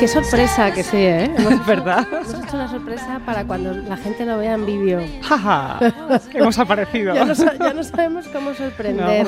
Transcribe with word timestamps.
Qué 0.00 0.08
sorpresa 0.08 0.72
que 0.72 0.82
sí, 0.82 0.96
¿eh? 0.96 1.24
Hemos 1.36 1.66
¿Verdad? 1.66 2.06
hecho 2.22 2.56
una 2.56 2.70
sorpresa 2.70 3.20
para 3.26 3.44
cuando 3.44 3.74
la 3.74 3.98
gente 3.98 4.24
lo 4.24 4.38
vea 4.38 4.54
en 4.54 4.64
vídeo. 4.64 5.02
¡Jaja! 5.20 5.78
Hemos 6.32 6.58
aparecido. 6.58 7.14
Ya 7.14 7.26
no, 7.26 7.34
ya 7.34 7.74
no 7.74 7.84
sabemos 7.84 8.26
cómo 8.28 8.54
sorprender. 8.54 9.26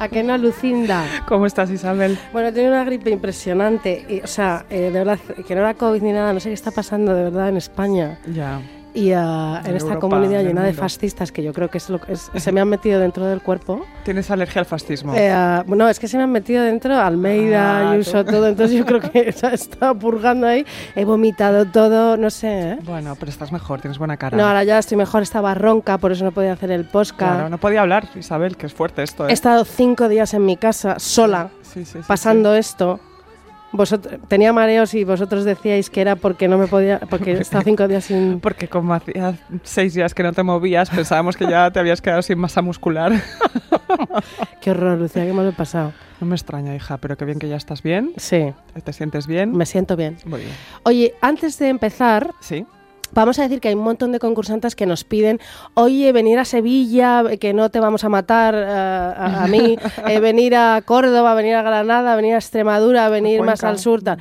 ¿A 0.00 0.08
qué 0.08 0.24
no, 0.24 0.36
Lucinda? 0.36 1.04
¿Cómo 1.28 1.46
estás, 1.46 1.70
Isabel? 1.70 2.18
Bueno, 2.32 2.52
tengo 2.52 2.70
una 2.70 2.82
gripe 2.82 3.10
impresionante. 3.10 4.04
Y, 4.08 4.20
o 4.20 4.26
sea, 4.26 4.66
eh, 4.68 4.90
de 4.90 4.98
verdad, 4.98 5.20
que 5.46 5.54
no 5.54 5.60
era 5.60 5.74
COVID 5.74 6.02
ni 6.02 6.10
nada. 6.10 6.32
No 6.32 6.40
sé 6.40 6.48
qué 6.48 6.54
está 6.54 6.72
pasando 6.72 7.14
de 7.14 7.22
verdad 7.22 7.48
en 7.48 7.58
España. 7.58 8.18
Ya. 8.34 8.60
Y 8.92 9.12
en 9.12 9.18
En 9.18 9.76
esta 9.76 9.94
Europa, 9.94 9.98
comunidad 10.00 10.40
en 10.40 10.48
llena 10.48 10.62
de 10.64 10.72
fascistas, 10.72 11.30
que 11.30 11.42
yo 11.42 11.52
creo 11.52 11.68
que 11.68 11.78
es 11.78 11.88
lo 11.90 12.00
que 12.00 12.12
es- 12.12 12.30
se 12.34 12.52
me 12.52 12.60
han 12.60 12.68
metido 12.68 12.98
dentro 13.00 13.24
del 13.26 13.40
cuerpo. 13.40 13.84
¿Tienes 14.04 14.30
alergia 14.30 14.60
al 14.60 14.66
fascismo? 14.66 15.14
Eh, 15.14 15.30
ah, 15.30 15.64
no, 15.66 15.88
es 15.88 15.98
que 16.00 16.08
se 16.08 16.16
me 16.16 16.24
han 16.24 16.32
metido 16.32 16.64
dentro 16.64 16.96
Almeida, 16.98 17.88
Ah, 17.88 17.90
Ayuso, 17.92 18.24
todo. 18.24 18.48
Entonces 18.48 18.76
yo 18.76 18.84
creo 18.86 19.00
que 19.00 19.32
ha 19.42 19.52
estado 19.54 19.94
purgando 19.94 20.46
ahí. 20.46 20.64
He 20.96 21.04
vomitado 21.04 21.66
todo, 21.66 22.16
no 22.16 22.30
sé. 22.30 22.72
¿eh? 22.72 22.78
Bueno, 22.82 23.14
pero 23.18 23.30
estás 23.30 23.52
mejor, 23.52 23.80
tienes 23.80 23.98
buena 23.98 24.16
cara. 24.16 24.36
No, 24.36 24.44
ahora 24.46 24.64
ya 24.64 24.78
estoy 24.78 24.96
mejor, 24.96 25.22
estaba 25.22 25.54
ronca, 25.54 25.98
por 25.98 26.12
eso 26.12 26.24
no 26.24 26.32
podía 26.32 26.52
hacer 26.52 26.70
el 26.72 26.84
podcast. 26.84 27.34
Claro, 27.34 27.48
no 27.48 27.58
podía 27.58 27.82
hablar, 27.82 28.08
Isabel, 28.16 28.56
que 28.56 28.66
es 28.66 28.74
fuerte 28.74 29.02
esto, 29.02 29.26
¿eh? 29.26 29.30
He 29.30 29.34
estado 29.34 29.64
cinco 29.64 30.08
días 30.08 30.34
en 30.34 30.44
mi 30.44 30.56
casa, 30.56 30.98
sola, 30.98 31.50
Sí, 31.62 31.84
sí, 31.84 31.92
sí, 31.92 31.98
pasando 32.08 32.54
esto. 32.54 32.98
Vosotros, 33.72 34.18
tenía 34.28 34.52
mareos 34.52 34.94
y 34.94 35.04
vosotros 35.04 35.44
decíais 35.44 35.90
que 35.90 36.00
era 36.00 36.16
porque 36.16 36.48
no 36.48 36.58
me 36.58 36.66
podía, 36.66 36.98
porque 36.98 37.32
he 37.36 37.40
estado 37.40 37.62
cinco 37.62 37.86
días 37.86 38.04
sin... 38.04 38.40
Porque 38.40 38.66
como 38.68 38.94
hacía 38.94 39.34
seis 39.62 39.94
días 39.94 40.12
que 40.12 40.22
no 40.24 40.32
te 40.32 40.42
movías, 40.42 40.90
pensábamos 40.90 41.36
que 41.36 41.46
ya 41.48 41.70
te 41.70 41.78
habías 41.78 42.00
quedado 42.00 42.22
sin 42.22 42.38
masa 42.38 42.62
muscular. 42.62 43.12
Qué 44.60 44.72
horror, 44.72 44.98
Lucía, 44.98 45.24
que 45.24 45.32
me 45.32 45.42
lo 45.42 45.50
he 45.50 45.52
pasado. 45.52 45.92
No 46.20 46.26
me 46.26 46.34
extraña, 46.34 46.74
hija, 46.74 46.98
pero 46.98 47.16
qué 47.16 47.24
bien 47.24 47.38
que 47.38 47.48
ya 47.48 47.56
estás 47.56 47.82
bien. 47.82 48.12
Sí, 48.16 48.52
¿Te 48.84 48.92
sientes 48.92 49.26
bien? 49.26 49.52
me 49.56 49.64
siento 49.64 49.96
bien. 49.96 50.18
Muy 50.26 50.40
bien. 50.40 50.52
Oye, 50.82 51.14
antes 51.22 51.58
de 51.58 51.68
empezar, 51.68 52.30
Sí. 52.40 52.66
Vamos 53.12 53.38
a 53.38 53.42
decir 53.42 53.60
que 53.60 53.68
hay 53.68 53.74
un 53.74 53.84
montón 53.84 54.12
de 54.12 54.18
concursantes 54.18 54.74
que 54.74 54.86
nos 54.86 55.04
piden, 55.04 55.40
oye, 55.74 56.12
venir 56.12 56.38
a 56.38 56.44
Sevilla, 56.44 57.24
que 57.40 57.52
no 57.52 57.70
te 57.70 57.80
vamos 57.80 58.04
a 58.04 58.08
matar 58.08 58.54
eh, 58.54 58.64
a, 58.64 59.44
a 59.44 59.46
mí, 59.46 59.78
eh, 60.08 60.20
venir 60.20 60.54
a 60.54 60.82
Córdoba, 60.84 61.34
venir 61.34 61.54
a 61.54 61.62
Granada, 61.62 62.16
venir 62.16 62.34
a 62.34 62.38
Extremadura, 62.38 63.08
venir 63.08 63.42
más 63.42 63.64
al 63.64 63.78
sur. 63.78 64.02
tal. 64.02 64.18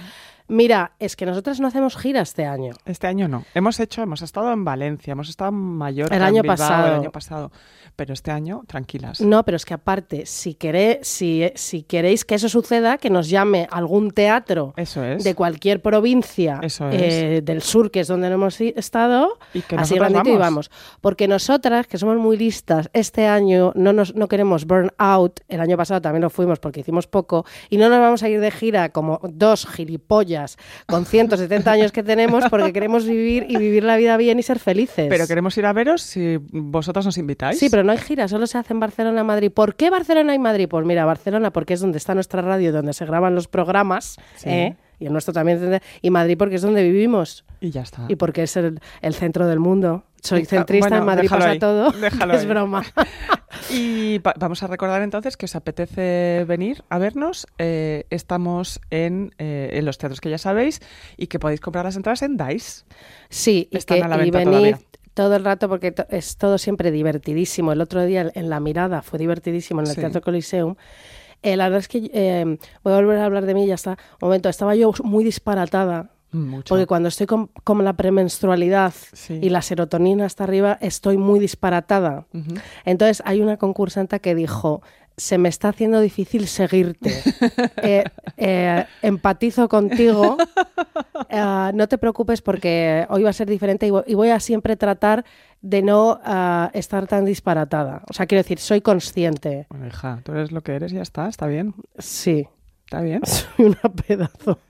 Mira, 0.49 0.91
es 0.99 1.15
que 1.15 1.25
nosotros 1.25 1.59
no 1.59 1.67
hacemos 1.67 1.95
gira 1.95 2.21
este 2.21 2.45
año. 2.45 2.73
Este 2.85 3.07
año 3.07 3.27
no. 3.27 3.45
Hemos 3.53 3.79
hecho, 3.79 4.01
hemos 4.01 4.21
estado 4.21 4.51
en 4.51 4.65
Valencia, 4.65 5.11
hemos 5.13 5.29
estado 5.29 5.49
en 5.51 5.55
Mallorca, 5.55 6.15
El 6.15 6.21
en 6.21 6.27
año 6.27 6.41
Bilbao, 6.41 6.57
pasado. 6.57 6.87
el 6.87 6.93
año 7.01 7.11
pasado. 7.11 7.51
Pero 7.95 8.13
este 8.13 8.31
año, 8.31 8.63
tranquilas. 8.65 9.19
No, 9.19 9.43
pero 9.43 9.57
es 9.57 9.65
que 9.65 9.73
aparte, 9.73 10.25
si, 10.25 10.53
queré, 10.53 10.99
si, 11.03 11.51
si 11.55 11.83
queréis 11.83 12.23
que 12.23 12.35
eso 12.35 12.47
suceda, 12.47 12.97
que 12.97 13.09
nos 13.09 13.29
llame 13.29 13.67
algún 13.71 14.11
teatro 14.11 14.73
Eso 14.77 15.03
es. 15.03 15.23
de 15.25 15.35
cualquier 15.35 15.81
provincia 15.81 16.59
Eso 16.63 16.87
eh, 16.91 17.41
del 17.43 17.61
sur, 17.61 17.91
que 17.91 17.99
es 17.99 18.07
donde 18.07 18.29
no 18.29 18.35
hemos 18.35 18.61
estado, 18.61 19.37
Y 19.53 19.61
que 19.61 19.75
así 19.75 19.95
nosotras 19.95 20.11
grandito 20.11 20.35
y 20.35 20.39
vamos. 20.39 20.69
vamos. 20.69 20.97
Porque 21.01 21.27
nosotras, 21.27 21.87
que 21.87 21.97
somos 21.97 22.17
muy 22.17 22.37
listas, 22.37 22.89
este 22.93 23.27
año 23.27 23.73
no, 23.75 23.91
nos, 23.91 24.15
no 24.15 24.29
queremos 24.29 24.65
burn 24.65 24.91
out, 24.97 25.41
el 25.49 25.59
año 25.59 25.75
pasado 25.75 26.01
también 26.01 26.21
lo 26.21 26.29
fuimos 26.29 26.59
porque 26.59 26.79
hicimos 26.79 27.05
poco, 27.05 27.45
y 27.69 27.75
no 27.77 27.89
nos 27.89 27.99
vamos 27.99 28.23
a 28.23 28.29
ir 28.29 28.39
de 28.39 28.49
gira 28.51 28.89
como 28.89 29.19
dos 29.23 29.67
gilipollas 29.67 30.38
con 30.85 31.05
170 31.05 31.71
años 31.71 31.91
que 31.91 32.03
tenemos 32.03 32.43
porque 32.49 32.73
queremos 32.73 33.05
vivir 33.05 33.45
y 33.49 33.57
vivir 33.57 33.83
la 33.83 33.97
vida 33.97 34.17
bien 34.17 34.39
y 34.39 34.43
ser 34.43 34.59
felices. 34.59 35.07
Pero 35.09 35.27
queremos 35.27 35.57
ir 35.57 35.65
a 35.65 35.73
veros 35.73 36.01
si 36.01 36.37
vosotros 36.51 37.05
nos 37.05 37.17
invitáis. 37.17 37.59
Sí, 37.59 37.69
pero 37.69 37.83
no 37.83 37.91
hay 37.91 37.97
gira, 37.97 38.27
solo 38.27 38.47
se 38.47 38.57
hace 38.57 38.73
en 38.73 38.79
Barcelona, 38.79 39.23
Madrid. 39.23 39.51
¿Por 39.51 39.75
qué 39.75 39.89
Barcelona 39.89 40.33
y 40.35 40.39
Madrid? 40.39 40.67
Pues 40.69 40.85
mira, 40.85 41.05
Barcelona 41.05 41.51
porque 41.51 41.73
es 41.73 41.79
donde 41.81 41.97
está 41.97 42.13
nuestra 42.13 42.41
radio, 42.41 42.71
donde 42.71 42.93
se 42.93 43.05
graban 43.05 43.35
los 43.35 43.47
programas, 43.47 44.17
Sí. 44.35 44.49
¿eh? 44.49 44.75
y 45.01 45.05
el 45.05 45.13
nuestro 45.13 45.33
también, 45.33 45.79
y 46.01 46.09
Madrid 46.09 46.35
porque 46.37 46.55
es 46.55 46.61
donde 46.61 46.83
vivimos 46.83 47.45
Y 47.61 47.69
ya 47.69 47.83
está. 47.83 48.03
y 48.09 48.17
porque 48.17 48.43
es 48.43 48.57
el, 48.57 48.81
el 49.01 49.13
centro 49.13 49.47
del 49.47 49.59
mundo. 49.59 50.03
Soy 50.21 50.43
centrista, 50.43 50.89
bueno, 50.89 50.97
en 51.03 51.05
Madrid 51.05 51.29
pasa 51.29 51.51
ahí, 51.51 51.59
todo. 51.59 51.93
es 52.03 52.21
ahí. 52.21 52.45
broma. 52.45 52.83
Y 53.71 54.17
va- 54.19 54.33
vamos 54.37 54.63
a 54.63 54.67
recordar 54.67 55.01
entonces 55.03 55.37
que 55.37 55.45
os 55.45 55.55
apetece 55.55 56.43
venir 56.47 56.83
a 56.89 56.97
vernos. 56.97 57.45
Eh, 57.59 58.05
estamos 58.09 58.81
en, 58.89 59.33
eh, 59.37 59.69
en 59.73 59.85
los 59.85 59.97
teatros 59.97 60.21
que 60.21 60.29
ya 60.29 60.37
sabéis 60.39 60.81
y 61.17 61.27
que 61.27 61.37
podéis 61.39 61.59
comprar 61.59 61.85
las 61.85 61.95
entradas 61.95 62.21
en 62.23 62.35
DICE. 62.37 62.85
Sí, 63.29 63.67
y, 63.71 63.79
que, 63.79 64.01
a 64.01 64.07
la 64.07 64.15
y 64.17 64.19
venta 64.31 64.37
venid 64.39 64.51
todavía. 64.51 64.79
todo 65.13 65.35
el 65.35 65.45
rato 65.45 65.69
porque 65.69 65.91
to- 65.91 66.07
es 66.09 66.37
todo 66.37 66.57
siempre 66.57 66.91
divertidísimo. 66.91 67.71
El 67.71 67.81
otro 67.81 68.03
día 68.05 68.31
en 68.33 68.49
La 68.49 68.59
Mirada 68.59 69.01
fue 69.03 69.19
divertidísimo 69.19 69.81
en 69.81 69.87
el 69.87 69.93
Sí. 69.93 70.01
Teatro 70.01 70.21
Coliseum. 70.21 70.75
Eh, 71.43 71.55
la 71.55 71.65
verdad 71.65 71.79
es 71.79 71.87
que 71.87 72.09
eh, 72.13 72.57
voy 72.83 72.93
a 72.93 72.95
volver 72.97 73.19
a 73.19 73.25
hablar 73.25 73.45
de 73.45 73.53
mí 73.53 73.65
y 73.65 73.67
ya 73.67 73.75
está. 73.75 73.91
Un 74.21 74.27
momento, 74.29 74.49
estaba 74.49 74.75
yo 74.75 74.91
muy 75.03 75.23
disparatada 75.23 76.09
Mucho. 76.31 76.69
Porque 76.69 76.85
cuando 76.85 77.09
estoy 77.09 77.25
con, 77.27 77.47
con 77.63 77.83
la 77.83 77.93
premenstrualidad 77.93 78.93
Sí. 79.13 79.39
y 79.41 79.49
la 79.49 79.61
serotonina 79.61 80.25
está 80.25 80.43
arriba, 80.43 80.77
estoy 80.81 81.17
muy 81.17 81.39
disparatada. 81.39 82.25
Entonces 82.85 83.21
hay 83.25 83.41
una 83.41 83.57
concursante 83.57 84.19
que 84.19 84.35
dijo, 84.35 84.81
se 85.17 85.37
me 85.37 85.49
está 85.49 85.69
haciendo 85.69 85.99
difícil 86.01 86.47
seguirte. 86.47 87.11
Eh, 87.81 88.03
eh, 88.37 88.85
empatizo 89.01 89.67
contigo. 89.69 90.37
Eh, 91.29 91.71
no 91.73 91.87
te 91.87 91.97
preocupes 91.97 92.41
porque 92.41 93.05
hoy 93.09 93.23
va 93.23 93.29
a 93.29 93.33
ser 93.33 93.49
diferente 93.49 93.87
y 93.87 93.89
vo- 93.89 94.03
y 94.05 94.13
voy 94.15 94.29
a 94.29 94.39
siempre 94.39 94.75
tratar 94.75 95.23
de 95.61 95.81
no 95.81 96.19
estar 96.73 97.07
tan 97.07 97.25
disparatada. 97.25 98.03
O 98.09 98.13
sea, 98.13 98.25
quiero 98.27 98.43
decir, 98.43 98.59
soy 98.59 98.81
consciente. 98.81 99.65
Bueno, 99.69 99.87
hija, 99.87 100.19
tú 100.23 100.33
eres 100.33 100.51
lo 100.51 100.61
que 100.61 100.73
eres 100.75 100.91
y 100.91 100.95
ya 100.95 101.01
está, 101.01 101.27
está 101.27 101.47
bien. 101.47 101.73
Sí, 101.97 102.47
Está 102.85 103.01
bien. 103.01 103.21
soy 103.25 103.65
una 103.65 103.81
pedazo 104.05 104.59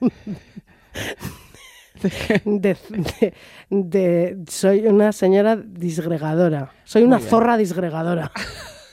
de, 2.44 2.76
de- 2.90 3.34
de- 3.70 4.38
soy 4.48 4.86
una 4.86 5.12
señora 5.12 5.56
disgregadora. 5.56 6.72
Soy 6.84 7.02
una 7.02 7.18
zorra 7.18 7.56
disgregadora. 7.56 8.30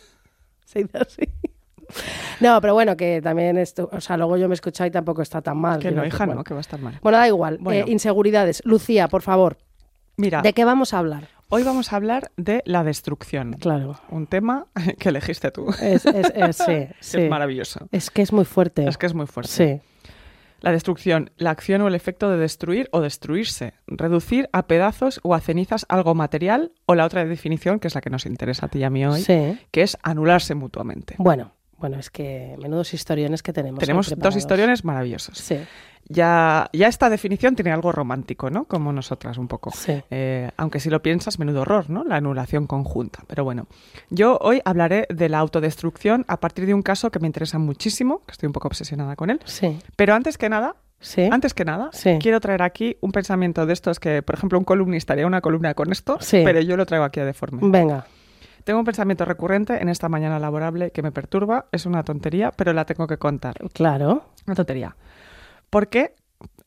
Se 0.65 0.79
dice 0.83 0.97
así. 0.97 1.21
No, 2.41 2.59
pero 2.59 2.73
bueno, 2.73 2.97
que 2.97 3.21
también 3.21 3.57
esto, 3.57 3.89
o 3.91 4.01
sea, 4.01 4.17
luego 4.17 4.35
yo 4.37 4.47
me 4.49 4.53
he 4.53 4.55
escuchado 4.55 4.87
y 4.87 4.91
tampoco 4.91 5.21
está 5.21 5.41
tan 5.41 5.57
mal. 5.57 5.79
Que 5.79 5.91
no, 5.91 6.05
hija, 6.05 6.25
bueno. 6.25 6.35
no, 6.39 6.43
que 6.43 6.53
va 6.53 6.59
a 6.59 6.61
estar 6.61 6.79
mal. 6.79 6.99
Bueno, 7.01 7.17
da 7.17 7.27
igual. 7.27 7.57
Bueno. 7.61 7.85
Eh, 7.85 7.91
inseguridades. 7.91 8.61
Lucía, 8.65 9.07
por 9.07 9.21
favor, 9.21 9.57
Mira, 10.17 10.41
¿de 10.41 10.53
qué 10.53 10.65
vamos 10.65 10.93
a 10.93 10.99
hablar? 10.99 11.29
hoy 11.49 11.63
vamos 11.63 11.93
a 11.93 11.95
hablar 11.95 12.29
de 12.35 12.61
la 12.65 12.83
destrucción. 12.83 13.53
Claro. 13.53 13.97
Un 14.09 14.27
tema 14.27 14.65
que 14.99 15.09
elegiste 15.09 15.49
tú. 15.49 15.69
Es, 15.81 16.05
es- 16.05 16.31
es- 16.35 16.57
sí, 16.57 16.87
sí. 16.99 17.21
Es 17.21 17.29
maravilloso. 17.29 17.87
Es 17.93 18.11
que 18.11 18.21
es 18.21 18.33
muy 18.33 18.43
fuerte. 18.43 18.85
Es 18.85 18.97
que 18.97 19.05
es 19.05 19.13
muy 19.13 19.27
fuerte. 19.27 19.51
Sí. 19.51 19.81
La 20.61 20.71
destrucción, 20.71 21.31
la 21.37 21.51
acción 21.51 21.81
o 21.81 21.87
el 21.87 21.95
efecto 21.95 22.29
de 22.31 22.37
destruir 22.37 22.89
o 22.91 23.01
destruirse, 23.01 23.73
reducir 23.85 24.49
a 24.53 24.67
pedazos 24.67 25.19
o 25.23 25.35
a 25.35 25.39
cenizas 25.39 25.85
algo 25.89 26.15
material 26.15 26.71
o 26.85 26.95
la 26.95 27.05
otra 27.05 27.25
definición, 27.25 27.79
que 27.79 27.87
es 27.87 27.95
la 27.95 28.01
que 28.01 28.09
nos 28.09 28.25
interesa 28.25 28.65
a 28.65 28.69
ti 28.69 28.79
y 28.79 28.83
a 28.83 28.89
mí 28.89 29.05
hoy, 29.05 29.21
Sí. 29.21 29.59
que 29.71 29.81
es 29.83 29.97
anularse 30.01 30.55
mutuamente. 30.55 31.15
Bueno, 31.19 31.51
bueno, 31.79 31.97
es 31.99 32.09
que 32.09 32.55
menudos 32.61 32.93
historiones 32.93 33.43
que 33.43 33.53
tenemos. 33.53 33.79
Tenemos 33.79 34.13
dos 34.17 34.35
historiones 34.35 34.83
maravillosos. 34.83 35.37
Sí, 35.37 35.59
Ya, 36.09 36.69
ya 36.71 36.87
esta 36.87 37.09
definición 37.09 37.55
tiene 37.55 37.71
algo 37.71 37.91
romántico, 37.91 38.49
¿no? 38.49 38.63
Como 38.65 38.93
nosotras 38.93 39.37
un 39.37 39.47
poco. 39.49 39.71
sí. 39.71 40.01
Eh, 40.09 40.49
aunque 40.55 40.79
si 40.79 40.89
lo 40.89 41.01
piensas, 41.01 41.37
menudo 41.37 41.61
horror, 41.61 41.89
¿no? 41.89 42.03
La 42.05 42.15
anulación 42.15 42.65
conjunta. 42.65 43.19
Pero 43.27 43.43
bueno, 43.43 43.67
yo 44.09 44.37
hoy 44.41 44.61
hablaré 44.63 45.05
de 45.09 45.27
la 45.27 45.39
autodestrucción 45.39 46.23
a 46.29 46.39
partir 46.39 46.65
de 46.65 46.73
un 46.73 46.81
caso 46.81 47.11
que 47.11 47.19
me 47.19 47.27
interesa 47.27 47.59
muchísimo, 47.59 48.21
que 48.25 48.31
estoy 48.31 48.47
un 48.47 48.53
poco 48.53 48.69
obsesionada 48.69 49.15
con 49.17 49.29
él. 49.29 49.41
Sí, 49.45 49.77
Pero 49.97 50.13
antes 50.13 50.37
que 50.37 50.47
nada, 50.47 50.77
sí. 51.01 51.27
antes 51.29 51.53
que 51.53 51.65
nada, 51.65 51.89
Sí. 51.91 52.17
quiero 52.21 52.39
traer 52.39 52.61
aquí 52.63 52.95
un 53.01 53.11
pensamiento 53.11 53.65
de 53.65 53.73
estos 53.73 53.99
que, 53.99 54.21
por 54.21 54.35
ejemplo, 54.35 54.57
un 54.57 54.63
columnista 54.65 55.11
haría 55.13 55.27
una 55.27 55.41
columna 55.41 55.73
con 55.73 55.91
esto, 55.91 56.17
Sí. 56.21 56.41
pero 56.45 56.61
yo 56.61 56.77
lo 56.77 56.85
traigo 56.85 57.03
aquí 57.05 57.19
a 57.19 57.25
deforme. 57.25 57.59
Venga. 57.63 58.05
Tengo 58.67 58.79
un 58.79 58.85
pensamiento 58.85 59.23
recurrente 59.23 59.81
en 59.81 59.87
esta 59.87 60.09
mañana 60.09 60.39
laborable 60.39 60.91
que 60.91 61.01
me 61.01 61.13
perturba. 61.13 61.67
Es 61.71 61.85
una 61.85 62.03
tontería, 62.03 62.51
pero 62.51 62.73
la 62.73 62.83
tengo 62.83 63.07
que 63.07 63.15
contar. 63.17 63.55
Claro. 63.71 64.25
Una 64.45 64.55
tontería. 64.55 64.97
¿Por 65.69 65.87
qué 65.87 66.15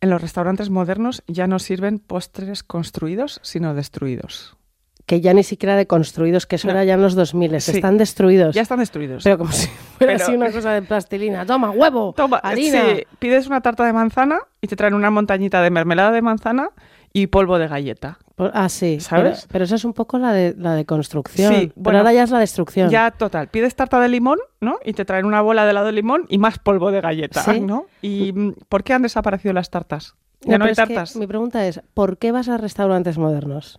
en 0.00 0.08
los 0.08 0.23
restaurantes 0.23 0.70
modernos 0.70 1.23
ya 1.26 1.47
no 1.47 1.58
sirven 1.58 1.99
postres 1.99 2.62
construidos, 2.62 3.38
sino 3.43 3.75
destruidos? 3.75 4.56
Que 5.05 5.20
ya 5.20 5.35
ni 5.35 5.43
siquiera 5.43 5.76
de 5.76 5.87
construidos, 5.87 6.47
que 6.47 6.56
eso 6.56 6.69
No. 6.69 6.70
era 6.73 6.85
ya 6.85 6.94
en 6.94 7.02
los 7.02 7.14
2000, 7.14 7.61
Sí. 7.61 7.73
están 7.73 7.99
destruidos. 7.99 8.55
Ya 8.55 8.62
están 8.62 8.79
destruidos. 8.79 9.23
Pero 9.23 9.37
como 9.37 9.52
si 9.52 9.67
fuera 9.99 10.14
Pero- 10.14 10.25
así 10.25 10.32
una 10.35 10.50
cosa 10.52 10.73
de 10.73 10.81
plastilina. 10.81 11.44
Toma, 11.44 11.70
huevo, 11.70 12.14
Toma, 12.17 12.38
harina. 12.38 12.82
sí, 12.94 13.05
pides 13.19 13.47
una 13.47 13.61
tarta 13.61 13.85
de 13.85 13.93
manzana 13.93 14.38
y 14.62 14.69
te 14.69 14.75
traen 14.76 14.94
una 14.94 15.11
montañita 15.11 15.61
de 15.61 15.69
mermelada 15.69 16.12
de 16.12 16.23
manzana 16.23 16.70
y 17.12 17.27
polvo 17.29 17.59
de 17.59 17.69
galleta. 17.69 18.19
Ah, 18.55 18.69
sí. 18.69 19.01
¿Sabes? 19.01 19.41
Pero, 19.41 19.49
pero 19.53 19.65
eso 19.65 19.75
es 19.75 19.85
un 19.85 19.93
poco 19.93 20.19
la 20.19 20.33
de, 20.33 20.55
la 20.57 20.75
de 20.75 20.85
construcción. 20.87 21.53
Sí, 21.55 21.67
pero 21.69 21.73
bueno, 21.77 21.99
ahora 21.99 22.12
ya 22.12 22.23
es 22.23 22.31
la 22.31 22.39
destrucción. 22.39 22.89
Ya, 22.89 23.11
total. 23.11 23.49
Pides 23.49 23.75
tarta 23.75 24.01
de 24.01 24.09
limón, 24.09 24.39
¿no? 24.61 24.79
Y 24.85 24.93
te 24.95 25.05
traen 25.05 25.27
una 25.27 25.43
bola 25.43 25.65
de 25.65 25.71
helado 25.73 25.87
de 25.87 25.93
limón 25.93 26.25
y 26.29 26.39
más 26.39 26.59
polvo 26.59 26.91
de 26.91 27.01
galleta, 27.01 27.43
Sí. 27.43 27.61
¿no? 27.61 27.87
¿Y 28.01 28.33
por 28.69 28.83
qué 28.85 28.95
han 28.95 29.03
desaparecido 29.03 29.53
las 29.53 29.71
tartas? 29.71 30.15
No, 30.47 30.53
Ya 30.53 30.59
no 30.59 30.65
pero 30.65 30.71
hay 30.71 30.75
tartas. 30.89 31.17
mi 31.17 31.27
pregunta 31.27 31.67
es, 31.67 31.83
¿por 31.93 32.17
qué 32.17 32.33
vas 32.33 32.49
a 32.49 32.57
restaurantes 32.57 33.19
modernos? 33.19 33.79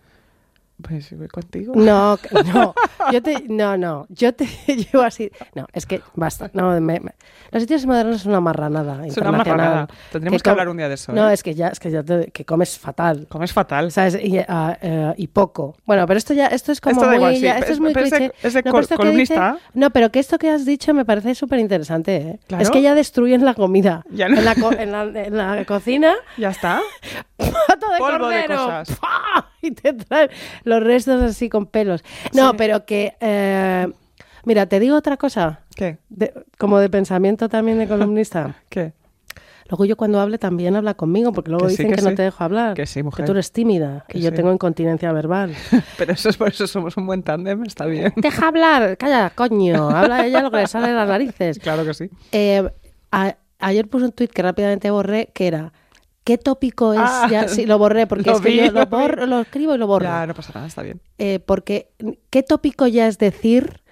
Pues 0.80 1.16
voy 1.16 1.28
contigo. 1.28 1.74
No, 1.76 2.18
no, 2.52 2.74
yo 3.12 3.22
te, 3.22 3.44
no, 3.48 3.76
no, 3.76 4.06
yo 4.08 4.34
te 4.34 4.46
llevo 4.66 5.04
así. 5.04 5.30
No, 5.54 5.66
es 5.72 5.86
que 5.86 6.00
basta. 6.14 6.50
No, 6.54 6.70
me- 6.80 6.98
me- 6.98 7.12
los 7.52 7.62
sitios 7.62 7.86
modernos 7.86 8.22
son 8.22 8.32
una 8.32 8.40
marranada. 8.40 9.06
Es 9.06 9.16
una 9.16 9.30
marranada. 9.30 9.86
Tendremos 10.10 10.42
que, 10.42 10.50
hablar 10.50 10.68
un 10.68 10.78
día 10.78 10.88
de 10.88 10.94
eso. 10.94 11.12
No, 11.12 11.30
¿eh? 11.30 11.34
es 11.34 11.42
que 11.44 11.54
ya, 11.54 11.68
es 11.68 11.78
que 11.78 11.90
ya 11.90 12.02
te- 12.02 12.32
que 12.32 12.44
comes 12.44 12.78
fatal. 12.78 13.26
Comes 13.28 13.52
fatal. 13.52 13.92
¿Sabes? 13.92 14.18
Y, 14.22 14.38
ah, 14.48 14.76
eh, 14.82 15.14
y 15.18 15.28
poco. 15.28 15.76
Bueno, 15.84 16.04
pero 16.06 16.18
esto 16.18 16.34
ya, 16.34 16.46
esto 16.48 16.72
es 16.72 16.80
como 16.80 16.94
Esto 16.96 17.06
muy, 17.06 17.16
igual, 17.16 17.34
sí, 17.36 17.42
ya- 17.42 17.58
esto 17.58 17.72
es 17.72 17.80
muy 17.80 17.92
pero 17.92 18.06
es 18.06 18.10
de- 18.10 18.18
cliché. 18.18 18.34
es 18.42 18.54
de 18.54 18.62
No, 18.64 18.72
col- 18.72 18.88
columnista. 18.88 19.52
dice- 19.52 19.64
no, 19.74 19.90
pero 19.90 20.10
que 20.10 20.18
esto 20.18 20.38
que 20.38 20.50
has 20.50 20.64
dicho 20.66 20.94
me 20.94 21.04
parece 21.04 21.34
súper 21.36 21.60
interesante. 21.60 22.16
¿eh? 22.16 22.40
Claro. 22.48 22.62
Es 22.62 22.70
que 22.70 22.82
ya 22.82 22.94
destruyen 22.96 23.44
la 23.44 23.54
comida. 23.54 24.04
Ya 24.10 24.28
no- 24.28 24.36
en, 24.38 24.44
la 24.44 24.54
co- 24.56 24.72
en 24.72 24.90
la- 24.90 25.02
en 25.04 25.36
la 25.36 25.64
cocina 25.64 26.14
Ya 26.38 26.50
está. 26.50 26.80
pato 27.36 27.88
de 27.92 27.98
Polvo 27.98 28.28
de 28.28 28.46
cosas. 28.46 28.98
¡Pah! 29.00 29.48
Y 29.68 29.70
te 29.70 29.92
traen 29.92 30.28
los 30.64 30.82
restos 30.82 31.22
así 31.22 31.48
con 31.48 31.66
pelos. 31.66 32.02
No, 32.34 32.50
Sí. 32.50 32.56
pero 32.58 32.84
que... 32.84 33.14
eh, 33.20 33.86
mira, 34.44 34.66
te 34.66 34.80
digo 34.80 34.96
otra 34.96 35.16
cosa, 35.16 35.60
¿Qué? 35.76 35.98
de- 36.08 36.32
como 36.58 36.78
de 36.78 36.90
pensamiento 36.90 37.48
también 37.48 37.78
de 37.78 37.86
columnista. 37.88 38.56
¿Qué? 38.68 38.92
Luego 39.68 39.84
yo 39.86 39.96
cuando 39.96 40.20
hable 40.20 40.36
también 40.36 40.76
habla 40.76 40.92
conmigo, 40.94 41.32
porque 41.32 41.50
luego 41.50 41.64
Que 41.66 41.70
sí, 41.70 41.76
dicen 41.78 41.90
que 41.90 41.94
que, 41.96 42.02
sí. 42.02 42.08
no 42.08 42.14
te 42.14 42.22
dejo 42.22 42.44
hablar. 42.44 42.74
Que 42.74 42.84
sí, 42.84 43.02
mujer. 43.02 43.22
Que 43.22 43.26
tú 43.26 43.32
eres 43.32 43.52
tímida 43.52 44.04
Que 44.08 44.18
y 44.18 44.20
yo 44.22 44.28
sí. 44.30 44.36
tengo 44.36 44.52
incontinencia 44.52 45.10
verbal. 45.12 45.54
Pero 45.96 46.12
eso 46.12 46.28
es 46.28 46.36
por 46.36 46.48
eso 46.48 46.66
somos 46.66 46.96
un 46.98 47.06
buen 47.06 47.22
tándem, 47.22 47.62
está 47.62 47.86
bien. 47.86 48.12
Deja 48.16 48.48
hablar, 48.48 48.98
calla, 48.98 49.30
coño. 49.34 49.88
Habla 49.88 50.26
ella 50.26 50.42
lo 50.42 50.50
que 50.50 50.58
le 50.58 50.66
sale 50.66 50.88
de 50.88 50.94
las 50.94 51.08
narices. 51.08 51.58
Claro 51.58 51.86
que 51.86 51.94
sí. 51.94 52.10
Eh, 52.32 52.68
a- 53.12 53.36
ayer 53.60 53.88
puse 53.88 54.04
un 54.06 54.12
tuit 54.12 54.30
que 54.32 54.42
rápidamente 54.42 54.90
borré, 54.90 55.30
que 55.32 55.46
era... 55.46 55.72
¿Qué 56.24 56.38
tópico 56.38 56.92
es? 56.92 57.00
Ah, 57.02 57.28
ya, 57.30 57.48
sí, 57.48 57.66
lo 57.66 57.78
borré, 57.78 58.06
porque 58.06 58.24
lo 58.30 58.36
es 58.36 58.42
que 58.42 58.48
vi, 58.50 58.56
yo 58.56 58.72
lo 58.72 58.86
borro, 58.86 59.26
lo 59.26 59.40
escribo 59.40 59.74
y 59.74 59.78
lo 59.78 59.86
borro. 59.86 60.06
Ya, 60.06 60.26
no 60.26 60.34
pasa 60.34 60.52
nada, 60.54 60.66
está 60.66 60.82
bien. 60.82 61.00
Eh, 61.18 61.40
porque 61.40 61.90
qué 62.30 62.42
tópico 62.42 62.86
ya 62.86 63.08
es 63.08 63.18
decir 63.18 63.82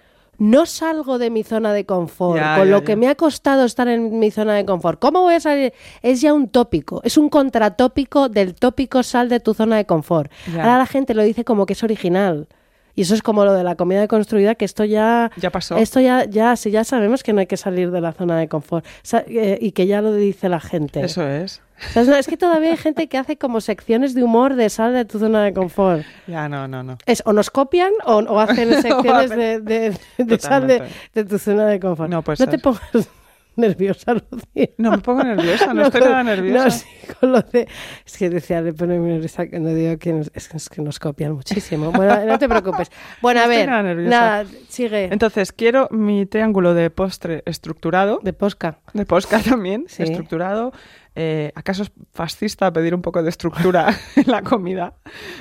no 0.40 0.64
salgo 0.64 1.18
de 1.18 1.28
mi 1.28 1.44
zona 1.44 1.74
de 1.74 1.84
confort, 1.84 2.40
Ya, 2.40 2.56
con 2.56 2.66
ya, 2.66 2.70
lo 2.70 2.82
que 2.82 2.96
me 2.96 3.08
ha 3.08 3.14
costado 3.14 3.66
estar 3.66 3.88
en 3.88 4.18
mi 4.18 4.30
zona 4.30 4.54
de 4.54 4.64
confort. 4.64 4.98
¿Cómo 4.98 5.20
voy 5.20 5.34
a 5.34 5.40
salir? 5.40 5.74
Es 6.00 6.22
ya 6.22 6.32
un 6.32 6.48
tópico, 6.48 7.02
es 7.04 7.18
un 7.18 7.28
contratópico 7.28 8.30
del 8.30 8.54
tópico 8.54 9.02
sal 9.02 9.28
de 9.28 9.38
tu 9.40 9.52
zona 9.52 9.76
de 9.76 9.84
confort. 9.84 10.32
Ahora 10.54 10.78
la 10.78 10.86
gente 10.86 11.12
lo 11.12 11.22
dice 11.22 11.44
como 11.44 11.66
que 11.66 11.74
es 11.74 11.82
original. 11.84 12.48
Y 12.94 13.02
eso 13.02 13.14
es 13.14 13.22
como 13.22 13.44
lo 13.44 13.52
de 13.52 13.62
la 13.64 13.76
comida 13.76 14.00
deconstruida, 14.00 14.54
que 14.56 14.64
esto 14.64 14.84
ya... 14.84 15.30
Ya 15.36 15.50
pasó. 15.50 15.76
Esto 15.76 16.00
ya, 16.00 16.24
ya, 16.24 16.56
sí, 16.56 16.70
ya 16.70 16.84
sabemos 16.84 17.22
que 17.22 17.32
no 17.32 17.40
hay 17.40 17.46
que 17.46 17.56
salir 17.56 17.90
de 17.90 18.00
la 18.00 18.12
zona 18.12 18.38
de 18.38 18.48
confort. 18.48 18.84
Eh, 19.28 19.58
y 19.60 19.72
que 19.72 19.86
ya 19.86 20.00
lo 20.00 20.12
dice 20.14 20.48
la 20.48 20.60
gente. 20.60 21.00
Eso 21.04 21.26
es. 21.26 21.62
¿Sabes? 21.92 22.08
No, 22.08 22.16
es 22.16 22.26
que 22.26 22.36
todavía 22.36 22.70
hay 22.70 22.76
gente 22.76 23.08
que 23.08 23.18
hace 23.18 23.36
como 23.38 23.60
secciones 23.60 24.14
de 24.14 24.22
humor 24.22 24.54
de 24.54 24.68
sal 24.70 24.92
de 24.92 25.04
tu 25.04 25.18
zona 25.18 25.42
de 25.42 25.52
confort. 25.54 26.02
Ya, 26.26 26.48
no, 26.48 26.68
no, 26.68 26.82
no. 26.82 26.98
Es 27.06 27.22
o 27.26 27.32
nos 27.32 27.50
copian 27.50 27.92
o, 28.04 28.16
o 28.18 28.38
hacen 28.40 28.70
secciones 28.82 29.30
de, 29.30 29.60
de, 29.60 29.96
de 30.18 30.38
sal 30.38 30.66
de, 30.66 31.24
tu 31.24 31.38
zona 31.38 31.66
de 31.66 31.80
confort. 31.80 32.10
No 32.10 32.22
puede 32.22 32.36
te 32.44 32.50
ser. 32.50 32.60
pongas 32.60 32.80
nerviosa, 33.56 34.14
Lucía. 34.14 34.70
No 34.78 34.92
me 34.92 34.98
pongo 34.98 35.22
nerviosa, 35.22 35.74
no, 35.74 35.82
estoy 35.82 36.00
con- 36.00 36.10
nada 36.10 36.22
nerviosa. 36.22 36.64
No, 36.64 36.70
sí, 36.70 36.86
con 37.18 37.32
lo 37.32 37.42
de... 37.42 37.68
Es 38.06 38.16
que 38.16 38.30
decía, 38.30 38.60
le 38.62 38.72
pone 38.72 38.98
nerviosa 38.98 39.46
que 39.48 39.58
no 39.58 39.70
digo 39.74 39.98
que 39.98 40.12
nos, 40.12 40.30
es, 40.34 40.48
que- 40.48 40.56
es 40.56 40.68
que 40.68 40.80
nos 40.80 40.98
copian 40.98 41.32
muchísimo. 41.32 41.90
Bueno, 41.92 42.24
no 42.24 42.38
te 42.38 42.48
preocupes. 42.48 42.90
Bueno, 43.20 43.40
a 43.40 43.46
No 43.46 43.50
estoy 43.52 43.58
ver, 43.62 43.68
nada 43.70 43.82
nerviosa. 43.82 44.10
nada, 44.20 44.44
sigue. 44.68 45.04
Entonces, 45.12 45.52
quiero 45.52 45.88
mi 45.90 46.24
triángulo 46.26 46.72
de 46.74 46.88
postre 46.90 47.42
estructurado, 47.44 48.20
de 48.22 48.32
posca. 48.32 48.78
de 48.94 49.04
posca 49.04 49.40
también, 49.42 49.84
Sí. 49.88 50.04
estructurado. 50.04 50.72
Eh, 51.22 51.52
¿Acaso 51.54 51.82
es 51.82 51.92
fascista 52.14 52.72
pedir 52.72 52.94
un 52.94 53.02
poco 53.02 53.22
de 53.22 53.28
estructura 53.28 53.94
en 54.16 54.30
la 54.30 54.40
comida, 54.40 54.94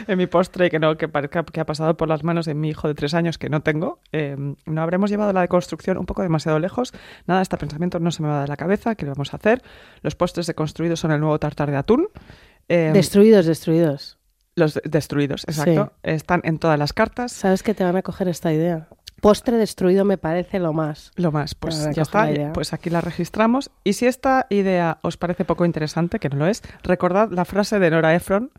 en 0.08 0.18
mi 0.18 0.28
postre, 0.28 0.70
que 0.70 0.78
no 0.78 0.98
que 0.98 1.06
ha 1.06 1.66
pasado 1.66 1.96
por 1.96 2.10
las 2.10 2.22
manos 2.22 2.46
de 2.48 2.54
mi 2.54 2.68
hijo 2.68 2.90
de 2.90 2.96
tres 2.96 3.14
años 3.14 3.38
que 3.38 3.48
no 3.48 3.62
tengo? 3.62 4.02
Eh, 4.12 4.36
no 4.66 4.82
habremos 4.82 5.10
llevado 5.10 5.32
la 5.32 5.40
deconstrucción 5.40 5.98
un 5.98 6.06
poco 6.06 6.22
demasiado 6.22 6.60
lejos. 6.60 6.92
Nada, 7.28 7.42
este 7.42 7.56
pensamiento 7.56 7.98
no 8.02 8.12
se 8.12 8.22
me 8.22 8.28
va 8.28 8.42
de 8.42 8.50
la 8.50 8.58
cabeza. 8.58 8.96
¿Qué 8.96 9.06
le 9.06 9.12
vamos 9.12 9.34
a 9.34 9.38
hacer? 9.38 9.64
Los 10.02 10.16
postres 10.16 10.48
deconstruidos 10.48 11.00
son 11.00 11.14
el 11.14 11.22
nuevo 11.22 11.40
tartar 11.40 11.72
de 11.72 11.78
atún. 11.78 12.10
Eh, 12.68 12.92
Destruidos, 12.94 13.46
destruidos. 13.46 14.19
Los 14.60 14.76
de- 14.76 14.82
destruidos, 14.86 15.44
exacto. 15.48 15.94
Están 16.04 16.42
en 16.44 16.60
todas 16.60 16.78
las 16.78 16.94
cartas. 16.94 17.32
¿Sabes 17.32 17.64
que 17.64 17.74
te 17.74 17.84
van 17.84 17.96
a 17.96 18.02
coger 18.04 18.28
esta 18.28 18.54
idea? 18.54 18.88
Postre 19.22 19.58
destruido 19.58 20.06
me 20.06 20.18
parece 20.18 20.60
lo 20.60 20.72
más. 20.72 21.12
Lo 21.16 21.32
más, 21.32 21.54
pues 21.56 21.90
ya 21.94 22.04
está, 22.04 22.30
pues 22.54 22.72
aquí 22.72 22.90
la 22.90 23.02
registramos. 23.02 23.70
Y 23.84 23.94
si 23.94 24.06
esta 24.06 24.46
idea 24.50 25.00
os 25.02 25.18
parece 25.18 25.44
poco 25.44 25.66
interesante, 25.66 26.20
que 26.20 26.30
no 26.30 26.38
lo 26.38 26.48
es, 26.48 26.62
recordad 26.84 27.30
la 27.32 27.44
frase 27.44 27.80
de 27.80 27.90
Nora 27.92 28.16
Ephron, 28.16 28.52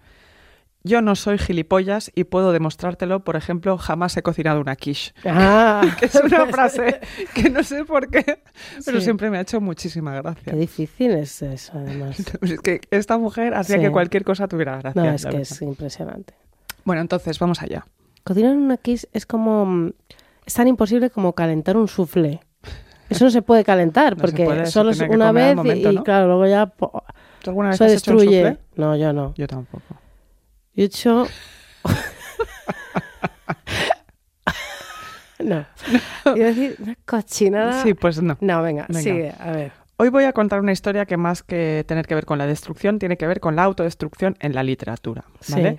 yo 0.83 1.03
no 1.03 1.15
soy 1.15 1.37
gilipollas 1.39 2.11
y 2.15 2.25
puedo 2.25 2.53
demostrártelo, 2.53 3.21
por 3.21 3.37
ejemplo, 3.37 3.77
jamás 3.79 4.17
he 4.17 4.23
cocinado 4.23 4.61
una 4.61 4.77
quiche. 4.77 5.13
Ah, 5.27 5.83
Que 5.99 6.07
es 6.07 6.15
una 6.15 6.47
frase 6.47 7.01
que 7.35 7.51
no 7.51 7.63
sé 7.63 7.85
por 7.85 8.09
qué, 8.11 8.43
pero 8.85 8.99
Sí. 8.99 9.05
siempre 9.05 9.31
me 9.31 9.39
ha 9.39 9.43
hecho 9.43 9.61
muchísima 9.61 10.15
Qué 10.15 10.23
gracia. 10.23 10.53
difícil 10.55 11.11
es 11.13 11.43
eso, 11.43 11.73
además. 11.75 12.17
Es 12.43 12.61
que 12.61 12.81
esta 12.91 13.19
mujer 13.19 13.55
hacía 13.55 13.77
Sí. 13.77 13.83
que 13.83 13.91
cualquier 13.91 14.25
cosa 14.25 14.49
tuviera 14.49 14.79
gracia. 14.79 15.03
No, 15.03 15.11
es 15.11 15.27
que 15.27 15.41
es 15.43 15.63
impresionante. 15.63 16.35
Bueno, 16.85 17.03
entonces 17.03 17.39
vamos 17.39 17.61
allá. 17.63 17.87
Cocinar 18.25 18.57
una 18.57 18.77
quiche 18.77 19.09
es 19.13 19.27
como... 19.27 19.67
mm, 19.67 19.93
Es 20.47 20.55
tan 20.55 20.67
imposible 20.67 21.11
como 21.11 21.35
calentar 21.35 21.77
un 21.77 21.89
soufflé. 21.89 22.41
Eso 23.11 23.25
no 23.25 23.31
se 23.31 23.43
puede 23.43 23.65
calentar 23.65 24.17
No 24.17 24.23
porque 24.23 24.45
puede, 24.45 24.67
solo 24.67 24.91
es 24.91 25.01
una 25.01 25.31
vez 25.33 25.55
momento, 25.57 25.93
y, 25.93 25.99
claro, 25.99 26.27
luego 26.27 26.47
ya 26.47 26.67
po, 26.67 27.03
¿Tú 27.43 27.51
alguna 27.51 27.69
vez 27.71 27.79
se 27.79 27.85
has 27.85 27.93
hecho 27.93 28.13
un 28.13 28.17
destruye. 28.19 28.43
soufflé? 28.43 28.59
No, 28.77 28.97
yo 28.97 29.13
no. 29.13 29.35
Yo 29.37 29.47
tampoco. 29.47 29.85
Yo 30.75 30.83
he 30.83 30.87
hecho... 30.87 31.27
no. 35.41 35.67
Iba 36.25 36.33
a 36.33 36.45
decir 36.49 36.77
una 36.79 36.97
cochinada... 37.05 37.83
Sí, 37.83 37.95
pues 37.95 38.23
no. 38.23 38.37
No, 38.41 38.63
venga, 38.63 38.87
Venga. 38.89 39.03
sigue, 39.03 39.35
a 39.39 39.51
ver. 39.53 39.73
Hoy 39.97 40.09
voy 40.09 40.25
a 40.25 40.33
contar 40.33 40.61
una 40.61 40.73
historia 40.73 41.05
que 41.05 41.19
más 41.19 41.43
que 41.43 41.85
tener 41.87 42.07
que 42.07 42.15
ver 42.15 42.25
con 42.25 42.39
la 42.39 42.47
destrucción, 42.47 42.99
tiene 42.99 43.19
que 43.19 43.27
ver 43.27 43.41
con 43.41 43.55
la 43.57 43.65
autodestrucción 43.65 44.37
en 44.41 44.55
la 44.55 44.63
literatura. 44.63 45.25
¿vale? 45.51 45.73
Sí. 45.73 45.79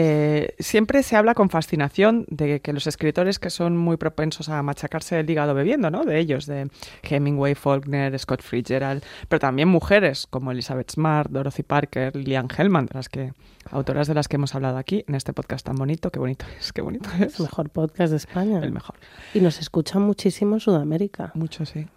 Eh, 0.00 0.54
siempre 0.60 1.02
se 1.02 1.16
habla 1.16 1.34
con 1.34 1.50
fascinación 1.50 2.24
de 2.28 2.60
que 2.60 2.72
los 2.72 2.86
escritores 2.86 3.40
que 3.40 3.50
son 3.50 3.76
muy 3.76 3.96
propensos 3.96 4.48
a 4.48 4.62
machacarse 4.62 5.18
el 5.18 5.28
hígado 5.28 5.54
bebiendo, 5.54 5.90
¿no? 5.90 6.04
De 6.04 6.20
ellos, 6.20 6.46
de 6.46 6.70
Hemingway, 7.02 7.56
Faulkner, 7.56 8.16
Scott 8.16 8.42
Fitzgerald, 8.42 9.02
pero 9.28 9.40
también 9.40 9.66
mujeres 9.66 10.28
como 10.30 10.52
Elizabeth 10.52 10.92
Smart, 10.92 11.32
Dorothy 11.32 11.64
Parker, 11.64 12.14
Lillian 12.14 12.46
Hellman, 12.56 12.86
de 12.86 12.94
las 12.94 13.08
que, 13.08 13.32
autoras 13.72 14.06
de 14.06 14.14
las 14.14 14.28
que 14.28 14.36
hemos 14.36 14.54
hablado 14.54 14.78
aquí 14.78 15.04
en 15.08 15.16
este 15.16 15.32
podcast 15.32 15.66
tan 15.66 15.74
bonito. 15.74 16.12
Qué 16.12 16.20
bonito 16.20 16.46
es, 16.56 16.72
qué 16.72 16.80
bonito 16.80 17.08
Es 17.18 17.40
el 17.40 17.46
mejor 17.46 17.68
podcast 17.70 18.12
de 18.12 18.18
España. 18.18 18.60
El 18.62 18.70
mejor. 18.70 18.94
Y 19.34 19.40
nos 19.40 19.58
escuchan 19.58 20.02
muchísimo 20.02 20.54
en 20.54 20.60
Sudamérica. 20.60 21.32
Mucho, 21.34 21.66
sí. 21.66 21.88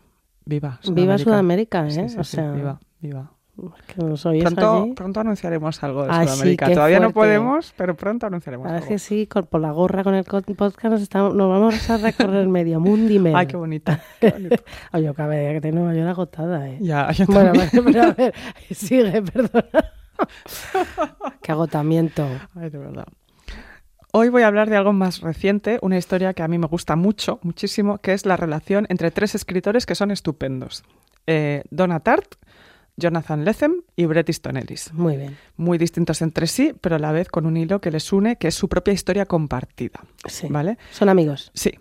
Viva 0.43 0.79
Viva 0.91 1.19
Sudamérica, 1.19 1.85
¿eh? 1.85 1.91
Sí, 1.91 2.09
sí, 2.09 2.17
o 2.17 2.23
sí, 2.23 2.37
sea, 2.37 2.51
viva, 2.51 2.79
viva. 2.99 3.31
Que 3.87 4.01
nos 4.03 4.21
Pronto, 4.23 4.81
allí. 4.83 4.93
pronto 4.93 5.19
anunciaremos 5.19 5.83
algo 5.83 6.03
de 6.03 6.09
Ah, 6.11 6.25
Sudamérica. 6.27 6.69
Todavía 6.73 6.99
no 6.99 7.11
podemos, 7.11 7.73
pero 7.77 7.95
pronto 7.95 8.25
anunciaremos 8.27 8.65
Ahora 8.67 8.77
es 8.79 8.83
algo. 8.83 8.93
que 8.95 8.99
sí, 8.99 9.27
con- 9.27 9.45
por 9.45 9.61
la 9.61 9.71
gorra 9.71 10.03
con 10.03 10.15
el 10.15 10.23
podcast 10.23 10.83
nos, 10.85 11.01
estamos, 11.01 11.35
nos 11.35 11.49
vamos 11.49 11.89
a 11.89 11.97
recorrer 11.97 12.47
medio 12.47 12.79
mundo 12.79 13.11
y 13.11 13.19
medio. 13.19 13.37
Ay, 13.37 13.47
qué 13.47 13.57
bonito. 13.57 13.91
qué 14.19 14.29
bonito. 14.31 14.63
Yo 15.01 15.11
acabé 15.11 15.37
de 15.37 15.59
de 15.61 15.71
Nueva 15.71 15.93
York 15.93 16.09
agotada, 16.09 16.67
¿eh? 16.69 16.77
ya, 16.81 17.11
yo 17.11 17.25
Bueno, 17.27 17.53
pero 17.71 18.03
a 18.03 18.11
ver, 18.11 18.33
sigue, 18.71 19.21
perdona. 19.21 19.65
qué 21.41 21.51
agotamiento. 21.51 22.27
Ay, 22.55 22.69
de 22.69 22.77
verdad. 22.77 23.05
Hoy 24.13 24.27
voy 24.29 24.41
a 24.43 24.47
hablar 24.47 24.69
de 24.69 24.75
algo 24.75 24.91
más 24.91 25.21
reciente, 25.21 25.79
una 25.81 25.97
historia 25.97 26.33
que 26.33 26.43
a 26.43 26.47
mí 26.49 26.57
me 26.57 26.67
gusta 26.67 26.95
mucho, 26.97 27.39
muchísimo, 27.43 27.97
que 27.99 28.11
es 28.13 28.25
la 28.25 28.35
relación 28.35 28.85
entre 28.89 29.09
tres 29.09 29.35
escritores 29.35 29.85
que 29.85 29.95
son 29.95 30.11
estupendos. 30.11 30.83
Eh, 31.27 31.63
Donna 31.69 32.01
Jonathan 33.01 33.43
Lethem 33.43 33.81
y 33.95 34.05
Bret 34.05 34.29
Easton 34.29 34.55
Ellis. 34.55 34.93
Muy 34.93 35.17
bien. 35.17 35.37
Muy 35.57 35.77
distintos 35.77 36.21
entre 36.21 36.47
sí, 36.47 36.73
pero 36.79 36.95
a 36.95 36.99
la 36.99 37.11
vez 37.11 37.27
con 37.27 37.45
un 37.45 37.57
hilo 37.57 37.81
que 37.81 37.91
les 37.91 38.13
une, 38.13 38.37
que 38.37 38.47
es 38.47 38.55
su 38.55 38.69
propia 38.69 38.93
historia 38.93 39.25
compartida. 39.25 39.99
Sí. 40.25 40.47
¿Vale? 40.49 40.77
Son 40.91 41.09
amigos. 41.09 41.51
Sí, 41.53 41.71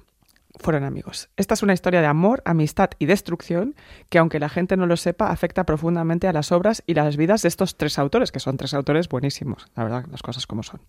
fueron 0.61 0.85
amigos. 0.85 1.29
Esta 1.37 1.55
es 1.55 1.63
una 1.63 1.73
historia 1.73 2.01
de 2.01 2.07
amor, 2.07 2.43
amistad 2.45 2.91
y 2.99 3.07
destrucción 3.07 3.75
que, 4.09 4.19
aunque 4.19 4.41
la 4.41 4.49
gente 4.49 4.77
no 4.77 4.87
lo 4.87 4.97
sepa, 4.97 5.31
afecta 5.31 5.65
profundamente 5.65 6.27
a 6.27 6.33
las 6.33 6.53
obras 6.53 6.83
y 6.87 6.95
las 6.95 7.17
vidas 7.17 7.43
de 7.43 7.49
estos 7.49 7.77
tres 7.77 7.99
autores, 7.99 8.33
que 8.33 8.41
son 8.41 8.57
tres 8.57 8.75
autores 8.75 9.09
buenísimos, 9.09 9.67
la 9.77 9.85
verdad, 9.85 10.05
las 10.11 10.23
cosas 10.23 10.47
como 10.47 10.63
son. 10.63 10.81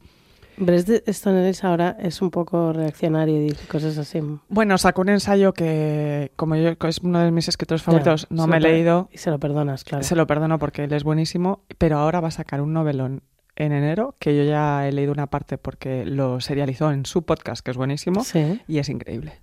Bret 0.57 1.07
Easton 1.07 1.37
Ellis 1.37 1.63
ahora 1.63 1.97
es 1.99 2.21
un 2.21 2.29
poco 2.31 2.73
reaccionario 2.73 3.37
y 3.37 3.45
dice 3.49 3.67
cosas 3.67 3.97
así. 3.97 4.19
Bueno, 4.49 4.77
sacó 4.77 5.01
un 5.01 5.09
ensayo 5.09 5.53
que, 5.53 6.31
como 6.35 6.55
yo 6.55 6.69
es 6.87 6.99
uno 6.99 7.19
de 7.19 7.31
mis 7.31 7.47
escritores 7.47 7.81
favoritos, 7.81 8.27
no 8.29 8.47
me 8.47 8.57
he 8.57 8.59
leído, 8.59 9.09
Y 9.11 9.17
se 9.17 9.31
lo 9.31 9.39
perdonas, 9.39 9.83
claro. 9.83 10.03
se 10.03 10.15
lo 10.15 10.27
perdono 10.27 10.59
porque 10.59 10.83
él 10.83 10.93
es 10.93 11.03
buenísimo, 11.03 11.63
pero 11.77 11.97
ahora 11.97 12.19
va 12.19 12.27
a 12.27 12.31
sacar 12.31 12.61
un 12.61 12.73
novelón 12.73 13.23
en 13.55 13.71
enero, 13.73 14.15
que 14.19 14.35
yo 14.37 14.43
ya 14.43 14.87
he 14.87 14.91
leído 14.91 15.11
una 15.11 15.27
parte 15.27 15.57
porque 15.57 16.05
lo 16.05 16.39
serializó 16.41 16.91
en 16.91 17.05
su 17.05 17.23
podcast, 17.23 17.63
que 17.63 17.71
es 17.71 17.77
buenísimo, 17.77 18.23
Sí. 18.23 18.61
y 18.67 18.77
es 18.79 18.89
increíble. 18.89 19.33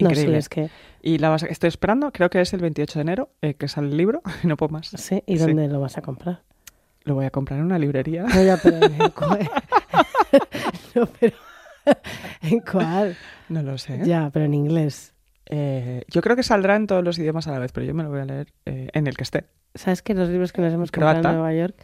No, 0.00 0.10
sí, 0.10 0.14
Increíble. 0.14 0.38
es 0.38 0.48
que... 0.48 0.70
Y 1.02 1.18
la 1.18 1.28
vas 1.28 1.42
a- 1.42 1.46
estoy 1.46 1.68
esperando, 1.68 2.12
creo 2.12 2.30
que 2.30 2.40
es 2.40 2.52
el 2.52 2.60
28 2.60 2.98
de 2.98 3.02
enero, 3.02 3.30
eh, 3.42 3.54
que 3.54 3.66
sale 3.66 3.88
el 3.88 3.96
libro, 3.96 4.22
y 4.44 4.46
no 4.46 4.56
puedo 4.56 4.70
más. 4.70 4.88
Sí, 4.96 5.22
¿y 5.26 5.38
Sí. 5.38 5.44
dónde 5.46 5.66
lo 5.68 5.80
vas 5.80 5.98
a 5.98 6.02
comprar? 6.02 6.42
Lo 7.04 7.14
voy 7.14 7.24
a 7.26 7.30
comprar 7.30 7.58
en 7.60 7.64
una 7.66 7.78
librería. 7.78 8.24
No, 8.24 8.42
ya, 8.42 8.58
pero 8.62 8.76
¿en 8.78 9.10
cuál? 9.16 9.50
no, 10.94 11.06
pero... 11.18 11.36
¿En 12.42 12.60
cuál? 12.60 13.16
No 13.48 13.62
lo 13.62 13.78
sé. 13.78 14.00
Ya, 14.04 14.30
pero 14.32 14.44
en 14.44 14.54
inglés. 14.54 15.14
Eh, 15.46 16.04
yo 16.08 16.20
creo 16.20 16.36
que 16.36 16.42
saldrá 16.42 16.76
en 16.76 16.86
todos 16.86 17.02
los 17.02 17.18
idiomas 17.18 17.46
a 17.48 17.52
la 17.52 17.58
vez, 17.58 17.72
pero 17.72 17.86
yo 17.86 17.94
me 17.94 18.02
lo 18.02 18.10
voy 18.10 18.20
a 18.20 18.24
leer 18.26 18.48
eh, 18.66 18.88
en 18.92 19.06
el 19.06 19.16
que 19.16 19.22
esté. 19.22 19.44
¿Sabes 19.74 20.02
que 20.02 20.12
los 20.14 20.28
libros 20.28 20.52
que 20.52 20.60
nos 20.60 20.72
hemos 20.72 20.90
comprado 20.90 21.14
Croata. 21.22 21.30
en 21.30 21.34
Nueva 21.36 21.54
York? 21.54 21.74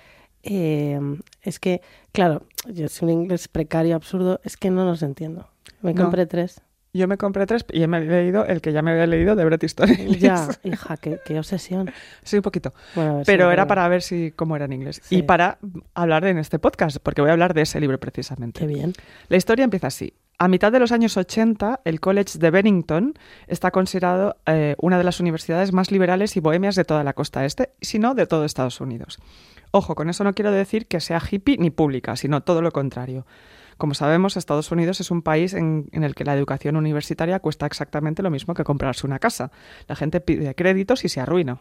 eh, 0.43 1.01
es 1.43 1.59
que, 1.59 1.81
claro, 2.13 2.43
yo 2.67 2.89
soy 2.89 3.13
un 3.15 3.23
inglés 3.23 3.49
precario, 3.49 3.97
absurdo, 3.97 4.41
es 4.45 4.59
que 4.59 4.69
no 4.71 4.85
los 4.85 5.03
entiendo. 5.03 5.49
Me 5.81 5.95
No. 5.95 6.03
compré 6.03 6.27
tres. 6.27 6.61
Yo 6.95 7.09
me 7.09 7.19
compré 7.19 7.45
tres 7.45 7.67
y 7.73 7.85
me 7.89 7.99
he 7.99 8.05
leído 8.05 8.47
el 8.47 8.61
que 8.61 8.73
ya 8.73 8.81
me 8.81 8.93
había 8.93 9.09
leído 9.09 9.35
de 9.35 9.45
Bret 9.45 9.63
Easton 9.65 9.91
Ellis. 9.91 10.21
Ya, 10.21 10.49
hija, 10.63 10.97
qué, 10.97 11.19
qué 11.25 11.37
obsesión. 11.39 11.91
Sí, 12.23 12.37
un 12.37 12.43
poquito. 12.43 12.73
Bueno, 12.95 13.17
ver, 13.17 13.27
Pero 13.27 13.49
sí, 13.49 13.53
era 13.53 13.67
para 13.67 13.89
ver 13.89 14.01
si 14.01 14.31
cómo 14.31 14.55
era 14.55 14.67
en 14.67 14.75
inglés. 14.75 15.01
Sí. 15.03 15.17
Y 15.17 15.23
para 15.23 15.59
hablar 15.95 16.25
en 16.25 16.39
este 16.39 16.61
podcast, 16.61 16.99
porque 17.03 17.21
voy 17.21 17.31
a 17.31 17.33
hablar 17.33 17.53
de 17.53 17.63
ese 17.63 17.81
libro 17.81 17.99
precisamente. 17.99 18.61
Qué 18.61 18.69
bien. 18.69 18.93
La 19.29 19.37
historia 19.37 19.65
empieza 19.65 19.89
así. 19.89 20.15
A 20.39 20.47
mitad 20.47 20.71
de 20.71 20.79
los 20.79 20.93
años 20.93 21.17
80, 21.17 21.81
el 21.85 22.01
College 22.01 22.39
de 22.39 22.51
Bennington 22.51 23.15
está 23.49 23.73
considerado 23.73 24.37
eh, 24.47 24.77
una 24.79 24.97
de 24.97 25.05
las 25.05 25.19
universidades 25.19 25.73
más 25.73 25.91
liberales 25.91 26.37
y 26.37 26.41
bohemias 26.41 26.77
de 26.77 26.85
toda 26.85 27.03
la 27.03 27.13
costa 27.13 27.45
este, 27.45 27.71
si 27.81 27.99
no 27.99 28.15
de 28.15 28.27
todo 28.27 28.45
Estados 28.45 28.81
Unidos. 28.81 29.19
Ojo, 29.73 29.97
con 29.97 30.11
eso 30.11 30.23
no 30.23 30.35
quiero 30.35 30.53
decir 30.53 30.87
que 30.87 31.01
sea 31.01 31.21
hippie 31.29 31.57
ni 31.59 31.71
pública, 31.71 32.15
sino 32.15 32.43
todo 32.43 32.63
lo 32.63 32.71
contrario. 32.71 33.27
Como 33.79 33.95
sabemos, 33.95 34.37
Estados 34.37 34.71
Unidos 34.71 35.01
es 35.01 35.11
un 35.11 35.23
país 35.23 35.55
en, 35.55 35.89
en 35.93 36.05
el 36.05 36.15
que 36.15 36.25
la 36.25 36.35
educación 36.35 36.77
universitaria 36.77 37.41
cuesta 37.41 37.67
exactamente 37.67 38.23
lo 38.23 38.31
mismo 38.31 38.55
que 38.55 38.65
comprarse 38.65 39.07
una 39.07 39.19
casa. 39.19 39.51
La 39.89 39.97
gente 39.97 40.21
pide 40.21 40.55
créditos 40.55 41.05
y 41.05 41.09
se 41.09 41.21
arruina. 41.21 41.61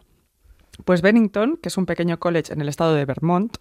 Pues 0.84 1.02
Bennington, 1.02 1.56
que 1.62 1.68
es 1.68 1.76
un 1.76 1.86
pequeño 1.86 2.18
college 2.18 2.52
en 2.52 2.60
el 2.60 2.68
estado 2.68 2.94
de 2.94 3.04
Vermont, 3.04 3.56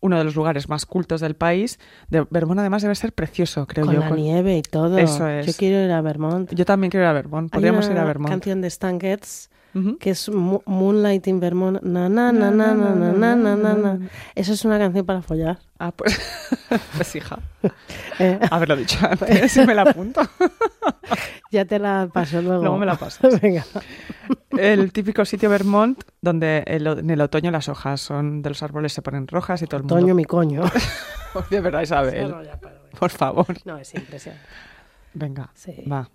uno 0.00 0.18
de 0.18 0.24
los 0.24 0.34
lugares 0.34 0.68
más 0.68 0.86
cultos 0.86 1.20
del 1.20 1.34
país, 1.36 1.78
de 2.08 2.26
Vermont 2.30 2.58
además 2.60 2.82
debe 2.82 2.94
ser 2.96 3.12
precioso, 3.12 3.66
creo 3.66 3.84
Con 3.86 3.94
yo. 3.94 4.00
la 4.00 4.08
con- 4.08 4.18
nieve 4.18 4.56
y 4.58 4.62
todo. 4.62 4.98
Eso 4.98 5.28
es. 5.28 5.46
Yo 5.46 5.52
quiero 5.56 5.84
ir 5.84 5.90
a 5.92 6.00
Vermont. 6.00 6.52
Yo 6.54 6.64
también 6.64 6.90
quiero 6.90 7.04
ir 7.04 7.10
a 7.10 7.12
Vermont, 7.12 7.52
Hay 7.52 7.56
podríamos 7.58 7.86
una 7.86 7.94
ir 7.94 8.00
a 8.00 8.04
Vermont. 8.04 8.30
canción 8.30 8.60
de 8.60 8.68
Stan 8.68 8.98
Getz 9.00 9.50
Que 10.00 10.10
es 10.10 10.28
Mo- 10.28 10.62
Moonlight 10.66 11.26
in 11.28 11.38
Vermont. 11.40 11.80
Na, 11.82 12.08
na, 12.08 12.32
na, 12.32 12.50
na, 12.50 12.74
na, 12.74 12.94
na, 12.94 13.12
na, 13.12 13.36
na, 13.36 13.54
na, 13.56 13.74
na. 13.74 13.98
Eso 14.34 14.52
es 14.54 14.64
una 14.64 14.76
canción 14.78 15.06
para 15.06 15.22
follar. 15.22 15.58
Ah, 15.78 15.92
pues, 15.92 16.18
pues 16.96 17.14
hija, 17.14 17.38
Eh, 18.18 18.40
haberlo 18.50 18.74
dicho 18.74 18.98
antes, 19.08 19.52
si 19.52 19.64
me 19.64 19.74
la 19.74 19.82
apunto. 19.82 20.20
ya 21.52 21.64
te 21.64 21.78
la 21.78 22.08
paso 22.12 22.42
luego. 22.42 22.62
Luego 22.62 22.78
me 22.78 22.86
la 22.86 22.96
pasas. 22.96 23.40
Venga. 23.40 23.64
El 24.50 24.92
típico 24.92 25.24
sitio 25.24 25.48
Vermont 25.48 26.02
donde 26.20 26.64
el- 26.66 26.86
en 26.88 27.10
el 27.10 27.20
otoño 27.20 27.50
las 27.52 27.68
hojas 27.68 28.00
son 28.00 28.42
de 28.42 28.48
los 28.50 28.62
árboles 28.64 28.92
se 28.92 29.02
ponen 29.02 29.28
rojas 29.28 29.62
y 29.62 29.66
todo 29.66 29.76
el 29.76 29.82
mundo... 29.84 29.94
Toño, 29.96 30.14
mi 30.14 30.24
coño. 30.24 30.62
De 31.50 31.60
verdad, 31.60 31.82
Isabel, 31.82 32.30
No, 32.30 32.42
ya 32.42 32.58
paro. 32.58 32.80
por 32.98 33.10
favor. 33.10 33.46
No, 33.64 33.78
es 33.78 33.94
impresionante. 33.94 34.44
Venga, 35.14 35.50
Sí. 35.54 35.84
va. 35.90 36.08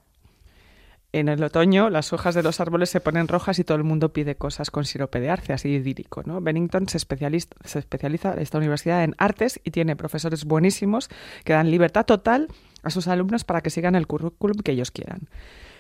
En 1.14 1.30
el 1.30 1.44
otoño 1.44 1.92
las 1.92 2.12
hojas 2.12 2.34
de 2.34 2.42
los 2.42 2.60
árboles 2.60 2.90
se 2.90 3.00
ponen 3.00 3.28
rojas 3.28 3.60
y 3.60 3.64
todo 3.64 3.78
el 3.78 3.84
mundo 3.84 4.12
pide 4.12 4.36
cosas 4.36 4.72
con 4.72 4.84
sirope 4.84 5.20
de 5.20 5.30
arce, 5.30 5.54
así 5.54 5.70
idílico, 5.70 6.24
¿no? 6.26 6.42
Bennington 6.42 6.90
se, 6.90 6.98
especializa, 6.98 7.50
se 7.64 7.78
especializa 7.78 8.34
esta 8.34 8.58
universidad 8.58 9.04
en 9.04 9.14
artes 9.20 9.62
y 9.64 9.70
tiene 9.70 9.96
profesores 9.96 10.44
buenísimos 10.44 11.10
que 11.44 11.54
dan 11.54 11.70
libertad 11.70 12.06
total 12.06 12.48
a 12.82 12.90
sus 12.90 13.08
alumnos 13.08 13.44
para 13.44 13.62
que 13.62 13.70
sigan 13.70 13.94
el 13.94 14.08
currículum 14.08 14.58
que 14.64 14.72
ellos 14.72 14.90
quieran. 14.90 15.30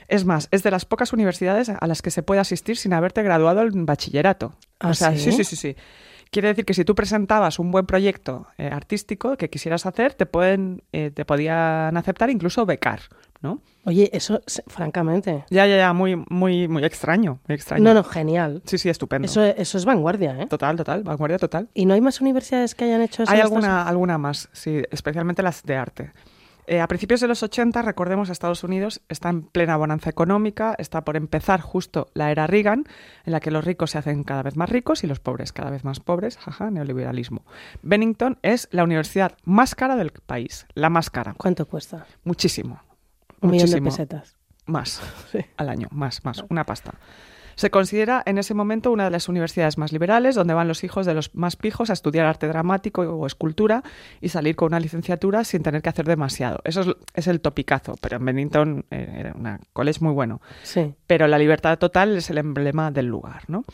Es 0.08 0.24
más, 0.24 0.50
es 0.52 0.62
de 0.62 0.70
las 0.70 0.86
pocas 0.86 1.14
universidades 1.14 1.70
a 1.70 1.88
las 1.88 2.04
que 2.04 2.12
se 2.12 2.22
puede 2.22 2.40
asistir 2.40 2.78
sin 2.78 2.94
haberte 2.94 3.24
graduado 3.24 3.64
en 3.64 3.88
bachillerato. 3.88 4.54
¿Ah, 4.80 4.90
o 4.90 4.94
sea, 4.94 5.14
sí? 5.14 5.32
sí, 5.32 5.32
sí, 5.32 5.44
sí, 5.44 5.56
sí. 5.56 5.76
Quiere 6.30 6.50
decir 6.50 6.66
que 6.66 6.76
si 6.76 6.86
tú 6.86 6.94
presentabas 6.94 7.58
un 7.58 7.72
buen 7.72 7.88
proyecto 7.88 8.48
eh, 8.60 8.68
artístico 8.68 9.36
que 9.38 9.50
quisieras 9.50 9.88
hacer, 9.88 10.14
te 10.14 10.28
pueden, 10.28 10.84
eh, 10.92 11.10
te 11.10 11.26
podían 11.26 11.96
aceptar, 11.98 12.30
incluso 12.30 12.66
becar, 12.66 13.02
¿no? 13.44 13.62
Oye, 13.86 14.10
eso, 14.14 14.42
francamente. 14.68 15.44
Ya, 15.50 15.68
ya, 15.68 15.78
ya, 15.78 15.94
muy, 15.94 16.16
muy, 16.30 16.68
muy 16.68 16.86
extraño, 16.86 17.40
muy 17.48 17.56
extraño. 17.56 17.84
No, 17.84 17.94
no, 17.94 18.04
genial. 18.04 18.62
Sí, 18.66 18.78
sí, 18.78 18.90
estupendo. 18.90 19.26
Eso, 19.26 19.44
eso 19.44 19.78
es 19.78 19.86
vanguardia, 19.86 20.40
¿eh? 20.40 20.48
Total, 20.48 20.76
total, 20.78 21.04
vanguardia 21.04 21.38
total. 21.38 21.70
¿Y 21.74 21.86
no 21.86 21.94
hay 21.94 22.02
más 22.02 22.22
universidades 22.22 22.74
que 22.74 22.86
hayan 22.86 23.02
hecho 23.02 23.24
eso? 23.24 23.32
Hay 23.32 23.42
alguna, 23.42 23.84
alguna 23.84 24.18
más, 24.18 24.50
sí, 24.54 24.82
especialmente 24.90 25.44
las 25.44 25.64
de 25.64 25.76
arte. 25.76 26.12
Eh, 26.66 26.80
a 26.80 26.88
principios 26.88 27.20
de 27.20 27.28
los 27.28 27.44
80, 27.44 27.82
recordemos, 27.82 28.30
Estados 28.30 28.64
Unidos 28.64 29.02
está 29.10 29.30
en 29.30 29.44
plena 29.44 29.76
bonanza 29.76 30.10
económica, 30.10 30.76
está 30.78 31.04
por 31.04 31.18
empezar 31.18 31.60
justo 31.60 32.08
la 32.14 32.32
era 32.32 32.48
Reagan, 32.48 32.86
en 33.26 33.34
la 33.34 33.42
que 33.42 33.52
los 33.52 33.66
ricos 33.66 33.92
se 33.92 33.98
hacen 33.98 34.24
cada 34.24 34.44
vez 34.44 34.56
más 34.56 34.70
ricos 34.70 35.04
y 35.04 35.08
los 35.08 35.20
pobres 35.20 35.52
cada 35.52 35.72
vez 35.72 35.84
más 35.84 36.00
pobres, 36.00 36.38
jaja, 36.38 36.72
neoliberalismo. 36.72 37.44
Bennington 37.82 38.40
es 38.44 38.70
la 38.72 38.86
universidad 38.86 39.38
más 39.44 39.76
cara 39.76 39.98
del 39.98 40.12
país, 40.12 40.66
la 40.74 40.90
más 40.90 41.10
cara, 41.10 41.36
¿Cuánto 41.38 41.68
cuesta? 41.68 42.06
muchísimo. 42.24 42.80
Un 43.44 43.52
millón 43.52 43.70
de 43.70 43.82
pesetas. 43.82 44.36
Más 44.66 45.02
Sí. 45.32 45.40
al 45.58 45.70
año, 45.70 45.88
más, 45.92 46.24
más, 46.26 46.44
una 46.50 46.66
pasta. 46.66 46.96
Se 47.56 47.70
considera 47.70 48.24
en 48.26 48.40
ese 48.40 48.56
momento 48.56 48.92
una 48.92 49.04
de 49.04 49.12
las 49.12 49.30
universidades 49.30 49.78
más 49.78 49.92
liberales, 49.92 50.34
donde 50.34 50.56
van 50.56 50.68
los 50.68 50.84
hijos 50.84 51.06
de 51.06 51.14
los 51.14 51.36
más 51.36 51.56
pijos 51.56 51.92
a 51.92 51.94
estudiar 51.94 52.26
arte 52.26 52.48
dramático 52.48 53.04
o 53.04 53.28
escultura 53.28 53.84
y 54.22 54.30
salir 54.30 54.56
con 54.56 54.68
una 54.68 54.80
licenciatura 54.80 55.44
sin 55.44 55.62
tener 55.62 55.84
que 55.84 55.90
hacer 55.90 56.08
demasiado. 56.08 56.62
Eso 56.64 56.82
es, 56.82 56.88
es 57.14 57.28
el 57.28 57.42
topicazo, 57.42 57.96
pero 58.02 58.18
en 58.18 58.26
Bennington 58.26 58.86
eh, 58.90 59.18
era 59.20 59.34
un 59.34 59.60
college 59.72 60.00
muy 60.02 60.14
bueno. 60.14 60.42
Sí. 60.64 60.96
Pero 61.06 61.28
la 61.28 61.38
libertad 61.38 61.78
total 61.78 62.18
es 62.18 62.32
el 62.32 62.40
emblema 62.40 62.90
del 62.90 63.06
lugar, 63.06 63.44
¿no? 63.48 63.66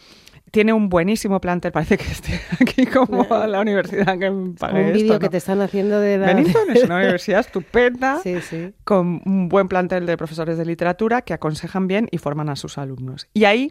Tiene 0.52 0.74
un 0.74 0.90
buenísimo 0.90 1.40
plantel, 1.40 1.72
parece 1.72 1.98
que 1.98 2.06
esté 2.12 2.42
aquí 2.60 2.86
como 2.86 3.24
la 3.46 3.60
universidad 3.60 4.18
que 4.18 4.32
me 4.32 4.54
pague 4.54 4.86
un 4.88 4.94
vídeo 4.94 5.14
¿no? 5.14 5.20
que 5.20 5.30
te 5.30 5.38
están 5.38 5.62
haciendo 5.62 6.00
de 6.00 6.18
la... 6.18 6.28
Bennington 6.28 6.70
es 6.72 6.84
una 6.84 6.96
universidad 7.00 7.42
estupenda 7.42 8.20
Sí, 8.24 8.42
sí. 8.42 8.74
con 8.84 9.22
un 9.26 9.50
buen 9.50 9.68
plantel 9.68 10.06
de 10.06 10.18
profesores 10.18 10.58
de 10.58 10.66
literatura 10.66 11.22
que 11.22 11.34
aconsejan 11.34 11.88
bien 11.88 12.08
y 12.12 12.18
forman 12.18 12.50
a 12.50 12.56
sus 12.56 12.78
alumnos. 12.78 13.28
Y 13.34 13.46
ahí 13.46 13.70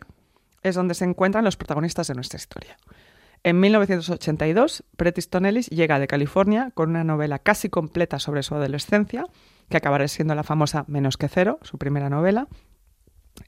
es 0.63 0.75
donde 0.75 0.95
se 0.95 1.05
encuentran 1.05 1.45
los 1.45 1.57
protagonistas 1.57 2.09
de 2.09 2.15
nuestra 2.15 2.37
historia. 2.37 2.77
En 3.45 3.61
1982, 3.61 4.85
Bret 4.97 5.17
Easton 5.17 5.47
Ellis 5.47 5.69
llega 5.71 5.99
de 5.99 6.09
California 6.09 6.73
con 6.75 6.91
una 6.91 7.05
novela 7.05 7.39
casi 7.39 7.69
completa 7.69 8.19
sobre 8.19 8.43
su 8.43 8.55
adolescencia, 8.55 9.25
que 9.69 9.77
acabará 9.77 10.09
siendo 10.09 10.35
la 10.35 10.43
famosa 10.43 10.85
Menos 10.89 11.17
que 11.17 11.29
Cero, 11.29 11.59
su 11.63 11.79
primera 11.79 12.11
novela, 12.11 12.49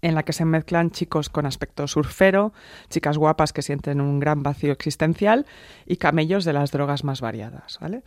en 0.03 0.15
la 0.15 0.23
que 0.23 0.33
se 0.33 0.45
mezclan 0.45 0.91
chicos 0.91 1.29
con 1.29 1.47
aspecto 1.47 1.87
surfero, 1.87 2.53
chicas 2.89 3.19
guapas 3.19 3.53
que 3.53 3.63
sienten 3.63 4.01
un 4.01 4.21
gran 4.21 4.43
vacío 4.43 4.73
existencial 4.73 5.47
y 5.87 5.97
camellos 5.97 6.45
de 6.45 6.53
las 6.53 6.71
drogas 6.71 7.05
más 7.05 7.21
variadas. 7.21 7.79
¿vale? 7.81 8.03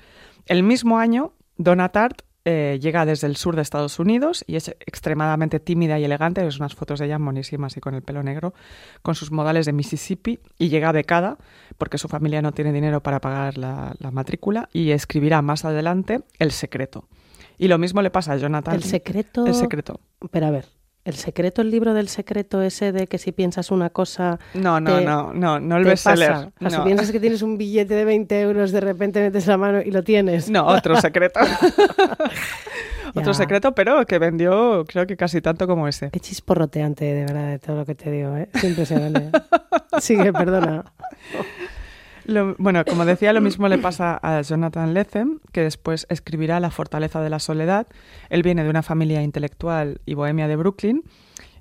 El 0.46 0.64
mismo 0.64 1.00
año, 1.00 1.34
Donna 1.58 1.90
Tartt 1.90 2.22
eh, 2.46 2.78
llega 2.82 3.06
desde 3.06 3.28
el 3.28 3.38
sur 3.38 3.56
de 3.56 3.62
Estados 3.62 4.00
Unidos 4.00 4.44
y 4.48 4.58
es 4.58 4.68
extremadamente 4.82 5.62
tímida 5.62 5.98
y 5.98 6.04
elegante. 6.04 6.44
Ves 6.44 6.58
unas 6.58 6.76
fotos 6.76 7.00
de 7.00 7.06
ella 7.06 7.18
monísimas 7.18 7.78
y 7.78 7.80
con 7.80 7.94
el 7.94 8.02
pelo 8.02 8.22
negro, 8.22 8.54
con 9.02 9.16
sus 9.16 9.32
modales 9.32 9.66
de 9.66 9.72
Mississippi 9.72 10.40
y 10.58 10.68
llega 10.68 10.92
becada 10.92 11.38
porque 11.78 11.98
su 11.98 12.10
familia 12.10 12.42
no 12.42 12.52
tiene 12.52 12.74
dinero 12.74 13.02
para 13.02 13.22
pagar 13.22 13.58
la, 13.58 13.96
la 14.00 14.12
matrícula 14.12 14.68
y 14.74 14.92
escribirá 14.92 15.42
más 15.42 15.64
adelante 15.64 16.22
El 16.38 16.52
secreto. 16.52 17.08
Y 17.58 17.70
lo 17.70 17.78
mismo 17.78 18.02
le 18.02 18.10
pasa 18.10 18.34
a 18.34 18.38
Jonathan. 18.38 18.76
El 18.76 18.84
secreto... 18.84 19.46
El 19.46 19.54
secreto. 19.54 20.02
Pero 20.32 20.48
a 20.48 20.52
ver, 20.52 20.66
¿el 21.06 21.16
secreto, 21.16 21.62
el 21.62 21.70
libro 21.72 21.94
del 21.94 22.08
secreto 22.08 22.62
ese 22.62 22.92
de 22.92 23.08
que 23.08 23.18
si 23.18 23.32
piensas 23.32 23.72
una 23.72 23.90
cosa... 23.90 24.40
No, 24.54 24.80
no, 24.80 24.98
te- 24.98 25.06
no, 25.06 25.34
no, 25.34 25.60
no 25.60 25.78
el 25.78 25.84
bestseller. 25.84 26.32
pasa? 26.32 26.52
O 26.58 26.60
sea, 26.62 26.70
Si 26.70 26.78
No. 26.78 26.84
piensas 26.86 27.12
que 27.12 27.20
tienes 27.20 27.42
un 27.42 27.58
billete 27.58 27.94
de 27.94 28.06
20 28.06 28.42
euros, 28.42 28.72
de 28.72 28.80
repente 28.82 29.22
metes 29.22 29.46
la 29.48 29.58
mano 29.58 29.82
y 29.82 29.92
lo 29.92 30.04
tienes. 30.04 30.50
No, 30.50 30.66
otro 30.66 30.96
secreto. 31.02 31.40
otro 33.16 33.34
secreto, 33.34 33.74
pero 33.76 34.06
que 34.06 34.18
vendió 34.20 34.86
creo 34.86 35.06
que 35.06 35.18
casi 35.18 35.42
tanto 35.42 35.68
como 35.68 35.88
ese. 35.88 36.10
Qué 36.12 36.20
chisporroteante, 36.20 37.06
de 37.06 37.22
verdad, 37.26 37.50
de 37.50 37.60
todo 37.60 37.76
lo 37.78 37.86
que 37.86 37.96
te 37.96 38.10
digo, 38.12 38.36
¿eh? 38.38 38.50
Es 38.54 38.64
impresionante. 38.64 39.30
Sigue, 40.00 40.32
perdona. 40.34 40.84
Lo- 42.26 42.56
bueno, 42.58 42.84
como 42.86 43.06
decía, 43.06 43.34
lo 43.34 43.42
mismo 43.42 43.68
le 43.68 43.78
pasa 43.78 44.20
a 44.22 44.42
Jonathan 44.42 44.94
Lethem, 44.94 45.40
que 45.52 45.62
después 45.62 46.06
escribirá 46.10 46.60
La 46.60 46.72
fortaleza 46.72 47.22
de 47.22 47.30
la 47.30 47.40
soledad. 47.40 47.88
Él 48.30 48.44
viene 48.44 48.64
de 48.64 48.70
una 48.70 48.84
familia 48.84 49.22
intelectual 49.22 50.00
y 50.06 50.14
bohemia 50.14 50.48
de 50.48 50.56
Brooklyn. 50.56 51.04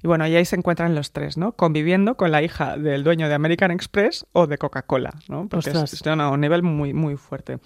Y 0.05 0.09
bueno, 0.09 0.27
y 0.27 0.35
ahí 0.35 0.45
se 0.45 0.57
encuentran 0.57 0.97
los 0.97 1.13
tres, 1.13 1.37
¿no? 1.37 1.53
Conviviendo 1.53 2.17
con 2.17 2.33
la 2.33 2.43
hija 2.43 2.77
del 2.77 3.05
dueño 3.05 3.29
de 3.29 3.35
American 3.35 3.71
Express 3.71 4.27
o 4.33 4.49
de 4.49 4.59
Coca-Cola, 4.59 5.15
¿no? 5.29 5.47
Porque 5.49 5.71
Ostras. 5.71 5.93
es 5.93 6.03
de 6.03 6.13
un 6.13 6.41
nivel 6.41 6.65
muy, 6.65 6.93
muy 6.93 7.17
fuerte. 7.17 7.59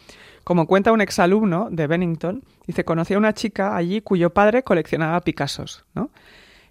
Como 0.45 0.67
cuenta 0.67 0.93
un 0.93 1.01
exalumno 1.01 1.69
de 1.71 1.87
Bennington, 1.87 2.43
dice, 2.67 2.85
conocí 2.85 3.15
a 3.15 3.19
una 3.19 3.33
chica 3.33 3.75
allí 3.75 4.03
cuyo 4.03 4.31
padre 4.35 4.63
coleccionaba 4.65 5.21
Picassos, 5.23 5.87
¿no? 5.95 6.11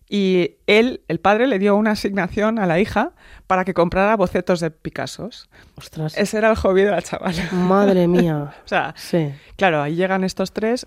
Y 0.07 0.57
él, 0.67 1.01
el 1.07 1.19
padre, 1.19 1.47
le 1.47 1.57
dio 1.57 1.75
una 1.75 1.91
asignación 1.91 2.59
a 2.59 2.67
la 2.67 2.79
hija 2.79 3.13
para 3.47 3.65
que 3.65 3.73
comprara 3.73 4.15
bocetos 4.15 4.59
de 4.59 4.69
Picassos. 4.71 5.49
Ostras. 5.77 6.15
Ese 6.17 6.37
era 6.37 6.51
el 6.51 6.55
hobby 6.57 6.83
de 6.83 6.91
la 6.91 7.01
chavala. 7.01 7.49
Madre 7.51 8.07
mía. 8.07 8.53
O 8.63 8.67
sea, 8.67 8.93
Sí. 8.97 9.33
claro, 9.57 9.81
ahí 9.81 9.95
llegan 9.95 10.23
estos 10.23 10.51
tres. 10.51 10.85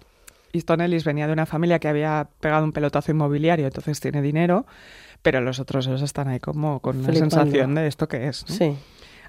Easton 0.52 0.80
Ellis 0.80 1.04
venía 1.04 1.26
de 1.26 1.32
una 1.32 1.46
familia 1.46 1.78
que 1.78 1.88
había 1.88 2.28
pegado 2.40 2.64
un 2.64 2.72
pelotazo 2.72 3.10
inmobiliario, 3.10 3.66
entonces 3.66 4.00
tiene 4.00 4.22
dinero, 4.22 4.66
pero 5.20 5.40
los 5.40 5.58
otros 5.60 5.84
dos 5.86 6.00
están 6.00 6.28
ahí 6.28 6.40
como 6.40 6.80
con 6.80 6.98
una 7.00 7.12
sensación 7.12 7.74
de 7.74 7.86
esto 7.86 8.08
que 8.08 8.28
es. 8.28 8.48
¿no? 8.48 8.54
Sí. 8.54 8.76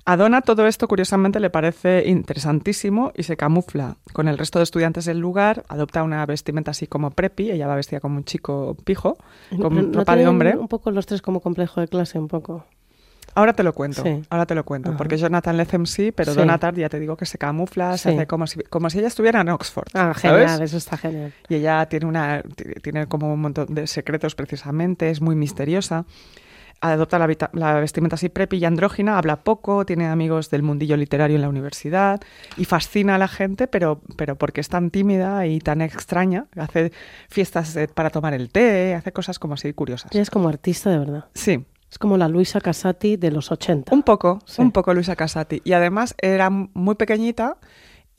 A 0.05 0.17
Donna 0.17 0.41
todo 0.41 0.65
esto 0.65 0.87
curiosamente 0.87 1.39
le 1.39 1.49
parece 1.49 2.03
interesantísimo 2.07 3.11
y 3.15 3.23
se 3.23 3.37
camufla 3.37 3.97
con 4.13 4.27
el 4.27 4.37
resto 4.37 4.57
de 4.59 4.63
estudiantes 4.63 5.05
del 5.05 5.19
lugar, 5.19 5.63
adopta 5.67 6.01
una 6.03 6.25
vestimenta 6.25 6.71
así 6.71 6.87
como 6.87 7.11
preppy, 7.11 7.51
ella 7.51 7.67
va 7.67 7.75
vestida 7.75 7.99
como 7.99 8.17
un 8.17 8.23
chico 8.23 8.75
pijo, 8.85 9.17
con 9.61 9.75
¿No- 9.75 9.81
no 9.83 9.99
ropa 9.99 10.15
de 10.15 10.27
hombre. 10.27 10.57
Un 10.57 10.67
poco 10.67 10.89
los 10.91 11.05
tres 11.05 11.21
como 11.21 11.41
complejo 11.41 11.79
de 11.81 11.87
clase, 11.87 12.17
un 12.17 12.27
poco. 12.27 12.65
Ahora 13.35 13.53
te 13.53 13.61
lo 13.61 13.73
cuento, 13.73 14.01
Sí. 14.01 14.23
ahora 14.31 14.47
te 14.47 14.55
lo 14.55 14.65
cuento, 14.65 14.89
Ajá. 14.89 14.97
porque 14.97 15.15
Jonathan 15.17 15.55
Lethem 15.55 15.85
sí, 15.85 16.11
pero 16.11 16.31
Sí. 16.33 16.39
Donna 16.39 16.57
Tartt 16.57 16.77
ya 16.79 16.89
te 16.89 16.99
digo 16.99 17.15
que 17.15 17.27
se 17.27 17.37
camufla, 17.37 17.95
se 17.95 18.09
hace 18.09 18.25
como 18.25 18.47
si, 18.47 18.59
como 18.63 18.89
si 18.89 18.97
ella 18.97 19.07
estuviera 19.07 19.41
en 19.41 19.49
Oxford. 19.49 19.87
Ah, 19.93 20.13
¿sabes? 20.17 20.41
genial, 20.47 20.61
eso 20.63 20.77
está 20.77 20.97
genial. 20.97 21.31
Y 21.47 21.55
ella 21.55 21.85
tiene, 21.85 22.07
una, 22.07 22.41
tiene 22.81 23.05
como 23.05 23.31
un 23.31 23.39
montón 23.39 23.67
de 23.75 23.85
secretos 23.85 24.33
precisamente, 24.33 25.11
es 25.11 25.21
muy 25.21 25.35
misteriosa. 25.35 26.05
Adopta 26.81 27.19
la, 27.19 27.73
vestimenta 27.79 28.15
así 28.15 28.29
preppy 28.29 28.57
y 28.57 28.65
andrógina, 28.65 29.17
habla 29.17 29.43
poco, 29.43 29.85
tiene 29.85 30.07
amigos 30.07 30.49
del 30.49 30.63
mundillo 30.63 30.95
literario 30.95 31.35
en 31.35 31.41
la 31.41 31.49
universidad 31.49 32.21
y 32.55 32.65
fascina 32.65 33.15
a 33.15 33.17
la 33.17 33.27
gente, 33.27 33.67
pero, 33.67 34.01
pero 34.15 34.37
porque 34.37 34.61
es 34.61 34.69
tan 34.69 34.89
tímida 34.89 35.45
y 35.45 35.59
tan 35.59 35.81
extraña. 35.81 36.45
Hace 36.55 36.91
fiestas 37.29 37.77
para 37.93 38.09
tomar 38.09 38.33
el 38.33 38.49
té, 38.49 38.95
hace 38.95 39.11
cosas 39.11 39.39
como 39.39 39.55
así 39.55 39.73
curiosas. 39.73 40.11
Ella 40.13 40.21
es 40.21 40.29
como 40.29 40.47
artista 40.47 40.89
de 40.89 40.99
verdad. 40.99 41.25
Sí, 41.33 41.65
Es 41.91 41.97
como 41.97 42.17
la 42.17 42.27
Luisa 42.27 42.61
Casati 42.61 43.17
de 43.17 43.31
los 43.31 43.51
80. 43.51 43.93
un 43.93 44.03
poco, 44.03 44.39
Sí. 44.45 44.61
un 44.61 44.71
poco 44.71 44.93
Luisa 44.93 45.15
Casati. 45.15 45.61
Y 45.65 45.73
además 45.73 46.15
era 46.21 46.49
muy 46.49 46.95
pequeñita 46.95 47.57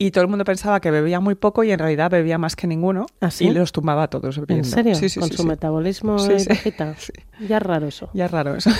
y 0.03 0.09
todo 0.09 0.23
el 0.23 0.29
mundo 0.29 0.43
pensaba 0.45 0.79
que 0.79 0.89
bebía 0.89 1.19
muy 1.19 1.35
poco 1.35 1.63
y 1.63 1.71
en 1.71 1.77
realidad 1.77 2.09
bebía 2.09 2.39
más 2.39 2.55
que 2.55 2.65
ninguno 2.65 3.05
¿Ah, 3.19 3.29
sí? 3.29 3.47
y 3.47 3.51
los 3.51 3.71
tumbaba 3.71 4.03
a 4.03 4.07
todos 4.07 4.35
¿En 4.35 4.45
bebiendo. 4.47 4.67
serio? 4.67 4.95
Sí, 4.95 5.09
sí, 5.09 5.19
Con 5.19 5.31
su 5.31 5.43
metabolismo 5.43 6.15
bajita. 6.15 6.95
sí. 6.97 7.13
Ya 7.47 7.57
es 7.57 7.63
raro 7.63 7.87
eso. 7.87 8.09
Ya 8.15 8.25
es 8.25 8.31
raro 8.31 8.55
eso. 8.55 8.71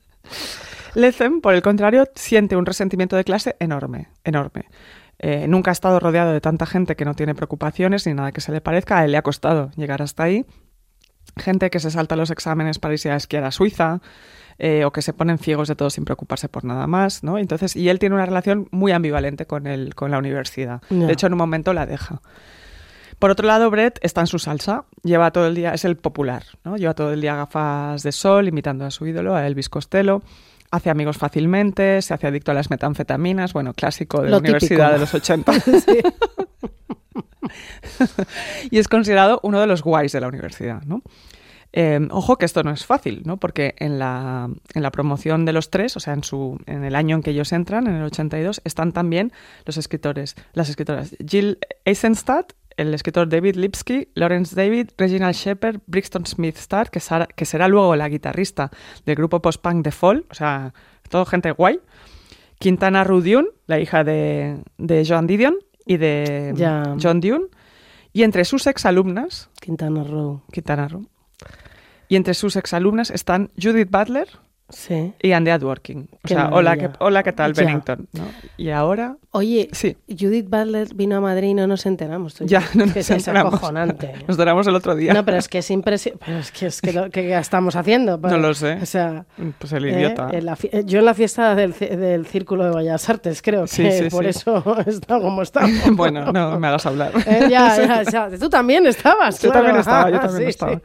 Lethem, 0.94 1.42
por 1.42 1.54
el 1.54 1.60
contrario, 1.60 2.08
siente 2.14 2.56
un 2.56 2.64
resentimiento 2.64 3.16
de 3.16 3.24
clase 3.24 3.54
enorme, 3.58 4.08
enorme. 4.24 4.64
Eh, 5.18 5.46
nunca 5.46 5.70
ha 5.70 5.72
estado 5.72 6.00
rodeado 6.00 6.32
de 6.32 6.40
tanta 6.40 6.64
gente 6.64 6.96
que 6.96 7.04
no 7.04 7.14
tiene 7.14 7.34
preocupaciones 7.34 8.06
ni 8.06 8.14
nada 8.14 8.32
que 8.32 8.40
se 8.40 8.50
le 8.50 8.62
parezca. 8.62 8.98
A 8.98 9.04
él 9.04 9.12
le 9.12 9.18
ha 9.18 9.22
costado 9.22 9.70
llegar 9.76 10.00
hasta 10.00 10.22
ahí. 10.22 10.46
Gente 11.36 11.68
que 11.68 11.80
se 11.80 11.90
salta 11.90 12.16
los 12.16 12.30
exámenes 12.30 12.78
para 12.78 12.94
irse 12.94 13.10
a 13.10 13.16
esquiar 13.16 13.44
a 13.44 13.50
Suiza 13.50 14.00
eh, 14.62 14.84
o 14.84 14.92
que 14.92 15.00
se 15.00 15.14
ponen 15.14 15.38
ciegos 15.38 15.68
de 15.68 15.74
todo 15.74 15.88
sin 15.88 16.04
preocuparse 16.04 16.48
por 16.48 16.64
nada 16.64 16.86
más, 16.86 17.24
¿no? 17.24 17.38
Entonces, 17.38 17.74
y 17.76 17.88
él 17.88 17.98
tiene 17.98 18.14
una 18.14 18.26
relación 18.26 18.68
muy 18.70 18.92
ambivalente 18.92 19.46
con, 19.46 19.66
el, 19.66 19.94
con 19.94 20.10
la 20.10 20.18
universidad. 20.18 20.82
De 20.90 21.10
hecho, 21.10 21.26
en 21.26 21.32
un 21.32 21.38
momento 21.38 21.72
la 21.72 21.86
deja. 21.86 22.20
Por 23.18 23.30
otro 23.30 23.46
lado, 23.46 23.70
Brett 23.70 23.98
está 24.02 24.20
en 24.20 24.26
su 24.26 24.38
salsa, 24.38 24.84
lleva 25.02 25.30
todo 25.30 25.46
el 25.46 25.54
día, 25.54 25.72
es 25.72 25.84
el 25.84 25.96
popular, 25.96 26.44
¿no? 26.64 26.76
Lleva 26.76 26.94
todo 26.94 27.12
el 27.12 27.20
día 27.20 27.36
gafas 27.36 28.02
de 28.02 28.12
sol, 28.12 28.48
imitando 28.48 28.84
a 28.84 28.90
su 28.90 29.06
ídolo, 29.06 29.34
a 29.34 29.46
Elvis 29.46 29.68
Costello, 29.68 30.22
hace 30.70 30.90
amigos 30.90 31.16
fácilmente, 31.16 32.02
se 32.02 32.14
hace 32.14 32.26
adicto 32.26 32.50
a 32.50 32.54
las 32.54 32.70
metanfetaminas, 32.70 33.52
bueno, 33.52 33.72
clásico 33.72 34.22
de 34.22 34.28
Lo 34.28 34.36
la 34.36 34.38
universidad 34.38 34.92
de 34.92 34.98
los 34.98 35.14
80. 35.14 35.52
Sí. 35.62 35.98
y 38.70 38.78
es 38.78 38.88
considerado 38.88 39.40
uno 39.42 39.60
de 39.60 39.66
los 39.66 39.82
guays 39.82 40.12
de 40.12 40.20
la 40.20 40.28
universidad, 40.28 40.82
¿no? 40.82 41.02
Eh, 41.72 42.00
ojo 42.10 42.36
que 42.36 42.46
esto 42.46 42.62
no 42.64 42.72
es 42.72 42.84
fácil, 42.84 43.22
¿no? 43.24 43.36
Porque 43.36 43.74
en 43.78 43.98
la, 43.98 44.48
en 44.74 44.82
la 44.82 44.90
promoción 44.90 45.44
de 45.44 45.52
los 45.52 45.70
tres, 45.70 45.96
o 45.96 46.00
sea, 46.00 46.14
en, 46.14 46.24
su, 46.24 46.58
en 46.66 46.84
el 46.84 46.96
año 46.96 47.16
en 47.16 47.22
que 47.22 47.30
ellos 47.30 47.52
entran, 47.52 47.86
en 47.86 47.94
el 47.94 48.02
82, 48.04 48.60
están 48.64 48.92
también 48.92 49.32
los 49.64 49.76
escritores, 49.76 50.34
las 50.52 50.68
escritoras 50.68 51.14
Jill 51.24 51.58
Eisenstadt, 51.84 52.52
el 52.76 52.92
escritor 52.94 53.28
David 53.28 53.56
Lipsky, 53.56 54.08
Lawrence 54.14 54.56
David, 54.56 54.90
Reginald 54.98 55.34
Shepard, 55.34 55.80
Brixton 55.86 56.26
Smith 56.26 56.56
Starr, 56.56 56.90
que, 56.90 56.98
será- 56.98 57.26
que 57.26 57.44
será 57.44 57.68
luego 57.68 57.94
la 57.94 58.08
guitarrista 58.08 58.70
del 59.06 59.14
grupo 59.16 59.40
post-punk 59.40 59.84
The 59.84 59.90
Fall, 59.92 60.24
o 60.30 60.34
sea, 60.34 60.72
todo 61.08 61.24
gente 61.26 61.50
guay. 61.52 61.78
Quintana 62.58 63.04
Dune, 63.04 63.46
la 63.66 63.78
hija 63.80 64.04
de, 64.04 64.62
de 64.76 65.04
Joan 65.06 65.26
Didion 65.26 65.56
y 65.86 65.96
de. 65.96 66.52
John 67.02 67.20
Dune. 67.20 67.46
Y 68.12 68.22
entre 68.22 68.44
sus 68.44 68.66
exalumnas, 68.66 69.48
Quintana 69.60 70.02
Roo. 70.04 70.42
Quintana 70.52 70.88
Roo, 70.88 71.06
y 72.10 72.16
entre 72.16 72.34
sus 72.34 72.56
exalumnas 72.56 73.10
están 73.10 73.50
Judith 73.60 73.88
Butler 73.90 74.28
Sí. 74.72 75.12
y 75.20 75.32
Andy 75.32 75.50
Adworking. 75.50 76.08
O 76.12 76.18
Qué 76.22 76.34
sea, 76.34 76.50
hola, 76.52 76.76
¿qué, 76.76 76.90
hola, 77.00 77.24
¿qué 77.24 77.32
tal, 77.32 77.54
Ya. 77.54 77.64
Bennington? 77.64 78.06
¿no? 78.12 78.22
Y 78.56 78.70
ahora, 78.70 79.16
Oye, 79.32 79.68
sí, 79.72 79.96
Judith 80.08 80.48
Butler 80.48 80.94
vino 80.94 81.16
a 81.16 81.20
Madrid 81.20 81.48
y 81.48 81.54
no 81.54 81.66
nos 81.66 81.86
enteramos. 81.86 82.34
tú 82.34 82.44
ya 82.46 82.60
no 82.74 82.84
Que 82.84 82.86
nos 82.86 82.96
es 82.98 83.10
enteramos. 83.10 83.54
acojonante. 83.54 84.12
Nos 84.28 84.36
enteramos 84.36 84.66
el 84.68 84.76
otro 84.76 84.94
día. 84.94 85.12
No, 85.12 85.24
pero 85.24 85.38
es 85.38 85.48
que 85.48 85.58
es 85.58 85.70
impresionante. 85.72 86.24
Pero 86.24 86.38
es 86.38 86.52
que 86.52 86.66
es 86.66 86.80
que 86.80 86.92
lo 86.92 87.10
que 87.10 87.36
estamos 87.36 87.74
haciendo. 87.74 88.16
No 88.18 88.38
lo 88.38 88.54
sé. 88.54 88.74
O 88.80 88.86
sea, 88.86 89.24
Pues 89.58 89.72
el 89.72 89.86
eh, 89.86 89.90
idiota. 89.92 90.28
en 90.30 90.46
la 90.46 90.56
fie- 90.56 90.70
eh, 90.72 90.82
yo 90.86 91.00
en 91.00 91.04
la 91.04 91.14
fiesta 91.14 91.56
del, 91.56 91.72
del 91.76 92.26
Círculo 92.26 92.64
de 92.64 92.76
Bellas 92.76 93.08
Artes, 93.10 93.42
creo 93.42 93.66
Sí, 93.66 93.82
que 93.82 93.90
sí, 94.04 94.08
por 94.08 94.24
eso 94.24 94.62
está 94.86 95.18
como 95.20 95.42
está. 95.42 95.66
bueno, 95.94 96.30
no 96.32 96.60
me 96.60 96.66
hagas 96.68 96.86
hablar. 96.86 97.10
Eh, 97.26 97.48
ya, 97.50 97.76
ya, 97.76 98.02
ya. 98.04 98.38
Tú 98.38 98.48
también 98.48 98.86
estabas, 98.86 99.40
Yo 99.42 99.50
claro. 99.50 99.64
también 99.66 99.80
estaba, 99.80 100.10
yo 100.10 100.16
Ah, 100.16 100.20
también 100.20 100.44
sí, 100.44 100.50
estaba. 100.50 100.80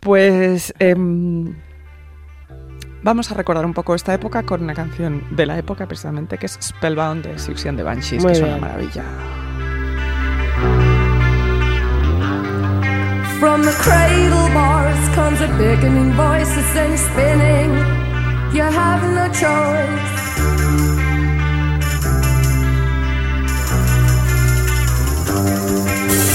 Pues 0.00 0.72
em, 0.78 1.54
vamos 3.02 3.30
a 3.30 3.34
recordar 3.34 3.66
un 3.66 3.74
poco 3.74 3.94
esta 3.94 4.14
época 4.14 4.42
con 4.44 4.62
una 4.62 4.74
canción 4.74 5.24
de 5.30 5.46
la 5.46 5.58
época 5.58 5.86
precisamente 5.86 6.38
que 6.38 6.46
es 6.46 6.58
Spellbound 6.60 7.24
de 7.26 7.38
Siouxsie 7.38 7.68
and 7.68 7.78
the 7.78 7.84
Banshees, 7.84 8.22
Muy 8.22 8.32
que 8.32 8.38
es 8.38 8.42
una 8.42 8.54
bien. 8.56 8.60
maravilla. 8.60 9.04
From 13.38 13.62
the 13.62 13.72
cradle 13.82 14.48
bars 14.54 15.08
comes 15.14 15.40
a 15.40 15.46
beckoning 15.58 16.12
voice 16.12 16.48
that 16.54 16.72
sends 16.74 17.00
spinning. 17.00 17.70
You 18.52 18.62
have 18.64 19.02
no 19.14 19.28
choice. 19.32 21.10
You 26.20 26.29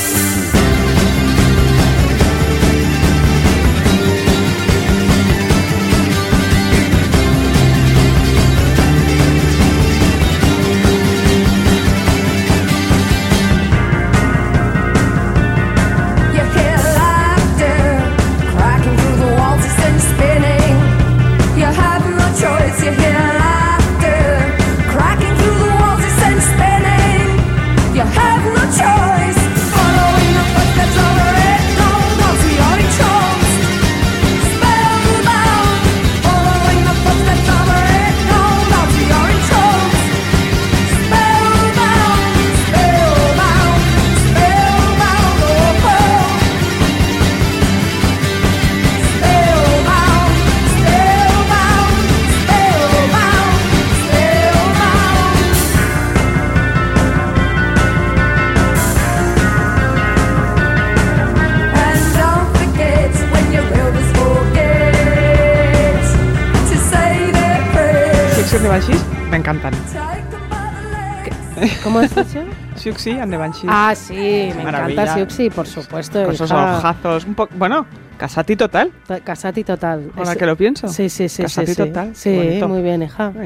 Siouxsie 72.85 73.19
and 73.19 73.31
the 73.31 73.37
Banshees. 73.37 73.65
Ah, 73.67 73.95
sí, 73.95 74.51
me 74.55 74.63
Maravilla. 74.63 75.01
encanta 75.03 75.13
Siuxi, 75.15 75.49
por 75.49 75.65
supuesto. 75.67 76.23
con 76.23 76.33
esos 76.35 76.49
hija. 76.51 76.77
ojazos, 76.77 77.25
un 77.25 77.33
poco, 77.33 77.51
bueno, 77.57 77.85
Casati 78.17 78.55
total, 78.55 78.91
Ta- 79.07 79.19
Casati 79.21 79.63
total. 79.63 80.11
ahora 80.15 80.31
Es- 80.33 80.37
que 80.37 80.45
lo 80.45 80.55
pienso. 80.55 80.87
Sí, 80.87 81.09
sí, 81.09 81.27
sí. 81.27 81.41
Casati 81.43 81.67
sí, 81.67 81.73
sí. 81.73 81.81
total, 81.83 82.15
Sí, 82.15 82.59
muy 82.67 82.81
bien, 82.83 83.01
hija. 83.03 83.31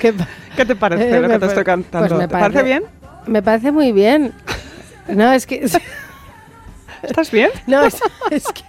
¿Qué 0.00 0.12
pa- 0.12 0.28
¿Qué 0.56 0.64
te 0.64 0.76
parece 0.76 1.16
Eh, 1.16 1.20
lo 1.20 1.28
que 1.28 1.38
te 1.38 1.46
estoy 1.46 1.64
cantando? 1.64 2.08
pues 2.08 2.18
me 2.20 2.28
¿Te 2.28 2.32
parece 2.32 2.50
parece- 2.50 2.64
bien? 2.64 2.84
Me 3.26 3.42
parece 3.42 3.72
muy 3.72 3.92
bien. 3.92 4.32
No, 5.08 5.32
es 5.32 5.46
que 5.46 5.64
¿Estás 7.02 7.30
bien? 7.30 7.50
No, 7.66 7.82
es, 7.84 7.98
es 8.30 8.44
que... 8.52 8.62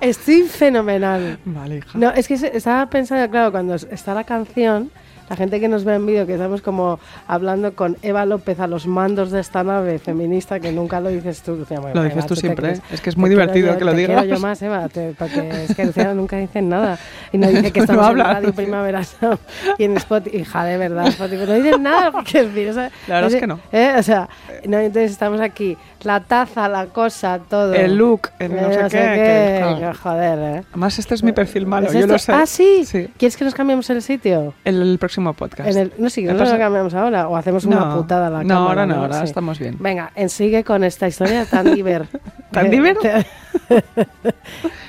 Estoy 0.00 0.42
fenomenal. 0.42 1.38
Vale, 1.44 1.76
hija. 1.78 1.90
No, 1.98 2.10
es 2.10 2.26
que 2.28 2.34
estaba 2.34 2.86
pensando, 2.86 3.30
claro, 3.30 3.50
cuando 3.52 3.74
es- 3.74 3.86
está 3.90 4.14
la 4.14 4.24
canción, 4.24 4.90
la 5.32 5.36
gente 5.36 5.60
que 5.60 5.68
nos 5.68 5.84
ve 5.84 5.94
en 5.94 6.04
vídeo, 6.04 6.26
que 6.26 6.34
estamos 6.34 6.60
como 6.60 7.00
hablando 7.26 7.74
con 7.74 7.96
Eva 8.02 8.26
López 8.26 8.60
a 8.60 8.66
los 8.66 8.86
mandos 8.86 9.30
de 9.30 9.40
esta 9.40 9.64
nave 9.64 9.98
feminista, 9.98 10.60
que 10.60 10.72
nunca 10.72 11.00
lo 11.00 11.08
dices 11.08 11.40
tú, 11.40 11.54
Lucía. 11.56 11.80
Bueno, 11.80 11.94
Lo 11.94 12.00
Eva, 12.02 12.10
dices 12.14 12.26
tú 12.26 12.36
siempre, 12.36 12.66
crees- 12.66 12.78
¿eh? 12.80 12.82
Es 12.92 13.00
que 13.00 13.08
es 13.08 13.16
muy 13.16 13.30
divertido 13.30 13.72
yo- 13.72 13.78
que 13.78 13.84
lo 13.86 13.94
digas. 13.94 14.20
quiero 14.24 14.36
yo 14.36 14.42
más, 14.42 14.60
Eva, 14.60 14.90
te- 14.90 15.14
porque 15.18 15.64
es 15.64 15.74
que 15.74 15.86
Lucía 15.86 16.12
nunca 16.12 16.36
dice 16.36 16.60
nada. 16.60 16.98
Y 17.32 17.38
no 17.38 17.48
dice 17.48 17.72
que 17.72 17.78
No 17.80 17.84
estamos 17.84 18.04
habla. 18.04 18.24
en 18.24 18.30
Radio 18.34 18.52
Primavera 18.52 19.02
Sound 19.04 19.38
y 19.78 19.84
en 19.84 19.96
Spotify. 19.96 20.36
Hija, 20.36 20.64
de 20.66 20.76
verdad, 20.76 21.06
Spotify. 21.06 21.44
No 21.46 21.54
dices 21.54 21.80
nada, 21.80 22.12
que 22.30 22.42
decir, 22.44 22.68
o 22.68 22.74
sea, 22.74 22.90
La 23.08 23.14
verdad 23.14 23.32
es 23.32 23.40
que 23.40 23.46
no. 23.46 23.58
¿eh? 23.72 23.94
O 23.98 24.02
sea, 24.02 24.28
no, 24.66 24.78
entonces 24.78 25.10
estamos 25.12 25.40
aquí, 25.40 25.76
la 26.02 26.20
taza, 26.20 26.68
la 26.68 26.86
cosa, 26.86 27.38
todo. 27.48 27.72
El 27.74 27.96
look, 27.96 28.28
el 28.38 28.54
no 28.54 28.68
Eh, 28.70 28.74
sé 28.74 28.88
qué, 28.90 29.58
claro. 29.78 29.98
joder, 30.02 30.38
¿eh? 30.38 30.62
Además, 30.70 30.98
este 30.98 31.14
es 31.14 31.22
mi 31.22 31.32
perfil 31.32 31.66
malo, 31.66 31.86
¿Es 31.88 31.92
yo 31.92 32.00
este? 32.00 32.12
lo 32.12 32.18
sé. 32.18 32.32
Ah, 32.32 32.46
¿sí? 32.46 32.84
Sí. 32.84 33.08
¿Quieres 33.18 33.36
que 33.36 33.44
nos 33.44 33.54
cambiemos 33.54 33.88
el 33.90 34.02
sitio? 34.02 34.54
El, 34.64 34.82
el 34.82 34.98
próximo 34.98 35.32
podcast. 35.34 35.68
En 35.70 35.76
el, 35.78 35.92
no, 35.98 36.08
sí, 36.10 36.22
no 36.24 36.34
lo 36.34 36.44
cambiamos 36.58 36.94
ahora 36.94 37.28
o 37.28 37.36
hacemos 37.36 37.64
una 37.64 37.76
No, 37.80 37.96
putada 37.96 38.26
a 38.26 38.30
la 38.30 38.42
no, 38.42 38.48
cámara. 38.48 38.68
ahora 38.68 38.86
no, 38.86 38.94
ahora 39.02 39.18
Sí. 39.20 39.24
estamos 39.24 39.58
bien. 39.58 39.76
Venga, 39.80 40.12
en 40.14 40.28
sigue 40.28 40.64
con 40.64 40.84
esta 40.84 41.06
historia 41.08 41.44
tan 41.46 41.64
diver. 41.74 42.06
¿Tan 42.50 42.66
Eh, 42.66 42.70
diver? 42.70 42.96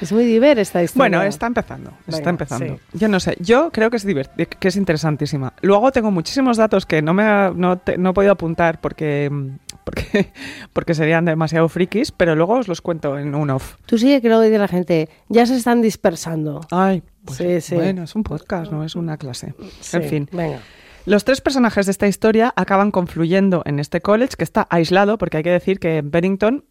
es 0.02 0.12
muy 0.12 0.26
diver 0.26 0.60
esta 0.60 0.84
historia. 0.84 0.98
Bueno, 1.10 1.22
está 1.24 1.48
empezando, 1.48 1.92
Venga, 2.06 2.18
está 2.18 2.30
empezando. 2.30 2.66
sí. 2.66 2.98
Yo 2.98 3.08
no 3.08 3.20
sé, 3.20 3.36
yo 3.40 3.72
creo 3.72 3.90
que 3.90 3.98
es 3.98 4.08
divert- 4.08 4.34
que 4.48 4.68
es 4.68 4.76
interesantísima. 4.76 5.54
Luego 5.62 5.92
tengo 5.92 6.12
muchísimos 6.12 6.58
datos 6.58 6.86
que 6.86 7.02
no 7.02 7.14
me 7.14 7.24
ha- 7.24 7.52
no, 7.56 7.78
te- 7.78 7.98
no 7.98 8.12
he 8.12 8.14
podido 8.14 8.34
apuntar 8.34 8.80
porque 8.82 9.30
mm, 9.32 9.48
porque 9.84 10.32
porque 10.74 10.94
serían 10.94 11.26
demasiado 11.26 11.70
frikis, 11.70 12.12
pero 12.12 12.36
luego 12.36 12.56
os 12.56 12.68
los 12.68 12.82
cuento 12.82 13.18
en 13.18 13.36
un 13.36 13.50
off. 13.50 13.76
Tú 13.86 13.98
sigue 13.98 14.22
que 14.22 14.28
luego 14.28 14.44
dice 14.44 14.58
la 14.58 14.68
gente, 14.68 15.10
ya 15.30 15.46
se 15.46 15.56
están 15.56 15.82
dispersando. 15.82 16.62
Ay, 16.72 17.04
pues, 17.26 17.38
Sí, 17.38 17.62
sí. 17.62 17.76
bueno, 17.76 18.04
es 18.04 18.16
un 18.16 18.24
podcast, 18.24 18.72
no 18.72 18.84
es 18.84 18.96
una 18.96 19.18
clase. 19.18 19.54
Sí, 19.82 19.98
En 19.98 20.04
fin. 20.04 20.30
Venga. 20.32 20.60
Los 21.06 21.26
tres 21.26 21.42
personajes 21.42 21.86
de 21.86 21.92
esta 21.92 22.08
historia 22.08 22.54
acaban 22.56 22.92
confluyendo 22.92 23.62
en 23.66 23.80
este 23.80 24.00
college 24.00 24.36
que 24.38 24.46
está 24.46 24.68
aislado, 24.70 25.18
porque 25.18 25.38
hay 25.38 25.44
que 25.44 25.50
decir 25.50 25.80
que 25.80 26.02
Bennington 26.02 26.64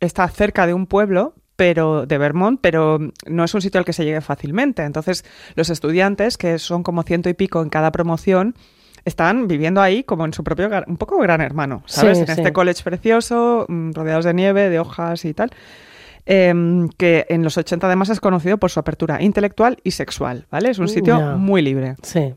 está 0.00 0.28
cerca 0.28 0.66
de 0.66 0.74
un 0.74 0.86
pueblo 0.86 1.34
pero 1.58 2.06
de 2.06 2.18
Vermont, 2.18 2.60
pero 2.62 3.00
no 3.26 3.42
es 3.42 3.52
un 3.52 3.60
sitio 3.60 3.80
al 3.80 3.84
que 3.84 3.92
se 3.92 4.04
llegue 4.04 4.20
fácilmente. 4.20 4.84
Entonces, 4.84 5.24
los 5.56 5.70
estudiantes, 5.70 6.38
que 6.38 6.60
son 6.60 6.84
como 6.84 7.02
ciento 7.02 7.28
y 7.30 7.34
pico 7.34 7.60
en 7.60 7.68
cada 7.68 7.90
promoción, 7.90 8.54
están 9.08 9.48
viviendo 9.48 9.80
ahí 9.82 10.04
como 10.04 10.24
en 10.24 10.32
su 10.32 10.44
propio, 10.44 10.70
un 10.86 10.96
poco 10.96 11.18
gran 11.18 11.40
hermano, 11.40 11.82
¿sabes? 11.86 12.18
Sí, 12.18 12.20
en 12.22 12.26
sí. 12.28 12.32
este 12.40 12.52
college 12.52 12.82
precioso, 12.84 13.66
mm, 13.68 13.90
rodeados 13.92 14.24
de 14.24 14.34
nieve, 14.34 14.68
de 14.70 14.78
hojas 14.78 15.24
y 15.24 15.34
tal. 15.34 15.50
em, 16.30 16.90
que 16.98 17.24
en 17.30 17.42
los 17.42 17.56
80 17.56 17.86
además 17.86 18.10
es 18.10 18.20
conocido 18.20 18.58
por 18.58 18.70
su 18.70 18.78
apertura 18.78 19.22
intelectual 19.22 19.78
y 19.82 19.92
sexual, 19.92 20.46
¿vale? 20.50 20.68
Es 20.68 20.78
un 20.78 20.86
sitio 20.88 21.18
Ya. 21.18 21.36
muy 21.36 21.62
libre. 21.62 21.96
Sí. 22.02 22.34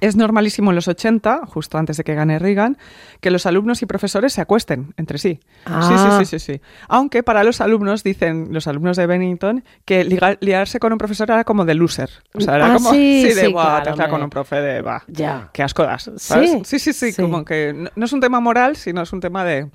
Es 0.00 0.16
normalísimo 0.16 0.70
en 0.70 0.76
los 0.76 0.88
80, 0.88 1.42
justo 1.46 1.78
antes 1.78 1.96
de 1.96 2.04
que 2.04 2.14
gane 2.14 2.38
Reagan, 2.38 2.78
que 3.20 3.30
los 3.30 3.46
alumnos 3.46 3.82
y 3.82 3.86
profesores 3.86 4.32
se 4.32 4.40
acuesten 4.40 4.94
entre 4.96 5.18
sí. 5.18 5.40
Ah. 5.64 5.82
Sí, 5.88 5.94
sí, 6.24 6.24
sí, 6.38 6.38
sí, 6.38 6.52
sí. 6.54 6.60
Aunque 6.88 7.22
para 7.22 7.44
los 7.44 7.60
alumnos, 7.60 8.02
dicen 8.04 8.48
los 8.52 8.66
alumnos 8.66 8.96
de 8.96 9.06
Bennington, 9.06 9.64
que 9.84 10.04
ligar- 10.04 10.38
liarse 10.40 10.78
con 10.80 10.92
un 10.92 10.98
profesor 10.98 11.30
era 11.30 11.44
como 11.44 11.64
de 11.64 11.74
loser. 11.74 12.10
O 12.34 12.40
sea, 12.40 12.56
era 12.56 12.66
Ah, 12.72 12.74
como 12.74 12.90
sí, 12.92 13.24
de, 13.24 13.32
sí, 13.46 13.52
"Buah, 13.52 13.64
claro, 13.64 13.82
te 13.84 13.90
has 13.90 13.96
liado 13.96 14.10
con 14.12 14.22
un 14.22 14.30
profe 14.30 14.56
de, 14.56 14.82
va, 14.82 15.02
Ya. 15.08 15.50
qué 15.52 15.62
asco 15.62 15.82
das. 15.82 16.04
Sí. 16.04 16.10
¿sabes? 16.16 16.50
Sí, 16.64 16.78
sí, 16.78 16.92
sí, 16.92 17.12
Sí. 17.12 17.22
como 17.22 17.44
que 17.44 17.72
no, 17.74 17.90
no 17.96 18.04
es 18.04 18.12
un 18.12 18.20
tema 18.20 18.40
moral, 18.40 18.76
sino 18.76 19.02
es 19.02 19.12
un 19.12 19.20
tema 19.20 19.44
de, 19.44 19.68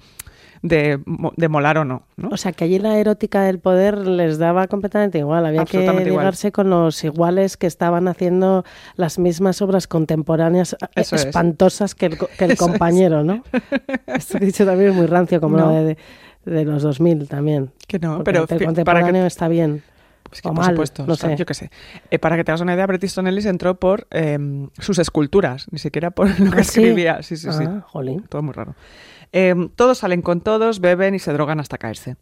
de, 0.64 1.00
de 1.38 1.48
molar 1.50 1.78
o 1.78 1.86
no. 1.86 2.04
¿no? 2.18 2.30
O 2.32 2.38
sea, 2.38 2.52
que 2.54 2.64
allí 2.64 2.80
la 2.80 2.98
erótica 2.98 3.44
del 3.44 3.60
poder 3.60 3.98
les 4.08 4.38
daba 4.40 4.66
completamente 4.68 5.20
igual. 5.20 5.46
Había 5.46 5.66
que 5.66 5.82
igual. 5.84 6.04
ligarse 6.04 6.52
con 6.52 6.70
los 6.72 7.04
iguales 7.04 7.58
que 7.58 7.68
estaban 7.68 8.08
haciendo 8.08 8.64
las 8.96 9.20
mismas 9.20 9.62
obras 9.62 9.88
contemporáneas 9.88 10.74
eh, 10.74 10.88
es. 10.96 11.14
espantosas 11.14 11.94
que 11.94 12.08
el, 12.08 12.18
que 12.18 12.46
el 12.46 12.52
Eso 12.52 12.66
es. 12.66 12.72
compañero, 12.72 13.24
¿no? 13.24 13.44
Esto 14.08 14.40
que 14.40 14.46
he 14.46 14.48
dicho 14.48 14.66
también 14.66 14.90
es 14.92 14.96
muy 14.96 15.06
rancio, 15.06 15.40
como 15.40 15.58
No. 15.58 15.66
lo 15.68 15.74
de, 15.84 15.98
de 16.46 16.66
los 16.66 16.82
2000 16.82 17.28
también. 17.28 17.72
que 17.88 18.00
no, 18.00 18.24
pero 18.24 18.42
el 18.44 18.48
que- 18.48 18.56
para 18.56 18.66
contemporáneo 18.66 19.22
que 19.24 19.28
está 19.28 19.48
bien. 19.48 19.84
Pues 20.30 20.42
que 20.42 20.48
O 20.48 20.54
por 20.54 20.64
mal, 20.64 20.74
supuesto, 20.74 21.06
no 21.06 21.14
o 21.14 21.16
sea, 21.16 21.30
sé. 21.32 21.36
yo 21.36 21.46
qué 21.46 21.54
sé. 21.54 21.70
Eh, 22.10 22.18
para 22.18 22.38
que 22.38 22.44
te 22.46 22.52
hagas 22.52 22.62
una 22.62 22.74
idea, 22.74 22.88
Bret 22.88 23.04
Easton 23.04 23.28
Ellis 23.28 23.46
entró 23.46 23.76
por 23.76 24.08
eh, 24.10 24.40
sus 24.80 24.98
esculturas, 24.98 25.68
ni 25.72 25.78
siquiera 25.78 26.10
por 26.10 26.28
lo 26.40 26.50
que 26.52 26.62
¿Ah, 26.62 26.64
sí? 26.64 26.80
escribía. 26.82 27.22
Sí, 27.22 27.36
sí, 27.38 27.52
sí. 27.52 27.64
Ah, 27.68 27.82
jolín. 27.86 28.24
Todo 28.30 28.42
muy 28.42 28.54
raro. 28.54 28.74
Eh, 29.34 29.54
todos 29.76 29.98
salen 29.98 30.22
con 30.22 30.40
todos, 30.42 30.80
beben 30.80 31.16
y 31.16 31.20
se 31.20 31.34
drogan 31.34 31.60
hasta 31.60 31.78
caerse. 31.78 32.16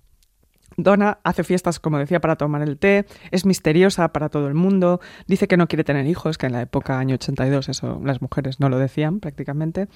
Donna 0.78 1.20
hace 1.24 1.44
fiestas, 1.44 1.80
como 1.82 1.98
decía, 2.00 2.22
para 2.22 2.38
tomar 2.38 2.62
el 2.62 2.78
té, 2.78 3.06
es 3.30 3.46
misteriosa 3.46 4.14
para 4.14 4.30
todo 4.30 4.48
el 4.48 4.54
mundo, 4.54 5.02
dice 5.28 5.48
que 5.50 5.58
no 5.58 5.68
quiere 5.68 5.84
tener 5.84 6.06
hijos, 6.08 6.38
que 6.38 6.46
en 6.46 6.54
la 6.54 6.62
época 6.62 6.98
año 6.98 7.16
82 7.16 7.68
eso 7.70 8.00
las 8.06 8.22
mujeres 8.22 8.60
no 8.62 8.70
lo 8.70 8.80
decían 8.80 9.20
prácticamente. 9.20 9.90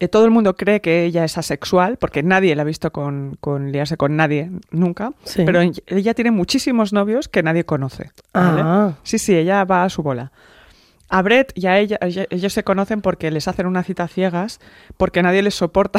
Eh, 0.00 0.08
todo 0.08 0.24
el 0.24 0.30
mundo 0.32 0.56
cree 0.56 0.80
que 0.80 1.04
ella 1.04 1.24
es 1.24 1.38
asexual, 1.38 1.96
porque 1.98 2.22
nadie 2.24 2.56
la 2.56 2.62
ha 2.62 2.64
visto 2.64 2.90
con, 2.90 3.36
con 3.38 3.70
liarse 3.70 3.96
con 3.96 4.16
nadie 4.16 4.50
nunca, 4.72 5.12
Sí. 5.24 5.42
pero 5.46 5.60
ella 5.60 6.14
tiene 6.14 6.30
muchísimos 6.32 6.92
novios 6.92 7.28
que 7.28 7.42
nadie 7.44 7.64
conoce. 7.64 8.10
¿vale? 8.34 8.62
Ah. 8.64 8.94
Sí, 9.04 9.18
sí, 9.18 9.36
ella 9.36 9.64
va 9.64 9.84
a 9.84 9.90
su 9.90 10.02
bola. 10.02 10.32
A 11.10 11.22
Brett 11.22 11.52
y 11.56 11.66
a 11.66 11.78
ella, 11.78 11.98
ellos 12.00 12.52
se 12.52 12.62
conocen 12.64 13.00
porque 13.02 13.30
les 13.32 13.48
hacen 13.48 13.66
una 13.66 13.82
cita 13.82 14.06
ciegas, 14.08 14.60
porque 14.96 15.22
nadie 15.22 15.42
les 15.42 15.54
soporta 15.56 15.98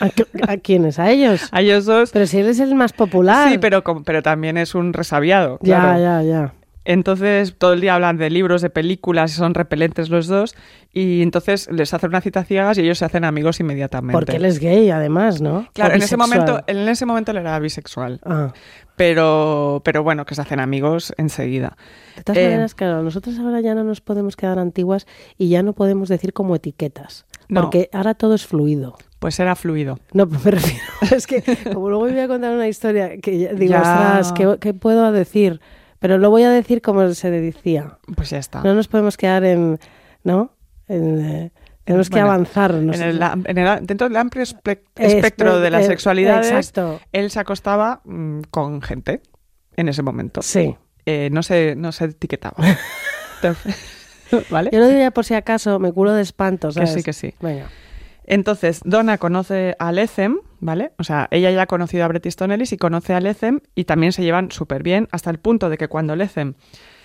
¿A, 0.00 0.08
qué- 0.08 0.26
a 0.46 0.56
quiénes? 0.56 0.98
¿A 0.98 1.10
ellos? 1.10 1.48
a 1.52 1.60
ellos 1.60 1.84
dos. 1.84 2.10
Pero 2.12 2.26
si 2.26 2.38
él 2.38 2.46
es 2.48 2.58
el 2.60 2.74
más 2.74 2.92
popular. 2.92 3.50
Sí, 3.50 3.58
pero, 3.58 3.82
pero 4.04 4.22
también 4.22 4.56
es 4.56 4.74
un 4.74 4.92
resabiado. 4.94 5.58
Ya, 5.60 5.80
claro. 5.80 6.00
ya, 6.00 6.22
ya. 6.22 6.54
Entonces, 6.90 7.54
todo 7.58 7.74
el 7.74 7.82
día 7.82 7.94
hablan 7.96 8.16
de 8.16 8.30
libros, 8.30 8.62
de 8.62 8.70
películas, 8.70 9.32
y 9.32 9.34
son 9.34 9.52
repelentes 9.52 10.08
los 10.08 10.26
dos. 10.26 10.54
Y 10.90 11.20
entonces 11.20 11.68
les 11.70 11.92
hacen 11.92 12.08
una 12.08 12.22
cita 12.22 12.44
ciegas 12.44 12.78
y 12.78 12.80
ellos 12.80 12.96
se 12.96 13.04
hacen 13.04 13.24
amigos 13.26 13.60
inmediatamente. 13.60 14.14
Porque 14.18 14.36
él 14.36 14.46
es 14.46 14.58
gay, 14.58 14.88
además, 14.88 15.42
¿no? 15.42 15.68
Claro, 15.74 15.94
en 15.94 16.00
ese, 16.02 16.16
momento, 16.16 16.62
en 16.66 16.88
ese 16.88 17.04
momento 17.04 17.32
él 17.32 17.36
era 17.36 17.58
bisexual. 17.58 18.20
Ah. 18.24 18.54
Pero, 18.96 19.82
pero 19.84 20.02
bueno, 20.02 20.24
que 20.24 20.34
se 20.34 20.40
hacen 20.40 20.60
amigos 20.60 21.12
enseguida. 21.18 21.76
De 22.16 22.22
todas 22.22 22.38
Eh, 22.38 22.44
maneras, 22.46 22.74
claro, 22.74 23.02
nosotros 23.02 23.38
ahora 23.38 23.60
ya 23.60 23.74
no 23.74 23.84
nos 23.84 24.00
podemos 24.00 24.34
quedar 24.34 24.58
antiguas 24.58 25.06
y 25.36 25.50
ya 25.50 25.62
no 25.62 25.74
podemos 25.74 26.08
decir 26.08 26.32
como 26.32 26.56
etiquetas. 26.56 27.26
No. 27.50 27.60
Porque 27.60 27.90
ahora 27.92 28.14
todo 28.14 28.34
es 28.34 28.46
fluido. 28.46 28.96
Pues 29.18 29.38
era 29.40 29.54
fluido. 29.56 29.98
No, 30.14 30.24
me 30.44 30.50
refiero. 30.50 30.82
Es 31.14 31.26
que, 31.26 31.42
como 31.72 31.90
luego 31.90 32.06
voy 32.08 32.18
a 32.18 32.28
contar 32.28 32.54
una 32.54 32.66
historia 32.66 33.18
que 33.18 33.52
digo, 33.54 33.72
Ya. 33.72 33.82
ostras, 33.82 34.32
¿qué, 34.32 34.56
qué 34.58 34.72
puedo 34.74 35.12
decir? 35.12 35.60
Pero 35.98 36.18
lo 36.18 36.30
voy 36.30 36.42
a 36.44 36.50
decir 36.50 36.80
como 36.82 37.08
se 37.14 37.30
decía. 37.30 37.98
Pues 38.16 38.30
ya 38.30 38.38
está. 38.38 38.62
No 38.62 38.74
nos 38.74 38.88
podemos 38.88 39.16
quedar 39.16 39.44
en. 39.44 39.78
¿No? 40.24 40.52
En, 40.88 41.20
eh, 41.24 41.52
tenemos 41.84 42.10
que 42.10 42.20
avanzar. 42.20 42.72
En 42.74 42.92
el, 42.94 43.20
en 43.22 43.58
el- 43.58 43.86
dentro 43.86 44.08
del 44.08 44.16
amplio 44.16 44.44
espe- 44.44 44.80
Es- 44.96 45.14
espectro 45.14 45.58
de 45.60 45.70
las 45.70 45.84
eh, 45.84 45.86
sexualidades, 45.88 46.50
Exacto. 46.50 47.00
él 47.12 47.30
se 47.30 47.40
acostaba 47.40 48.00
mm, 48.04 48.40
con 48.50 48.82
gente 48.82 49.22
en 49.76 49.88
ese 49.88 50.02
momento. 50.02 50.42
Sí. 50.42 50.76
Eh, 51.06 51.30
no, 51.32 51.42
se, 51.42 51.74
no 51.76 51.92
se 51.92 52.04
etiquetaba. 52.06 52.56
¿Vale? 54.50 54.70
Yo 54.72 54.80
lo 54.80 54.88
diría 54.88 55.10
por 55.10 55.24
si 55.24 55.34
acaso, 55.34 55.78
me 55.78 55.92
curo 55.92 56.12
de 56.12 56.22
espanto, 56.22 56.68
Que 56.68 56.74
¿sabes? 56.74 56.92
sí, 56.92 57.02
que 57.02 57.12
sí. 57.12 57.34
Venga. 57.40 57.68
Entonces, 58.24 58.80
Donna 58.84 59.16
conoce 59.16 59.74
a 59.78 59.90
Lethem, 59.92 60.38
¿vale? 60.60 60.92
O 60.98 61.04
sea, 61.04 61.28
ella 61.30 61.50
ya 61.50 61.62
ha 61.62 61.66
conocido 61.66 62.04
a 62.04 62.08
Bret 62.08 62.26
Easton 62.26 62.50
Ellis 62.52 62.72
y 62.72 62.76
conoce 62.76 63.14
a 63.14 63.20
Lethem 63.20 63.60
y 63.74 63.84
también 63.84 64.12
se 64.12 64.22
llevan 64.22 64.50
súper 64.50 64.82
bien 64.82 65.08
hasta 65.12 65.30
el 65.30 65.38
punto 65.38 65.68
de 65.70 65.78
que 65.78 65.88
cuando 65.88 66.16
Lethem 66.16 66.54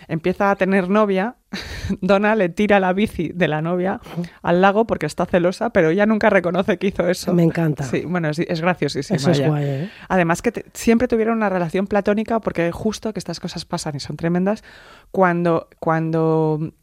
empieza 0.10 0.52
a 0.52 0.56
tener 0.58 0.90
novia, 0.90 1.36
Donna 2.02 2.36
le 2.36 2.50
tira 2.50 2.80
la 2.82 2.92
bici 2.92 3.30
de 3.34 3.48
la 3.48 3.62
novia 3.62 4.02
al 4.42 4.60
lago 4.62 4.86
porque 4.86 5.06
está 5.06 5.26
celosa, 5.26 5.70
pero 5.70 5.90
ella 5.92 6.06
nunca 6.06 6.30
reconoce 6.30 6.78
que 6.78 6.88
hizo 6.88 7.08
eso. 7.08 7.34
Me 7.34 7.44
encanta. 7.44 7.84
Sí, 7.86 8.04
bueno, 8.06 8.30
es, 8.30 8.40
es 8.40 8.60
graciosísima. 8.60 9.16
Eso 9.18 9.32
es 9.32 9.48
guay, 9.48 9.64
¿eh? 9.66 9.90
Además 10.10 10.42
que 10.42 10.52
te- 10.52 10.66
siempre 10.74 11.08
tuvieron 11.08 11.38
una 11.38 11.50
relación 11.50 11.88
platónica 11.88 12.40
porque 12.42 12.72
justo 12.72 13.14
que 13.14 13.20
estas 13.20 13.40
cosas 13.40 13.64
pasan 13.66 13.96
y 13.96 14.00
son 14.02 14.18
tremendas 14.18 14.64
cuando, 15.12 15.70
cuando 15.80 16.74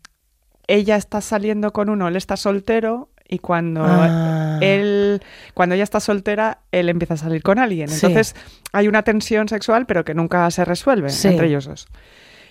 ella 0.67 0.97
está 0.97 1.21
saliendo 1.21 1.73
con 1.73 1.91
uno, 1.91 2.09
él 2.09 2.17
está 2.17 2.37
soltero 2.37 3.11
y 3.31 3.39
cuando 3.39 3.83
Ah. 3.87 4.59
él 4.61 5.23
cuando 5.55 5.75
ella 5.77 5.85
está 5.85 6.01
soltera, 6.01 6.59
él 6.73 6.89
empieza 6.89 7.15
a 7.15 7.17
salir 7.17 7.43
con 7.43 7.59
alguien. 7.59 7.89
Sí. 7.89 8.07
Entonces 8.07 8.35
hay 8.73 8.89
una 8.89 9.03
tensión 9.03 9.49
sexual 9.49 9.87
pero 9.87 10.05
que 10.05 10.15
nunca 10.15 10.51
se 10.51 10.65
resuelve 10.65 11.09
Sí. 11.11 11.29
entre 11.29 11.47
ellos 11.47 11.65
dos. 11.67 11.87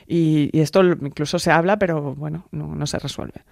Y, 0.07 0.49
y 0.53 0.61
esto 0.61 0.81
incluso 0.83 1.37
se 1.37 1.51
habla, 1.51 1.77
pero 1.77 2.15
bueno, 2.15 2.47
no, 2.51 2.73
no 2.73 2.87
se 2.87 2.97
resuelve. 2.97 3.43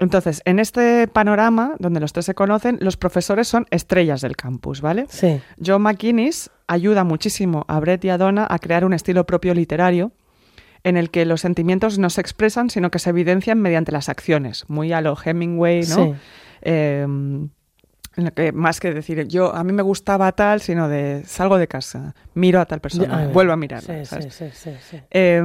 Entonces, 0.00 0.42
en 0.46 0.58
este 0.58 1.06
panorama, 1.06 1.74
donde 1.78 2.00
los 2.00 2.12
tres 2.12 2.24
se 2.26 2.34
conocen, 2.34 2.78
los 2.80 2.96
profesores 2.96 3.46
son 3.46 3.66
estrellas 3.70 4.20
del 4.20 4.34
campus, 4.36 4.80
¿vale? 4.80 5.06
Sí. 5.08 5.40
John 5.64 5.82
McInnes 5.82 6.50
ayuda 6.66 7.04
muchísimo 7.04 7.64
a 7.68 7.78
Brett 7.78 8.04
y 8.04 8.08
a 8.08 8.18
Donna 8.18 8.46
a 8.50 8.58
crear 8.58 8.84
un 8.84 8.94
estilo 8.94 9.26
propio 9.26 9.54
literario 9.54 10.10
en 10.82 10.96
el 10.96 11.10
que 11.10 11.24
los 11.24 11.42
sentimientos 11.42 12.00
no 12.00 12.10
se 12.10 12.20
expresan, 12.20 12.68
sino 12.68 12.90
que 12.90 12.98
se 12.98 13.10
evidencian 13.10 13.60
mediante 13.60 13.92
las 13.92 14.08
acciones, 14.08 14.64
muy 14.66 14.92
a 14.92 15.00
lo 15.02 15.16
Hemingway, 15.24 15.82
¿no? 15.86 15.94
Sí. 16.06 16.14
Eh, 16.62 17.06
En 18.16 18.24
la 18.24 18.30
que 18.30 18.52
más 18.52 18.78
que 18.78 18.92
decir 18.92 19.26
yo 19.26 19.54
a 19.54 19.64
mí 19.64 19.72
me 19.72 19.82
gustaba 19.82 20.30
tal, 20.32 20.60
sino 20.60 20.86
de 20.86 21.22
salgo 21.24 21.56
de 21.56 21.66
casa, 21.66 22.14
miro 22.34 22.60
a 22.60 22.66
tal 22.66 22.80
persona, 22.80 23.28
vuelvo 23.28 23.54
a 23.54 23.56
mirar. 23.56 23.80
Sí, 23.80 24.04
sí, 24.04 24.30
sí, 24.30 24.50
sí, 24.52 24.70
sí. 24.80 25.00
Eh, 25.10 25.42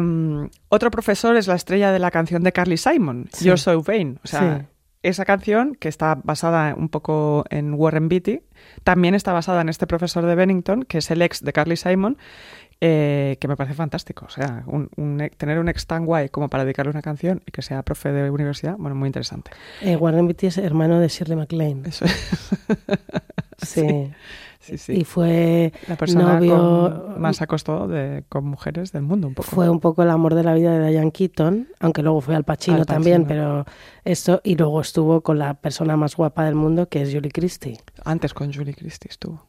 otro 0.67 0.91
profesor 0.91 1.38
es 1.38 1.47
la 1.47 1.56
estrella 1.56 1.93
de 1.93 1.99
la 1.99 2.12
canción 2.12 2.43
de 2.43 2.51
Carly 2.51 2.75
Simon. 2.75 3.30
Yo 3.41 3.56
soy 3.56 3.82
Vain. 3.82 4.19
O 4.21 4.27
sea, 4.27 4.65
esa 5.01 5.23
canción, 5.23 5.75
que 5.75 5.88
está 5.88 6.15
basada 6.21 6.75
un 6.75 6.89
poco 6.89 7.45
en 7.49 7.73
Warren 7.73 8.10
Beatty, 8.10 8.41
también 8.84 9.15
está 9.15 9.32
basada 9.32 9.62
en 9.62 9.69
este 9.69 9.88
profesor 9.88 10.25
de 10.25 10.36
Bennington, 10.36 10.84
que 10.84 10.97
es 10.97 11.10
el 11.10 11.21
ex 11.21 11.41
de 11.41 11.53
Carly 11.53 11.77
Simon, 11.77 12.17
eh, 12.82 13.38
que 13.40 13.48
me 13.48 13.56
parece 13.56 13.74
fantástico. 13.76 14.26
O 14.26 14.30
sea, 14.30 14.63
un- 14.68 14.90
un 14.98 15.30
tener 15.38 15.58
un 15.60 15.68
ex 15.70 15.88
tan 15.88 16.06
guay 16.06 16.30
como 16.30 16.50
para 16.50 16.63
dedicarle 16.63 16.92
una 16.92 17.02
canción 17.02 17.42
y 17.46 17.52
que 17.52 17.62
sea 17.62 17.82
profe 17.84 18.12
de 18.12 18.30
universidad, 18.30 18.76
bueno, 18.78 18.96
muy 18.96 19.08
interesante. 19.08 19.52
Eh, 19.82 19.96
Warren 19.96 20.28
Beatty 20.28 20.48
es 20.48 20.58
hermano 20.58 21.00
de 21.00 21.08
Shirley 21.08 21.38
MacLaine. 21.38 21.84
Eso 21.88 22.06
Sí. 23.60 24.12
sí, 24.60 24.78
sí. 24.78 24.94
Y 25.00 25.04
fue 25.04 25.74
la 25.88 25.96
persona 25.96 26.34
novio- 26.40 27.12
con- 27.13 27.22
más 27.22 27.42
acostó 27.42 27.88
de, 27.88 28.24
con 28.30 28.46
mujeres 28.46 28.92
del 28.92 29.02
mundo, 29.02 29.28
un 29.28 29.34
poco. 29.34 29.50
Fue 29.50 29.68
un 29.70 29.80
poco 29.80 30.04
el 30.04 30.10
amor 30.12 30.36
de 30.36 30.44
la 30.44 30.54
vida 30.54 30.78
de 30.78 30.90
Diane 30.90 31.12
Keaton, 31.12 31.68
aunque 31.80 32.04
luego 32.04 32.22
fue 32.22 32.36
al 32.36 32.44
Pacino, 32.44 32.78
Al 32.78 32.86
también, 32.86 33.26
pero 33.26 33.66
esto, 34.06 34.42
y 34.44 34.56
luego 34.56 34.80
estuvo 34.82 35.22
con 35.22 35.40
la 35.40 35.56
persona 35.56 35.98
más 35.98 36.16
guapa 36.16 36.46
del 36.46 36.54
mundo, 36.56 36.88
que 36.88 37.02
es 37.02 37.12
Julie 37.13 37.32
Christie. 37.32 37.80
Antes 38.06 38.34
con 38.36 38.54
Julie 38.54 38.76
Christie 38.76 39.10
estuvo. 39.10 39.44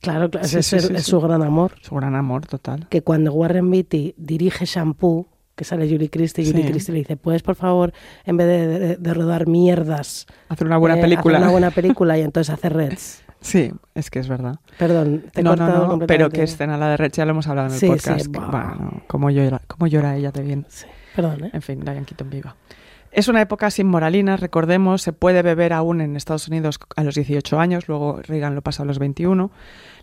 Claro, 0.00 0.30
claro, 0.30 0.46
Sí, 0.46 0.58
ese 0.58 0.80
sí, 0.80 0.92
es, 0.94 1.04
sí, 1.04 1.10
su 1.10 1.20
gran 1.20 1.42
amor. 1.42 1.72
Su 1.82 1.94
gran 1.94 2.14
amor 2.14 2.46
total. 2.46 2.86
Que 2.88 3.02
cuando 3.02 3.32
Warren 3.32 3.70
Beatty 3.70 4.14
dirige 4.16 4.64
Shampoo, 4.66 5.28
que 5.54 5.64
sale 5.64 5.88
Julie 5.88 6.10
Christie, 6.10 6.44
Julie. 6.44 6.66
Christie 6.70 6.92
le 6.92 6.98
dice, 7.00 7.16
¿puedes 7.16 7.42
por 7.42 7.54
favor, 7.54 7.92
en 8.24 8.36
vez 8.36 8.46
de, 8.46 8.78
de- 8.78 8.96
de 8.96 9.14
rodar 9.14 9.46
mierdas, 9.46 10.26
Hacer 10.48 10.66
una 10.66 10.76
buena 10.76 10.98
eh, 10.98 11.00
película. 11.00 11.36
hacer 11.38 11.44
una 11.46 11.52
buena 11.52 11.70
película 11.74 12.18
y 12.18 12.22
entonces 12.22 12.52
hace 12.52 12.68
Reds? 12.68 13.22
Sí, 13.40 13.70
es 13.94 14.10
que 14.10 14.18
es 14.18 14.28
verdad. 14.28 14.56
Perdón, 14.78 15.24
te 15.32 15.40
he 15.40 15.44
no, 15.44 15.50
no, 15.54 15.56
cortado 15.58 15.82
no, 15.84 15.90
completamente. 15.90 16.06
pero 16.06 16.30
qué 16.30 16.42
escena 16.42 16.76
la 16.76 16.88
de 16.90 16.96
Red, 16.96 17.12
ya 17.12 17.24
lo 17.24 17.30
hemos 17.32 17.46
hablado 17.46 17.68
en 17.68 17.74
el 17.74 17.78
Sí, 17.80 17.86
sí, 17.86 17.92
podcast. 17.92 18.26
que, 18.26 18.38
bueno, 18.38 19.02
cómo 19.06 19.30
llora, 19.30 19.60
cómo 19.66 19.86
llora 19.86 20.16
ella 20.16 20.32
de 20.32 20.42
bien. 20.42 20.66
Sí, 20.68 20.86
perdón, 21.14 21.44
¿eh? 21.44 21.50
En 21.52 21.62
fin, 21.62 21.80
Diane 21.80 22.04
Keaton 22.04 22.28
viva. 22.28 22.56
Es 23.16 23.28
una 23.28 23.40
época 23.40 23.70
sin 23.70 23.86
moralinas, 23.86 24.40
recordemos, 24.40 25.00
se 25.00 25.14
puede 25.14 25.40
beber 25.40 25.72
aún 25.72 26.02
en 26.02 26.16
Estados 26.16 26.48
Unidos 26.48 26.78
a 26.96 27.02
los 27.02 27.14
18 27.14 27.58
años, 27.58 27.88
luego 27.88 28.20
Reagan 28.22 28.54
lo 28.54 28.60
pasa 28.60 28.82
a 28.82 28.86
los 28.86 28.98
21. 28.98 29.50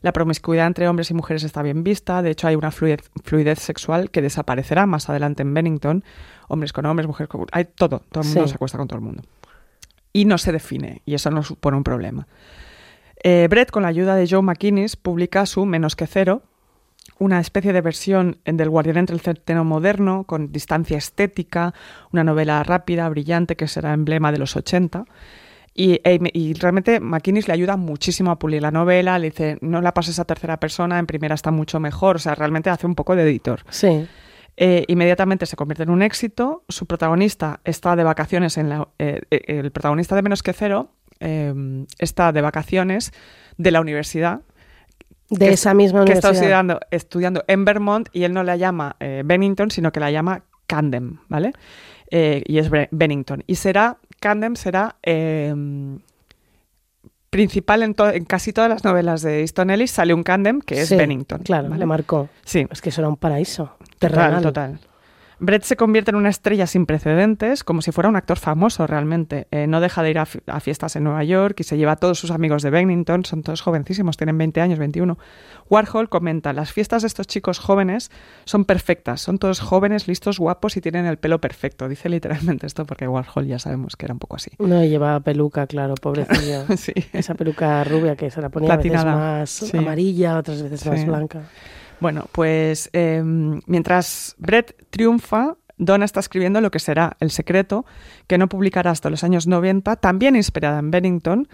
La 0.01 0.13
promiscuidad 0.13 0.65
entre 0.65 0.87
hombres 0.87 1.11
y 1.11 1.13
mujeres 1.13 1.43
está 1.43 1.61
bien 1.61 1.83
vista, 1.83 2.23
de 2.23 2.31
hecho 2.31 2.47
hay 2.47 2.55
una 2.55 2.71
fluidez, 2.71 3.11
fluidez 3.23 3.59
sexual 3.59 4.09
que 4.09 4.23
desaparecerá 4.23 4.87
más 4.87 5.11
adelante 5.11 5.43
en 5.43 5.53
Bennington, 5.53 6.03
hombres 6.47 6.73
con 6.73 6.87
hombres, 6.87 7.05
mujeres 7.05 7.29
con... 7.29 7.45
Hay 7.51 7.65
todo, 7.65 8.01
todo 8.11 8.23
el 8.23 8.29
mundo 8.29 8.43
Sí. 8.45 8.49
se 8.49 8.55
acuesta 8.55 8.79
con 8.79 8.87
todo 8.87 8.97
el 8.97 9.05
mundo. 9.05 9.21
Y 10.11 10.25
no 10.25 10.39
se 10.39 10.51
define, 10.51 11.03
y 11.05 11.13
eso 11.13 11.29
no 11.29 11.43
supone 11.43 11.77
un 11.77 11.83
problema. 11.83 12.27
Eh, 13.23 13.45
Brett, 13.47 13.69
con 13.69 13.83
la 13.83 13.89
ayuda 13.89 14.15
de 14.15 14.27
Joe 14.27 14.41
McInnes, 14.41 14.95
publica 14.95 15.45
su 15.45 15.67
Menos 15.67 15.95
que 15.95 16.07
Cero, 16.07 16.41
una 17.23 17.39
especie 17.39 17.73
de 17.73 17.81
versión 17.81 18.37
del 18.45 18.69
Guardián 18.69 18.97
entre 18.97 19.15
el 19.15 19.21
Centeno 19.21 19.63
moderno, 19.63 20.23
con 20.25 20.51
distancia 20.51 20.97
estética, 20.97 21.73
una 22.11 22.23
novela 22.23 22.61
rápida, 22.63 23.07
brillante, 23.09 23.55
que 23.55 23.67
será 23.67 23.93
emblema 23.93 24.31
de 24.31 24.39
los 24.39 24.55
80. 24.55 25.05
Y, 25.75 26.01
e- 26.03 26.19
y 26.33 26.53
realmente 26.53 26.99
McInnes 26.99 27.47
le 27.47 27.53
ayuda 27.53 27.77
muchísimo 27.77 28.29
a 28.31 28.37
pulir 28.37 28.61
la 28.61 28.71
novela, 28.71 29.17
le 29.19 29.29
dice, 29.31 29.57
no 29.61 29.81
la 29.81 29.93
pases 29.93 30.19
a 30.19 30.25
tercera 30.25 30.59
persona, 30.59 30.99
en 30.99 31.07
primera 31.07 31.33
está 31.35 31.49
mucho 31.51 31.79
mejor, 31.79 32.17
o 32.17 32.19
sea, 32.19 32.35
realmente 32.35 32.69
hace 32.69 32.85
un 32.85 32.95
poco 32.95 33.15
de 33.15 33.23
editor. 33.23 33.61
Sí, 33.69 34.05
Eh, 34.55 34.85
inmediatamente 34.87 35.47
se 35.47 35.55
convierte 35.55 35.81
en 35.83 35.89
un 35.89 36.03
éxito. 36.03 36.63
Su 36.69 36.85
protagonista 36.85 37.59
está 37.63 37.95
de 37.95 38.03
vacaciones 38.03 38.57
en 38.59 38.69
la. 38.69 38.87
eh, 38.99 39.21
eh, 39.31 39.41
el 39.47 39.71
protagonista 39.71 40.15
de 40.15 40.21
Menos 40.21 40.43
que 40.43 40.53
Cero 40.53 40.91
eh, 41.19 41.85
está 41.97 42.31
de 42.31 42.41
vacaciones 42.41 43.11
de 43.57 43.71
la 43.71 43.81
universidad. 43.81 44.41
De 45.29 45.47
que 45.47 45.53
esa 45.53 45.73
misma 45.73 45.99
Que 45.99 46.11
universidad. 46.11 46.31
está 46.31 46.39
estudiando, 46.45 46.79
estudiando 46.91 47.43
en 47.47 47.65
Vermont 47.65 48.07
y 48.13 48.23
él 48.23 48.33
no 48.33 48.43
la 48.43 48.55
llama 48.55 48.95
eh, 48.99 49.23
Bennington, 49.25 49.71
sino 49.71 49.91
que 49.91 49.99
la 49.99 50.11
llama 50.11 50.43
Camden, 50.67 51.19
¿vale? 51.27 51.53
Eh, 52.11 52.43
y 52.45 52.57
es 52.59 52.69
Bennington. 52.91 53.43
Y 53.47 53.55
será. 53.55 53.97
Camden 54.19 54.55
será. 54.55 54.95
eh, 55.03 55.53
principal 57.29 57.81
en, 57.81 57.95
en 58.13 58.25
casi 58.25 58.53
todas 58.53 58.69
las 58.69 58.83
novelas 58.83 59.23
de 59.23 59.39
Easton 59.41 59.71
Ellis 59.71 59.89
sale 59.89 60.13
un 60.13 60.21
Camden 60.21 60.61
que 60.61 60.81
es 60.81 60.89
Sí, 60.89 60.95
Bennington. 60.95 61.39
Claro, 61.41 61.67
¿vale? 61.69 61.79
le 61.79 61.85
marcó. 61.87 62.29
Sí. 62.45 62.67
Es 62.69 62.79
que 62.81 62.89
eso 62.89 63.01
era 63.01 63.09
un 63.09 63.17
paraíso. 63.17 63.75
Total, 63.79 63.97
terrenal. 63.97 64.43
total. 64.43 64.79
Brett 65.39 65.63
se 65.63 65.75
convierte 65.75 66.11
en 66.11 66.15
una 66.17 66.29
estrella 66.29 66.67
sin 66.67 66.85
precedentes, 66.85 67.63
como 67.63 67.81
si 67.81 67.91
fuera 67.91 68.09
un 68.09 68.15
actor 68.15 68.37
famoso 68.37 68.87
realmente. 68.87 69.47
Eh, 69.51 69.67
no 69.67 69.81
deja 69.81 70.03
de 70.03 70.09
ir 70.11 70.19
a, 70.19 70.25
fi- 70.25 70.39
a 70.47 70.59
fiestas 70.59 70.95
en 70.95 71.03
Nueva 71.03 71.23
York 71.23 71.59
y 71.59 71.63
se 71.63 71.77
lleva 71.77 71.93
a 71.93 71.95
todos 71.95 72.19
sus 72.19 72.31
amigos 72.31 72.61
de 72.63 72.69
Bennington, 72.69 73.25
son 73.25 73.43
todos 73.43 73.61
jovencísimos, 73.61 74.15
tienen 74.17 74.37
20 74.37 74.61
años, 74.61 74.79
21. 74.79 75.17
Warhol 75.69 76.09
comenta, 76.09 76.53
las 76.53 76.71
fiestas 76.71 77.01
de 77.01 77.07
estos 77.07 77.27
chicos 77.27 77.59
jóvenes 77.59 78.11
son 78.45 78.65
perfectas, 78.65 79.21
son 79.21 79.37
todos 79.39 79.59
jóvenes, 79.59 80.07
listos, 80.07 80.39
guapos 80.39 80.77
y 80.77 80.81
tienen 80.81 81.05
el 81.05 81.17
pelo 81.17 81.39
perfecto. 81.41 81.87
Dice 81.89 82.09
literalmente 82.09 82.67
esto 82.67 82.85
porque 82.85 83.07
Warhol 83.07 83.47
ya 83.47 83.59
sabemos 83.59 83.95
que 83.95 84.05
era 84.05 84.13
un 84.13 84.19
poco 84.19 84.35
así. 84.35 84.51
No, 84.59 84.83
y 84.83 84.89
llevaba 84.89 85.19
peluca, 85.21 85.67
claro, 85.67 85.95
pobrecillo. 85.95 86.65
sí. 86.77 86.93
Esa 87.11 87.33
peluca 87.35 87.83
rubia 87.83 88.15
que 88.15 88.29
se 88.29 88.41
la 88.41 88.49
ponía 88.49 88.73
a 88.73 88.77
veces 88.77 88.91
Platinada, 88.91 89.17
más 89.39 89.49
sí. 89.49 89.77
amarilla, 89.77 90.37
otras 90.37 90.61
veces 90.61 90.85
más 90.85 91.05
blanca. 91.05 91.41
Bueno, 92.03 92.25
pues 92.31 92.89
eh, 92.93 93.21
mientras 93.65 94.35
Brett 94.37 94.75
triunfa, 94.91 95.55
Donna 95.77 96.05
está 96.05 96.19
escribiendo 96.19 96.61
lo 96.61 96.69
que 96.69 96.77
será 96.79 97.17
El 97.19 97.31
secreto, 97.31 97.85
que 98.27 98.37
no 98.37 98.47
publicará 98.47 98.91
hasta 98.91 99.09
los 99.09 99.23
años 99.23 99.47
90, 99.47 99.95
también 99.95 100.35
inspirada 100.35 100.79
en 100.79 100.91
Bennington, 100.91 101.47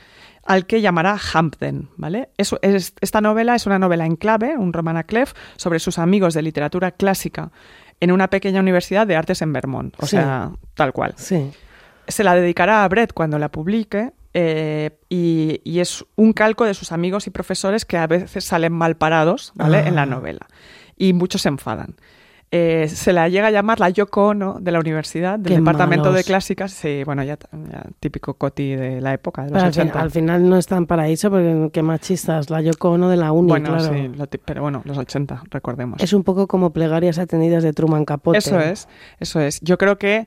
al 0.43 0.65
que 0.65 0.81
llamará 0.81 1.17
Hampden, 1.33 1.89
¿vale? 1.95 2.29
Es- 2.37 2.53
esta 2.99 3.21
novela 3.21 3.55
es 3.55 3.65
una 3.65 3.79
novela 3.79 4.05
en 4.05 4.15
clave, 4.17 4.57
un 4.57 4.73
roman 4.73 4.97
a 4.97 5.03
clef, 5.03 5.33
sobre 5.55 5.79
sus 5.79 5.97
amigos 5.99 6.33
de 6.33 6.41
literatura 6.41 6.91
clásica 6.91 7.51
en 8.01 8.11
una 8.11 8.27
pequeña 8.29 8.59
universidad 8.59 9.05
de 9.07 9.15
artes 9.15 9.41
en 9.41 9.53
Vermont, 9.53 9.93
o 9.99 10.05
Sí. 10.05 10.15
sea, 10.17 10.51
tal 10.73 10.93
cual 10.93 11.13
Sí. 11.15 11.51
se 12.07 12.23
la 12.23 12.33
dedicará 12.35 12.83
a 12.83 12.87
Brett 12.89 13.13
cuando 13.13 13.37
la 13.39 13.49
publique 13.49 14.11
eh, 14.33 14.91
y, 15.09 15.61
y 15.63 15.79
es 15.79 16.05
un 16.15 16.33
calco 16.33 16.65
de 16.65 16.73
sus 16.73 16.91
amigos 16.91 17.27
y 17.27 17.29
profesores 17.31 17.85
que 17.85 17.97
a 17.97 18.07
veces 18.07 18.43
salen 18.43 18.73
mal 18.73 18.95
parados 18.97 19.51
¿vale? 19.55 19.77
Ah. 19.77 19.87
en 19.87 19.95
la 19.95 20.05
novela 20.05 20.47
y 20.95 21.13
muchos 21.13 21.41
se 21.41 21.49
enfadan. 21.49 21.95
Eh, 22.51 22.87
se 22.89 23.13
la 23.13 23.29
llega 23.29 23.47
a 23.47 23.51
llamar 23.51 23.79
la 23.79 23.89
Yoko 23.91 24.29
Ono 24.29 24.57
de 24.59 24.71
la 24.71 24.79
universidad, 24.79 25.37
del 25.37 25.53
Qué 25.53 25.59
departamento 25.59 26.05
de 26.05 26.13
malos. 26.13 26.25
clásicas. 26.25 26.71
Sí, 26.71 27.03
bueno, 27.03 27.21
ya, 27.23 27.37
ya 27.71 27.83
típico 27.99 28.33
coti 28.33 28.75
de 28.75 29.01
la 29.01 29.13
época, 29.13 29.43
de 29.45 29.51
los 29.51 29.61
al, 29.61 29.71
fin- 29.71 29.81
80. 29.83 30.01
al 30.01 30.09
final 30.09 30.49
no 30.49 30.57
es 30.57 30.65
tan 30.65 30.87
paraíso 30.87 31.29
porque 31.29 31.69
qué 31.71 31.83
machistas, 31.83 32.49
la 32.49 32.61
Yoko 32.61 32.89
Ono 32.89 33.07
de 33.07 33.17
la 33.17 33.31
uni, 33.31 33.49
bueno, 33.49 33.69
claro. 33.77 33.93
sí, 33.93 34.07
lo 34.07 34.25
pero 34.43 34.63
bueno, 34.63 34.81
los 34.85 34.97
80, 34.97 35.43
recordemos. 35.51 36.01
Es 36.01 36.11
un 36.11 36.23
poco 36.23 36.47
como 36.47 36.73
plegarias 36.73 37.19
atendidas 37.19 37.61
de 37.61 37.71
Truman 37.71 38.03
Capote. 38.03 38.39
Eso 38.39 38.59
es, 38.59 38.87
eso 39.19 39.39
es. 39.39 39.61
Yo 39.61 39.77
creo 39.77 39.99
que 39.99 40.25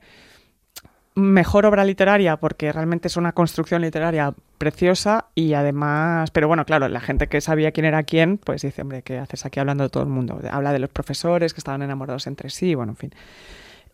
mejor 1.15 1.65
obra 1.65 1.85
literaria 1.85 2.37
porque 2.37 2.71
realmente 2.71 3.07
es 3.07 3.17
una 3.17 3.33
construcción 3.33 3.81
literaria 3.81 4.33
preciosa 4.57 5.25
y 5.35 5.53
además, 5.53 6.31
pero 6.31 6.47
bueno, 6.47 6.65
claro, 6.65 6.87
la 6.87 7.01
gente 7.01 7.27
que 7.27 7.41
sabía 7.41 7.71
quién 7.71 7.85
era 7.85 8.03
quién, 8.03 8.37
pues 8.37 8.61
dice, 8.61 8.81
hombre, 8.81 9.01
¿qué 9.01 9.19
haces 9.19 9.45
aquí 9.45 9.59
hablando 9.59 9.83
de 9.83 9.89
todo 9.89 10.03
el 10.03 10.09
mundo? 10.09 10.39
Habla 10.49 10.73
de 10.73 10.79
los 10.79 10.89
profesores 10.89 11.53
que 11.53 11.59
estaban 11.59 11.81
enamorados 11.81 12.27
entre 12.27 12.49
sí, 12.49 12.75
bueno, 12.75 12.93
en 12.93 12.97
fin. 12.97 13.11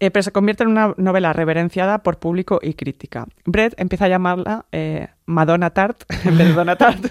Eh, 0.02 0.12
pero 0.12 0.24
se 0.24 0.32
convierte 0.32 0.64
en 0.64 0.70
una 0.70 0.94
novela 0.96 1.34
reverenciada 1.34 1.98
por 2.04 2.20
público 2.20 2.60
y 2.62 2.74
crítica. 2.74 3.26
Brett 3.46 3.74
empieza 3.78 4.06
a 4.06 4.08
llamarla 4.08 4.66
eh, 4.72 5.10
Madonna 5.26 5.72
Tart 5.72 6.04
en 6.26 6.38
vez 6.38 6.48
de 6.48 6.54
Donna 6.54 6.78
Tart. 6.78 7.06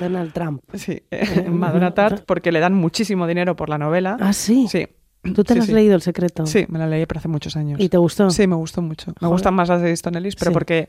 Donald 0.00 0.32
Trump. 0.32 0.62
sí, 0.72 1.02
eh, 1.10 1.48
Madonna 1.50 1.92
Tart 1.92 2.24
porque 2.24 2.50
le 2.50 2.60
dan 2.60 2.72
muchísimo 2.72 3.26
dinero 3.26 3.56
por 3.56 3.68
la 3.68 3.76
novela. 3.76 4.16
Ah, 4.20 4.32
sí. 4.32 4.66
Sí. 4.68 4.88
¿Tú 5.34 5.44
te 5.44 5.54
Sí, 5.54 5.60
has 5.60 5.66
sí. 5.66 5.72
leído 5.72 5.94
el 5.94 6.02
secreto? 6.02 6.46
Sí, 6.46 6.64
me 6.68 6.78
la 6.78 6.86
leí, 6.86 7.04
pero 7.06 7.18
hace 7.18 7.28
muchos 7.28 7.56
años. 7.56 7.80
¿Y 7.80 7.88
te 7.88 7.96
gustó? 7.98 8.30
Sí, 8.30 8.46
me 8.46 8.56
gustó 8.56 8.82
mucho. 8.82 9.10
Me 9.10 9.14
Joder. 9.20 9.32
gustan 9.32 9.54
más 9.54 9.68
las 9.68 9.82
de 9.82 9.90
Easton 9.90 10.14
Ellis, 10.16 10.36
pero 10.36 10.50
Sí. 10.50 10.54
porque 10.54 10.88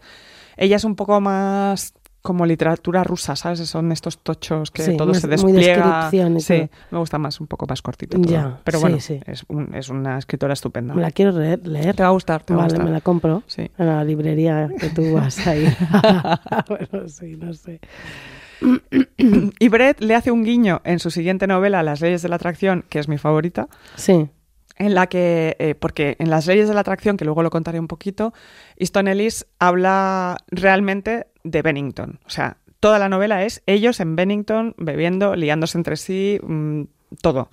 ella 0.57 0.75
es 0.75 0.83
un 0.83 0.95
poco 0.95 1.19
más 1.19 1.93
como 2.21 2.45
literatura 2.45 3.03
rusa, 3.05 3.37
¿sabes? 3.37 3.59
Son 3.61 3.91
estos 3.93 4.17
tochos 4.19 4.71
que 4.71 4.83
todo 4.97 5.07
más- 5.07 5.21
se 5.21 5.27
muy 5.27 5.53
despliega. 5.53 5.85
descripción 6.01 6.35
y 6.37 6.41
sí, 6.41 6.57
todo. 6.57 6.69
me 6.91 6.99
gusta 6.99 7.17
más 7.17 7.39
un 7.39 7.47
poco 7.47 7.65
más 7.67 7.81
cortito. 7.81 8.19
todo. 8.19 8.29
Ya, 8.31 8.59
pero 8.65 8.79
bueno. 8.81 8.97
Es, 8.97 9.45
un- 9.47 9.73
es 9.73 9.87
una 9.89 10.17
escritora 10.17 10.53
estupenda. 10.53 10.93
Me 10.93 11.01
la 11.01 11.11
quiero 11.11 11.31
leer. 11.31 11.65
leer. 11.65 11.95
Te 11.95 12.03
va 12.03 12.09
a 12.09 12.11
gustar, 12.11 12.43
te 12.43 12.53
va 12.53 12.59
a 12.59 12.63
Vale, 12.63 12.73
gustar. 12.73 12.85
me 12.85 12.91
la 12.91 12.99
compro 13.01 13.43
Sí. 13.47 13.71
en 13.77 13.85
la 13.87 14.03
librería 14.03 14.69
que 14.79 14.89
tú 14.89 15.13
vas 15.13 15.47
a 15.47 15.55
ir. 15.55 15.73
bueno, 16.67 17.07
sí, 17.07 17.35
no 17.37 17.53
sé. 17.53 17.79
Y 19.59 19.69
Brett 19.69 20.01
le 20.01 20.15
hace 20.15 20.31
un 20.31 20.43
guiño 20.43 20.81
en 20.83 20.99
su 20.99 21.11
siguiente 21.11 21.47
novela, 21.47 21.83
Las 21.83 22.01
leyes 22.01 22.21
de 22.21 22.29
la 22.29 22.35
atracción, 22.35 22.83
que 22.89 22.99
es 22.99 23.07
mi 23.07 23.17
favorita, 23.17 23.67
Sí, 23.95 24.29
en 24.79 24.95
la 24.95 25.07
que, 25.07 25.55
eh, 25.59 25.75
porque 25.75 26.15
en 26.19 26.29
las 26.29 26.47
leyes 26.47 26.67
de 26.67 26.73
la 26.73 26.79
atracción, 26.81 27.17
que 27.17 27.25
luego 27.25 27.43
lo 27.43 27.49
contaré 27.49 27.79
un 27.79 27.87
poquito, 27.87 28.33
Easton 28.77 29.07
Ellis 29.07 29.45
habla 29.59 30.37
realmente 30.47 31.27
de 31.43 31.61
Bennington. 31.61 32.19
O 32.25 32.29
sea, 32.29 32.57
toda 32.79 32.97
la 32.97 33.09
novela 33.09 33.43
es 33.43 33.61
ellos 33.65 33.99
en 33.99 34.15
Bennington 34.15 34.75
bebiendo, 34.77 35.35
liándose 35.35 35.77
entre 35.77 35.97
sí, 35.97 36.39
mm, 36.41 36.83
todo. 37.21 37.49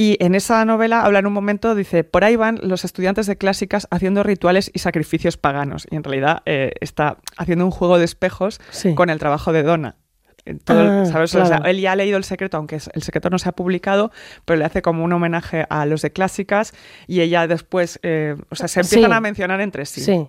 Y 0.00 0.16
en 0.24 0.36
esa 0.36 0.64
novela 0.64 1.00
habla 1.02 1.18
en 1.18 1.26
un 1.26 1.32
momento, 1.32 1.74
dice, 1.74 2.04
por 2.04 2.22
ahí 2.22 2.36
van 2.36 2.60
los 2.62 2.84
estudiantes 2.84 3.26
de 3.26 3.36
clásicas 3.36 3.88
haciendo 3.90 4.22
rituales 4.22 4.70
y 4.72 4.78
sacrificios 4.78 5.36
paganos. 5.36 5.88
Y 5.90 5.96
en 5.96 6.04
realidad 6.04 6.42
eh, 6.46 6.70
está 6.80 7.16
haciendo 7.36 7.64
un 7.64 7.72
juego 7.72 7.98
de 7.98 8.04
espejos 8.04 8.60
Sí. 8.70 8.94
con 8.94 9.10
el 9.10 9.18
trabajo 9.18 9.52
de 9.52 9.64
Donna. 9.64 9.96
Eh, 10.44 10.54
todo- 10.64 11.02
Ah, 11.02 11.04
¿sabes? 11.06 11.34
O 11.34 11.38
sea, 11.44 11.56
claro. 11.56 11.64
él 11.64 11.80
ya 11.80 11.90
ha 11.92 11.96
leído 11.96 12.16
el 12.16 12.22
secreto, 12.22 12.56
aunque 12.58 12.76
el 12.76 13.02
secreto 13.02 13.28
no 13.28 13.40
se 13.40 13.48
ha 13.48 13.52
publicado, 13.52 14.12
pero 14.44 14.56
le 14.60 14.64
hace 14.66 14.82
como 14.82 15.02
un 15.02 15.12
homenaje 15.12 15.66
a 15.68 15.84
los 15.84 16.00
de 16.02 16.12
clásicas 16.12 16.74
y 17.08 17.20
ella 17.20 17.48
después, 17.48 17.98
eh, 18.04 18.36
o 18.50 18.54
sea, 18.54 18.68
se 18.68 18.78
empiezan 18.78 19.10
Sí. 19.10 19.16
a 19.16 19.20
mencionar 19.20 19.60
entre 19.60 19.84
sí 19.84 20.00
Sí. 20.00 20.28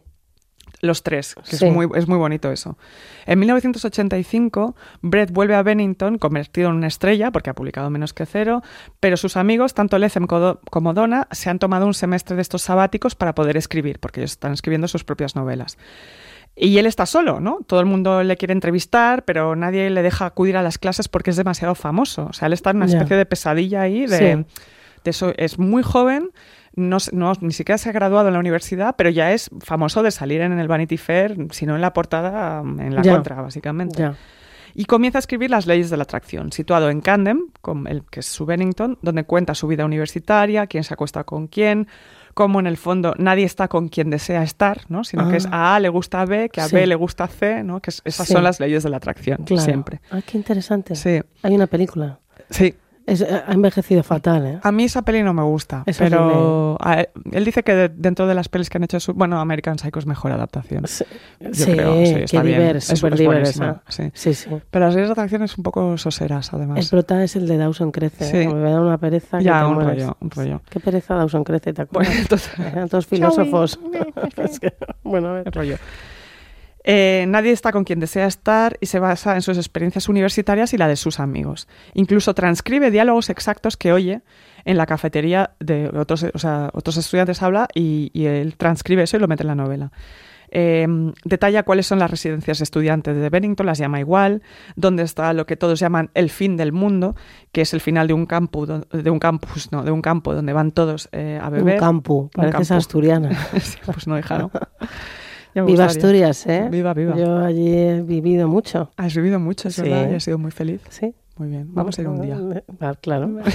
Los 0.81 1.03
tres, 1.03 1.35
que 1.49 1.57
Sí. 1.57 1.65
es, 1.67 1.73
muy, 1.73 1.87
es 1.95 2.07
muy 2.07 2.17
bonito 2.17 2.51
eso. 2.51 2.77
En 3.25 3.39
1985, 3.39 4.75
Brett 5.01 5.31
vuelve 5.31 5.55
a 5.55 5.63
Bennington 5.63 6.17
convertido 6.17 6.69
en 6.69 6.75
una 6.75 6.87
estrella, 6.87 7.31
porque 7.31 7.49
ha 7.49 7.53
publicado 7.53 7.89
menos 7.89 8.13
que 8.13 8.25
cero, 8.25 8.61
pero 8.99 9.17
sus 9.17 9.37
amigos, 9.37 9.73
tanto 9.73 9.97
Lethem 9.97 10.25
como 10.27 10.93
Donna, 10.93 11.27
se 11.31 11.49
han 11.49 11.59
tomado 11.59 11.85
un 11.85 11.93
semestre 11.93 12.35
de 12.35 12.41
estos 12.41 12.61
sabáticos 12.61 13.15
para 13.15 13.35
poder 13.35 13.57
escribir, 13.57 13.99
porque 13.99 14.21
ellos 14.21 14.31
están 14.31 14.53
escribiendo 14.53 14.87
sus 14.87 15.03
propias 15.03 15.35
novelas. 15.35 15.77
Y 16.55 16.77
él 16.77 16.85
está 16.87 17.05
solo, 17.05 17.39
¿no? 17.39 17.59
Todo 17.67 17.79
el 17.79 17.85
mundo 17.85 18.21
le 18.23 18.35
quiere 18.35 18.53
entrevistar, 18.53 19.23
pero 19.23 19.55
nadie 19.55 19.89
le 19.89 20.01
deja 20.01 20.25
acudir 20.25 20.57
a 20.57 20.61
las 20.61 20.77
clases 20.77 21.07
porque 21.07 21.29
es 21.29 21.37
demasiado 21.37 21.73
famoso. 21.75 22.27
O 22.29 22.33
sea, 22.33 22.47
él 22.47 22.53
está 22.53 22.71
en 22.71 22.77
una 22.77 22.85
especie 22.87 23.15
de 23.15 23.25
pesadilla 23.25 23.81
ahí, 23.81 24.05
de, 24.07 24.17
Sí. 24.17 24.23
de 25.03 25.09
eso. 25.11 25.31
Es 25.37 25.57
muy 25.57 25.83
joven, 25.83 26.31
no, 26.79 27.33
ni 27.41 27.51
siquiera 27.53 27.77
se 27.77 27.89
ha 27.89 27.91
graduado 27.91 28.27
en 28.29 28.33
la 28.33 28.39
universidad, 28.39 28.95
pero 28.97 29.09
ya 29.09 29.31
es 29.33 29.49
famoso 29.59 30.01
de 30.03 30.11
salir 30.11 30.41
en 30.41 30.57
el 30.57 30.67
Vanity 30.67 30.97
Fair, 30.97 31.35
si 31.51 31.65
no 31.65 31.75
en 31.75 31.81
la 31.81 31.93
portada, 31.93 32.61
en 32.61 32.95
la 32.95 33.01
Ya. 33.01 33.13
contra, 33.13 33.41
básicamente. 33.41 33.99
Ya. 33.99 34.15
Y 34.75 34.85
comienza 34.85 35.17
a 35.17 35.21
escribir 35.21 35.49
Las 35.49 35.65
leyes 35.65 35.89
de 35.89 35.97
la 35.97 36.03
atracción, 36.03 36.51
situado 36.51 36.89
en 36.91 37.01
Camden, 37.01 37.47
con 37.61 37.87
el, 37.87 38.03
que 38.05 38.19
es 38.21 38.27
su 38.27 38.45
Bennington, 38.45 38.97
donde 39.01 39.23
cuenta 39.23 39.55
su 39.55 39.67
vida 39.67 39.83
universitaria, 39.83 40.67
quién 40.67 40.83
se 40.83 40.93
acuesta 40.93 41.23
con 41.23 41.47
quién, 41.47 41.87
cómo 42.35 42.59
en 42.59 42.67
el 42.67 42.77
fondo 42.77 43.15
nadie 43.17 43.45
está 43.45 43.67
con 43.67 43.89
quien 43.89 44.11
desea 44.11 44.43
estar, 44.43 44.81
¿no? 44.87 45.03
sino 45.03 45.29
que 45.29 45.37
es 45.37 45.47
a 45.51 45.75
A 45.75 45.79
le 45.79 45.89
gusta 45.89 46.21
a 46.21 46.25
B, 46.25 46.49
que 46.49 46.61
a 46.61 46.67
Sí. 46.67 46.75
B 46.75 46.85
le 46.85 46.95
gusta 46.95 47.23
a 47.25 47.27
C, 47.27 47.63
¿no? 47.63 47.81
que 47.81 47.89
es- 47.89 48.01
esas 48.05 48.27
Sí. 48.27 48.33
son 48.33 48.43
las 48.43 48.59
leyes 48.59 48.83
de 48.83 48.89
la 48.91 48.97
atracción, 48.97 49.39
Claro. 49.43 49.61
siempre. 49.63 50.01
Ah, 50.11 50.21
qué 50.25 50.37
interesante. 50.37 50.95
Sí, 50.95 51.19
Hay 51.41 51.55
una 51.55 51.67
película. 51.67 52.19
sí. 52.51 52.75
Es- 53.11 53.21
eh, 53.21 53.41
ha 53.47 53.51
envejecido 53.53 54.03
fatal, 54.03 54.45
¿eh? 54.45 54.59
A 54.61 54.71
mí 54.71 54.83
esa 54.85 55.01
peli 55.01 55.23
no 55.23 55.33
me 55.33 55.43
gusta, 55.43 55.83
Es 55.85 55.97
pero 55.97 56.77
a- 56.79 57.05
él 57.31 57.45
dice 57.45 57.63
que 57.63 57.73
de- 57.75 57.89
dentro 57.89 58.27
de 58.27 58.35
las 58.35 58.49
pelis 58.49 58.69
que 58.69 58.77
han 58.77 58.83
hecho, 58.83 58.99
su- 58.99 59.13
bueno, 59.13 59.39
American 59.39 59.77
Psycho 59.79 59.99
es 59.99 60.05
mejor 60.05 60.31
adaptación. 60.31 60.85
Sí, 60.87 61.03
Yo 61.39 61.53
sí, 61.53 61.71
creo, 61.73 61.93
sí, 62.05 62.13
está 62.23 62.41
bien. 62.43 62.59
diver, 62.59 62.75
Es- 62.77 62.85
súper 62.85 63.13
es 63.13 63.19
diver 63.19 63.35
buenísima, 63.39 63.81
esa. 63.87 64.03
sí. 64.03 64.11
Sí, 64.13 64.33
sí. 64.33 64.49
Pero 64.69 64.85
las 64.85 64.93
leyes 64.95 65.09
de 65.09 65.13
atracción 65.13 65.43
es 65.43 65.57
un 65.57 65.63
poco 65.63 65.97
soseras, 65.97 66.49
El 66.53 66.55
además. 66.57 66.89
prota 66.89 67.23
es 67.23 67.35
el 67.35 67.47
de 67.47 67.57
Dawson 67.57 67.91
Crece. 67.91 68.25
Sí. 68.25 68.37
¿eh? 68.37 68.47
Me 68.53 68.71
da 68.71 68.79
una 68.81 68.97
pereza 68.97 69.39
que 69.39 69.43
Ya, 69.45 69.59
te 69.61 69.65
un 69.65 69.81
rollo, 69.81 70.17
un 70.19 70.29
rollo. 70.31 70.61
Qué 70.69 70.79
pereza 70.79 71.15
Dawson 71.15 71.43
Crece, 71.43 71.73
¿te 71.73 71.81
acuerdas? 71.81 72.09
Bueno, 72.09 72.21
entonces, 72.21 72.49
Eran 72.73 72.89
todos 72.89 73.07
filósofos. 73.07 73.79
Que- 74.61 74.73
bueno, 75.03 75.29
a 75.29 75.33
ver. 75.33 75.43
el 75.47 75.53
rollo. 75.53 75.75
Eh, 76.85 77.25
nadie 77.27 77.51
está 77.51 77.71
con 77.71 77.83
quien 77.83 77.99
desea 77.99 78.25
estar 78.25 78.77
y 78.79 78.85
se 78.85 78.99
basa 78.99 79.35
en 79.35 79.41
sus 79.41 79.57
experiencias 79.57 80.07
universitarias 80.07 80.73
y 80.73 80.77
la 80.77 80.87
de 80.87 80.95
sus 80.95 81.19
amigos. 81.19 81.67
Incluso 81.93 82.33
transcribe 82.33 82.89
diálogos 82.89 83.29
exactos 83.29 83.75
que 83.77 83.91
oye 83.91 84.21
en 84.65 84.77
la 84.77 84.85
cafetería 84.85 85.51
de 85.59 85.89
otros, 85.89 86.25
o 86.33 86.39
sea, 86.39 86.69
otros 86.73 86.95
estudiantes 86.97 87.41
habla 87.43 87.67
y, 87.75 88.11
y 88.13 88.25
él 88.27 88.55
transcribe 88.55 89.03
eso 89.03 89.17
y 89.17 89.19
lo 89.19 89.27
mete 89.27 89.43
en 89.43 89.47
la 89.47 89.55
novela. 89.55 89.91
Eh, 90.51 90.87
detalla 91.25 91.61
cuáles 91.61 91.85
son 91.85 91.99
las 91.99 92.09
residencias 92.09 92.57
de 92.57 92.63
estudiantes 92.63 93.15
de 93.15 93.29
Bennington, 93.29 93.67
las 93.67 93.77
llama 93.77 93.99
igual, 93.99 94.41
dónde 94.75 95.03
está 95.03 95.31
lo 95.33 95.45
que 95.45 95.55
todos 95.55 95.79
llaman 95.79 96.09
el 96.15 96.31
fin 96.31 96.57
del 96.57 96.71
mundo, 96.71 97.15
que 97.51 97.61
es 97.61 97.73
el 97.75 97.81
final 97.81 98.07
de 98.07 98.13
un 98.13 98.25
campo, 98.25 98.65
do- 98.65 98.79
de 98.91 99.09
un 99.11 99.19
campus, 99.19 99.71
no, 99.71 99.83
de 99.83 99.91
un 99.91 100.01
campo 100.01 100.33
donde 100.33 100.53
van 100.53 100.71
todos 100.71 101.07
eh, 101.11 101.39
a 101.39 101.49
Un 101.49 101.53
beber. 101.53 101.77
campo, 101.79 102.31
pareces 102.33 102.71
asturiana. 102.71 103.29
Sí, 103.59 103.77
pues 103.85 104.07
no, 104.07 104.17
hija, 104.17 104.39
¿no? 104.39 104.51
Viva 105.53 105.65
gustaría. 105.65 105.85
Asturias, 105.85 106.47
¿eh? 106.47 106.67
Viva, 106.71 106.93
viva. 106.93 107.15
Yo 107.15 107.37
allí 107.39 107.73
he 107.75 108.01
vivido 108.01 108.47
mucho. 108.47 108.91
Has 108.97 109.15
vivido 109.15 109.39
mucho, 109.39 109.67
es 109.69 109.75
Sí. 109.75 109.81
verdad, 109.83 110.11
y 110.11 110.15
has 110.15 110.23
sido 110.23 110.37
muy 110.37 110.51
feliz. 110.51 110.81
Sí. 110.89 111.13
Muy 111.37 111.47
bien, 111.49 111.73
vamos 111.73 111.97
a 111.97 112.01
ir 112.01 112.07
un 112.07 112.21
día. 112.21 112.37
Ah, 112.79 112.95
Claro. 112.99 113.29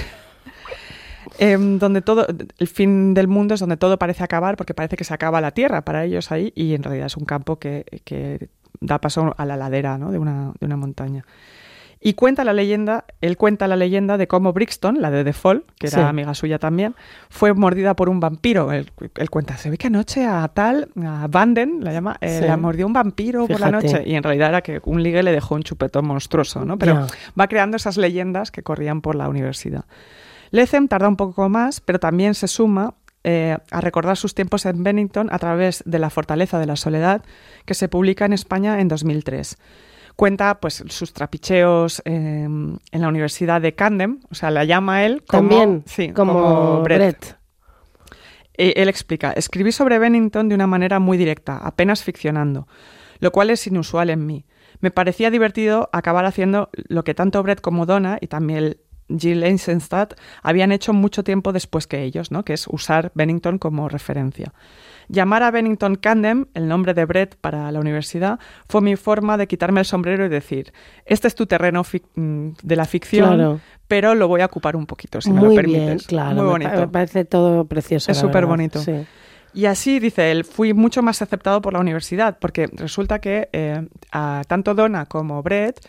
Em, 1.37 1.79
donde 1.79 2.01
todo, 2.01 2.25
el 2.59 2.67
fin 2.67 3.13
del 3.13 3.27
mundo 3.27 3.55
es 3.55 3.59
donde 3.59 3.77
todo 3.77 3.97
parece 3.97 4.23
acabar, 4.23 4.55
porque 4.55 4.73
parece 4.73 4.95
que 4.95 5.03
se 5.03 5.13
acaba 5.13 5.41
la 5.41 5.51
tierra 5.51 5.83
para 5.83 6.05
ellos 6.05 6.31
ahí, 6.31 6.53
y 6.55 6.75
en 6.75 6.83
realidad 6.83 7.07
es 7.07 7.17
un 7.17 7.25
campo 7.25 7.57
que, 7.57 7.83
que 8.05 8.49
da 8.79 9.01
paso 9.01 9.33
a 9.37 9.45
la 9.45 9.57
ladera 9.57 9.97
¿no? 9.97 10.11
de, 10.11 10.19
una, 10.19 10.53
de 10.59 10.65
una 10.65 10.77
montaña. 10.77 11.25
Y 11.99 12.13
cuenta 12.13 12.43
la 12.43 12.53
leyenda, 12.53 13.05
él 13.21 13.35
cuenta 13.37 13.67
la 13.67 13.75
leyenda 13.75 14.17
de 14.17 14.27
cómo 14.27 14.53
Brixton, 14.53 15.01
la 15.01 15.09
de 15.09 15.23
The 15.23 15.33
Fall, 15.33 15.63
que 15.79 15.87
era 15.87 15.97
Sí. 15.97 16.01
amiga 16.03 16.33
suya 16.35 16.59
también, 16.59 16.93
fue 17.29 17.53
mordida 17.53 17.95
por 17.95 18.09
un 18.09 18.19
vampiro. 18.19 18.71
Él, 18.71 18.91
él 19.15 19.29
cuenta, 19.29 19.57
se 19.57 19.69
ve 19.71 19.77
que 19.77 19.87
anoche 19.87 20.25
a 20.25 20.47
tal, 20.49 20.89
a 21.03 21.27
Vanden, 21.27 21.83
la 21.83 21.93
llama, 21.93 22.17
eh, 22.21 22.39
Sí. 22.41 22.47
la 22.47 22.57
mordió 22.57 22.85
un 22.85 22.93
vampiro 22.93 23.47
por 23.47 23.59
la 23.59 23.67
Fíjate. 23.67 23.87
noche. 23.87 24.03
Y 24.05 24.15
en 24.15 24.23
realidad 24.23 24.49
era 24.49 24.61
que 24.61 24.81
un 24.85 25.01
ligue 25.01 25.23
le 25.23 25.31
dejó 25.31 25.55
un 25.55 25.63
chupetón 25.63 26.05
monstruoso, 26.05 26.63
¿no? 26.65 26.77
Pero 26.77 27.07
va 27.39 27.47
creando 27.47 27.77
esas 27.77 27.97
leyendas 27.97 28.51
que 28.51 28.61
corrían 28.61 29.01
por 29.01 29.15
la 29.15 29.27
universidad. 29.27 29.85
Lethem 30.51 30.87
tarda 30.87 31.07
un 31.07 31.15
poco 31.15 31.49
más, 31.49 31.81
pero 31.81 31.99
también 31.99 32.35
se 32.35 32.47
suma 32.47 32.93
eh, 33.27 33.57
a 33.71 33.81
recordar 33.81 34.17
sus 34.17 34.35
tiempos 34.35 34.67
en 34.67 34.83
Bennington 34.83 35.29
a 35.31 35.39
través 35.39 35.81
de 35.87 35.97
La 35.97 36.11
Fortaleza 36.11 36.59
de 36.59 36.67
la 36.67 36.75
Soledad, 36.75 37.23
que 37.65 37.73
se 37.73 37.89
publica 37.89 38.23
en 38.25 38.33
España 38.33 38.79
en 38.79 38.87
2003. 38.87 39.57
Cuenta 40.15 40.59
pues 40.59 40.83
sus 40.87 41.13
trapicheos 41.13 42.01
eh, 42.05 42.43
en 42.45 42.79
la 42.91 43.07
Universidad 43.07 43.61
de 43.61 43.75
Camden, 43.75 44.21
o 44.29 44.35
sea, 44.35 44.49
la 44.49 44.63
llama 44.63 45.05
él 45.05 45.23
como, 45.27 45.49
También, 45.49 45.83
sí, 45.85 46.11
como, 46.11 46.81
Brett. 46.81 46.99
Brett. 46.99 47.37
Eh, 48.57 48.73
Él 48.77 48.87
explica, 48.87 49.33
escribí 49.33 49.71
sobre 49.71 49.99
Bennington 49.99 50.47
de 50.47 50.55
una 50.55 50.67
manera 50.67 50.99
muy 50.99 51.17
directa, 51.17 51.57
apenas 51.57 52.03
ficcionando, 52.03 52.67
lo 53.19 53.31
cual 53.31 53.49
es 53.49 53.67
inusual 53.67 54.09
en 54.09 54.25
mí. 54.25 54.45
Me 54.79 54.91
parecía 54.91 55.29
divertido 55.29 55.89
acabar 55.91 56.25
haciendo 56.25 56.69
lo 56.73 57.03
que 57.03 57.13
tanto 57.13 57.41
Brett 57.43 57.61
como 57.61 57.85
Donna 57.85 58.17
y 58.21 58.27
también 58.27 58.77
Jill 59.09 59.43
Eisenstadt 59.43 60.13
habían 60.41 60.71
hecho 60.71 60.93
mucho 60.93 61.23
tiempo 61.23 61.53
después 61.53 61.87
que 61.87 62.03
ellos, 62.03 62.31
¿no? 62.31 62.43
que 62.43 62.53
es 62.53 62.67
usar 62.67 63.11
Bennington 63.15 63.57
como 63.57 63.89
referencia. 63.89 64.53
Llamar 65.07 65.43
a 65.43 65.51
Bennington 65.51 65.95
Camden, 65.95 66.47
el 66.53 66.67
nombre 66.67 66.93
de 66.93 67.05
Brett 67.05 67.35
para 67.35 67.71
la 67.71 67.79
universidad, 67.79 68.39
fue 68.67 68.81
mi 68.81 68.95
forma 68.95 69.37
de 69.37 69.47
quitarme 69.47 69.79
el 69.81 69.85
sombrero 69.85 70.25
y 70.25 70.29
decir, 70.29 70.73
este 71.05 71.27
es 71.27 71.35
tu 71.35 71.45
terreno 71.45 71.83
mm, 72.15 72.49
de 72.63 72.75
la 72.75 72.85
ficción, 72.85 73.35
Claro. 73.35 73.59
pero 73.87 74.15
lo 74.15 74.27
voy 74.27 74.41
a 74.41 74.45
ocupar 74.45 74.75
un 74.75 74.85
poquito, 74.85 75.21
si 75.21 75.31
me 75.31 75.41
lo 75.41 75.53
permites. 75.53 75.83
bien, 75.85 75.97
claro. 75.99 76.35
Muy 76.35 76.43
me 76.45 76.49
bonito. 76.51 76.71
pa- 76.71 76.79
Me 76.79 76.87
parece 76.87 77.25
todo 77.25 77.65
precioso. 77.65 78.11
Es 78.11 78.17
súper 78.17 78.45
bonito. 78.45 78.79
Sí. 78.79 79.05
Y 79.53 79.67
así, 79.67 79.99
dice 79.99 80.31
él, 80.31 80.43
fui 80.43 80.73
mucho 80.73 81.01
más 81.01 81.21
aceptado 81.21 81.61
por 81.61 81.71
la 81.71 81.79
universidad, 81.79 82.37
porque 82.39 82.67
resulta 82.73 83.19
que 83.19 83.47
eh, 83.53 83.87
a 84.11 84.41
tanto 84.47 84.73
Donna 84.75 85.05
como 85.05 85.41
Brett, 85.43 85.79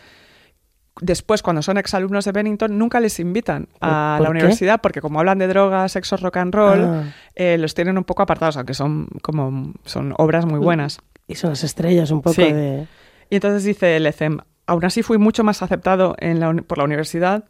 después, 1.01 1.41
cuando 1.41 1.61
son 1.61 1.77
exalumnos 1.77 2.25
de 2.25 2.31
Bennington, 2.31 2.77
nunca 2.77 2.99
les 2.99 3.19
invitan 3.19 3.67
a 3.81 4.15
¿Por 4.17 4.27
la 4.27 4.31
qué? 4.33 4.37
universidad, 4.37 4.81
porque 4.81 5.01
como 5.01 5.19
hablan 5.19 5.37
de 5.39 5.47
drogas, 5.47 5.91
sexo, 5.91 6.17
rock 6.17 6.37
and 6.37 6.53
roll, 6.53 6.83
Ah. 6.83 7.03
eh, 7.35 7.57
los 7.57 7.73
tienen 7.73 7.97
un 7.97 8.03
poco 8.03 8.23
apartados, 8.23 8.57
aunque 8.57 8.73
son 8.73 9.07
como 9.21 9.73
son 9.85 10.13
obras 10.17 10.45
muy 10.45 10.59
buenas. 10.59 10.99
Y 11.27 11.35
son 11.35 11.51
las 11.51 11.63
estrellas 11.63 12.11
un 12.11 12.21
poco 12.21 12.35
Sí. 12.35 12.51
de... 12.51 12.87
Y 13.29 13.35
entonces 13.35 13.63
dice 13.63 13.99
Lecem, 13.99 14.37
aún 14.65 14.85
así 14.85 15.03
fui 15.03 15.17
mucho 15.17 15.43
más 15.43 15.61
aceptado 15.61 16.15
en 16.19 16.39
la 16.39 16.49
uni- 16.49 16.61
por 16.61 16.77
la 16.77 16.85
universidad 16.85 17.43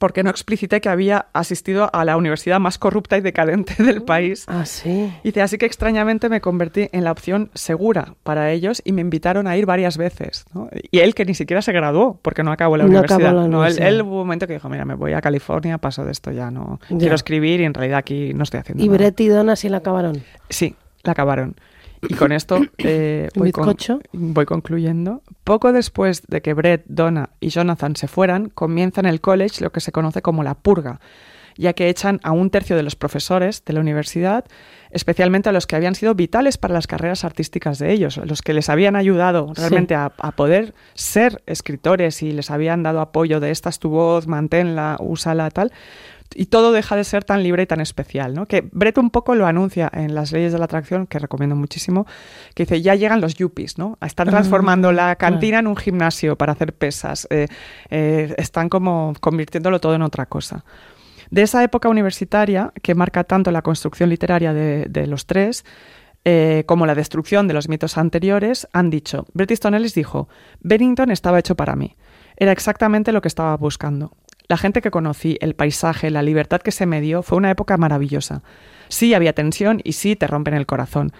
porque 0.00 0.22
no 0.22 0.30
explicité 0.30 0.80
que 0.80 0.88
había 0.88 1.26
asistido 1.34 1.90
a 1.92 2.06
la 2.06 2.16
universidad 2.16 2.58
más 2.58 2.78
corrupta 2.78 3.18
y 3.18 3.20
decadente 3.20 3.74
del 3.82 4.02
país. 4.02 4.46
Ah, 4.48 4.64
sí. 4.64 5.12
Dice, 5.22 5.42
así 5.42 5.58
que 5.58 5.66
extrañamente 5.66 6.30
me 6.30 6.40
convertí 6.40 6.88
en 6.92 7.04
la 7.04 7.12
opción 7.12 7.50
segura 7.54 8.14
para 8.22 8.50
ellos 8.50 8.80
y 8.82 8.92
me 8.92 9.02
invitaron 9.02 9.46
a 9.46 9.58
ir 9.58 9.66
varias 9.66 9.98
veces. 9.98 10.46
¿no? 10.54 10.70
Y 10.90 11.00
él 11.00 11.14
que 11.14 11.26
ni 11.26 11.34
siquiera 11.34 11.60
se 11.60 11.72
graduó 11.72 12.18
porque 12.22 12.42
no 12.42 12.50
acabó 12.50 12.78
la 12.78 12.84
No 12.84 12.98
acabó 12.98 13.18
universidad. 13.20 13.34
la 13.34 13.40
No, 13.42 13.44
él, 13.46 13.54
universidad. 13.54 13.88
él 13.88 14.02
hubo 14.02 14.12
un 14.12 14.18
momento 14.26 14.46
que 14.46 14.54
dijo, 14.54 14.68
mira, 14.70 14.86
me 14.86 14.94
voy 14.94 15.12
a 15.12 15.20
California, 15.20 15.76
paso 15.76 16.02
de 16.06 16.12
esto 16.12 16.30
ya, 16.32 16.50
no 16.50 16.80
Ya. 16.88 16.96
quiero 16.96 17.14
escribir 17.14 17.60
y 17.60 17.64
en 17.64 17.74
realidad 17.74 17.98
aquí 17.98 18.32
no 18.34 18.42
estoy 18.44 18.60
haciendo 18.60 18.82
Y 18.82 18.86
nada". 18.88 18.96
Brett 18.98 19.20
y 19.20 19.28
Donna 19.28 19.54
sí 19.54 19.68
la 19.68 19.76
acabaron. 19.76 20.22
Sí, 20.48 20.76
la 21.02 21.12
acabaron. 21.12 21.56
Y 22.08 22.14
con 22.14 22.32
esto 22.32 22.60
eh, 22.78 23.28
¿Un 23.34 23.40
voy, 23.40 23.52
con- 23.52 23.64
bizcocho? 23.66 24.00
voy 24.12 24.46
concluyendo. 24.46 25.22
Poco 25.44 25.72
después 25.72 26.22
de 26.28 26.40
que 26.42 26.54
Brett, 26.54 26.84
Donna 26.86 27.30
y 27.40 27.48
Jonathan 27.50 27.96
se 27.96 28.08
fueran, 28.08 28.48
comienza 28.48 29.00
en 29.00 29.06
el 29.06 29.20
college 29.20 29.62
lo 29.62 29.70
que 29.72 29.80
se 29.80 29.92
conoce 29.92 30.22
como 30.22 30.42
la 30.42 30.54
purga, 30.54 31.00
ya 31.56 31.72
que 31.74 31.88
echan 31.88 32.20
a 32.22 32.32
un 32.32 32.48
tercio 32.50 32.76
de 32.76 32.82
los 32.82 32.96
profesores 32.96 33.64
de 33.64 33.72
la 33.74 33.80
universidad, 33.80 34.44
especialmente 34.90 35.48
a 35.48 35.52
los 35.52 35.66
que 35.66 35.76
habían 35.76 35.94
sido 35.94 36.14
vitales 36.14 36.56
para 36.56 36.72
las 36.74 36.86
carreras 36.86 37.24
artísticas 37.24 37.78
de 37.78 37.92
ellos, 37.92 38.16
los 38.24 38.40
que 38.40 38.54
les 38.54 38.68
habían 38.70 38.96
ayudado 38.96 39.52
realmente 39.54 39.94
a, 39.94 40.12
a 40.18 40.32
poder 40.32 40.74
ser 40.94 41.42
escritores 41.46 42.22
y 42.22 42.32
les 42.32 42.50
habían 42.50 42.82
dado 42.82 43.00
apoyo 43.00 43.40
de 43.40 43.50
esta 43.50 43.68
es 43.68 43.78
tu 43.78 43.90
voz, 43.90 44.26
manténla, 44.26 44.96
úsala, 45.00 45.50
tal 45.50 45.70
y 46.34 46.46
todo 46.46 46.72
deja 46.72 46.96
de 46.96 47.04
ser 47.04 47.24
tan 47.24 47.42
libre 47.42 47.64
y 47.64 47.66
tan 47.66 47.80
especial, 47.80 48.34
¿no? 48.34 48.46
Que 48.46 48.68
Brett 48.72 48.98
un 48.98 49.10
poco 49.10 49.34
lo 49.34 49.46
anuncia 49.46 49.90
en 49.92 50.14
las 50.14 50.32
leyes 50.32 50.52
de 50.52 50.58
la 50.58 50.66
atracción, 50.66 51.06
que 51.06 51.18
recomiendo 51.18 51.56
muchísimo, 51.56 52.06
que 52.54 52.64
dice, 52.64 52.82
ya 52.82 52.94
llegan 52.94 53.20
los 53.20 53.34
yuppies, 53.34 53.78
¿no? 53.78 53.98
Están 54.00 54.28
Ah, 54.28 54.32
transformando 54.32 54.92
la 54.92 55.16
cantina 55.16 55.58
en 55.58 55.66
un 55.66 55.76
gimnasio 55.76 56.36
para 56.36 56.52
hacer 56.52 56.72
pesas, 56.72 57.26
eh, 57.30 57.48
eh, 57.90 58.34
están 58.38 58.68
como 58.68 59.14
convirtiéndolo 59.20 59.80
todo 59.80 59.94
en 59.94 60.02
otra 60.02 60.26
cosa. 60.26 60.64
De 61.30 61.42
esa 61.42 61.62
época 61.62 61.88
universitaria, 61.88 62.72
que 62.82 62.94
marca 62.94 63.24
tanto 63.24 63.50
la 63.50 63.62
construcción 63.62 64.10
literaria 64.10 64.52
de, 64.52 64.86
de 64.88 65.06
los 65.06 65.26
tres, 65.26 65.64
eh, 66.24 66.64
como 66.66 66.86
la 66.86 66.94
destrucción 66.94 67.48
de 67.48 67.54
los 67.54 67.68
mitos 67.68 67.96
anteriores, 67.96 68.68
han 68.72 68.90
dicho, 68.90 69.26
Bret 69.32 69.50
Easton 69.50 69.74
Ellis 69.74 69.94
dijo, 69.94 70.28
Bennington 70.60 71.10
estaba 71.10 71.38
hecho 71.38 71.54
para 71.54 71.76
mí. 71.76 71.96
Era 72.36 72.52
exactamente 72.52 73.12
lo 73.12 73.22
que 73.22 73.28
estaba 73.28 73.56
buscando. 73.56 74.12
La 74.50 74.56
gente 74.56 74.82
que 74.82 74.90
conocí, 74.90 75.38
el 75.40 75.54
paisaje, 75.54 76.10
la 76.10 76.24
libertad 76.24 76.60
que 76.60 76.72
se 76.72 76.84
me 76.84 77.00
dio, 77.00 77.22
fue 77.22 77.38
una 77.38 77.52
época 77.52 77.76
maravillosa. 77.76 78.42
Sí 78.88 79.14
había 79.14 79.32
tensión 79.32 79.80
y 79.84 79.92
sí 79.92 80.16
te 80.16 80.26
rompen 80.26 80.54
el 80.54 80.66
corazón, 80.66 81.12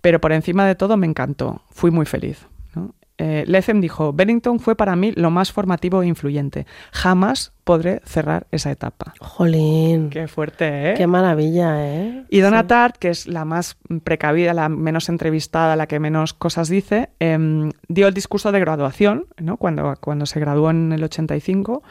pero 0.00 0.20
por 0.20 0.30
encima 0.30 0.64
de 0.68 0.76
todo 0.76 0.96
me 0.96 1.08
encantó. 1.08 1.62
Fui 1.70 1.90
muy 1.90 2.06
feliz. 2.06 2.46
¿no? 2.76 2.94
Eh, 3.18 3.42
Lethem 3.48 3.80
dijo, 3.80 4.12
Bennington 4.12 4.60
fue 4.60 4.76
para 4.76 4.94
mí 4.94 5.10
lo 5.16 5.32
más 5.32 5.50
formativo 5.50 6.00
e 6.00 6.06
influyente. 6.06 6.64
Jamás 6.92 7.52
podré 7.64 8.02
cerrar 8.04 8.46
esa 8.52 8.70
etapa. 8.70 9.14
Jolín. 9.18 10.08
Qué 10.08 10.28
fuerte, 10.28 10.92
¿eh? 10.92 10.94
Qué 10.96 11.08
maravilla, 11.08 11.84
¿eh? 11.84 12.24
Y 12.30 12.38
Donna 12.38 12.92
que 13.00 13.08
es 13.08 13.26
la 13.26 13.44
más 13.44 13.78
precavida, 14.04 14.54
la 14.54 14.68
menos 14.68 15.08
entrevistada, 15.08 15.74
la 15.74 15.88
que 15.88 15.98
menos 15.98 16.34
cosas 16.34 16.68
dice, 16.68 17.08
em, 17.18 17.72
dio 17.88 18.06
el 18.06 18.14
discurso 18.14 18.52
de 18.52 18.60
graduación, 18.60 19.26
¿no? 19.38 19.56
Cuando, 19.56 19.92
cuando 20.00 20.24
se 20.24 20.38
graduó 20.38 20.70
en 20.70 20.92
el 20.92 21.02
85, 21.02 21.82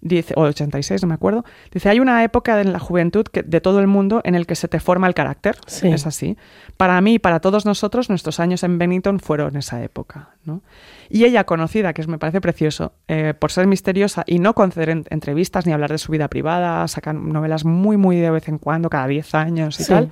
dice, 0.00 0.34
o 0.36 0.42
86, 0.42 1.02
no 1.02 1.08
me 1.08 1.14
acuerdo. 1.14 1.44
Dice, 1.72 1.88
hay 1.88 2.00
una 2.00 2.22
época 2.24 2.60
en 2.60 2.72
la 2.72 2.78
juventud 2.78 3.24
que, 3.24 3.42
de 3.42 3.60
todo 3.60 3.80
el 3.80 3.86
mundo 3.86 4.20
en 4.24 4.34
el 4.34 4.46
que 4.46 4.54
se 4.54 4.66
te 4.68 4.80
forma 4.80 5.06
el 5.06 5.14
carácter. 5.14 5.56
Sí. 5.66 5.88
Es 5.88 6.06
así. 6.06 6.36
Para 6.76 7.00
mí 7.00 7.14
y 7.14 7.18
para 7.18 7.40
todos 7.40 7.66
nosotros, 7.66 8.08
nuestros 8.08 8.40
años 8.40 8.62
en 8.62 8.78
Bennington 8.78 9.20
fueron 9.20 9.56
esa 9.56 9.82
época, 9.82 10.30
¿no? 10.44 10.62
Y 11.08 11.24
ella, 11.24 11.44
conocida, 11.44 11.92
que 11.92 12.00
es- 12.02 12.08
me 12.08 12.18
parece 12.18 12.40
precioso, 12.40 12.92
eh, 13.08 13.34
por 13.38 13.52
ser 13.52 13.66
misteriosa 13.66 14.24
y 14.26 14.38
no 14.38 14.54
conceder 14.54 14.88
en- 14.90 15.04
entrevistas 15.10 15.66
ni 15.66 15.72
hablar 15.72 15.90
de 15.90 15.98
su 15.98 16.12
vida 16.12 16.28
privada, 16.28 16.86
sacan 16.88 17.28
novelas 17.30 17.64
muy, 17.64 17.96
muy 17.96 18.16
de 18.16 18.30
vez 18.30 18.48
en 18.48 18.58
cuando, 18.58 18.88
cada 18.90 19.06
10 19.06 19.34
años 19.34 19.78
y 19.80 19.84
Sí. 19.84 19.88
tal. 19.90 20.10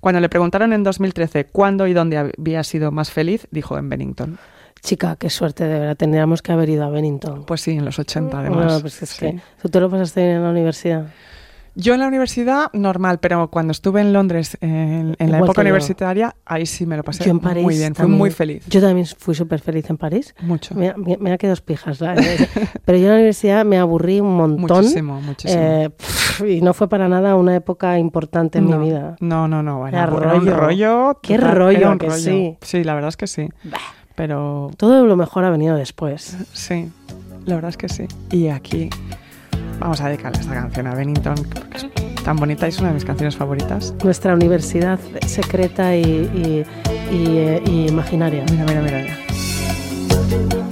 Cuando 0.00 0.20
le 0.20 0.28
preguntaron 0.28 0.72
en 0.72 0.82
2013 0.82 1.44
cuándo 1.44 1.86
y 1.86 1.92
dónde 1.92 2.16
había 2.18 2.64
sido 2.64 2.90
más 2.90 3.12
feliz, 3.12 3.46
dijo 3.52 3.78
en 3.78 3.88
Bennington. 3.88 4.38
Chica, 4.82 5.16
qué 5.16 5.30
suerte, 5.30 5.64
de 5.64 5.78
verdad. 5.78 5.96
Tendríamos 5.96 6.42
que 6.42 6.52
haber 6.52 6.68
ido 6.68 6.84
a 6.84 6.88
Bennington. 6.90 7.44
Pues 7.44 7.60
sí, 7.60 7.72
en 7.72 7.84
los 7.84 7.98
80 7.98 8.38
además. 8.40 8.64
Bueno, 8.64 8.80
pues 8.80 9.00
es 9.02 9.10
Sí. 9.10 9.20
que 9.26 9.40
tú 9.60 9.68
te 9.68 9.78
lo 9.80 9.88
pasaste 9.88 10.22
bien 10.24 10.36
en 10.36 10.42
la 10.42 10.50
universidad. 10.50 11.06
Yo 11.74 11.94
en 11.94 12.00
la 12.00 12.06
universidad, 12.08 12.70
normal, 12.74 13.18
pero 13.18 13.48
cuando 13.48 13.70
estuve 13.70 14.02
en 14.02 14.12
Londres 14.12 14.58
en, 14.60 15.16
en 15.18 15.30
la 15.30 15.38
época 15.38 15.62
universitaria, 15.62 16.36
ahí 16.44 16.66
sí 16.66 16.84
me 16.84 16.98
lo 16.98 17.02
pasé 17.02 17.24
Yo 17.24 17.30
en 17.30 17.38
París 17.40 17.62
muy 17.62 17.78
bien, 17.78 17.94
fui 17.94 18.08
muy 18.08 18.30
feliz. 18.30 18.66
Yo 18.68 18.82
también 18.82 19.06
fui 19.06 19.34
súper 19.34 19.60
feliz 19.60 19.88
en 19.88 19.96
París. 19.96 20.34
Mucho. 20.42 20.74
Mira, 20.74 20.94
mira, 20.98 21.18
mira 21.18 21.38
que 21.38 21.48
dos 21.48 21.62
pijas. 21.62 21.96
¿sabes? 21.96 22.46
Pero 22.84 22.98
yo 22.98 23.04
en 23.04 23.08
la 23.10 23.14
universidad 23.14 23.64
me 23.64 23.78
aburrí 23.78 24.20
un 24.20 24.36
montón. 24.36 24.78
Muchísimo, 24.82 25.18
muchísimo. 25.22 25.62
Eh, 25.62 25.90
y 26.46 26.60
no 26.60 26.74
fue 26.74 26.90
para 26.90 27.08
nada 27.08 27.36
una 27.36 27.56
época 27.56 27.98
importante 27.98 28.58
en 28.58 28.68
no, 28.68 28.76
mi 28.78 28.88
vida. 28.88 29.16
No, 29.20 29.48
no, 29.48 29.62
no. 29.62 29.88
Era 29.88 30.08
un 30.10 30.46
rollo. 30.46 31.20
Qué 31.22 31.38
rollo, 31.38 31.70
era 31.78 31.90
un 31.92 31.98
que 31.98 32.06
rollo. 32.08 32.18
sí. 32.18 32.58
Sí, 32.60 32.84
la 32.84 32.92
verdad 32.94 33.08
es 33.08 33.16
que 33.16 33.26
sí. 33.26 33.48
Pero 34.14 34.70
Todo 34.76 35.06
lo 35.06 35.16
mejor 35.16 35.44
ha 35.44 35.50
venido 35.50 35.76
después. 35.76 36.36
sí, 36.52 36.90
la 37.46 37.54
verdad 37.56 37.70
es 37.70 37.76
que 37.76 37.88
sí. 37.88 38.06
Y 38.30 38.48
aquí 38.48 38.88
vamos 39.80 40.00
a 40.00 40.08
dedicarle 40.08 40.40
esta 40.40 40.52
canción 40.54 40.86
a 40.86 40.94
Bennington, 40.94 41.34
porque 41.34 41.76
es 41.78 42.22
tan 42.22 42.36
bonita 42.36 42.66
y 42.66 42.68
es 42.68 42.78
una 42.78 42.88
de 42.88 42.94
mis 42.94 43.04
canciones 43.04 43.36
favoritas. 43.36 43.94
Nuestra 44.04 44.34
universidad 44.34 44.98
secreta 45.26 45.96
y, 45.96 46.02
y- 46.02 46.64
y, 47.14 47.36
eh, 47.38 47.62
y 47.66 47.88
imaginaria. 47.88 48.44
Mira, 48.50 48.64
mira, 48.64 48.80
mira. 48.82 48.98
mira. 49.02 50.71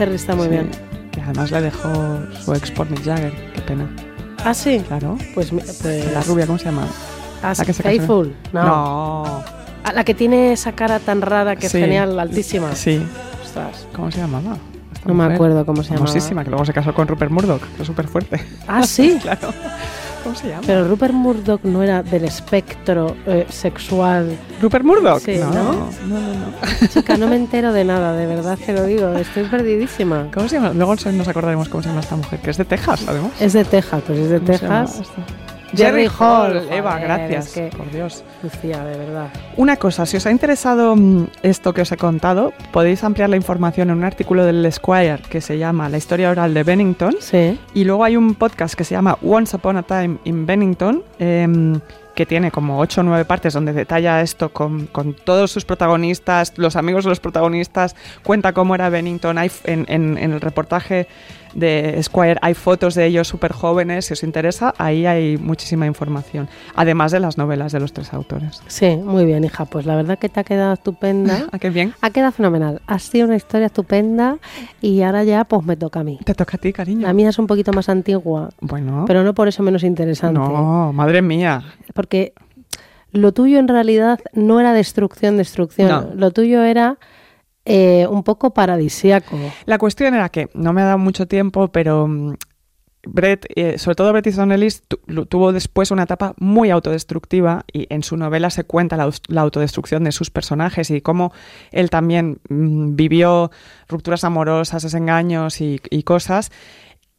Ferry 0.00 0.14
está 0.14 0.34
muy 0.34 0.44
Sí. 0.46 0.50
bien. 0.50 0.70
Y 1.14 1.20
además 1.20 1.50
le 1.50 1.60
dejó 1.60 1.90
su 2.42 2.54
ex 2.54 2.70
por 2.70 2.88
Mick 2.88 3.04
Jagger. 3.04 3.34
Qué 3.54 3.60
pena. 3.60 3.86
Ah, 4.42 4.54
sí. 4.54 4.82
Claro. 4.88 5.18
Pues, 5.34 5.50
pues 5.50 6.10
La 6.14 6.22
rubia, 6.22 6.46
¿cómo 6.46 6.58
se 6.58 6.64
llama? 6.64 6.86
Ah, 7.42 7.52
la 7.56 7.64
que 7.66 7.74
se 7.74 7.82
casó. 7.82 7.96
Faithful. 7.96 8.34
No. 8.54 8.64
No. 8.64 9.24
Ah, 9.84 9.92
la 9.94 10.04
que 10.04 10.14
tiene 10.14 10.52
esa 10.52 10.72
cara 10.72 11.00
tan 11.00 11.20
rara 11.20 11.54
que 11.56 11.68
Sí. 11.68 11.76
es 11.76 11.84
genial, 11.84 12.18
altísima. 12.18 12.74
Sí. 12.74 13.02
Ostras. 13.44 13.86
¿Cómo 13.94 14.10
se 14.10 14.20
llamaba? 14.20 14.56
Esta 14.94 15.06
No 15.08 15.12
me 15.14 15.24
mujer. 15.24 15.34
acuerdo 15.34 15.66
cómo 15.66 15.82
se 15.82 15.90
llamaba. 15.90 16.06
Famosísima, 16.06 16.44
que 16.44 16.50
luego 16.50 16.64
se 16.64 16.72
casó 16.72 16.94
con 16.94 17.06
Rupert 17.06 17.30
Murdoch, 17.30 17.60
que 17.76 17.82
es 17.82 17.86
súper 17.86 18.08
fuerte. 18.08 18.40
Ah, 18.66 18.82
sí. 18.82 19.18
claro. 19.22 19.52
¿Cómo 20.30 20.40
se 20.40 20.48
llama? 20.48 20.62
Pero 20.64 20.86
Rupert 20.86 21.12
Murdoch 21.12 21.64
no 21.64 21.82
era 21.82 22.04
del 22.04 22.24
espectro 22.24 23.16
eh, 23.26 23.46
sexual. 23.48 24.38
¿Rupert 24.62 24.84
Murdoch? 24.84 25.20
Sí, 25.20 25.38
no, 25.38 25.50
¿no? 25.50 25.62
no, 25.62 25.90
no, 26.06 26.20
no. 26.20 26.88
Chica, 26.88 27.16
no 27.16 27.26
me 27.26 27.34
entero 27.34 27.72
de 27.72 27.84
nada, 27.84 28.12
de 28.12 28.26
verdad 28.26 28.56
te 28.64 28.72
lo 28.72 28.84
digo. 28.84 29.12
Estoy 29.14 29.42
perdidísima. 29.44 30.28
¿Cómo 30.32 30.48
se 30.48 30.54
llama? 30.56 30.72
Luego 30.72 30.94
nos 30.94 31.26
acordaremos 31.28 31.68
cómo 31.68 31.82
se 31.82 31.88
llama 31.88 32.02
esta 32.02 32.14
mujer, 32.14 32.38
que 32.38 32.50
es 32.50 32.58
de 32.58 32.64
Texas, 32.64 33.04
además. 33.08 33.32
Es 33.40 33.54
de 33.54 33.64
Texas, 33.64 34.04
pues 34.06 34.20
es 34.20 34.30
de 34.30 34.38
¿Cómo 34.38 34.56
se 34.56 34.62
llama 34.64 34.86
Texas. 34.86 35.08
Jerry 35.74 36.06
Hall. 36.06 36.66
Eva, 36.70 36.92
Joder, 36.92 37.04
gracias. 37.06 37.46
es 37.48 37.52
que- 37.70 37.76
Por 37.76 37.90
Dios. 37.90 38.24
Lucía, 38.42 38.84
de 38.84 38.96
verdad. 38.98 39.28
Una 39.56 39.76
cosa, 39.76 40.06
si 40.06 40.16
os 40.16 40.26
ha 40.26 40.30
interesado 40.30 40.96
mm, 40.96 41.26
esto 41.42 41.72
que 41.74 41.82
os 41.82 41.92
he 41.92 41.96
contado, 41.96 42.52
podéis 42.72 43.04
ampliar 43.04 43.28
la 43.30 43.36
información 43.36 43.90
en 43.90 43.96
un 43.98 44.04
artículo 44.04 44.44
del 44.44 44.64
Esquire 44.66 45.18
que 45.28 45.40
se 45.40 45.58
llama 45.58 45.88
La 45.88 45.98
historia 45.98 46.30
oral 46.30 46.54
de 46.54 46.62
Bennington. 46.62 47.14
Sí. 47.20 47.58
Y 47.74 47.84
luego 47.84 48.04
hay 48.04 48.16
un 48.16 48.34
podcast 48.34 48.74
que 48.74 48.84
se 48.84 48.94
llama 48.94 49.18
Once 49.22 49.54
Upon 49.56 49.76
a 49.76 49.82
Time 49.82 50.18
in 50.24 50.46
Bennington, 50.46 51.02
em, 51.18 51.80
que 52.14 52.26
tiene 52.26 52.50
como 52.50 52.78
8 52.78 53.00
o 53.00 53.04
9 53.04 53.24
partes 53.24 53.54
donde 53.54 53.72
detalla 53.72 54.20
esto 54.20 54.50
con, 54.50 54.86
con 54.86 55.14
todos 55.14 55.50
sus 55.50 55.64
protagonistas, 55.64 56.52
los 56.56 56.76
amigos 56.76 57.04
de 57.04 57.10
los 57.10 57.20
protagonistas, 57.20 57.96
cuenta 58.24 58.52
cómo 58.52 58.74
era 58.74 58.88
Bennington. 58.88 59.38
Hay, 59.38 59.46
f- 59.46 59.70
en, 59.72 59.86
en- 59.88 60.18
en 60.18 60.32
el 60.32 60.40
reportaje 60.40 61.06
de 61.54 62.00
Squire 62.00 62.36
hay 62.42 62.54
fotos 62.54 62.94
de 62.94 63.06
ellos 63.06 63.26
súper 63.26 63.50
jóvenes, 63.52 64.04
si 64.06 64.12
os 64.12 64.22
interesa, 64.22 64.72
ahí 64.78 65.04
hay 65.04 65.36
muchísima 65.36 65.84
información, 65.84 66.48
además 66.76 67.10
de 67.10 67.18
las 67.18 67.38
novelas 67.38 67.72
de 67.72 67.80
los 67.80 67.92
tres 67.92 68.12
autores. 68.12 68.62
Sí, 68.68 68.94
muy 68.96 69.24
bien, 69.24 69.42
hija. 69.42 69.64
Pues 69.64 69.84
la 69.84 69.96
verdad 69.96 70.16
que 70.16 70.28
te 70.28 70.38
ha 70.38 70.44
quedado 70.44 70.72
estupenda. 70.74 71.46
¿A 71.52 71.58
qué 71.58 71.70
bien? 71.70 71.92
Ha 72.02 72.10
quedado 72.10 72.30
fenomenal. 72.30 72.80
Ha 72.86 73.00
sido 73.00 73.26
una 73.26 73.34
historia 73.34 73.66
estupenda 73.66 74.38
y 74.80 75.02
ahora 75.02 75.24
ya 75.24 75.42
pues 75.44 75.64
me 75.64 75.76
toca 75.76 76.00
a 76.00 76.04
mí. 76.04 76.20
Te 76.24 76.34
toca 76.34 76.56
a 76.56 76.60
ti, 76.60 76.72
cariño. 76.72 77.04
La 77.06 77.12
mía 77.12 77.30
es 77.30 77.38
un 77.40 77.48
poquito 77.48 77.72
más 77.72 77.88
antigua, 77.88 78.50
Bueno, 78.60 79.04
pero 79.08 79.24
no 79.24 79.34
por 79.34 79.48
eso 79.48 79.64
menos 79.64 79.82
interesante. 79.82 80.38
no, 80.38 80.92
madre 80.92 81.20
mía. 81.20 81.64
Porque 82.00 82.32
lo 83.12 83.32
tuyo 83.32 83.58
en 83.58 83.68
realidad 83.68 84.20
no 84.32 84.58
era 84.58 84.72
destrucción, 84.72 85.36
destrucción. 85.36 85.88
No. 85.90 86.10
Lo 86.14 86.30
tuyo 86.30 86.62
era 86.62 86.96
eh, 87.66 88.06
un 88.08 88.22
poco 88.22 88.54
paradisíaco. 88.54 89.36
La 89.66 89.76
cuestión 89.76 90.14
era 90.14 90.30
que 90.30 90.48
no 90.54 90.72
me 90.72 90.80
ha 90.80 90.86
dado 90.86 90.96
mucho 90.96 91.28
tiempo, 91.28 91.68
pero 91.68 92.06
mm, 92.08 92.36
Brett, 93.06 93.44
eh, 93.54 93.76
sobre 93.76 93.96
todo 93.96 94.12
Bret 94.12 94.26
Easton 94.28 94.50
Ellis, 94.50 94.80
tu- 94.88 95.26
tuvo 95.26 95.52
después 95.52 95.90
una 95.90 96.04
etapa 96.04 96.32
muy 96.38 96.70
autodestructiva 96.70 97.66
y 97.70 97.86
en 97.92 98.02
su 98.02 98.16
novela 98.16 98.48
se 98.48 98.64
cuenta 98.64 98.96
la, 98.96 99.42
autodestrucción 99.42 100.02
de 100.04 100.12
sus 100.12 100.30
personajes 100.30 100.90
y 100.90 101.02
cómo 101.02 101.34
él 101.72 101.90
también 101.90 102.40
mm, 102.48 102.96
vivió 102.96 103.50
rupturas 103.88 104.24
amorosas, 104.24 104.82
desengaños 104.84 105.60
y, 105.60 105.82
y 105.90 106.02
cosas 106.04 106.50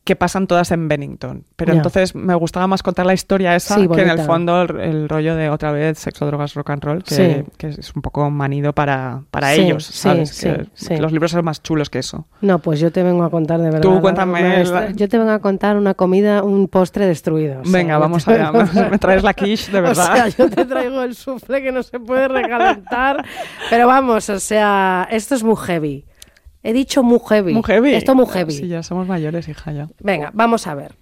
que 0.03 0.15
pasan 0.15 0.47
todas 0.47 0.71
en 0.71 0.87
Bennington. 0.87 1.45
Pero 1.55 1.73
entonces 1.73 2.15
me 2.15 2.33
gustaba 2.33 2.65
más 2.65 2.81
contar 2.81 3.05
la 3.05 3.13
historia 3.13 3.55
esa 3.55 3.75
Sí, 3.75 3.87
que 3.87 4.01
en 4.01 4.09
el 4.09 4.19
fondo 4.21 4.63
el, 4.63 4.79
el 4.79 5.09
rollo 5.09 5.35
de 5.35 5.49
otra 5.51 5.71
vez 5.71 5.99
sexo, 5.99 6.25
drogas, 6.25 6.55
rock 6.55 6.71
and 6.71 6.83
roll, 6.83 7.03
que, 7.03 7.13
Sí. 7.15 7.51
que 7.57 7.67
es 7.67 7.95
un 7.95 8.01
poco 8.01 8.27
manido 8.31 8.73
para, 8.73 9.21
para 9.29 9.53
Sí, 9.53 9.61
ellos, 9.61 9.85
¿sabes? 9.85 10.29
sí, 10.31 10.47
Que 10.47 10.65
sí. 10.73 10.97
Los 10.97 11.11
libros 11.11 11.29
son 11.31 11.45
más 11.45 11.61
chulos 11.61 11.91
que 11.91 11.99
eso. 11.99 12.25
No, 12.41 12.57
pues 12.57 12.79
yo 12.79 12.91
te 12.91 13.03
vengo 13.03 13.23
a 13.23 13.29
contar 13.29 13.59
de 13.59 13.65
verdad. 13.65 13.81
Tú 13.81 14.01
cuéntame 14.01 14.63
la- 14.65 14.89
Yo 14.91 15.07
te 15.07 15.19
vengo 15.19 15.31
a 15.31 15.39
contar 15.39 15.77
una 15.77 15.93
comida, 15.93 16.41
un 16.41 16.67
postre 16.67 17.05
destruido. 17.05 17.61
o 17.61 17.65
sea, 17.65 17.71
Venga, 17.71 17.99
vamos 17.99 18.27
allá. 18.27 18.47
a- 18.47 18.51
Me, 18.83 18.89
me 18.89 18.97
traes 18.97 19.21
la 19.21 19.35
quiche, 19.35 19.71
de 19.71 19.81
verdad. 19.81 20.11
O 20.11 20.15
sea, 20.15 20.27
yo 20.29 20.49
te 20.49 20.65
traigo 20.65 21.03
el 21.03 21.13
sufle 21.13 21.61
que 21.61 21.71
no 21.71 21.83
se 21.83 21.99
puede 21.99 22.27
recalentar. 22.27 23.23
pero 23.69 23.85
vamos, 23.85 24.29
o 24.29 24.39
sea, 24.39 25.07
esto 25.11 25.35
es 25.35 25.43
muy 25.43 25.55
heavy. 25.57 26.05
He 26.63 26.73
dicho 26.73 27.01
muy 27.03 27.19
heavy. 27.27 27.53
Muy 27.53 27.63
heavy. 27.63 27.93
Esto 27.93 28.11
es 28.11 28.15
muy 28.15 28.25
heavy. 28.27 28.53
Sí, 28.53 28.67
ya 28.67 28.83
somos 28.83 29.07
mayores, 29.07 29.47
hija, 29.47 29.71
ya. 29.71 29.87
Venga, 29.99 30.29
vamos 30.33 30.67
a 30.67 30.75
ver. 30.75 30.95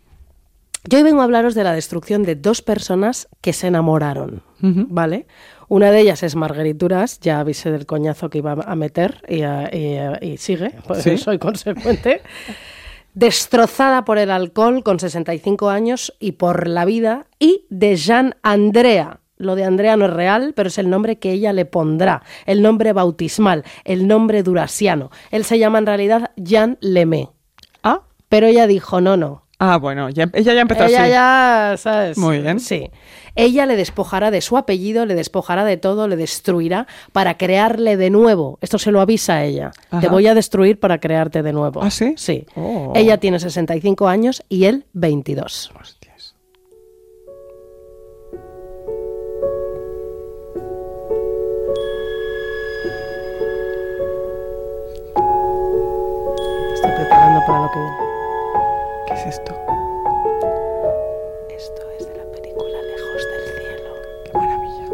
Yo 0.85 0.97
hoy 0.97 1.03
vengo 1.03 1.19
a 1.21 1.25
hablaros 1.25 1.55
de 1.55 1.65
la 1.65 1.73
destrucción 1.73 2.23
de 2.23 2.35
dos 2.35 2.61
personas 2.61 3.27
que 3.41 3.51
se 3.53 3.67
enamoraron. 3.67 4.43
¿vale? 4.61 5.25
Una 5.67 5.91
de 5.91 5.99
ellas 6.01 6.23
es 6.23 6.35
Margarituras, 6.35 7.19
ya 7.19 7.39
avisé 7.41 7.71
del 7.71 7.85
coñazo 7.85 8.29
que 8.29 8.37
iba 8.39 8.53
a 8.53 8.75
meter 8.75 9.21
y, 9.27 9.41
a- 9.41 9.69
y 9.73 9.95
a- 9.97 10.17
y 10.21 10.37
sigue, 10.37 10.71
pues 10.87 11.03
Sí. 11.03 11.17
soy 11.17 11.37
consecuente. 11.39 12.21
Destrozada 13.13 14.05
por 14.05 14.17
el 14.17 14.31
alcohol 14.31 14.83
con 14.83 14.99
65 14.99 15.69
años 15.69 16.13
y 16.19 16.33
por 16.33 16.67
la 16.67 16.85
vida, 16.85 17.25
y 17.39 17.65
de 17.69 17.95
Jean 17.95 18.35
Andrea. 18.43 19.18
Lo 19.41 19.55
de 19.55 19.63
Andrea 19.63 19.95
no 19.95 20.05
es 20.05 20.11
real, 20.13 20.51
pero 20.53 20.67
es 20.67 20.77
el 20.77 20.89
nombre 20.89 21.17
que 21.17 21.31
ella 21.31 21.53
le 21.53 21.63
pondrá, 21.63 22.23
el 22.45 22.61
nombre 22.61 22.91
bautismal, 22.91 23.63
el 23.85 24.05
nombre 24.05 24.43
durasiano. 24.43 25.11
Él 25.31 25.45
se 25.45 25.57
llama 25.57 25.77
en 25.79 25.85
realidad 25.85 26.31
Jean 26.35 26.77
Lemay. 26.81 27.29
Ah, 27.81 28.01
Pero 28.27 28.47
ella 28.47 28.67
dijo, 28.67 28.99
no, 28.99 29.15
no, 29.15 29.45
ah 29.57 29.77
bueno, 29.77 30.09
ya- 30.09 30.29
ella 30.33 30.53
ya 30.53 30.59
empezó 30.61 30.83
ella 30.83 31.03
así. 31.03 31.11
ya, 31.11 31.77
¿sabes? 31.77 32.17
Muy 32.17 32.39
bien. 32.39 32.59
Sí. 32.59 32.89
Ella 33.35 33.65
le 33.65 33.77
despojará 33.77 34.29
de 34.29 34.41
su 34.41 34.57
apellido, 34.57 35.05
le 35.05 35.15
despojará 35.15 35.63
de 35.63 35.77
todo, 35.77 36.09
le 36.09 36.17
destruirá 36.17 36.85
para 37.13 37.37
crearle 37.37 37.95
de 37.95 38.09
nuevo. 38.09 38.57
Esto 38.59 38.77
se 38.77 38.91
lo 38.91 38.99
avisa 38.99 39.35
a 39.35 39.45
ella. 39.45 39.71
Ajá. 39.89 40.01
Te 40.01 40.09
voy 40.09 40.27
a 40.27 40.33
destruir 40.35 40.81
para 40.81 40.97
crearte 40.99 41.43
de 41.43 41.53
nuevo. 41.53 41.81
¿Ah, 41.81 41.89
sí? 41.91 42.13
Sí. 42.17 42.45
Oh. 42.55 42.91
Ella 42.93 43.17
tiene 43.19 43.39
65 43.39 44.09
años 44.09 44.43
y 44.49 44.65
él 44.65 44.85
22. 44.91 45.71
Hostias. 45.79 45.98
Para 57.49 57.63
lo 57.63 57.71
que 57.71 57.79
viene. 57.79 57.97
¿Qué 59.07 59.13
es 59.15 59.25
esto? 59.25 59.55
Esto 61.49 61.81
es 61.97 62.07
de 62.07 62.15
la 62.15 62.23
película 62.31 62.77
Lejos 62.91 63.27
del 63.31 63.43
Cielo. 63.57 63.91
Qué 64.25 64.31
maravilla. 64.37 64.87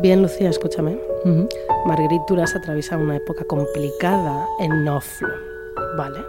Bien, 0.00 0.22
Lucía, 0.22 0.50
escúchame. 0.50 1.00
Ujú. 1.24 1.48
Marguerite 1.86 2.24
Duras 2.28 2.54
atraviesa 2.54 2.96
una 2.96 3.16
época 3.16 3.44
complicada 3.44 4.46
en 4.60 4.84
Noflo, 4.84 5.34
¿vale? 5.96 6.20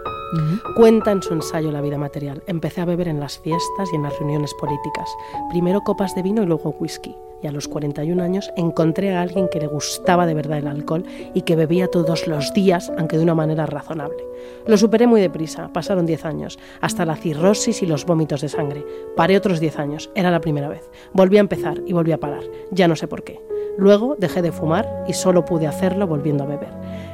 Cuenta 0.76 1.12
en 1.12 1.22
su 1.22 1.34
ensayo 1.34 1.70
La 1.70 1.82
vida 1.82 1.98
material. 1.98 2.42
Empecé 2.46 2.80
a 2.80 2.86
beber 2.86 3.06
en 3.06 3.20
las 3.20 3.38
fiestas 3.38 3.92
y 3.92 3.96
en 3.96 4.02
las 4.02 4.18
reuniones 4.18 4.52
políticas. 4.54 5.08
Primero 5.50 5.82
copas 5.82 6.14
de 6.14 6.22
vino 6.22 6.42
y 6.42 6.46
luego 6.46 6.74
whisky. 6.80 7.14
Y 7.42 7.48
a 7.48 7.52
los 7.52 7.68
41 7.68 8.22
años 8.22 8.52
encontré 8.56 9.14
a 9.14 9.20
alguien 9.20 9.48
que 9.48 9.60
le 9.60 9.66
gustaba 9.66 10.26
de 10.26 10.34
verdad 10.34 10.58
el 10.58 10.68
alcohol 10.68 11.04
y 11.34 11.42
que 11.42 11.56
bebía 11.56 11.88
todos 11.88 12.26
los 12.28 12.54
días, 12.54 12.92
aunque 12.96 13.16
de 13.16 13.24
una 13.24 13.34
manera 13.34 13.66
razonable. 13.66 14.24
Lo 14.66 14.78
superé 14.78 15.06
muy 15.06 15.20
deprisa, 15.20 15.72
pasaron 15.72 16.06
10 16.06 16.24
años, 16.24 16.58
hasta 16.80 17.04
la 17.04 17.16
cirrosis 17.16 17.82
y 17.82 17.86
los 17.86 18.06
vómitos 18.06 18.40
de 18.40 18.48
sangre. 18.48 18.84
Paré 19.16 19.36
otros 19.36 19.58
10 19.58 19.78
años, 19.78 20.10
era 20.14 20.30
la 20.30 20.40
primera 20.40 20.68
vez. 20.68 20.88
Volví 21.12 21.36
a 21.36 21.40
empezar 21.40 21.82
y 21.86 21.92
volví 21.92 22.12
a 22.12 22.20
parar, 22.20 22.44
ya 22.70 22.86
no 22.86 22.96
sé 22.96 23.08
por 23.08 23.24
qué. 23.24 23.40
Luego 23.78 24.16
dejé 24.18 24.42
de 24.42 24.52
fumar 24.52 25.04
y 25.08 25.14
solo 25.14 25.44
pude 25.44 25.66
hacerlo 25.66 26.06
volviendo 26.06 26.44
a 26.44 26.46
beber. 26.46 26.68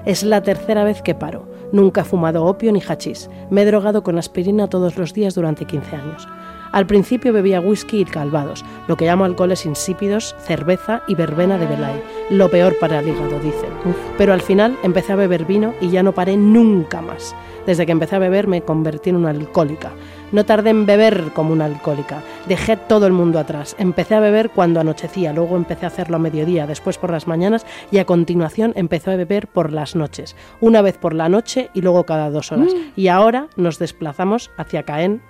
Es 0.04 0.24
la 0.24 0.42
tercera 0.42 0.84
vez 0.84 1.02
que 1.02 1.14
paro. 1.14 1.46
Nunca 1.72 2.00
he 2.00 2.04
fumado 2.04 2.44
opio 2.44 2.72
ni 2.72 2.80
hachís. 2.80 3.30
Me 3.50 3.62
he 3.62 3.66
drogado 3.66 4.02
con 4.02 4.18
aspirina 4.18 4.68
todos 4.68 4.96
los 4.96 5.12
días 5.12 5.34
durante 5.34 5.66
15 5.66 5.96
años. 5.96 6.28
Al 6.72 6.86
principio 6.86 7.32
bebía 7.32 7.60
whisky 7.60 8.00
y 8.00 8.04
calvados, 8.04 8.64
lo 8.86 8.96
que 8.96 9.06
llamo 9.06 9.24
alcoholes 9.24 9.66
insípidos, 9.66 10.34
cerveza 10.40 11.02
y 11.06 11.14
verbena 11.14 11.58
de 11.58 11.66
Belay. 11.66 12.02
Lo 12.30 12.50
peor 12.50 12.78
para 12.78 13.00
el 13.00 13.08
hígado, 13.08 13.38
dicen. 13.40 13.70
Pero 14.16 14.32
al 14.32 14.42
final 14.42 14.76
empecé 14.82 15.12
a 15.12 15.16
beber 15.16 15.44
vino 15.44 15.74
y 15.80 15.90
ya 15.90 16.02
no 16.02 16.12
paré 16.12 16.36
nunca 16.36 17.00
más. 17.00 17.34
Desde 17.66 17.84
que 17.84 17.92
empecé 17.92 18.16
a 18.16 18.20
beber 18.20 18.46
me 18.46 18.62
convertí 18.62 19.10
en 19.10 19.16
una 19.16 19.30
alcohólica. 19.30 19.92
No 20.32 20.44
tardé 20.44 20.70
en 20.70 20.86
beber 20.86 21.32
como 21.34 21.52
una 21.52 21.64
alcohólica. 21.64 22.22
Dejé 22.46 22.76
todo 22.76 23.06
el 23.06 23.12
mundo 23.12 23.38
atrás. 23.38 23.76
Empecé 23.78 24.14
a 24.14 24.20
beber 24.20 24.50
cuando 24.50 24.80
anochecía, 24.80 25.32
luego 25.32 25.56
empecé 25.56 25.86
a 25.86 25.88
hacerlo 25.88 26.16
a 26.16 26.20
mediodía, 26.20 26.66
después 26.66 26.98
por 26.98 27.10
las 27.10 27.26
mañanas 27.26 27.66
y 27.90 27.98
a 27.98 28.04
continuación 28.04 28.72
empecé 28.76 29.10
a 29.10 29.16
beber 29.16 29.48
por 29.48 29.72
las 29.72 29.96
noches. 29.96 30.36
Una 30.60 30.82
vez 30.82 30.98
por 30.98 31.14
la 31.14 31.28
noche 31.28 31.70
y 31.74 31.80
luego 31.80 32.04
cada 32.04 32.30
dos 32.30 32.52
horas. 32.52 32.74
Y 32.96 33.08
ahora 33.08 33.48
nos 33.56 33.78
desplazamos 33.78 34.50
hacia 34.56 34.84
Caen 34.84 35.22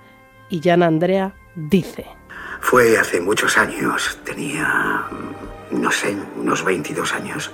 y 0.49 0.61
Jan 0.61 0.83
Andrea 0.83 1.33
dice... 1.55 2.05
Fue 2.61 2.97
hace 2.97 3.21
muchos 3.21 3.57
años, 3.57 4.19
tenía, 4.23 5.03
no 5.71 5.91
sé, 5.91 6.15
unos 6.35 6.63
22 6.63 7.13
años. 7.13 7.51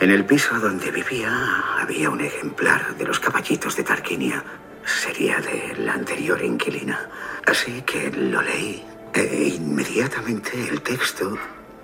En 0.00 0.10
el 0.10 0.24
piso 0.24 0.58
donde 0.58 0.90
vivía 0.90 1.30
había 1.78 2.10
un 2.10 2.20
ejemplar 2.20 2.96
de 2.96 3.04
los 3.04 3.20
caballitos 3.20 3.76
de 3.76 3.82
Tarquinia. 3.82 4.42
Sería 4.84 5.40
de 5.40 5.76
la 5.76 5.94
anterior 5.94 6.42
inquilina. 6.42 7.08
Así 7.46 7.82
que 7.82 8.10
lo 8.10 8.42
leí 8.42 8.84
e 9.14 9.54
inmediatamente 9.56 10.52
el 10.68 10.80
texto 10.82 11.36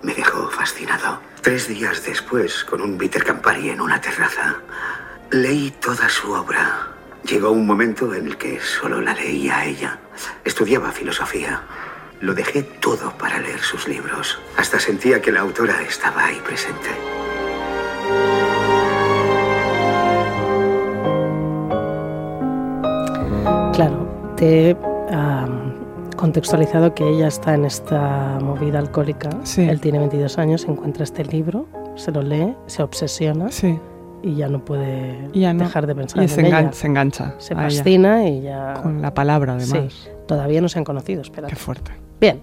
me 0.03 0.15
dejó 0.15 0.49
fascinado. 0.51 1.21
Tres 1.43 1.69
días 1.69 2.05
después, 2.05 2.65
con 2.65 2.81
un 2.81 2.97
bitter 2.97 3.25
Campari 3.25 3.71
en 3.71 3.81
una 3.81 4.01
terraza, 4.01 4.57
leí 5.31 5.71
toda 5.73 6.09
su 6.09 6.33
obra. 6.33 6.98
Llegó 7.25 7.51
un 7.51 7.67
momento 7.67 8.15
en 8.15 8.27
el 8.27 8.37
que 8.37 8.61
solo 8.61 9.01
la 9.01 9.15
leía 9.15 9.59
a 9.59 9.67
ella. 9.67 9.99
Estudiaba 10.45 10.93
filosofía. 10.93 11.63
Lo 12.21 12.35
dejé 12.35 12.63
todo 12.63 13.13
para 13.19 13.39
leer 13.39 13.61
sus 13.61 13.87
libros. 13.87 14.39
Hasta 14.57 14.81
sentía 14.81 15.21
que 15.21 15.31
la 15.31 15.41
autora 15.41 15.83
estaba 15.83 16.25
ahí 16.25 16.41
presente. 16.45 16.89
Claro, 23.75 24.35
te 24.37 24.77
contextualizado 26.17 26.95
que 26.95 27.09
ella 27.09 27.29
está 27.29 27.55
en 27.55 27.65
esta 27.65 28.39
movida 28.43 28.81
alcohólica. 28.81 29.31
Sí. 29.45 29.63
Él 29.63 29.81
tiene 29.81 29.99
22 30.01 30.37
años, 30.39 30.65
encuentra 30.65 31.05
este 31.05 31.25
libro, 31.25 31.69
se 31.95 32.11
lo 32.11 32.23
lee, 32.23 32.57
se 32.67 32.83
obsesiona 32.83 33.51
Sí. 33.53 33.79
Y 34.23 34.35
ya 34.37 34.49
no 34.49 34.65
puede 34.65 35.29
Y 35.33 35.41
ya 35.41 35.53
no. 35.55 35.65
dejar 35.65 35.87
de 35.87 35.95
pensar 35.95 36.19
Y 36.21 36.25
en 36.25 36.29
se, 36.29 36.47
ella. 36.47 36.73
se 36.73 36.87
engancha. 36.87 37.35
Se 37.39 37.55
ella. 37.55 37.63
fascina 37.63 38.29
y 38.29 38.43
ya... 38.43 38.75
Con 38.83 39.01
la 39.03 39.15
palabra, 39.15 39.55
además. 39.55 39.93
Sí, 39.93 40.09
todavía 40.27 40.61
no 40.61 40.69
se 40.69 40.79
han 40.79 40.85
conocido, 40.85 41.23
espérate. 41.23 41.53
Qué 41.53 41.57
fuerte. 41.59 41.93
Bien. 42.21 42.41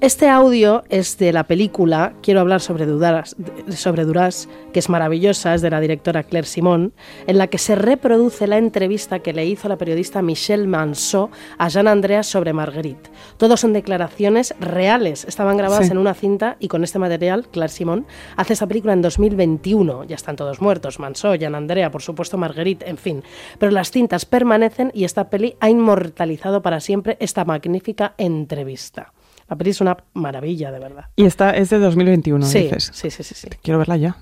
Este 0.00 0.28
audio 0.28 0.84
es 0.90 1.18
de 1.18 1.32
la 1.32 1.42
película 1.48 2.12
Quiero 2.22 2.38
hablar 2.38 2.60
sobre 2.60 2.86
Duras, 2.86 3.34
sobre 3.70 4.04
Duras, 4.04 4.48
que 4.72 4.78
es 4.78 4.88
maravillosa, 4.88 5.56
es 5.56 5.60
de 5.60 5.70
la 5.70 5.80
directora 5.80 6.22
Claire 6.22 6.46
Simon, 6.46 6.92
en 7.26 7.36
la 7.36 7.48
que 7.48 7.58
se 7.58 7.74
reproduce 7.74 8.46
la 8.46 8.58
entrevista 8.58 9.18
que 9.18 9.32
le 9.32 9.44
hizo 9.44 9.68
la 9.68 9.76
periodista 9.76 10.22
Michelle 10.22 10.68
Manceau 10.68 11.30
a 11.58 11.68
Jean 11.68 11.88
Andreas 11.88 12.28
sobre 12.28 12.52
Marguerite. 12.52 13.10
Todos 13.38 13.58
son 13.58 13.72
declaraciones 13.72 14.54
reales, 14.60 15.24
estaban 15.24 15.56
grabadas 15.56 15.86
Sí. 15.86 15.92
en 15.92 15.98
una 15.98 16.14
cinta 16.14 16.56
y 16.60 16.68
con 16.68 16.84
este 16.84 17.00
material 17.00 17.48
Claire 17.48 17.72
Simon 17.72 18.06
hace 18.36 18.52
esa 18.52 18.68
película 18.68 18.92
en 18.92 19.02
2021. 19.02 20.04
Ya 20.04 20.14
están 20.14 20.36
todos 20.36 20.60
muertos, 20.60 21.00
Manceau, 21.00 21.34
Jean 21.34 21.56
Andrea, 21.56 21.90
por 21.90 22.02
supuesto 22.02 22.38
Marguerite, 22.38 22.88
en 22.88 22.98
fin. 22.98 23.24
Pero 23.58 23.72
las 23.72 23.90
cintas 23.90 24.26
permanecen 24.26 24.92
y 24.94 25.02
esta 25.02 25.28
peli 25.28 25.56
ha 25.58 25.68
inmortalizado 25.68 26.62
para 26.62 26.78
siempre 26.78 27.16
esta 27.18 27.44
magnífica 27.44 28.14
entrevista. 28.16 29.12
La 29.48 29.56
peli 29.56 29.70
es 29.70 29.80
una 29.80 29.96
maravilla, 30.14 30.70
de 30.70 30.78
verdad. 30.78 31.06
Y 31.16 31.24
esta 31.24 31.50
es 31.56 31.70
de 31.70 31.78
2021, 31.78 32.44
sí, 32.46 32.64
dices. 32.64 32.90
sí, 32.92 33.10
sí, 33.10 33.22
sí, 33.22 33.34
sí. 33.34 33.48
Quiero 33.62 33.78
verla 33.78 33.96
ya. 33.96 34.16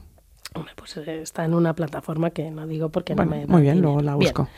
Hombre, 0.55 0.73
pues 0.77 0.97
eh, 0.97 1.21
está 1.23 1.45
en 1.45 1.53
una 1.55 1.75
plataforma 1.75 2.31
que 2.31 2.51
no 2.51 2.67
digo 2.67 2.89
porque 2.91 3.15
Bueno, 3.15 3.33
no 3.33 3.37
me 3.39 3.47
muy 3.47 3.63
bien, 3.63 3.81
luego 3.81 4.01
la 4.01 4.17
Bien. 4.17 4.33
busco. 4.33 4.49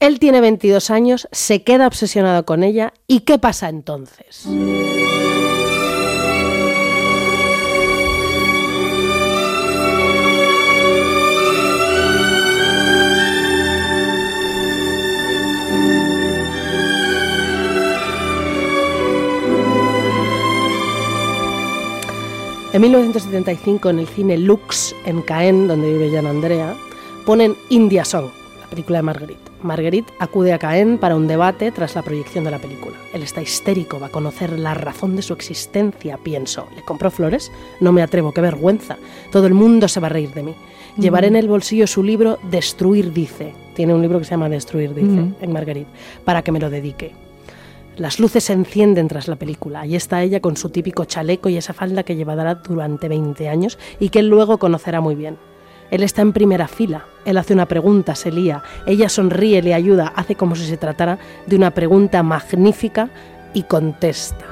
Él 0.00 0.18
tiene 0.18 0.40
22 0.40 0.90
años, 0.90 1.28
se 1.30 1.62
queda 1.62 1.86
obsesionado 1.86 2.44
con 2.44 2.64
ella. 2.64 2.92
¿Y 3.06 3.20
qué 3.20 3.38
pasa 3.38 3.68
entonces? 3.68 4.46
En 22.72 22.80
1975, 22.80 23.90
en 23.90 23.98
el 23.98 24.06
cine 24.08 24.38
Lux, 24.38 24.94
en 25.04 25.20
Caen, 25.22 25.68
donde 25.68 25.92
vive 25.92 26.10
Jan 26.10 26.26
Andrea, 26.26 26.74
ponen 27.26 27.54
India 27.68 28.04
Song, 28.04 28.30
la 28.60 28.66
película 28.66 28.98
de 28.98 29.02
Marguerite. 29.02 29.40
Marguerite 29.62 30.12
acude 30.18 30.52
a 30.54 30.58
Caen 30.58 30.96
para 30.98 31.14
un 31.14 31.28
debate 31.28 31.70
tras 31.70 31.94
la 31.94 32.02
proyección 32.02 32.44
de 32.44 32.50
la 32.50 32.58
película. 32.58 32.96
Él 33.12 33.22
está 33.22 33.42
histérico, 33.42 34.00
va 34.00 34.06
a 34.06 34.10
conocer 34.10 34.58
la 34.58 34.72
razón 34.74 35.16
de 35.16 35.22
su 35.22 35.34
existencia, 35.34 36.16
pienso. 36.16 36.66
¿Le 36.74 36.82
compro 36.82 37.10
flores? 37.10 37.52
No 37.80 37.92
me 37.92 38.02
atrevo, 38.02 38.32
qué 38.32 38.40
vergüenza. 38.40 38.96
Todo 39.30 39.46
el 39.46 39.54
mundo 39.54 39.86
se 39.86 40.00
va 40.00 40.06
a 40.06 40.10
reír 40.10 40.32
de 40.32 40.42
mí. 40.42 40.54
Llevaré 40.96 41.26
en 41.28 41.36
el 41.36 41.48
bolsillo 41.48 41.86
su 41.86 42.02
libro 42.02 42.38
Destruir, 42.50 43.12
dice. 43.12 43.52
Tiene 43.74 43.94
un 43.94 44.02
libro 44.02 44.18
que 44.18 44.24
se 44.24 44.30
llama 44.32 44.48
Destruir, 44.48 44.94
dice, 44.94 45.08
Mm. 45.08 45.34
en 45.42 45.52
Marguerite, 45.52 45.90
para 46.24 46.42
que 46.42 46.52
me 46.52 46.58
lo 46.60 46.70
dedique. 46.70 47.12
Las 47.96 48.18
luces 48.18 48.44
se 48.44 48.54
encienden 48.54 49.08
tras 49.08 49.28
la 49.28 49.36
película. 49.36 49.80
Ahí 49.80 49.96
está 49.96 50.22
ella 50.22 50.40
con 50.40 50.56
su 50.56 50.70
típico 50.70 51.04
chaleco 51.04 51.48
y 51.48 51.56
esa 51.56 51.74
falda 51.74 52.02
que 52.02 52.16
llevará 52.16 52.54
durante 52.54 53.08
20 53.08 53.48
años 53.48 53.78
y 54.00 54.08
que 54.08 54.20
él 54.20 54.28
luego 54.28 54.58
conocerá 54.58 55.00
muy 55.00 55.14
bien. 55.14 55.36
Él 55.90 56.02
está 56.02 56.22
en 56.22 56.32
primera 56.32 56.68
fila. 56.68 57.04
Él 57.26 57.36
hace 57.36 57.52
una 57.52 57.66
pregunta, 57.66 58.14
se 58.14 58.32
lía. 58.32 58.62
Ella 58.86 59.10
sonríe, 59.10 59.60
le 59.60 59.74
ayuda, 59.74 60.12
hace 60.16 60.36
como 60.36 60.56
si 60.56 60.64
se 60.64 60.78
tratara 60.78 61.18
de 61.46 61.56
una 61.56 61.70
pregunta 61.70 62.22
magnífica 62.22 63.10
y 63.52 63.64
contesta. 63.64 64.46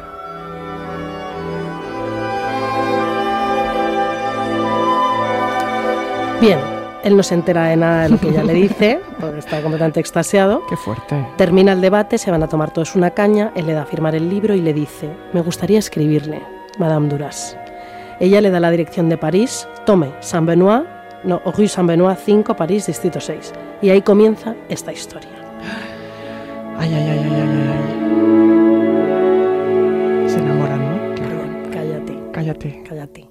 Bien, 6.42 6.58
él 7.04 7.16
no 7.16 7.22
se 7.22 7.34
entera 7.34 7.66
de 7.66 7.76
nada 7.76 8.02
de 8.04 8.08
lo 8.10 8.18
que 8.18 8.28
ella 8.28 8.42
le 8.42 8.52
dice, 8.54 9.00
porque 9.20 9.38
está 9.38 9.60
completamente 9.62 10.00
extasiado. 10.00 10.62
Qué 10.68 10.76
fuerte. 10.76 11.26
Termina 11.36 11.72
el 11.72 11.80
debate, 11.80 12.18
se 12.18 12.30
van 12.30 12.42
a 12.42 12.48
tomar 12.48 12.72
todos 12.72 12.94
una 12.96 13.10
caña, 13.10 13.52
él 13.54 13.66
le 13.66 13.72
da 13.74 13.82
a 13.82 13.86
firmar 13.86 14.14
el 14.14 14.28
libro 14.28 14.54
y 14.54 14.60
le 14.60 14.72
dice, 14.74 15.08
me 15.32 15.40
gustaría 15.42 15.78
escribirle, 15.78 16.40
Madame 16.78 17.08
Duras. 17.08 17.56
Ella 18.20 18.40
le 18.40 18.50
da 18.50 18.60
la 18.60 18.70
dirección 18.70 19.08
de 19.08 19.16
París, 19.16 19.66
tome, 19.86 20.12
Saint-Benoît, 20.20 20.84
no, 21.24 21.40
Rue 21.44 21.68
Saint-Benoît 21.68 22.16
5, 22.16 22.54
París, 22.54 22.86
Distrito 22.86 23.20
6. 23.20 23.52
Y 23.82 23.90
ahí 23.90 24.02
comienza 24.02 24.54
esta 24.68 24.92
historia. 24.92 25.30
Ay, 26.78 26.94
ay, 26.94 27.08
ay, 27.10 27.18
ay, 27.18 27.30
ay, 27.34 27.40
ay, 27.40 27.68
ay. 30.24 30.30
Se 30.30 30.38
enamoran, 30.38 30.80
¿no? 30.80 31.14
Claro. 31.14 31.42
Cállate, 31.70 32.18
Cállate. 32.32 32.82
cállate. 32.88 33.29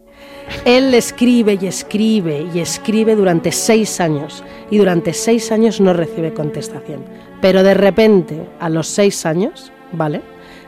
Él 0.66 0.94
escribe 0.94 1.58
y 1.60 1.68
escribe 1.68 2.48
y 2.54 2.60
escribe 2.60 3.16
durante 3.16 3.52
seis 3.52 4.00
años 4.00 4.44
y 4.70 4.78
durante 4.78 5.14
seis 5.14 5.52
años 5.52 5.80
no 5.82 5.94
recibe 5.94 6.34
contestación. 6.34 7.04
Pero 7.42 7.64
de 7.64 7.74
repente, 7.74 8.46
a 8.60 8.70
los 8.70 8.88
seis 8.88 9.26
años, 9.26 9.72
¿vale? 9.92 10.22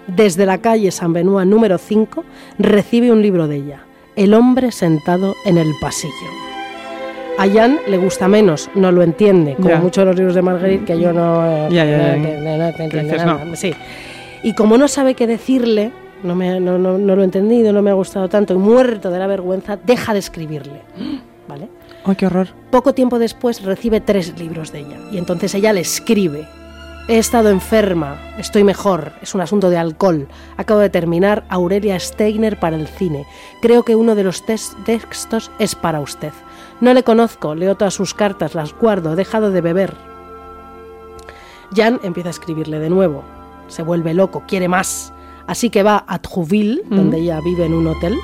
Desde 0.07 0.45
la 0.45 0.57
calle 0.57 0.91
San 0.91 1.13
Benoît 1.13 1.45
número 1.45 1.77
5, 1.77 2.23
recibe 2.57 3.11
un 3.11 3.21
libro 3.21 3.47
de 3.47 3.57
ella, 3.57 3.85
El 4.15 4.33
hombre 4.33 4.71
sentado 4.71 5.35
en 5.45 5.57
el 5.57 5.71
pasillo. 5.79 6.11
A 7.37 7.47
Jan 7.47 7.79
le 7.87 7.97
gusta 7.97 8.27
menos, 8.27 8.69
no 8.75 8.91
lo 8.91 9.03
entiende, 9.03 9.55
como 9.55 9.75
muchos 9.77 10.01
de 10.01 10.05
los 10.05 10.15
libros 10.15 10.35
de 10.35 10.41
Marguerite 10.41 10.85
que 10.85 10.99
yo 10.99 11.13
no... 11.13 11.69
entiendo 12.83 13.15
nada. 13.17 13.55
Sí. 13.55 13.73
Y 14.43 14.53
como 14.53 14.77
no 14.77 14.87
sabe 14.87 15.13
qué 15.13 15.27
decirle, 15.27 15.91
no, 16.23 16.35
me, 16.35 16.59
no, 16.59 16.77
no- 16.77 16.97
no 16.97 17.15
lo 17.15 17.21
he 17.21 17.25
entendido, 17.25 17.71
no 17.73 17.81
me 17.81 17.89
ha 17.91 17.93
gustado 17.95 18.29
tanto, 18.29 18.53
y 18.53 18.57
muerto 18.57 19.09
de 19.09 19.19
la 19.19 19.27
vergüenza, 19.27 19.77
deja 19.77 20.13
de 20.13 20.19
escribirle. 20.19 20.81
¿Vale? 21.47 21.67
Ay, 22.05 22.15
qué 22.15 22.25
horror. 22.27 22.47
Poco 22.69 22.93
tiempo 22.93 23.19
después 23.19 23.61
recibe 23.63 23.99
tres 24.01 24.37
libros 24.39 24.71
de 24.71 24.79
ella 24.79 24.97
y 25.11 25.17
entonces 25.17 25.53
ella 25.53 25.73
le 25.73 25.81
escribe. 25.81 26.47
He 27.07 27.17
estado 27.17 27.49
enferma, 27.49 28.15
estoy 28.37 28.63
mejor, 28.63 29.11
es 29.21 29.33
un 29.35 29.41
asunto 29.41 29.69
de 29.69 29.77
alcohol. 29.77 30.27
Acabo 30.55 30.79
de 30.79 30.89
terminar 30.89 31.43
Aurelia 31.49 31.99
Steiner 31.99 32.59
para 32.59 32.75
el 32.77 32.87
cine. 32.87 33.25
Creo 33.61 33.83
que 33.83 33.95
uno 33.95 34.15
de 34.15 34.23
los 34.23 34.45
textos 34.45 35.51
es 35.59 35.75
para 35.75 35.99
usted. 35.99 36.31
No 36.79 36.93
le 36.93 37.03
conozco, 37.03 37.53
leo 37.55 37.75
todas 37.75 37.95
sus 37.95 38.13
cartas, 38.13 38.55
las 38.55 38.73
guardo, 38.73 39.13
he 39.13 39.15
dejado 39.15 39.51
de 39.51 39.61
beber. 39.61 39.95
Jan 41.75 41.99
empieza 42.03 42.29
a 42.29 42.31
escribirle 42.31 42.79
de 42.79 42.89
nuevo. 42.89 43.23
Se 43.67 43.83
vuelve 43.83 44.13
loco, 44.13 44.43
quiere 44.47 44.67
más. 44.67 45.11
Así 45.47 45.69
que 45.69 45.83
va 45.83 46.03
a 46.07 46.19
Trouville, 46.19 46.81
donde 46.89 47.19
ella 47.19 47.39
vive 47.43 47.65
en 47.65 47.73
un 47.73 47.87
hotel, 47.87 48.15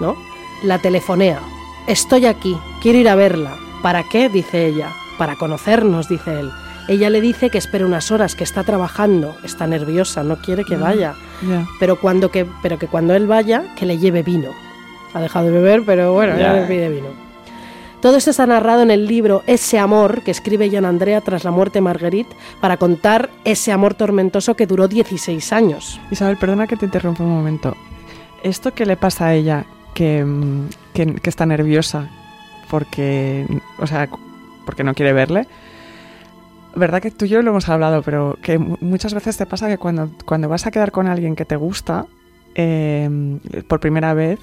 ¿no? 0.00 0.16
La 0.62 0.78
telefonea. 0.78 1.40
Estoy 1.86 2.26
aquí, 2.26 2.56
quiero 2.82 2.98
ir 2.98 3.08
a 3.08 3.14
verla. 3.14 3.56
¿Para 3.82 4.02
qué? 4.04 4.28
dice 4.28 4.66
ella. 4.66 4.88
Para 5.18 5.36
conocernos, 5.36 6.08
dice 6.08 6.40
él. 6.40 6.50
Ella 6.88 7.10
le 7.10 7.20
dice 7.20 7.50
que 7.50 7.58
espere 7.58 7.84
unas 7.84 8.10
horas, 8.10 8.34
que 8.36 8.44
está 8.44 8.62
trabajando, 8.62 9.34
está 9.44 9.66
nerviosa, 9.66 10.22
no 10.22 10.36
quiere 10.36 10.64
que 10.64 10.76
vaya. 10.76 11.14
Ya. 11.46 11.66
Pero, 11.80 11.96
cuando 12.00 12.30
que, 12.30 12.46
pero 12.62 12.78
que 12.78 12.86
cuando 12.86 13.14
él 13.14 13.26
vaya, 13.26 13.74
que 13.76 13.86
le 13.86 13.98
lleve 13.98 14.22
vino. 14.22 14.50
Ha 15.14 15.20
dejado 15.20 15.46
de 15.46 15.52
beber, 15.52 15.82
pero 15.84 16.12
bueno, 16.12 16.34
ya 16.36 16.52
Ya. 16.54 16.60
le 16.60 16.66
pide 16.66 16.88
vino. 16.88 17.08
Todo 18.00 18.16
esto 18.18 18.30
está 18.30 18.46
narrado 18.46 18.82
en 18.82 18.90
el 18.90 19.06
libro 19.06 19.42
Ese 19.46 19.78
amor 19.78 20.22
que 20.22 20.30
escribe 20.30 20.70
Jan 20.70 20.84
Andrea 20.84 21.20
tras 21.22 21.44
la 21.44 21.50
muerte 21.50 21.78
de 21.78 21.82
Marguerite 21.82 22.36
para 22.60 22.76
contar 22.76 23.30
ese 23.44 23.72
amor 23.72 23.94
tormentoso 23.94 24.54
que 24.54 24.66
duró 24.66 24.86
16 24.86 25.52
años. 25.52 26.00
Isabel, 26.10 26.36
perdona 26.36 26.66
que 26.66 26.76
te 26.76 26.84
interrumpa 26.84 27.24
un 27.24 27.30
momento. 27.34 27.74
Esto 28.42 28.72
que 28.74 28.86
le 28.86 28.96
pasa 28.96 29.26
a 29.28 29.34
ella, 29.34 29.64
que, 29.94 30.24
mm, 30.24 30.68
que, 30.94 31.14
que 31.16 31.30
está 31.30 31.46
nerviosa 31.46 32.08
porque, 32.70 33.46
o 33.78 33.86
sea, 33.86 34.08
porque 34.66 34.84
no 34.84 34.94
quiere 34.94 35.12
verle, 35.12 35.48
verdad 36.74 37.00
que 37.00 37.10
tú 37.10 37.24
y 37.24 37.28
yo 37.28 37.40
lo 37.42 37.50
hemos 37.50 37.68
hablado, 37.68 38.02
pero 38.02 38.36
que 38.42 38.58
mu- 38.58 38.76
muchas 38.80 39.14
veces 39.14 39.36
te 39.36 39.46
pasa 39.46 39.68
que 39.68 39.78
cuando, 39.78 40.10
cuando 40.26 40.48
vas 40.48 40.66
a 40.66 40.70
quedar 40.70 40.92
con 40.92 41.06
alguien 41.08 41.34
que 41.34 41.44
te 41.46 41.56
gusta 41.56 42.06
eh, 42.54 43.08
por 43.68 43.80
primera 43.80 44.12
vez, 44.14 44.38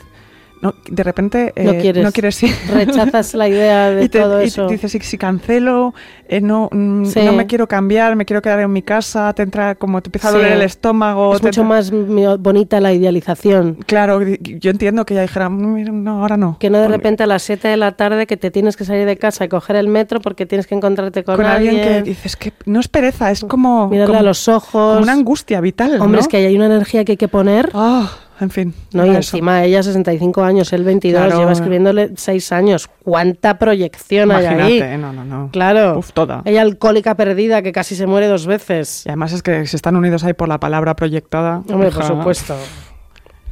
no, 0.64 0.74
de 0.90 1.04
repente 1.04 1.54
eh, 1.56 1.64
No 1.66 1.74
quieres. 1.80 2.04
no 2.04 2.12
quieres 2.12 2.42
ir. 2.42 2.52
Rechazas 2.74 3.34
la 3.36 3.48
idea 3.48 3.90
de 3.92 4.06
y 4.06 4.10
te, 4.10 4.20
todo 4.20 4.42
y 4.42 4.46
eso. 4.46 4.68
dices, 4.68 4.96
"Y 4.96 5.00
si 5.02 5.18
cancelo, 5.18 5.94
eh, 6.28 6.42
no, 6.42 6.70
mm, 6.72 7.06
Sí. 7.06 7.20
no 7.24 7.34
me 7.34 7.46
quiero 7.46 7.68
cambiar, 7.68 8.16
me 8.16 8.26
quiero 8.26 8.42
quedar 8.42 8.60
en 8.62 8.72
mi 8.74 8.82
casa, 8.82 9.32
te 9.34 9.44
entra 9.44 9.76
como 9.76 10.02
te 10.02 10.08
empieza 10.08 10.30
a 10.30 10.32
Sí. 10.32 10.38
doler 10.38 10.54
el 10.54 10.62
estómago. 10.64 11.36
es 11.36 11.42
te 11.42 11.48
mucho 11.48 11.62
entra- 11.62 11.76
más 11.76 12.40
bonita 12.40 12.80
la 12.80 12.94
idealización. 12.94 13.76
Claro, 13.86 14.22
yo 14.22 14.72
entiendo 14.72 15.06
que 15.06 15.14
ella 15.14 15.22
dijera, 15.24 15.50
"Mm, 15.50 16.04
no, 16.04 16.22
ahora 16.22 16.38
no. 16.38 16.58
Que 16.60 16.70
no 16.70 16.80
de 16.80 16.88
repente 16.88 17.24
a 17.24 17.28
las 17.28 17.44
7 17.44 17.68
de 17.68 17.78
la 17.78 17.92
tarde 17.94 18.26
que 18.26 18.38
te 18.38 18.50
tienes 18.52 18.78
que 18.78 18.86
salir 18.86 19.06
de 19.06 19.18
casa 19.18 19.46
y 19.46 19.50
coger 19.50 19.76
el 19.76 19.88
metro 19.90 20.22
porque 20.22 20.46
tienes 20.46 20.66
que 20.68 20.76
encontrarte 20.76 21.24
con, 21.24 21.36
con, 21.36 21.46
alguien, 21.46 21.76
alguien, 21.80 22.04
que 22.04 22.10
dices 22.10 22.36
que 22.36 22.54
no 22.66 22.80
es 22.80 22.88
pereza, 22.88 23.30
es 23.32 23.44
como, 23.44 23.90
mirarle 23.90 24.08
como, 24.14 24.20
a 24.20 24.24
los 24.24 24.48
ojos. 24.48 24.72
como 24.94 25.00
una 25.04 25.14
angustia 25.14 25.60
vital. 25.62 26.00
Hombre, 26.02 26.18
¿no? 26.18 26.20
es 26.22 26.28
que 26.28 26.38
hay 26.38 26.56
una 26.56 26.68
energía 26.68 27.04
que 27.06 27.14
hay 27.14 27.18
que 27.18 27.28
poner. 27.28 27.70
Ah, 27.74 28.10
en 28.44 28.50
fin. 28.52 28.74
No, 28.94 29.06
y 29.06 29.10
eso. 29.10 29.18
encima 29.18 29.64
ella 29.64 29.82
65 29.82 30.44
años, 30.44 30.72
él 30.74 30.84
22, 30.84 31.22
Claro. 31.26 31.40
lleva 31.40 31.52
escribiéndole 31.52 32.12
6 32.16 32.52
años. 32.52 32.90
¿Cuánta 33.04 33.58
proyección 33.58 34.32
hay 34.32 34.46
ahí? 34.46 34.98
no, 34.98 35.12
no, 35.12 35.26
no. 35.26 35.50
Claro. 35.52 35.98
Uf, 36.00 36.12
toda. 36.14 36.42
Ella 36.46 36.62
alcohólica 36.62 37.16
perdida 37.16 37.62
que 37.62 37.72
casi 37.72 37.96
se 37.96 38.06
muere 38.06 38.28
dos 38.28 38.46
veces. 38.46 39.06
Y 39.06 39.10
además 39.10 39.34
es 39.34 39.42
que 39.42 39.66
si 39.66 39.76
están 39.76 39.96
unidos 39.96 40.24
ahí 40.24 40.34
por 40.34 40.48
la 40.48 40.60
palabra 40.60 40.96
proyectada. 40.96 41.64
Hombre, 41.70 41.90
por 41.90 42.04
supuesto. 42.04 42.56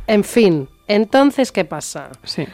En 0.07 0.23
fin, 0.23 0.67
entonces, 0.87 1.51
¿qué 1.51 1.65
pasa? 1.65 2.09
Sí. 2.23 2.45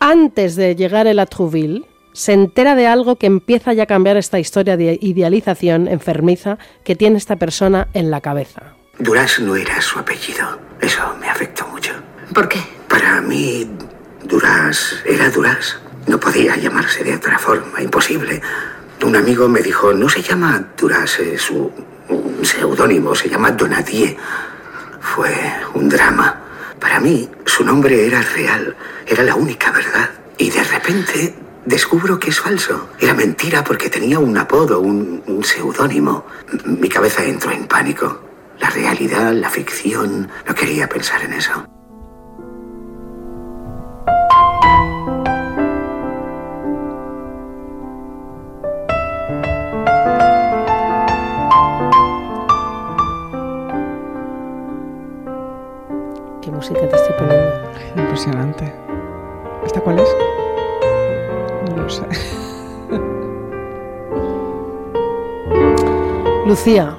Antes 0.00 0.56
de 0.56 0.76
llegar 0.76 1.06
él 1.06 1.18
a 1.18 1.26
Trouville, 1.26 1.82
se 2.12 2.32
entera 2.32 2.74
de 2.76 2.86
algo 2.86 3.16
que 3.16 3.26
empieza 3.26 3.72
ya 3.72 3.84
a 3.84 3.86
cambiar 3.86 4.16
esta 4.16 4.38
historia 4.38 4.76
de 4.76 4.98
idealización 5.02 5.88
enfermiza 5.88 6.58
que 6.84 6.94
tiene 6.94 7.16
esta 7.18 7.36
persona 7.36 7.88
en 7.94 8.10
la 8.10 8.20
cabeza. 8.20 8.74
Duras 8.98 9.40
no 9.40 9.56
era 9.56 9.80
su 9.80 9.98
apellido. 9.98 10.58
Eso 10.80 11.16
me 11.20 11.28
afectó 11.28 11.66
mucho. 11.66 11.92
¿Por 12.32 12.48
qué? 12.48 12.60
Para 12.88 13.20
mí, 13.20 13.68
Duras 14.22 15.02
era 15.04 15.30
Duras. 15.30 15.78
No 16.06 16.20
podía 16.20 16.56
llamarse 16.56 17.02
de 17.02 17.16
otra 17.16 17.38
forma, 17.38 17.82
imposible. 17.82 18.40
Un 19.02 19.16
amigo 19.16 19.48
me 19.48 19.62
dijo, 19.62 19.92
no 19.92 20.08
se 20.08 20.22
llama 20.22 20.64
Duras, 20.76 21.18
es 21.18 21.42
su 21.42 21.72
seudónimo, 22.42 23.14
se 23.14 23.28
llama 23.28 23.50
Donadier. 23.50 24.16
Fue 25.00 25.34
un 25.74 25.88
drama. 25.88 26.40
Para 26.78 27.00
mí, 27.00 27.28
su 27.46 27.64
nombre 27.64 28.06
era 28.06 28.22
real, 28.22 28.76
era 29.06 29.24
la 29.24 29.34
única 29.34 29.72
verdad. 29.72 30.10
Y 30.38 30.50
de 30.50 30.62
repente 30.62 31.34
descubro 31.64 32.18
que 32.18 32.30
es 32.30 32.38
falso. 32.38 32.90
Era 33.00 33.14
mentira 33.14 33.64
porque 33.64 33.90
tenía 33.90 34.20
un 34.20 34.36
apodo, 34.38 34.80
un, 34.80 35.22
un 35.26 35.42
seudónimo. 35.42 36.26
Mi 36.64 36.88
cabeza 36.88 37.24
entró 37.24 37.50
en 37.50 37.66
pánico. 37.66 38.20
La 38.60 38.70
realidad, 38.70 39.32
la 39.32 39.50
ficción, 39.50 40.28
no 40.46 40.54
quería 40.54 40.88
pensar 40.88 41.22
en 41.22 41.32
eso. 41.32 41.52
¿Qué 56.40 56.50
música 56.50 56.88
te 56.88 56.96
estoy 56.96 57.14
poniendo? 57.18 57.52
Impresionante. 57.96 58.72
¿Esta 59.64 59.80
cuál 59.80 59.98
es? 59.98 60.16
No 61.70 61.82
lo 61.82 61.88
sé. 61.88 62.04
Lucía. 66.46 66.96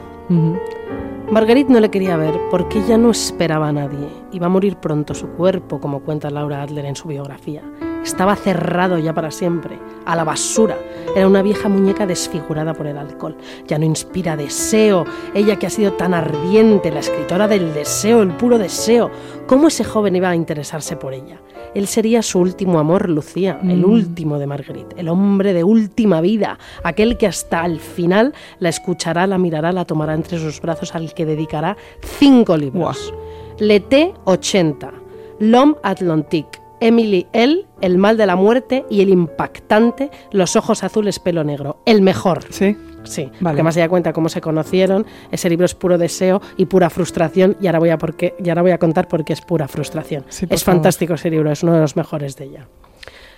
Marguerite 1.36 1.70
no 1.70 1.82
le 1.82 1.92
quería 1.92 2.16
ver 2.16 2.40
porque 2.50 2.80
ella 2.80 2.98
no 2.98 3.12
esperaba 3.12 3.68
a 3.68 3.74
nadie. 3.74 4.08
Iba 4.32 4.46
a 4.46 4.50
morir 4.50 4.78
pronto 4.78 5.14
su 5.14 5.28
cuerpo, 5.32 5.82
como 5.82 6.00
cuenta 6.00 6.30
Laura 6.30 6.62
Adler 6.62 6.86
en 6.86 6.96
su 6.96 7.10
biografía. 7.10 7.62
Estaba 8.06 8.36
cerrado 8.36 9.00
ya 9.00 9.14
para 9.14 9.32
siempre, 9.32 9.80
a 10.06 10.16
la 10.16 10.24
basura. 10.24 10.78
Era 11.16 11.28
una 11.28 11.42
vieja 11.42 11.70
muñeca 11.70 12.06
desfigurada 12.06 12.76
por 12.76 12.86
el 12.86 13.00
alcohol. 13.00 13.36
Ya 13.68 13.80
no 13.80 13.86
inspira 13.86 14.38
deseo. 14.38 15.06
Ella 15.34 15.58
que 15.58 15.66
ha 15.66 15.72
sido 15.72 15.94
tan 15.94 16.14
ardiente, 16.14 16.92
la 16.92 17.00
escritora 17.00 17.48
del 17.48 17.74
deseo, 17.74 18.22
el 18.22 18.30
puro 18.30 18.60
deseo. 18.60 19.10
¿Cómo 19.48 19.70
ese 19.70 19.84
joven 19.84 20.16
iba 20.16 20.30
a 20.30 20.36
interesarse 20.36 20.96
por 20.96 21.16
ella? 21.16 21.42
Él 21.74 21.88
sería 21.88 22.22
su 22.22 22.40
último 22.40 22.78
amor, 22.78 23.10
Lucía, 23.10 23.60
el 23.64 23.84
último 23.84 24.38
de 24.38 24.48
Marguerite, 24.48 24.96
el 25.00 25.10
hombre 25.10 25.54
de 25.54 25.64
última 25.64 26.22
vida, 26.22 26.60
aquel 26.84 27.18
que 27.18 27.28
hasta 27.28 27.66
el 27.66 27.80
final 27.80 28.34
la 28.60 28.70
escuchará, 28.70 29.26
la 29.26 29.40
mirará, 29.40 29.72
la 29.72 29.84
tomará 29.84 30.14
entre 30.14 30.38
sus 30.38 30.62
brazos, 30.62 30.94
al 30.94 31.14
que 31.16 31.26
dedicará 31.26 31.76
cinco 32.02 32.56
libros. 32.56 33.14
L'été 33.60 34.14
80, 34.26 34.94
L'homme 35.40 35.76
Atlantique, 35.84 36.60
Emily 36.80 37.28
L., 37.34 37.66
El 37.82 37.98
mal 37.98 38.18
de 38.18 38.26
la 38.26 38.36
muerte 38.36 38.86
y 38.90 39.02
el 39.02 39.10
impactante 39.10 40.10
Los 40.32 40.56
ojos 40.56 40.84
azules, 40.84 41.20
pelo 41.20 41.44
negro. 41.44 41.82
El 41.86 42.02
mejor. 42.02 42.44
Sí. 42.50 42.78
Sí, 43.04 43.26
Vale. 43.26 43.40
porque 43.42 43.62
más 43.64 43.78
allá 43.78 43.88
cuenta 43.88 44.14
cómo 44.14 44.30
se 44.30 44.42
conocieron, 44.42 45.06
ese 45.32 45.48
libro 45.48 45.66
es 45.68 45.76
puro 45.76 46.00
deseo 46.00 46.42
y 46.58 46.66
pura 46.66 46.90
frustración 46.90 47.56
y 47.62 47.68
ahora 47.68 47.78
voy 47.78 47.90
a, 47.92 48.00
por 48.00 48.16
qué- 48.16 48.34
y 48.44 48.50
ahora 48.50 48.64
voy 48.64 48.72
a 48.72 48.80
contar 48.80 49.08
por 49.08 49.24
qué 49.24 49.34
es 49.34 49.42
pura 49.42 49.68
frustración. 49.68 50.26
Sí, 50.30 50.48
es 50.50 50.64
favor. 50.64 50.78
fantástico 50.78 51.14
ese 51.14 51.30
libro, 51.30 51.52
es 51.52 51.62
uno 51.62 51.74
de 51.74 51.82
los 51.82 51.96
mejores 51.96 52.36
de 52.36 52.46
ella. 52.46 52.68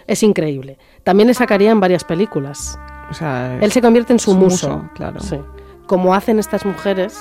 Es 0.07 0.23
increíble. 0.23 0.77
También 1.03 1.27
le 1.27 1.33
sacaría 1.33 1.69
en 1.71 1.81
varias 1.81 2.05
películas. 2.05 2.79
O 3.11 3.13
sea, 3.13 3.57
Él 3.59 3.69
se 3.73 3.81
convierte 3.81 4.13
en 4.13 4.19
su, 4.19 4.31
su 4.31 4.37
muso. 4.37 4.69
muso, 4.69 4.89
claro. 4.95 5.19
Sí. 5.19 5.35
Como 5.85 6.13
hacen 6.15 6.39
estas 6.39 6.65
mujeres 6.65 7.17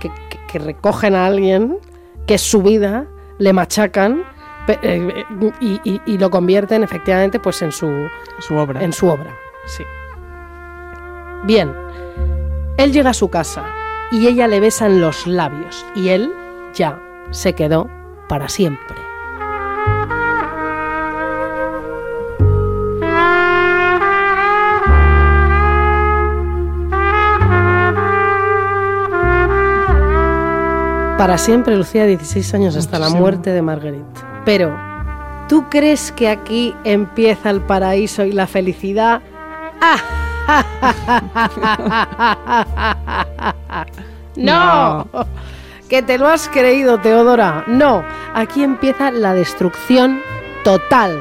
que, 0.00 0.10
que- 0.28 0.38
que 0.46 0.58
recogen 0.58 1.14
a 1.14 1.24
alguien, 1.24 1.78
que 2.26 2.34
es 2.34 2.42
su 2.42 2.62
vida, 2.62 3.06
le 3.38 3.54
machacan 3.54 4.22
y, 5.60 5.80
y- 5.84 6.00
y 6.06 6.18
lo 6.18 6.30
convierten 6.30 6.82
efectivamente 6.82 7.38
pues 7.38 7.60
en 7.62 7.72
su, 7.72 7.90
su 8.40 8.54
obra. 8.56 8.82
en 8.82 8.92
su 8.92 9.08
obra. 9.08 9.30
Sí. 9.66 9.84
Bien. 11.44 11.72
Él 12.78 12.92
llega 12.92 13.10
a 13.10 13.14
su 13.14 13.28
casa 13.30 13.64
y 14.10 14.26
ella 14.26 14.48
le 14.48 14.60
besa 14.60 14.86
en 14.86 15.00
los 15.00 15.26
labios 15.26 15.84
y 15.94 16.08
él 16.08 16.32
ya 16.74 17.00
se 17.30 17.54
quedó 17.54 17.88
para 18.28 18.48
siempre. 18.48 18.96
Para 31.18 31.38
siempre, 31.38 31.76
Lucía, 31.76 32.06
16 32.06 32.54
años 32.54 32.76
hasta 32.76 32.98
la 32.98 33.08
muerte 33.08 33.50
de 33.50 33.62
Marguerite. 33.62 34.20
Pero, 34.44 34.76
¿tú 35.48 35.66
crees 35.70 36.10
que 36.10 36.28
aquí 36.28 36.74
empieza 36.82 37.50
el 37.50 37.60
paraíso 37.60 38.24
y 38.24 38.32
la 38.32 38.48
felicidad? 38.48 39.22
¡No! 44.36 45.06
Que 45.88 46.02
te 46.02 46.18
lo 46.18 46.26
has 46.26 46.48
creído, 46.48 46.98
Teodora. 46.98 47.62
No, 47.68 48.04
aquí 48.34 48.64
empieza 48.64 49.12
la 49.12 49.34
destrucción 49.34 50.20
total. 50.64 51.16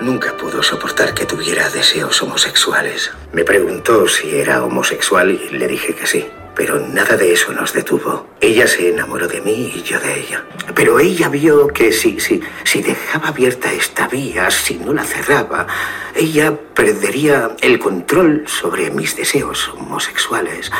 Nunca 0.00 0.36
pudo 0.36 0.62
soportar 0.62 1.14
que 1.14 1.26
tuviera 1.26 1.68
deseos 1.70 2.22
homosexuales. 2.22 3.10
Me 3.32 3.44
preguntó 3.44 4.06
si 4.06 4.36
era 4.36 4.64
homosexual 4.64 5.30
y 5.30 5.56
le 5.56 5.66
dije 5.66 5.94
que 5.94 6.06
sí. 6.06 6.26
Pero 6.54 6.78
nada 6.78 7.16
de 7.16 7.32
eso 7.32 7.52
nos 7.52 7.72
detuvo. 7.72 8.26
Ella 8.40 8.66
se 8.66 8.90
enamoró 8.90 9.26
de 9.26 9.40
mí 9.40 9.72
y 9.74 9.82
yo 9.82 9.98
de 10.00 10.20
ella. 10.20 10.44
Pero 10.74 11.00
ella 11.00 11.28
vio 11.28 11.66
que 11.68 11.92
si, 11.92 12.20
si, 12.20 12.40
si 12.64 12.82
dejaba 12.82 13.28
abierta 13.28 13.72
esta 13.72 14.06
vía, 14.06 14.50
si 14.50 14.74
no 14.74 14.92
la 14.92 15.04
cerraba, 15.04 15.66
ella 16.14 16.54
perdería 16.74 17.56
el 17.60 17.78
control 17.78 18.44
sobre 18.46 18.90
mis 18.90 19.16
deseos 19.16 19.68
homosexuales. 19.68 20.70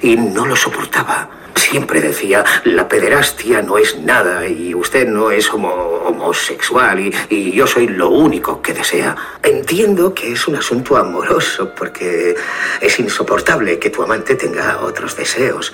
Y 0.00 0.16
no 0.16 0.44
lo 0.44 0.56
soportaba. 0.56 1.30
Siempre 1.70 2.00
decía, 2.00 2.44
la 2.64 2.88
pederastia 2.88 3.62
no 3.62 3.78
es 3.78 3.98
nada 3.98 4.46
y 4.46 4.74
usted 4.74 5.08
no 5.08 5.30
es 5.30 5.50
homo- 5.52 6.02
homosexual 6.04 7.10
y 7.30 7.52
yo 7.52 7.66
soy 7.66 7.88
lo 7.88 8.10
único 8.10 8.60
que 8.62 8.74
desea. 8.74 9.16
Entiendo 9.42 10.14
que 10.14 10.32
es 10.32 10.46
un 10.46 10.56
asunto 10.56 10.96
amoroso 10.96 11.74
porque 11.74 12.36
es 12.80 12.98
insoportable 13.00 13.78
que 13.78 13.90
tu 13.90 14.02
amante 14.02 14.34
tenga 14.34 14.78
otros 14.82 15.16
deseos, 15.16 15.72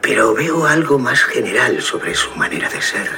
pero 0.00 0.34
veo 0.34 0.66
algo 0.66 0.98
más 0.98 1.22
general 1.22 1.82
sobre 1.82 2.14
su 2.14 2.30
manera 2.34 2.68
de 2.70 2.80
ser. 2.80 3.08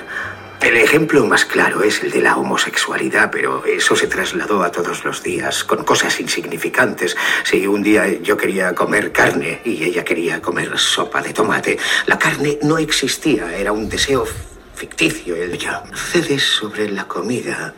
El 0.61 0.77
ejemplo 0.77 1.25
más 1.25 1.45
claro 1.45 1.85
es 1.85 2.03
el 2.03 2.11
de 2.11 2.21
la 2.21 2.37
homosexualidad, 2.37 3.31
pero 3.31 3.65
eso 3.65 3.95
se 3.95 4.09
trasladó 4.09 4.65
a 4.65 4.73
todos 4.73 5.05
los 5.05 5.23
días, 5.23 5.63
con 5.63 5.85
cosas 5.85 6.19
insignificantes. 6.19 7.17
Si 7.45 7.67
un 7.67 7.83
día 7.83 8.09
yo 8.21 8.37
quería 8.37 8.75
comer 8.75 9.13
carne 9.13 9.61
y 9.65 9.85
ella 9.85 10.05
quería 10.05 10.43
comer 10.43 10.77
sopa 10.77 11.23
de 11.23 11.33
tomate, 11.33 11.79
la 12.07 12.19
carne 12.19 12.59
no 12.63 12.77
existía, 12.77 13.57
era 13.57 13.71
un 13.71 13.89
deseo 13.89 14.27
ficticio. 14.75 15.37
El 15.37 15.57
ya 15.57 15.85
cedes 15.95 16.43
sobre 16.43 16.91
la 16.91 17.07
comida, 17.07 17.73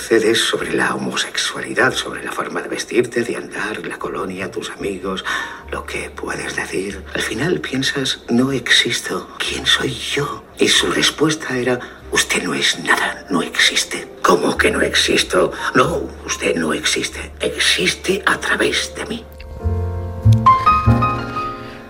cedes 0.00 0.40
sobre 0.40 0.72
la 0.72 0.94
homosexualidad, 0.94 1.92
sobre 1.92 2.24
la 2.24 2.32
forma 2.32 2.62
de 2.62 2.68
vestirte, 2.68 3.22
de 3.22 3.36
andar, 3.36 3.86
la 3.86 3.98
colonia, 3.98 4.50
tus 4.50 4.70
amigos, 4.70 5.24
lo 5.70 5.84
que 5.84 6.10
puedes 6.10 6.56
decir. 6.56 7.04
Al 7.14 7.22
final 7.22 7.60
piensas, 7.60 8.22
no 8.28 8.52
existo. 8.52 9.28
¿Quién 9.38 9.66
soy 9.66 9.92
yo? 9.92 10.44
Y 10.58 10.68
su 10.68 10.90
respuesta 10.90 11.56
era, 11.56 11.78
usted 12.10 12.42
no 12.42 12.54
es 12.54 12.78
nada, 12.80 13.26
no 13.30 13.42
existe. 13.42 14.08
¿Cómo 14.22 14.56
que 14.56 14.70
no 14.70 14.80
existo? 14.80 15.52
No, 15.74 16.08
usted 16.24 16.56
no 16.56 16.72
existe. 16.72 17.32
Existe 17.40 18.22
a 18.26 18.38
través 18.38 18.94
de 18.94 19.06
mí. 19.06 19.24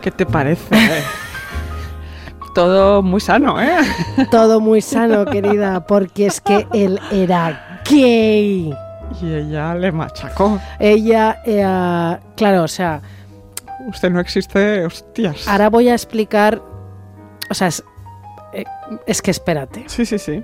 ¿Qué 0.02 0.11
te 0.11 0.26
parece? 0.26 0.74
Todo 2.54 3.02
muy 3.02 3.20
sano, 3.20 3.61
¿eh? 3.61 3.78
Todo 4.30 4.61
muy 4.61 4.80
sano, 4.80 5.24
querida, 5.24 5.86
porque 5.86 6.26
es 6.26 6.40
que 6.40 6.66
él 6.72 6.98
era 7.12 7.70
gay. 7.91 8.74
Y 9.20 9.26
ella 9.34 9.74
le 9.74 9.91
machacó. 9.93 10.61
Ella, 10.78 11.43
eh, 11.45 12.18
claro, 12.36 12.62
o 12.64 12.68
sea, 12.68 13.01
Usted 13.88 14.11
no 14.11 14.20
existe, 14.20 14.84
hostias. 14.84 15.49
ahora 15.49 15.68
voy 15.70 15.88
a 15.88 15.93
explicar, 15.95 16.62
o 17.51 17.55
sea, 17.55 17.68
es, 17.68 17.82
eh, 18.53 18.64
es 19.07 19.20
que 19.22 19.30
espérate. 19.30 19.84
Sí, 19.88 20.05
sí, 20.07 20.18
sí. 20.18 20.43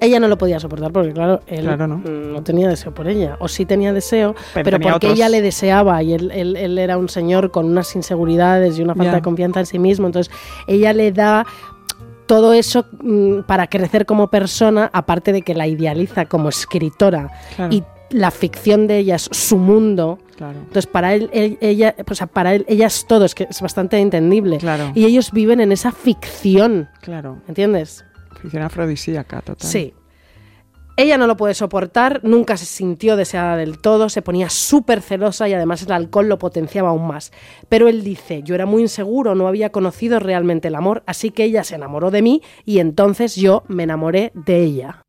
Ella 0.00 0.18
no 0.18 0.28
lo 0.28 0.36
podía 0.36 0.58
soportar 0.60 0.90
porque, 0.92 1.12
claro, 1.12 1.40
él 1.46 1.62
Claro, 1.64 1.86
no. 1.86 2.42
tenía 2.42 2.68
deseo 2.68 2.92
por 2.92 3.06
ella. 3.06 3.36
O 3.38 3.48
sí 3.48 3.64
tenía 3.64 3.92
deseo, 3.92 4.34
Pero 4.52 4.64
pero, 4.64 4.78
tenía 4.78 4.92
porque 4.94 5.06
otros. 5.06 5.18
ella 5.18 5.28
le 5.28 5.40
deseaba 5.40 6.02
y 6.02 6.14
él, 6.14 6.30
él- 6.34 6.56
él 6.56 6.78
era 6.78 6.98
un 6.98 7.08
señor 7.08 7.50
con 7.52 7.66
unas 7.66 7.94
inseguridades 7.94 8.76
y 8.78 8.82
una 8.82 8.94
falta 8.94 9.14
de 9.14 9.22
confianza 9.22 9.60
en 9.60 9.66
sí 9.66 9.78
mismo. 9.78 10.06
Entonces, 10.06 10.34
ella 10.66 10.92
le 10.92 11.12
da 11.12 11.46
todo 12.26 12.52
eso 12.52 12.86
mm, 13.00 13.40
para 13.46 13.66
crecer 13.68 14.06
como 14.06 14.28
persona, 14.28 14.90
aparte 14.92 15.32
de 15.32 15.42
que 15.42 15.54
la 15.54 15.66
idealiza 15.66 16.26
como 16.26 16.48
escritora. 16.48 17.30
Claro. 17.56 17.74
Y 17.74 17.82
la 18.10 18.30
ficción 18.30 18.86
de 18.86 18.98
ella 18.98 19.16
es 19.16 19.28
su 19.32 19.56
mundo. 19.58 20.18
Claro. 20.36 20.58
Entonces, 20.58 20.86
para 20.86 21.14
él, 21.14 21.30
él- 21.32 21.58
ella, 21.60 21.94
o 22.08 22.14
sea, 22.14 22.26
para 22.26 22.54
él, 22.54 22.64
ella 22.68 22.86
es 22.86 23.06
todo, 23.06 23.24
es 23.24 23.34
que 23.34 23.46
es 23.50 23.60
bastante 23.60 23.98
entendible. 23.98 24.58
Claro. 24.58 24.92
Y 24.94 25.04
ellos 25.04 25.32
viven 25.32 25.60
en 25.60 25.72
esa 25.72 25.90
ficción, 25.92 26.88
Claro. 27.00 27.38
¿entiendes? 27.48 28.04
Ficción 28.40 28.62
afrodisíaca, 28.62 29.40
total. 29.40 29.68
Sí. 29.68 29.94
Ella 30.96 31.18
no 31.18 31.26
lo 31.26 31.36
puede 31.36 31.54
soportar, 31.54 32.20
nunca 32.22 32.56
se 32.56 32.66
sintió 32.66 33.16
deseada 33.16 33.56
del 33.56 33.80
todo, 33.80 34.08
se 34.08 34.22
ponía 34.22 34.48
súper 34.48 35.02
celosa 35.02 35.48
y 35.48 35.52
además 35.52 35.82
el 35.82 35.90
alcohol 35.90 36.28
lo 36.28 36.38
potenciaba 36.38 36.90
aún 36.90 37.08
más. 37.08 37.32
Pero 37.68 37.88
él 37.88 38.04
dice, 38.04 38.44
yo 38.44 38.54
era 38.54 38.64
muy 38.64 38.82
inseguro, 38.82 39.34
no 39.34 39.48
había 39.48 39.70
conocido 39.70 40.20
realmente 40.20 40.68
el 40.68 40.76
amor, 40.76 41.02
así 41.06 41.30
que 41.30 41.42
ella 41.42 41.64
se 41.64 41.74
enamoró 41.74 42.12
de 42.12 42.22
mí 42.22 42.42
y 42.64 42.78
entonces 42.78 43.34
yo 43.34 43.64
me 43.66 43.82
enamoré 43.82 44.30
de 44.34 44.62
ella. 44.62 45.00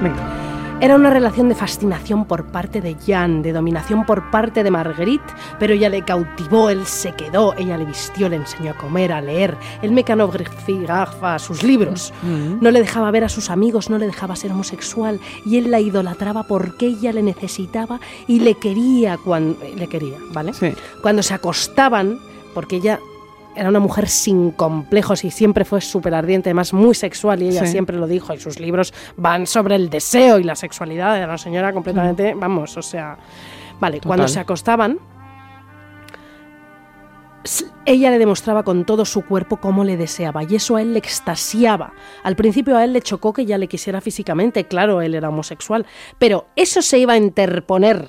Venga. 0.00 0.40
Era 0.80 0.96
una 0.96 1.10
relación 1.10 1.48
de 1.50 1.54
fascinación 1.54 2.24
por 2.24 2.46
parte 2.46 2.80
de 2.80 2.96
Jan, 3.06 3.42
de 3.42 3.52
dominación 3.52 4.06
por 4.06 4.30
parte 4.30 4.64
de 4.64 4.70
Marguerite, 4.70 5.32
pero 5.58 5.74
ella 5.74 5.90
le 5.90 6.02
cautivó, 6.02 6.70
él 6.70 6.86
se 6.86 7.12
quedó, 7.12 7.54
ella 7.58 7.76
le 7.76 7.84
vistió, 7.84 8.30
le 8.30 8.36
enseñó 8.36 8.70
a 8.70 8.76
comer, 8.78 9.12
a 9.12 9.20
leer, 9.20 9.58
él 9.82 9.92
mecanografiaba 9.92 11.38
sus 11.38 11.62
libros, 11.62 12.14
no 12.22 12.70
le 12.70 12.80
dejaba 12.80 13.10
ver 13.10 13.24
a 13.24 13.28
sus 13.28 13.50
amigos, 13.50 13.90
no 13.90 13.98
le 13.98 14.06
dejaba 14.06 14.34
ser 14.36 14.52
homosexual 14.52 15.20
y 15.44 15.58
él 15.58 15.70
la 15.70 15.80
idolatraba 15.80 16.44
porque 16.44 16.86
ella 16.86 17.12
le 17.12 17.22
necesitaba 17.22 18.00
y 18.26 18.40
le 18.40 18.54
quería 18.54 19.18
cuando 19.18 19.58
le 19.76 19.86
quería, 19.86 20.16
¿vale? 20.32 20.54
Sí. 20.54 20.72
Cuando 21.02 21.22
se 21.22 21.34
acostaban, 21.34 22.18
porque 22.54 22.76
ella 22.76 23.00
era 23.56 23.68
una 23.68 23.80
mujer 23.80 24.08
sin 24.08 24.52
complejos 24.52 25.24
y 25.24 25.30
siempre 25.30 25.64
fue 25.64 25.80
súper 25.80 26.14
ardiente, 26.14 26.50
además 26.50 26.72
muy 26.72 26.94
sexual 26.94 27.42
y 27.42 27.48
ella 27.48 27.66
Sí. 27.66 27.72
siempre 27.72 27.96
lo 27.96 28.06
dijo 28.06 28.32
y 28.32 28.38
sus 28.38 28.60
libros 28.60 28.94
van 29.16 29.46
sobre 29.46 29.74
el 29.74 29.90
deseo 29.90 30.38
y 30.38 30.44
la 30.44 30.54
sexualidad 30.54 31.18
de 31.20 31.26
la 31.26 31.36
señora 31.38 31.72
completamente, 31.72 32.34
vamos, 32.34 32.76
o 32.76 32.82
sea, 32.82 33.18
vale, 33.80 34.00
cuando 34.00 34.28
se 34.28 34.38
acostaban, 34.40 34.98
ella 37.86 38.10
le 38.10 38.18
demostraba 38.18 38.62
con 38.62 38.84
todo 38.84 39.04
su 39.04 39.22
cuerpo 39.24 39.56
cómo 39.56 39.82
le 39.82 39.96
deseaba 39.96 40.44
y 40.44 40.54
eso 40.56 40.76
a 40.76 40.82
él 40.82 40.92
le 40.92 40.98
extasiaba. 40.98 41.94
Al 42.22 42.36
principio 42.36 42.76
a 42.76 42.84
él 42.84 42.92
le 42.92 43.00
chocó 43.00 43.32
que 43.32 43.42
ella 43.42 43.56
le 43.56 43.66
quisiera 43.66 44.00
físicamente, 44.00 44.64
claro, 44.64 45.00
él 45.00 45.14
era 45.14 45.30
homosexual, 45.30 45.86
pero 46.18 46.46
eso 46.54 46.82
se 46.82 46.98
iba 46.98 47.14
a 47.14 47.16
interponer 47.16 48.08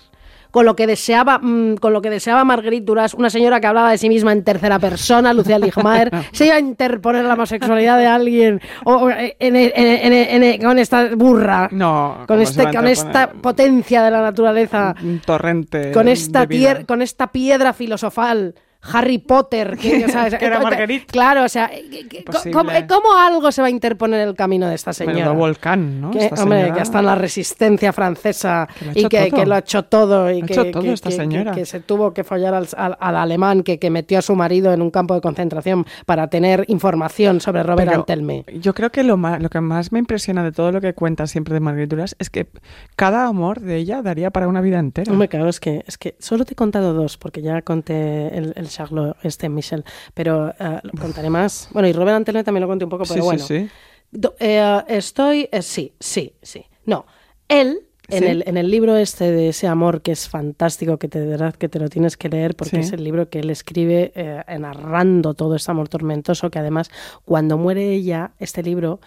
con 0.52 0.66
lo 0.66 0.76
que 0.76 0.86
deseaba 0.86 1.40
mm, 1.40 1.76
con 1.78 1.94
lo 1.94 2.02
que 2.02 2.10
deseaba 2.10 2.44
Marguerite 2.44 2.86
Duras, 2.86 3.14
una 3.14 3.30
señora 3.30 3.60
que 3.60 3.68
hablaba 3.68 3.92
de 3.92 3.98
sí 3.98 4.10
misma 4.10 4.32
en 4.34 4.44
tercera 4.44 4.78
persona, 4.80 5.34
Lucía 5.34 5.58
Ligmaer, 5.58 6.12
se 6.34 6.46
iba 6.48 6.56
a 6.56 6.60
interponer 6.60 7.24
la 7.26 7.34
homosexualidad 7.34 7.98
de 7.98 8.06
alguien 8.08 8.62
o, 8.86 8.94
o, 8.94 9.10
en- 9.10 9.32
en- 9.40 9.56
en- 9.76 10.14
en- 10.14 10.44
en- 10.44 10.62
con 10.62 10.78
esta 10.80 11.16
burra, 11.16 11.70
No. 11.72 12.16
con, 12.28 12.38
¿cómo 12.38 12.46
se 12.46 12.62
este, 12.64 12.76
con 12.76 12.88
esta 12.88 13.32
potencia 13.32 14.04
de 14.04 14.12
la 14.12 14.22
naturaleza 14.22 14.94
Un 15.02 15.20
torrente. 15.20 15.92
con 15.92 16.08
esta, 16.08 16.48
con 16.86 17.02
esta 17.02 17.28
piedra 17.32 17.74
filosofal. 17.74 18.54
Harry 18.84 19.20
Potter, 19.20 19.78
que, 19.78 20.06
o 20.06 20.10
sea, 20.10 20.30
Que 20.40 20.46
era 20.46 20.58
eh, 20.58 20.64
Marguerite. 20.64 21.06
Claro, 21.06 21.44
o 21.44 21.50
sea, 21.50 21.70
eh, 21.74 22.08
Imposible. 22.20 22.52
¿cómo, 22.52 22.72
eh, 22.72 22.86
cómo 22.88 23.14
algo 23.16 23.52
se 23.52 23.62
va 23.62 23.68
a 23.68 23.72
interponer 23.72 24.22
en 24.22 24.30
el 24.30 24.36
camino 24.36 24.68
de 24.68 24.76
esta 24.76 24.92
Menudo 25.00 25.14
señora? 25.16 25.32
volcán, 25.34 26.02
¿no? 26.02 26.12
Que, 26.12 26.26
Esta 26.26 26.44
hombre, 26.44 26.60
señora. 26.62 26.76
que 26.76 26.82
hasta 26.82 27.00
en 27.00 27.06
la 27.06 27.16
resistencia 27.16 27.94
francesa 27.94 28.68
Que 28.94 29.02
y 29.02 29.06
que, 29.06 29.32
que 29.32 29.46
lo 29.46 29.56
ha 29.56 29.60
hecho 29.60 29.84
todo 29.84 30.32
y 30.32 30.42
ha 30.42 30.46
que, 30.46 30.54
hecho 30.54 30.72
todo 30.72 30.92
esta 30.92 31.12
señora. 31.12 31.52
que- 31.52 31.66
se 31.66 31.80
tuvo 31.80 32.14
que 32.14 32.24
follar 32.24 32.54
al, 32.54 32.68
al- 32.76 32.98
al 33.00 33.16
alemán 33.16 33.64
que, 33.64 33.78
que 33.80 33.90
metió 33.90 34.20
a 34.20 34.22
su 34.22 34.36
marido 34.36 34.74
en 34.74 34.82
un 34.82 34.90
campo 34.92 35.14
de 35.14 35.22
concentración 35.22 35.86
para 36.06 36.28
tener 36.30 36.66
información 36.68 37.40
sobre 37.40 37.64
Robert 37.64 37.88
Pero 37.90 38.00
Antelme. 38.02 38.46
Yo 38.60 38.74
creo 38.74 38.90
que 38.92 39.04
lo, 39.04 39.16
ma- 39.18 39.38
lo 39.40 39.50
que 39.50 39.62
más 39.62 39.92
me 39.92 40.00
impresiona 40.00 40.44
de 40.44 40.52
todo 40.52 40.72
lo 40.72 40.82
que 40.82 40.94
cuenta 40.94 41.28
siempre 41.28 41.54
de 41.54 41.60
Marguerite 41.60 41.96
Duras 41.96 42.16
es 42.20 42.30
que 42.30 42.48
cada 42.96 43.26
amor 43.28 43.60
de 43.62 43.78
ella 43.78 44.02
daría 44.02 44.32
para 44.32 44.48
una 44.48 44.62
vida 44.62 44.80
entera. 44.80 45.12
Hombre, 45.12 45.28
claro, 45.28 45.50
es 45.50 45.60
que, 45.60 45.84
es 45.88 45.98
que 45.98 46.16
solo 46.20 46.46
te 46.46 46.54
he 46.54 46.56
contado 46.56 46.94
dos, 46.94 47.18
porque 47.18 47.42
ya 47.42 47.62
conté 47.62 48.36
el, 48.38 48.54
el 48.56 48.68
Charlot, 48.72 49.18
este 49.24 49.50
Michel, 49.50 49.84
pero 50.14 50.50
eh, 50.60 50.80
lo 50.84 50.92
contaré 51.00 51.30
más. 51.30 51.70
Bueno, 51.72 51.88
y 51.88 51.94
Robert 51.94 52.16
Antelme 52.16 52.44
también 52.44 52.62
lo 52.62 52.68
conté 52.68 52.86
un 52.86 52.90
poco, 52.92 53.04
pero 53.04 53.16
sí, 53.22 53.26
bueno. 53.26 53.46
sí, 53.46 53.60
sí. 53.60 53.70
Do- 54.12 54.36
eh, 54.40 54.84
estoy, 54.88 55.48
eh, 55.52 55.62
sí, 55.62 55.94
sí, 56.00 56.34
sí. 56.42 56.66
No, 56.86 57.06
él, 57.48 57.88
en, 58.10 58.24
el, 58.26 58.44
en 58.46 58.58
el 58.58 58.70
libro 58.70 58.98
este 58.98 59.32
de 59.32 59.50
ese 59.50 59.68
amor 59.68 60.02
que 60.02 60.12
es 60.12 60.28
fantástico, 60.28 60.98
que 60.98 61.08
te 61.08 61.20
de 61.22 61.28
verdad 61.28 61.54
que 61.56 61.70
te 61.70 61.80
lo 61.80 61.88
tienes 61.88 62.18
que 62.18 62.28
leer, 62.28 62.56
porque 62.56 62.78
Sí. 62.78 62.88
es 62.88 62.92
el 62.92 63.04
libro 63.06 63.30
que 63.30 63.40
él 63.40 63.50
escribe 63.50 64.12
eh, 64.16 64.44
narrando 64.60 65.34
todo 65.34 65.56
este 65.56 65.72
amor 65.72 65.88
tormentoso, 65.88 66.50
que 66.52 66.60
además 66.60 66.90
cuando 67.24 67.58
muere 67.58 67.94
ella, 67.94 68.32
este 68.40 68.64
libro, 68.64 69.00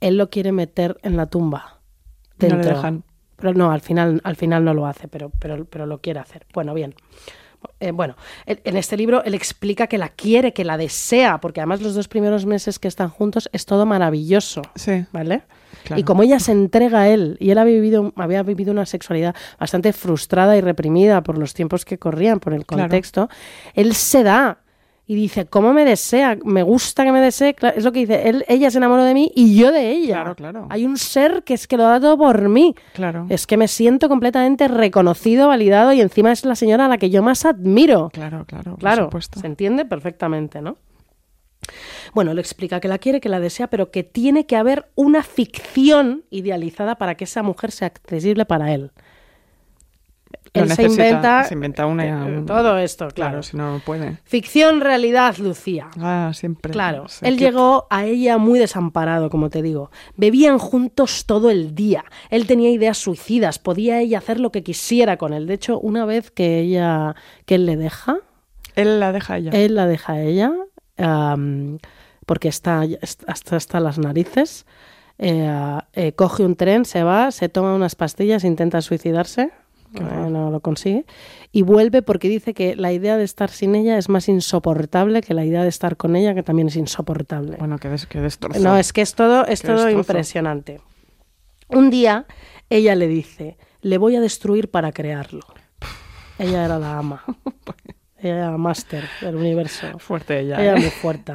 él 0.00 0.16
lo 0.18 0.28
quiere 0.28 0.52
meter 0.52 0.98
en 1.02 1.16
la 1.16 1.26
tumba. 1.26 1.80
No 2.38 2.56
le 2.56 2.64
dejan. 2.64 3.04
Pero 3.36 3.54
no, 3.54 3.70
al 3.70 3.80
final, 3.80 4.20
al 4.24 4.36
final 4.36 4.62
no 4.64 4.74
lo 4.74 4.84
hace, 4.86 5.08
pero, 5.08 5.30
pero, 5.38 5.64
pero 5.64 5.86
lo 5.86 6.00
quiere 6.02 6.20
hacer. 6.20 6.44
Bueno, 6.52 6.74
bien. 6.74 6.94
Eh, 7.78 7.90
bueno, 7.92 8.16
en 8.46 8.76
este 8.76 8.96
libro 8.96 9.22
él 9.24 9.34
explica 9.34 9.86
que 9.86 9.98
la 9.98 10.08
quiere, 10.08 10.52
que 10.52 10.64
la 10.64 10.76
desea, 10.76 11.40
porque 11.40 11.60
además 11.60 11.80
los 11.82 11.94
dos 11.94 12.08
primeros 12.08 12.46
meses 12.46 12.78
que 12.78 12.88
están 12.88 13.08
juntos 13.10 13.48
es 13.52 13.64
todo 13.66 13.86
maravilloso. 13.86 14.62
Sí. 14.76 15.04
¿Vale? 15.12 15.42
Claro. 15.84 16.00
Y 16.00 16.04
como 16.04 16.22
ella 16.22 16.38
se 16.40 16.52
entrega 16.52 17.00
a 17.00 17.08
él, 17.08 17.36
y 17.40 17.50
él 17.50 17.58
había 17.58 17.74
vivido, 17.74 18.12
había 18.16 18.42
vivido 18.42 18.72
una 18.72 18.84
sexualidad 18.86 19.34
bastante 19.58 19.92
frustrada 19.92 20.56
y 20.56 20.60
reprimida 20.60 21.22
por 21.22 21.38
los 21.38 21.54
tiempos 21.54 21.84
que 21.84 21.98
corrían, 21.98 22.40
por 22.40 22.52
el 22.52 22.66
Claro. 22.66 22.84
contexto, 22.84 23.28
él 23.74 23.94
se 23.94 24.22
da 24.22 24.58
y 25.10 25.16
dice, 25.16 25.46
¿cómo 25.46 25.72
me 25.72 25.84
desea? 25.84 26.38
Me 26.44 26.62
gusta 26.62 27.02
que 27.02 27.10
me 27.10 27.20
desee. 27.20 27.56
Es 27.74 27.82
lo 27.84 27.90
que 27.90 27.98
dice, 27.98 28.28
él, 28.28 28.44
ella 28.46 28.70
se 28.70 28.78
enamoró 28.78 29.02
de 29.02 29.12
mí 29.12 29.32
y 29.34 29.56
yo 29.56 29.72
de 29.72 29.90
ella. 29.90 30.14
Claro, 30.22 30.36
claro. 30.36 30.66
Hay 30.70 30.86
un 30.86 30.96
ser 30.96 31.42
que 31.42 31.52
es 31.54 31.66
que 31.66 31.76
lo 31.76 31.82
da 31.82 31.98
todo 31.98 32.16
por 32.16 32.48
mí. 32.48 32.76
Claro. 32.94 33.26
Es 33.28 33.48
que 33.48 33.56
me 33.56 33.66
siento 33.66 34.08
completamente 34.08 34.68
reconocido, 34.68 35.48
validado 35.48 35.92
y 35.92 36.00
encima 36.00 36.30
es 36.30 36.44
la 36.44 36.54
señora 36.54 36.84
a 36.84 36.88
la 36.88 36.96
que 36.96 37.10
yo 37.10 37.24
más 37.24 37.44
admiro. 37.44 38.10
Claro, 38.12 38.44
claro. 38.46 38.70
por 38.70 38.78
Claro, 38.78 39.04
supuesto. 39.06 39.40
se 39.40 39.48
entiende 39.48 39.84
perfectamente, 39.84 40.62
¿no? 40.62 40.76
Bueno, 42.14 42.32
le 42.32 42.40
explica 42.40 42.78
que 42.78 42.86
la 42.86 42.98
quiere, 42.98 43.20
que 43.20 43.28
la 43.28 43.40
desea, 43.40 43.66
pero 43.68 43.90
que 43.90 44.04
tiene 44.04 44.46
que 44.46 44.54
haber 44.54 44.90
una 44.94 45.24
ficción 45.24 46.22
idealizada 46.30 46.94
para 46.98 47.16
que 47.16 47.24
esa 47.24 47.42
mujer 47.42 47.72
sea 47.72 47.88
accesible 47.88 48.44
para 48.44 48.72
él. 48.72 48.92
Él 50.52 50.68
se 50.72 50.82
inventa, 50.82 51.44
se 51.44 51.54
inventa 51.54 51.86
una- 51.86 52.06
eh, 52.06 52.38
un- 52.38 52.46
todo 52.46 52.76
esto, 52.78 53.08
Claro, 53.08 53.14
claro. 53.14 53.42
si 53.44 53.56
no, 53.56 53.80
puede. 53.86 54.18
Ficción, 54.24 54.80
realidad, 54.80 55.36
Lucía. 55.38 55.88
Ah, 56.00 56.32
siempre. 56.34 56.72
Claro, 56.72 57.06
él 57.22 57.36
que- 57.36 57.44
llegó 57.44 57.86
a 57.88 58.04
ella 58.04 58.36
muy 58.38 58.58
desamparado, 58.58 59.30
como 59.30 59.48
te 59.48 59.62
digo. 59.62 59.90
Bebían 60.16 60.58
juntos 60.58 61.24
todo 61.26 61.50
el 61.50 61.74
día. 61.76 62.04
Él 62.30 62.46
tenía 62.48 62.70
ideas 62.70 62.98
suicidas, 62.98 63.58
podía 63.60 64.00
ella 64.00 64.18
hacer 64.18 64.40
lo 64.40 64.50
que 64.50 64.62
quisiera 64.64 65.16
con 65.18 65.32
él. 65.32 65.46
De 65.46 65.54
hecho, 65.54 65.78
una 65.78 66.04
vez 66.04 66.30
que 66.32 66.58
ella, 66.58 67.14
que 67.46 67.54
él 67.54 67.66
le 67.66 67.76
deja, 67.76 68.16
Él 68.74 68.98
la 68.98 69.12
deja 69.12 69.34
a 69.34 69.38
ella. 69.38 69.50
él 69.52 69.74
la 69.76 69.86
deja 69.86 70.14
a 70.14 70.20
ella, 70.22 70.52
porque 72.26 72.48
está 72.48 72.82
hasta, 73.26 73.56
hasta 73.56 73.80
las 73.80 73.98
narices, 73.98 74.66
eh, 75.18 75.78
eh, 75.92 76.12
coge 76.12 76.44
un 76.44 76.56
tren, 76.56 76.84
se 76.84 77.02
va, 77.02 77.30
se 77.30 77.48
toma 77.48 77.74
unas 77.74 77.94
pastillas, 77.94 78.44
intenta 78.44 78.80
suicidarse. 78.80 79.50
No 79.92 80.50
lo 80.50 80.60
consigue 80.60 81.04
y 81.52 81.62
vuelve 81.62 82.02
porque 82.02 82.28
dice 82.28 82.54
que 82.54 82.76
la 82.76 82.92
idea 82.92 83.16
de 83.16 83.24
estar 83.24 83.50
sin 83.50 83.74
ella 83.74 83.98
es 83.98 84.08
más 84.08 84.28
insoportable 84.28 85.20
que 85.20 85.34
la 85.34 85.44
idea 85.44 85.62
de 85.62 85.68
estar 85.68 85.96
con 85.96 86.14
ella 86.14 86.34
que 86.34 86.42
también 86.44 86.68
es 86.68 86.76
insoportable 86.76 87.56
Bueno, 87.56 87.78
que, 87.78 87.88
des, 87.88 88.06
que 88.06 88.20
destrozo. 88.20 88.60
no, 88.60 88.76
es 88.76 88.92
que 88.92 89.00
es 89.02 89.14
todo, 89.14 89.44
es 89.46 89.62
todo 89.62 89.72
destrozo. 89.84 89.90
impresionante. 89.98 90.80
Un 91.68 91.90
día 91.90 92.26
ella 92.68 92.94
le 92.94 93.08
dice, 93.08 93.56
le 93.80 93.98
voy 93.98 94.14
a 94.16 94.20
destruir 94.20 94.70
para 94.70 94.92
crearlo. 94.92 95.42
Ella 96.38 96.64
era 96.64 96.78
la 96.78 96.98
ama. 96.98 97.24
Ella 98.22 98.36
era 98.36 98.50
la 98.50 98.58
máster 98.58 99.04
del 99.22 99.34
universo. 99.36 99.98
Fuerte 99.98 100.40
ella. 100.40 100.56
Ella 100.60 100.72
era 100.72 100.78
¿eh? 100.78 100.82
muy 100.82 100.90
fuerte. 100.90 101.32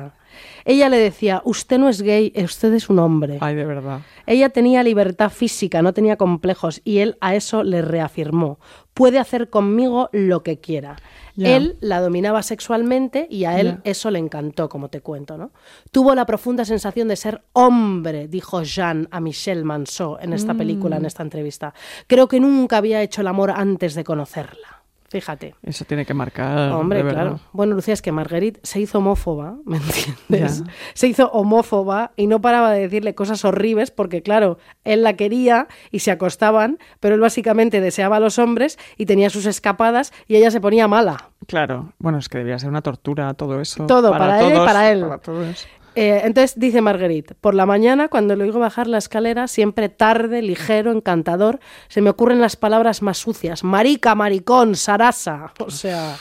Ella 0.65 0.89
le 0.89 0.97
decía, 0.97 1.41
usted 1.45 1.77
no 1.77 1.89
es 1.89 2.01
gay, 2.01 2.33
usted 2.43 2.73
es 2.73 2.89
un 2.89 2.99
hombre. 2.99 3.37
Ay, 3.41 3.55
de 3.55 3.65
verdad. 3.65 4.01
Ella 4.27 4.49
tenía 4.49 4.83
libertad 4.83 5.29
física, 5.29 5.81
no 5.81 5.93
tenía 5.93 6.17
complejos, 6.17 6.81
y 6.83 6.99
él 6.99 7.17
a 7.21 7.35
eso 7.35 7.63
le 7.63 7.81
reafirmó. 7.81 8.59
Puede 8.93 9.19
hacer 9.19 9.49
conmigo 9.49 10.09
lo 10.13 10.41
que 10.41 10.59
quiera. 10.59 10.95
Él 11.37 11.75
la 11.81 11.99
dominaba 11.99 12.41
sexualmente 12.43 13.27
y 13.29 13.43
a 13.43 13.59
él 13.59 13.79
eso 13.83 14.09
le 14.09 14.19
encantó, 14.19 14.69
como 14.69 14.87
te 14.87 15.01
cuento, 15.01 15.37
¿no? 15.37 15.51
Tuvo 15.91 16.15
la 16.15 16.25
profunda 16.25 16.63
sensación 16.63 17.09
de 17.09 17.17
ser 17.17 17.41
hombre, 17.51 18.29
dijo 18.29 18.63
Jean 18.63 19.09
a 19.11 19.19
Michel 19.19 19.65
Manceau 19.65 20.17
en 20.21 20.31
esta 20.31 20.53
película, 20.53 20.95
Mm. 20.95 20.99
en 20.99 21.05
esta 21.07 21.23
entrevista. 21.23 21.73
Creo 22.07 22.29
que 22.29 22.39
nunca 22.39 22.77
había 22.77 23.01
hecho 23.01 23.19
el 23.19 23.27
amor 23.27 23.51
antes 23.51 23.95
de 23.95 24.05
conocerla. 24.05 24.74
Fíjate. 25.15 25.55
Eso 25.63 25.85
tiene 25.85 26.05
que 26.05 26.13
marcar. 26.13 26.73
Hombre, 26.73 27.01
claro. 27.01 27.39
Bueno, 27.53 27.73
Lucía, 27.73 27.93
es 27.93 28.01
que 28.01 28.11
Marguerite 28.11 28.59
se 28.63 28.81
hizo 28.81 28.97
homófoba, 28.97 29.55
¿me 29.65 29.77
entiendes? 29.77 30.65
Ya. 30.65 30.73
Se 30.93 31.07
hizo 31.07 31.31
homófoba 31.31 32.11
y 32.17 32.27
no 32.27 32.41
paraba 32.41 32.69
de 32.71 32.81
decirle 32.81 33.15
cosas 33.15 33.45
horribles 33.45 33.91
porque, 33.91 34.21
claro, 34.21 34.57
él 34.83 35.03
la 35.03 35.13
quería 35.13 35.69
y 35.89 35.99
se 35.99 36.11
acostaban, 36.11 36.79
pero 36.99 37.15
él 37.15 37.21
básicamente 37.21 37.79
deseaba 37.79 38.17
a 38.17 38.19
los 38.19 38.39
hombres 38.39 38.77
y 38.97 39.05
tenía 39.05 39.29
sus 39.29 39.45
escapadas 39.45 40.11
y 40.27 40.35
ella 40.35 40.51
se 40.51 40.59
ponía 40.59 40.89
mala. 40.89 41.29
Claro. 41.47 41.93
Bueno, 41.97 42.17
es 42.17 42.27
que 42.27 42.39
debía 42.39 42.59
ser 42.59 42.67
una 42.67 42.81
tortura 42.81 43.33
todo 43.35 43.61
eso. 43.61 43.85
Todo, 43.85 44.11
para 44.11 44.41
ella 44.41 44.49
y 44.49 44.53
todos, 44.55 44.67
para 44.67 44.91
él. 44.91 44.99
para 44.99 45.17
todos. 45.19 45.65
Eh, 45.95 46.21
entonces 46.23 46.59
dice 46.59 46.81
Marguerite, 46.81 47.35
por 47.35 47.55
la 47.55 47.65
mañana 47.65 48.09
cuando 48.09 48.35
le 48.35 48.43
oigo 48.43 48.59
bajar 48.59 48.87
la 48.87 48.97
escalera, 48.97 49.47
siempre 49.47 49.89
tarde, 49.89 50.41
ligero, 50.41 50.91
encantador, 50.91 51.59
se 51.87 52.01
me 52.01 52.09
ocurren 52.09 52.41
las 52.41 52.55
palabras 52.55 53.01
más 53.01 53.17
sucias, 53.17 53.63
marica, 53.63 54.15
maricón, 54.15 54.75
sarasa, 54.75 55.53
o 55.59 55.71
sea... 55.71 56.17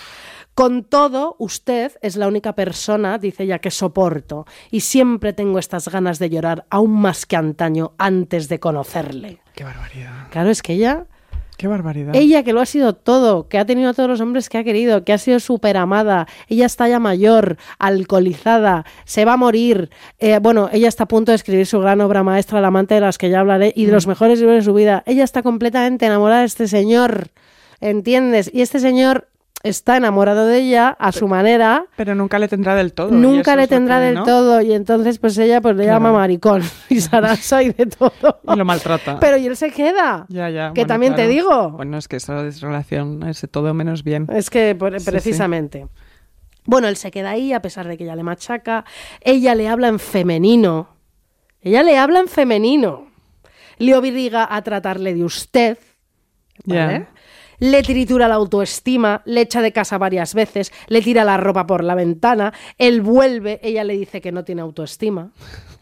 Con 0.54 0.84
todo, 0.84 1.34
usted 1.40 1.90
es 2.00 2.14
la 2.14 2.28
única 2.28 2.54
persona, 2.54 3.18
dice 3.18 3.42
ella, 3.42 3.58
que 3.58 3.72
soporto, 3.72 4.46
y 4.70 4.82
siempre 4.82 5.32
tengo 5.32 5.58
estas 5.58 5.88
ganas 5.88 6.20
de 6.20 6.30
llorar, 6.30 6.64
aún 6.70 6.92
más 6.92 7.26
que 7.26 7.34
antaño, 7.34 7.94
antes 7.98 8.48
de 8.48 8.60
conocerle. 8.60 9.40
Qué 9.56 9.64
barbaridad. 9.64 10.28
Claro, 10.30 10.50
es 10.50 10.62
que 10.62 10.74
ella 10.74 11.08
Qué 11.56 11.68
barbaridad. 11.68 12.14
Ella 12.16 12.42
que 12.42 12.52
lo 12.52 12.60
ha 12.60 12.66
sido 12.66 12.94
todo, 12.94 13.48
que 13.48 13.58
ha 13.58 13.64
tenido 13.64 13.90
a 13.90 13.94
todos 13.94 14.08
los 14.08 14.20
hombres 14.20 14.48
que 14.48 14.58
ha 14.58 14.64
querido, 14.64 15.04
que 15.04 15.12
ha 15.12 15.18
sido 15.18 15.38
súper 15.38 15.76
amada, 15.76 16.26
ella 16.48 16.66
está 16.66 16.88
ya 16.88 16.98
mayor, 16.98 17.56
alcoholizada, 17.78 18.84
se 19.04 19.24
va 19.24 19.34
a 19.34 19.36
morir. 19.36 19.90
Eh, 20.18 20.38
bueno, 20.40 20.68
ella 20.72 20.88
está 20.88 21.04
a 21.04 21.08
punto 21.08 21.32
de 21.32 21.36
escribir 21.36 21.66
su 21.66 21.78
gran 21.80 22.00
obra 22.00 22.22
maestra, 22.22 22.60
La 22.60 22.68
amante 22.68 22.94
de 22.94 23.00
las 23.00 23.18
que 23.18 23.30
ya 23.30 23.40
hablaré, 23.40 23.72
y 23.76 23.84
de 23.86 23.92
Mm. 23.92 23.94
los 23.94 24.06
mejores 24.06 24.40
libros 24.40 24.56
de 24.56 24.62
su 24.62 24.74
vida. 24.74 25.02
Ella 25.06 25.22
está 25.24 25.42
completamente 25.42 26.06
enamorada 26.06 26.40
de 26.40 26.46
este 26.46 26.66
señor, 26.68 27.28
¿entiendes? 27.80 28.50
Y 28.52 28.62
este 28.62 28.80
señor 28.80 29.28
está 29.64 29.96
enamorado 29.96 30.46
de 30.46 30.58
ella 30.58 30.90
a 31.00 31.10
su 31.10 31.26
manera. 31.26 31.86
Pero 31.96 32.14
nunca 32.14 32.38
le 32.38 32.46
tendrá 32.46 32.76
del 32.76 32.92
todo. 32.92 33.10
Nunca 33.10 33.56
le 33.56 33.64
es 33.64 33.68
tendrá 33.68 33.98
del 33.98 34.14
¿no? 34.14 34.22
todo 34.24 34.60
y 34.60 34.72
entonces 34.72 35.18
pues 35.18 35.36
ella 35.38 35.60
pues 35.60 35.74
le 35.74 35.82
Claro. 35.84 35.96
llama 35.98 36.12
maricón 36.12 36.62
y 36.88 37.00
Sarasa 37.00 37.62
y 37.64 37.70
de 37.72 37.86
todo. 37.86 38.40
Y 38.52 38.56
lo 38.56 38.64
maltrata. 38.64 39.18
Pero 39.18 39.36
y 39.36 39.46
él 39.46 39.56
se 39.56 39.70
queda. 39.72 40.26
ya, 40.28 40.48
ya. 40.50 40.68
que 40.72 40.82
bueno, 40.82 40.86
también 40.88 41.14
te 41.16 41.26
digo. 41.26 41.70
Bueno, 41.70 41.98
es 41.98 42.06
que 42.06 42.16
esa 42.16 42.40
relación 42.60 43.26
es 43.28 43.40
de 43.40 43.48
todo 43.48 43.74
menos 43.74 44.04
bien. 44.04 44.28
Es 44.32 44.50
que 44.50 44.74
por- 44.74 45.00
Sí, 45.00 45.10
precisamente. 45.10 45.88
Bueno, 46.66 46.88
él 46.88 46.96
se 46.96 47.10
queda 47.10 47.30
ahí 47.30 47.52
a 47.52 47.60
pesar 47.60 47.88
de 47.88 47.96
que 47.98 48.04
ella 48.04 48.16
le 48.16 48.22
machaca. 48.22 48.84
Ella 49.20 49.54
le 49.54 49.68
habla 49.68 49.88
en 49.88 49.98
femenino. 49.98 50.88
Ella 51.60 51.82
le 51.82 51.98
habla 51.98 52.20
en 52.20 52.28
femenino. 52.28 53.08
Le 53.78 53.96
obliga 53.96 54.46
a 54.48 54.62
tratarle 54.62 55.14
de 55.14 55.24
usted. 55.24 55.78
¿vale? 56.64 57.06
Le 57.70 57.82
tritura 57.82 58.28
la 58.28 58.34
autoestima, 58.34 59.22
le 59.24 59.40
echa 59.42 59.62
de 59.62 59.72
casa 59.72 59.96
varias 59.96 60.34
veces, 60.34 60.72
le 60.88 61.00
tira 61.00 61.24
la 61.24 61.36
ropa 61.38 61.66
por 61.66 61.82
la 61.82 61.94
ventana, 61.94 62.52
él 62.78 63.00
vuelve, 63.00 63.58
ella 63.62 63.84
le 63.84 63.96
dice 63.96 64.20
que 64.20 64.32
no 64.32 64.44
tiene 64.44 64.60
autoestima, 64.62 65.30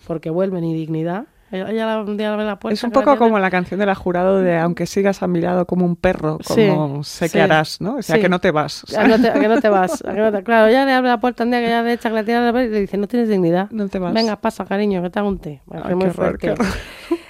porque 0.07 0.30
vuelve 0.30 0.61
ni 0.61 0.74
dignidad. 0.74 1.24
Ella 1.51 1.70
ella 1.70 1.87
la- 1.87 1.95
abre 2.30 2.45
la 2.45 2.59
puerta, 2.59 2.72
Es 2.74 2.83
un 2.85 2.91
la 2.91 2.95
poco 2.95 3.18
como 3.18 3.39
la 3.39 3.51
canción 3.51 3.78
de 3.80 3.85
la 3.85 3.95
jurado 3.95 4.39
de 4.41 4.57
aunque 4.59 4.87
sigas 4.87 5.22
a 5.22 5.26
mi 5.26 5.41
lado 5.41 5.66
como 5.66 5.85
un 5.85 5.97
perro, 5.97 6.39
Sí, 6.41 6.68
como 6.68 7.05
sé 7.05 7.28
sí, 7.28 7.33
que 7.35 7.43
harás, 7.43 7.78
¿no? 7.80 7.97
O 7.97 8.03
sea, 8.03 8.14
sí. 8.16 8.22
que 8.22 8.28
no 8.30 8.39
te 8.39 8.51
vas. 8.53 8.85
o 8.85 8.87
¿A 8.87 8.91
sea, 8.91 9.03
que 9.03 9.09
no 9.09 9.20
te, 9.20 9.28
a 9.28 9.35
que 9.35 9.49
no 9.49 9.61
te 9.61 9.68
vas? 9.68 10.03
¿A 10.07 10.14
que 10.14 10.20
no 10.20 10.33
te- 10.33 10.43
Claro, 10.45 10.68
ella 10.68 10.87
le 10.87 10.93
abre 10.93 11.09
la 11.11 11.20
puerta 11.20 11.45
un 11.45 11.51
día 11.51 11.59
que 11.61 11.66
ella 11.66 11.83
le 11.83 11.93
echa 11.95 12.09
que 12.09 12.14
le 12.14 12.24
tira 12.24 12.41
la 12.43 12.53
puerta 12.53 12.68
y 12.70 12.72
le 12.72 12.80
dice, 12.80 12.97
no 12.97 13.07
tienes 13.07 13.28
dignidad. 13.28 13.68
No 13.70 13.87
te 13.89 13.99
vas. 13.99 14.14
Venga, 14.14 14.37
pasa, 14.37 14.64
cariño, 14.64 15.03
que 15.03 15.11
te 15.11 15.18
hago 15.18 15.28
un 15.28 15.39
té. 15.41 15.61
Ay, 15.70 15.95
muy 15.95 16.07
horror, 16.07 16.39
fuerte. 16.41 16.55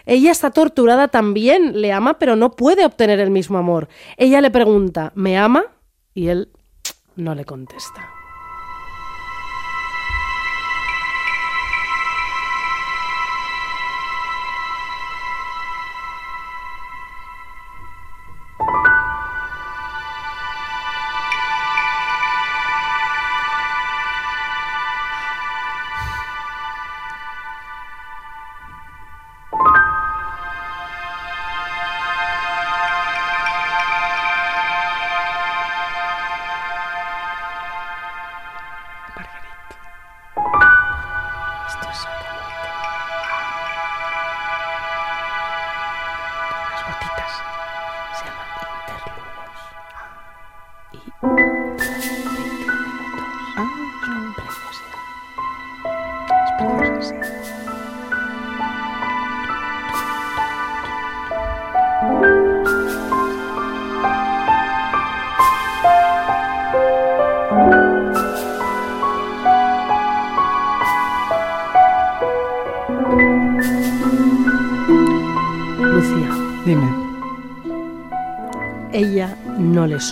Ella 0.06 0.30
está 0.30 0.50
torturada 0.50 1.08
también, 1.08 1.80
le 1.80 1.92
ama, 1.92 2.18
pero 2.18 2.36
no 2.36 2.52
puede 2.52 2.84
obtener 2.84 3.20
el 3.20 3.30
mismo 3.30 3.58
amor. 3.58 3.88
Ella 4.16 4.40
le 4.40 4.50
pregunta, 4.50 5.12
¿me 5.14 5.38
ama? 5.38 5.64
Y 6.14 6.28
él 6.28 6.50
no 7.16 7.34
le 7.34 7.44
contesta. 7.44 8.21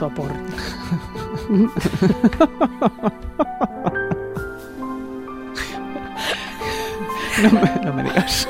Soporta. 0.01 0.35
No 7.43 7.51
me, 7.51 7.85
no 7.85 7.93
me 7.95 8.03
digas. 8.05 8.49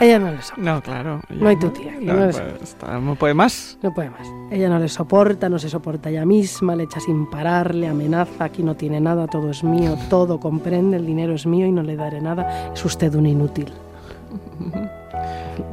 Ella 0.00 0.18
no 0.18 0.30
le 0.30 0.40
soporta. 0.40 0.62
No, 0.74 0.82
claro. 0.82 1.20
No 1.28 1.48
hay 1.48 1.56
tu 1.56 1.68
tía, 1.68 1.94
No, 2.00 2.14
no 2.14 2.24
es- 2.24 2.40
pues, 2.40 2.62
está- 2.62 2.98
no 2.98 3.14
puede 3.16 3.34
más. 3.34 3.76
No 3.82 3.92
puede 3.92 4.08
más. 4.08 4.26
Ella 4.50 4.68
no 4.70 4.78
le 4.78 4.88
soporta, 4.88 5.48
no 5.50 5.58
se 5.58 5.68
soporta 5.68 6.08
ella 6.08 6.24
misma, 6.24 6.74
le 6.74 6.84
echa 6.84 7.00
sin 7.00 7.28
parar, 7.28 7.74
le 7.74 7.86
amenaza, 7.88 8.44
aquí 8.44 8.62
no 8.62 8.74
tiene 8.74 9.00
nada, 9.00 9.26
todo 9.26 9.50
es 9.50 9.62
mío, 9.62 9.96
todo 10.08 10.40
comprende, 10.40 10.96
el 10.96 11.04
dinero 11.06 11.34
es 11.34 11.46
mío 11.46 11.66
y 11.66 11.72
no 11.72 11.82
le 11.82 11.96
daré 11.96 12.20
nada, 12.22 12.72
es 12.72 12.82
usted 12.84 13.14
un 13.14 13.26
inútil. 13.26 13.70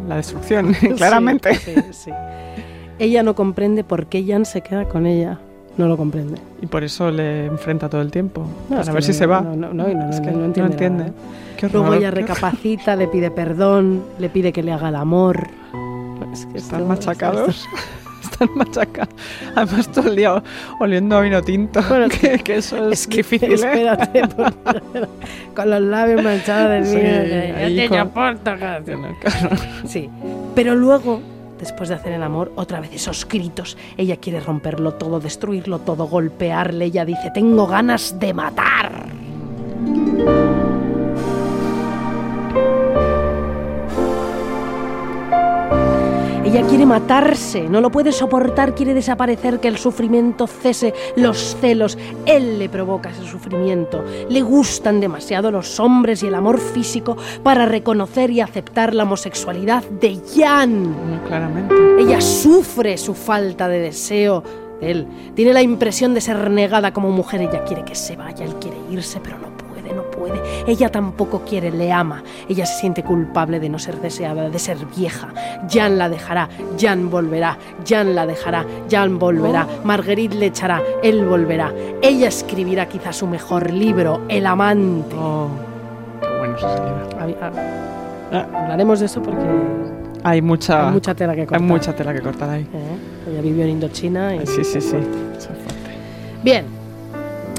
La 0.08 0.16
destrucción, 0.18 0.74
claramente. 0.98 1.56
Sí, 1.56 1.74
sí. 1.92 2.12
Ella 3.00 3.24
no 3.24 3.36
comprende 3.36 3.84
por 3.84 4.08
qué 4.08 4.24
Jan 4.26 4.46
se 4.46 4.62
queda 4.62 4.86
con 4.86 5.06
ella. 5.06 5.40
No 5.78 5.88
lo 5.88 5.96
comprende. 5.96 6.40
Y 6.62 6.66
por 6.66 6.84
eso 6.84 7.12
le 7.12 7.46
enfrenta 7.46 7.88
todo 7.88 8.02
el 8.02 8.10
tiempo. 8.10 8.44
No, 8.70 8.78
para 8.78 8.94
ver 8.94 9.04
si 9.04 9.12
no- 9.12 9.18
se 9.18 9.26
va. 9.28 9.42
No, 9.42 9.56
no, 9.56 9.74
no, 9.74 9.88
no, 9.88 10.10
Es 10.10 10.20
que 10.20 10.32
no 10.32 10.46
entiende. 10.46 10.90
nada. 10.90 11.12
Qué 11.58 11.70
Luego 11.70 11.94
ella 11.94 12.10
recapacita, 12.12 12.96
le 12.96 13.08
pide 13.08 13.30
perdón, 13.32 14.04
le 14.18 14.30
pide 14.30 14.52
que 14.52 14.64
le 14.64 14.72
haga 14.72 14.90
el 14.90 14.96
amor. 14.96 15.48
Es 16.34 16.46
que 16.48 16.58
Están 16.58 16.80
esto- 16.82 16.88
machacados. 16.88 17.68
Están. 18.40 19.08
Además, 19.56 19.92
todo 19.92 20.10
el 20.10 20.16
día 20.16 20.44
oliendo 20.80 21.18
a 21.18 21.22
vino 21.22 21.42
tinto. 21.42 21.82
Bueno, 21.90 22.08
que, 22.22 22.40
que 22.40 22.58
eso 22.58 22.90
es, 22.90 23.02
Es 23.02 23.08
que 23.08 23.18
difícil, 23.18 23.52
¿eh? 23.52 23.56
espérate, 23.56 24.28
porque- 24.28 25.08
con 25.56 25.70
los 25.70 25.82
labios 25.82 26.24
manchados 26.24 26.70
del 26.70 26.86
Sí, 26.86 26.96
vino. 26.96 27.08
que 27.08 27.76
ya 27.76 27.84
te 27.84 27.90
con-. 27.90 27.98
Claro. 29.20 29.56
Sí, 29.88 30.10
pero 30.56 30.76
luego, 30.76 31.22
después 31.60 31.90
de 31.90 31.96
hacer 31.96 32.14
el 32.14 32.24
amor, 32.24 32.52
otra 32.56 32.80
vez 32.80 32.92
esos 32.94 33.28
gritos. 33.28 33.78
Ella 33.98 34.18
quiere 34.18 34.40
romperlo 34.40 34.94
todo, 34.94 35.20
destruirlo 35.20 35.80
todo, 35.80 36.08
golpearle. 36.08 36.86
Ella 36.86 37.06
dice, 37.06 37.32
tengo 37.34 37.66
ganas 37.68 38.20
de 38.20 38.34
matar. 38.34 39.08
Ella 46.48 46.66
quiere 46.66 46.86
matarse, 46.86 47.68
no 47.68 47.82
lo 47.82 47.92
puede 47.92 48.14
soportar, 48.14 48.74
quiere 48.74 48.94
desaparecer, 48.94 49.60
que 49.60 49.68
el 49.68 49.78
sufrimiento 49.78 50.48
cese, 50.48 50.94
los 51.18 51.58
celos. 51.60 51.98
Él 52.26 52.58
le 52.58 52.70
provoca 52.70 53.10
ese 53.10 53.26
sufrimiento. 53.26 54.02
Le 54.30 54.42
gustan 54.44 55.02
demasiado 55.02 55.52
los 55.52 55.78
hombres 55.82 56.24
y 56.24 56.28
el 56.28 56.36
amor 56.36 56.62
físico 56.62 57.18
para 57.44 57.66
reconocer 57.66 58.32
y 58.32 58.40
aceptar 58.40 58.94
la 58.94 59.04
homosexualidad 59.04 59.84
de 59.84 60.22
Jan. 60.38 60.96
Claramente. 61.28 61.76
Ella 62.00 62.22
sufre 62.22 62.98
su 62.98 63.14
falta 63.14 63.68
de 63.68 63.80
deseo 63.80 64.42
de 64.80 64.92
él. 64.92 65.08
Tiene 65.36 65.52
la 65.52 65.62
impresión 65.62 66.14
de 66.14 66.22
ser 66.22 66.50
negada 66.50 66.94
como 66.94 67.12
mujer. 67.12 67.42
Ella 67.42 67.66
quiere 67.66 67.84
que 67.84 67.94
se 67.94 68.16
vaya, 68.16 68.46
él 68.46 68.56
quiere 68.56 68.78
irse, 68.90 69.20
pero 69.22 69.38
no 69.38 69.50
puede, 69.50 69.67
no 69.67 69.67
puede. 70.28 70.42
Ella 70.72 70.90
tampoco 70.90 71.42
quiere, 71.42 71.72
le 71.72 71.92
ama. 71.92 72.24
Ella 72.50 72.66
se 72.66 72.80
siente 72.80 73.04
culpable 73.04 73.60
de 73.60 73.70
no 73.70 73.80
ser 73.80 74.00
deseada, 74.02 74.50
de 74.50 74.60
ser 74.60 74.78
vieja. 74.96 75.30
Jan 75.70 75.98
la 75.98 76.10
dejará, 76.10 76.50
Jan 76.80 77.10
volverá, 77.10 77.58
Jan 77.88 78.16
la 78.16 78.26
dejará, 78.26 78.66
Jan 78.90 79.18
volverá. 79.20 79.68
Marguerite 79.84 80.36
le 80.36 80.48
echará, 80.48 80.82
él 81.04 81.26
volverá. 81.26 81.72
Ella 82.02 82.28
escribirá 82.28 82.88
quizá 82.88 83.12
su 83.14 83.28
mejor 83.28 83.72
libro, 83.72 84.22
El 84.30 84.46
amante. 84.46 85.16
Oh, 85.20 85.48
qué 86.22 86.28
bueno 86.38 86.56
es 86.58 86.64
ese 86.64 86.74
libro. 86.76 87.10
Hab- 87.20 87.40
hab- 88.32 88.56
Hablaremos 88.56 89.00
de 89.00 89.06
eso 89.06 89.22
porque 89.22 89.40
Hay 90.24 90.42
mucha, 90.42 90.88
hay 90.88 90.94
mucha 90.94 91.16
tela 91.16 91.34
que 91.34 91.46
cortar. 91.46 91.62
hay 91.62 91.66
mucha 91.68 91.96
tela 91.96 92.14
que 92.14 92.22
cortar 92.22 92.50
ahí. 92.50 92.64
¿eh? 92.74 93.32
Ella 93.32 93.42
vivió 93.42 93.64
en 93.64 93.70
Indochina 93.70 94.36
y 94.36 94.46
Sí, 94.46 94.64
sí, 94.66 94.82
sí. 94.82 94.98
Bien, 96.44 96.66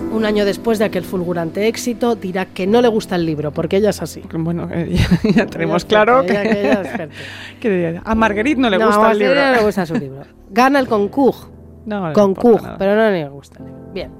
un 0.00 0.24
año 0.24 0.44
después 0.44 0.78
de 0.78 0.84
aquel 0.86 1.04
fulgurante 1.04 1.66
éxito, 1.68 2.14
dirá 2.16 2.46
que 2.46 2.66
no 2.66 2.80
le 2.82 2.88
gusta 2.88 3.16
el 3.16 3.26
libro, 3.26 3.52
porque 3.52 3.76
ella 3.78 3.90
es 3.90 4.00
así. 4.02 4.22
Bueno, 4.32 4.68
eh, 4.72 4.96
ya, 5.24 5.30
ya 5.30 5.46
tenemos 5.46 5.82
Ella 5.84 5.88
claro 5.88 6.22
que, 6.22 6.32
ella- 6.32 6.42
que 6.42 6.60
ella 6.60 6.80
es 6.82 6.88
fuerte. 6.88 7.14
que 7.60 7.70
diría, 7.70 8.02
a 8.04 8.14
Marguerite 8.14 8.60
no 8.60 8.70
le 8.70 8.78
No, 8.78 8.86
gusta 8.86 9.12
el 9.12 9.18
libro. 9.18 9.34
no 9.34 9.52
le 9.52 9.62
gusta 9.62 9.86
su 9.86 9.94
libro. 9.94 10.22
Gana 10.50 10.78
el 10.80 10.86
concours, 10.88 11.48
No, 11.86 12.12
nada. 12.12 12.76
pero 12.78 12.94
no 12.96 13.10
le 13.10 13.28
gusta 13.28 13.58
el 13.60 13.66
libro. 13.66 13.92
Bien. 13.92 14.10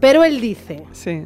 Pero 0.00 0.24
él 0.24 0.40
dice, 0.40 0.84
Sí. 0.92 1.24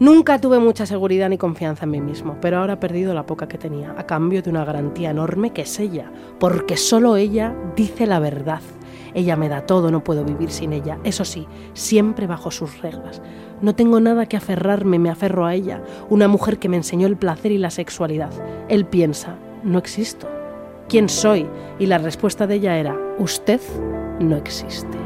Nunca 0.00 0.40
tuve 0.40 0.60
mucha 0.60 0.86
seguridad 0.86 1.28
ni 1.28 1.38
confianza 1.38 1.84
en 1.84 1.90
mí 1.90 2.00
mismo, 2.00 2.36
pero 2.40 2.58
ahora 2.58 2.74
he 2.74 2.76
perdido 2.76 3.14
la 3.14 3.26
poca 3.26 3.48
que 3.48 3.58
tenía, 3.58 3.96
a 3.98 4.06
cambio 4.06 4.42
de 4.42 4.50
una 4.50 4.64
garantía 4.64 5.10
enorme 5.10 5.50
que 5.52 5.62
es 5.62 5.80
ella, 5.80 6.12
porque 6.38 6.76
solo 6.76 7.16
ella 7.16 7.52
dice 7.74 8.06
la 8.06 8.20
verdad. 8.20 8.60
Ella 9.18 9.34
me 9.34 9.48
da 9.48 9.62
todo, 9.62 9.90
no 9.90 10.04
puedo 10.04 10.24
vivir 10.24 10.52
sin 10.52 10.72
ella. 10.72 10.96
Eso 11.02 11.24
sí, 11.24 11.48
siempre 11.74 12.28
bajo 12.28 12.52
sus 12.52 12.80
reglas. 12.80 13.20
No 13.60 13.74
tengo 13.74 13.98
nada 13.98 14.26
que 14.26 14.36
aferrarme, 14.36 15.00
me 15.00 15.10
aferro 15.10 15.44
a 15.44 15.56
ella, 15.56 15.82
una 16.08 16.28
mujer 16.28 16.60
que 16.60 16.68
me 16.68 16.76
enseñó 16.76 17.08
el 17.08 17.16
placer 17.16 17.50
y 17.50 17.58
la 17.58 17.70
sexualidad. 17.70 18.30
Él 18.68 18.86
piensa, 18.86 19.34
no 19.64 19.76
existo. 19.78 20.28
¿Quién 20.88 21.08
soy? 21.08 21.48
Y 21.80 21.86
la 21.86 21.98
respuesta 21.98 22.46
de 22.46 22.54
ella 22.54 22.78
era, 22.78 22.96
usted 23.18 23.60
no 24.20 24.36
existe. 24.36 24.96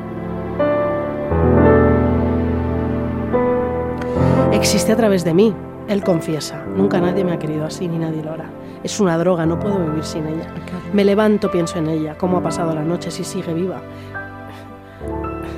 Existe 4.53 4.93
a 4.93 4.97
través 4.97 5.25
de 5.25 5.33
mí, 5.33 5.55
él 5.89 6.03
confiesa. 6.03 6.65
Nunca 6.77 7.01
nadie 7.01 7.25
me 7.25 7.33
ha 7.33 7.39
querido 7.39 7.65
así 7.67 7.89
ni 7.89 7.99
nadie 7.99 8.23
lo 8.23 8.33
hará. 8.33 8.47
Es 8.83 8.99
una 9.01 9.17
droga, 9.19 9.47
no 9.47 9.59
puedo 9.61 9.79
vivir 9.79 10.05
sin 10.05 10.27
ella. 10.27 10.47
Me 10.93 11.05
levanto, 11.05 11.51
pienso 11.51 11.79
en 11.79 11.89
ella, 11.89 12.17
cómo 12.19 12.39
ha 12.39 12.43
pasado 12.43 12.75
la 12.75 12.83
noche, 12.83 13.11
si 13.11 13.23
sigue 13.25 13.55
viva. 13.55 13.81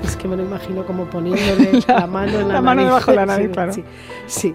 Es 0.05 0.17
que 0.17 0.29
me 0.29 0.37
lo 0.37 0.43
imagino 0.43 0.85
como 0.85 1.05
poniéndole 1.07 1.81
la, 1.89 2.07
mano 2.07 2.39
en 2.41 2.49
la, 2.49 2.55
La 2.55 2.61
mano 2.61 2.83
nariz. 2.83 2.87
debajo 3.07 3.11
de 3.11 3.17
la 3.17 3.27
nariz, 3.33 3.47
Sí, 3.47 3.53
claro. 3.53 3.73
Sí, 3.73 3.85
sí. 4.27 4.55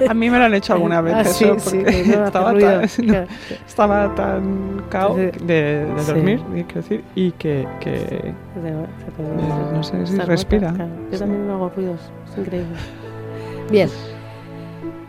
A 0.08 0.12
mí 0.12 0.28
me 0.28 0.38
lo 0.38 0.44
han 0.44 0.52
hecho 0.52 0.74
alguna 0.74 1.00
vez 1.00 1.14
Ah, 1.14 1.20
eso, 1.22 1.58
sí, 1.58 1.78
porque 1.80 2.04
no 2.06 2.26
estaba, 2.26 2.52
ruido. 2.52 2.68
tan, 2.68 2.82
no, 3.06 3.12
Claro. 3.12 3.26
estaba 3.66 4.14
tan 4.14 4.82
cao 4.90 5.14
de, 5.16 5.86
dormir, 6.06 6.42
quiero 6.52 6.82
decir, 6.82 7.04
y 7.14 7.32
que, 7.32 7.66
que 7.80 8.34
no 9.72 9.82
sé 9.82 10.06
si 10.06 10.18
respira. 10.18 10.72
claro. 10.74 10.90
Yo 11.10 11.18
también 11.18 11.46
no 11.46 11.54
hago 11.54 11.70
ruidos, 11.74 12.00
es 12.30 12.38
increíble. 12.38 12.76
Bien. 13.70 13.88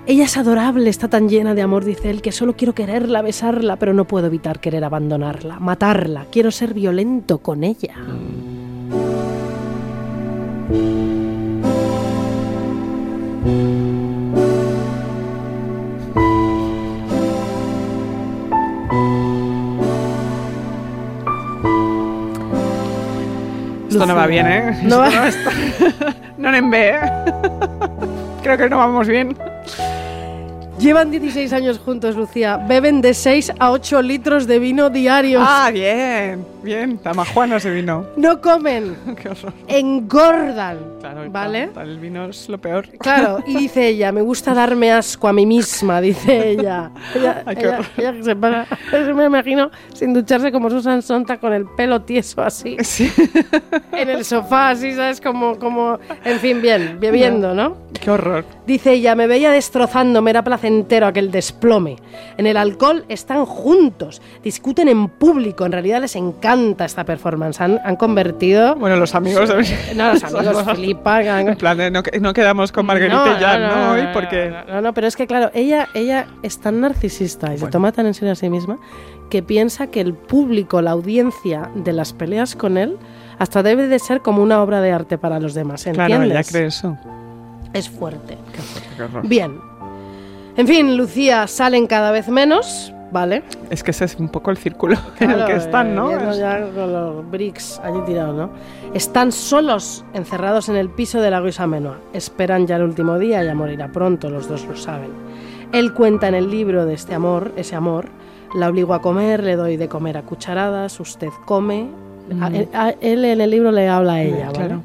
Ella 0.06 0.24
es 0.24 0.38
adorable, 0.38 0.90
está 0.90 1.10
tan 1.10 1.28
llena 1.28 1.54
de 1.54 1.62
amor, 1.62 1.84
dice 1.84 2.10
él, 2.10 2.22
que 2.22 2.32
solo 2.32 2.56
quiero 2.56 2.74
quererla, 2.74 3.22
besarla, 3.22 3.76
pero 3.76 3.94
no 3.94 4.06
puedo 4.06 4.28
evitar 4.28 4.60
querer 4.62 4.84
abandonarla, 4.86 5.60
matarla. 5.60 6.26
Quiero 6.32 6.50
ser 6.52 6.74
violento 6.74 7.40
con 7.40 7.64
ella. 7.66 7.96
esto 23.90 24.06
no 24.06 24.16
va 24.16 24.28
bien, 24.28 24.46
¿eh? 24.48 24.80
No 24.84 25.04
está- 25.06 25.32
no 26.38 26.54
en 26.54 26.70
B, 26.70 26.90
¿eh? 26.90 27.00
Creo 28.48 28.58
que 28.58 28.70
no 28.70 28.78
vamos 28.78 29.10
bien. 29.10 29.36
Llevan 30.80 31.12
16 31.12 31.52
años 31.52 31.80
juntos, 31.80 32.16
Lucía. 32.16 32.56
Beben 32.56 33.02
de 33.02 33.14
6 33.14 33.52
a 33.60 33.72
8 33.72 34.02
litros 34.02 34.48
de 34.48 34.58
vino 34.58 34.90
diarios. 34.90 35.44
Ah, 35.46 35.70
bien, 35.70 36.46
bien. 36.68 36.98
Tamajuana 37.00 37.60
se 37.60 37.72
vino. 37.72 38.06
No 38.18 38.40
comen, 38.42 38.96
Qué 39.22 39.30
horror. 39.30 39.54
engordan. 39.68 40.78
Claro, 41.00 41.32
¿Vale? 41.32 41.70
El 41.82 42.00
vino 42.00 42.26
es 42.26 42.50
lo 42.50 42.58
peor. 42.60 42.90
Claro, 43.00 43.40
y 43.48 43.56
dice 43.58 43.88
ella, 43.88 44.12
me 44.12 44.22
gusta 44.22 44.54
darme 44.54 44.92
asco 44.92 45.28
a 45.28 45.34
mí 45.34 45.46
misma, 45.46 46.02
dice 46.02 46.50
ella. 46.52 46.92
Ella, 47.16 47.44
Ay, 47.46 47.56
qué 47.56 47.66
ella- 47.68 47.80
ella 47.98 48.12
que 48.14 48.24
se 48.24 48.36
para, 48.36 48.68
yo 48.92 49.16
me 49.16 49.26
imagino 49.26 49.72
sin 49.94 50.14
ducharse 50.14 50.52
como 50.52 50.70
Susan 50.70 51.02
Sontag 51.02 51.40
con 51.40 51.54
el 51.54 51.66
pelo 51.66 52.02
tieso 52.02 52.42
así, 52.44 52.76
Sí. 52.82 53.12
en 53.94 54.10
el 54.10 54.26
sofá, 54.26 54.72
así, 54.72 54.94
¿sabes? 54.94 55.22
Como, 55.22 55.58
como, 55.58 55.98
en 56.26 56.40
fin, 56.40 56.62
bien, 56.62 56.98
bebiendo, 57.00 57.54
¿no? 57.54 57.78
Qué 58.00 58.12
horror. 58.12 58.44
Dice 58.66 58.92
ella, 58.94 59.16
me 59.16 59.28
veía 59.28 59.52
destrozándome, 59.52 60.32
era 60.32 60.44
placentero 60.44 61.08
aquel 61.08 61.32
desplome. 61.32 61.96
En 62.38 62.46
el 62.48 62.58
alcohol 62.58 63.06
están 63.08 63.46
juntos, 63.46 64.22
discuten 64.44 64.90
en 64.90 65.08
público, 65.08 65.66
en 65.66 65.72
realidad 65.72 66.02
les 66.02 66.16
encanta 66.16 66.57
esta 66.80 67.04
performance, 67.06 67.62
han, 67.62 67.80
han 67.84 67.96
convertido... 67.96 68.76
Bueno, 68.76 68.96
los 68.98 69.16
amigos. 69.16 69.50
No, 69.96 70.14
los 70.14 70.24
amigos 70.24 70.64
flipan. 70.76 71.28
han- 71.28 71.48
En 71.50 71.58
plan, 71.58 71.92
no, 71.94 72.04
que- 72.04 72.20
no 72.20 72.34
quedamos 72.34 72.72
con 72.72 72.86
Margarita 72.86 73.36
y 73.38 73.42
ya, 73.42 73.58
¿no? 73.60 73.92
Hoy 73.92 74.02
porque. 74.14 74.50
No, 74.68 74.76
no, 74.76 74.82
no, 74.82 74.94
pero 74.94 75.08
es 75.08 75.16
que 75.16 75.28
claro, 75.28 75.50
ella, 75.54 75.88
ella 75.94 76.28
es 76.44 76.60
tan 76.60 76.82
narcisista 76.82 77.54
y 77.54 77.58
se 77.58 77.68
toma 77.68 77.92
tan 77.92 78.06
en 78.08 78.14
serio 78.14 78.32
a 78.34 78.36
sí 78.36 78.50
misma 78.50 78.78
que 79.30 79.44
piensa 79.44 79.88
que 79.88 80.00
el 80.02 80.14
público, 80.14 80.82
la 80.82 80.92
audiencia 80.92 81.70
de 81.76 81.92
las 81.94 82.14
peleas 82.14 82.56
con 82.56 82.78
él, 82.78 82.98
hasta 83.40 83.62
debe 83.62 83.88
de 83.88 84.00
ser 84.00 84.22
como 84.22 84.42
una 84.42 84.62
obra 84.62 84.80
de 84.82 84.92
arte 84.92 85.18
para 85.18 85.40
los 85.40 85.54
demás, 85.54 85.84
Claro, 85.84 86.02
¿entiendes? 86.14 86.32
ella 86.32 86.44
cree 86.50 86.66
eso. 86.68 86.98
Es 87.74 87.90
fuerte. 87.90 88.38
Qué 88.54 88.62
fuerte, 88.62 88.90
qué 88.96 89.04
horror. 89.04 89.28
Bien. 89.28 89.60
En 90.56 90.66
fin, 90.68 90.98
Lucía, 90.98 91.46
salen 91.46 91.86
cada 91.86 92.12
vez 92.12 92.30
menos, 92.30 92.92
¿vale? 93.12 93.44
Es 93.70 93.84
que 93.84 93.92
ese 93.92 94.06
es 94.06 94.16
un 94.16 94.30
poco 94.30 94.52
el 94.52 94.58
círculo 94.58 94.98
en 95.20 95.32
el 95.32 95.46
que 95.46 95.56
están, 95.56 95.96
¿no? 95.96 96.10
ya 96.38 96.62
con 96.74 96.92
los 96.94 97.30
bricks 97.32 97.80
allí 97.84 98.00
tirados, 98.06 98.36
¿no? 98.36 98.50
Están 98.94 99.32
solos, 99.32 100.04
encerrados 100.14 100.70
en 100.70 100.76
el 100.76 100.90
piso 100.90 101.22
de 101.22 101.32
la 101.32 101.42
Guisa 101.42 101.68
Menor. 101.68 101.98
Esperan 102.14 102.68
ya 102.68 102.76
el 102.78 102.84
último 102.84 103.18
día, 103.20 103.44
ya 103.44 103.54
morirá 103.56 103.92
pronto, 103.92 104.30
los 104.30 104.48
dos 104.48 104.66
lo 104.66 104.76
saben. 104.76 105.10
Él 105.74 105.94
cuenta 105.94 106.28
en 106.28 106.36
el 106.36 106.50
libro 106.50 106.86
de 106.86 106.94
este 106.94 107.14
amor, 107.16 107.52
ese 107.58 107.76
amor, 107.76 108.06
la 108.56 108.70
obligo 108.70 108.94
a 108.94 109.02
comer, 109.02 109.44
le 109.44 109.56
doy 109.58 109.76
de 109.78 109.90
comer 109.90 110.18
a 110.18 110.22
cucharadas, 110.24 111.00
usted 111.00 111.30
come. 111.46 111.88
A- 112.74 112.88
a- 112.88 112.90
él 113.02 113.24
en 113.26 113.42
el 113.42 113.50
libro 113.50 113.72
le 113.72 113.88
habla 113.90 114.14
a 114.14 114.22
ella, 114.22 114.46
¿vale? 114.48 114.54
claro. 114.58 114.82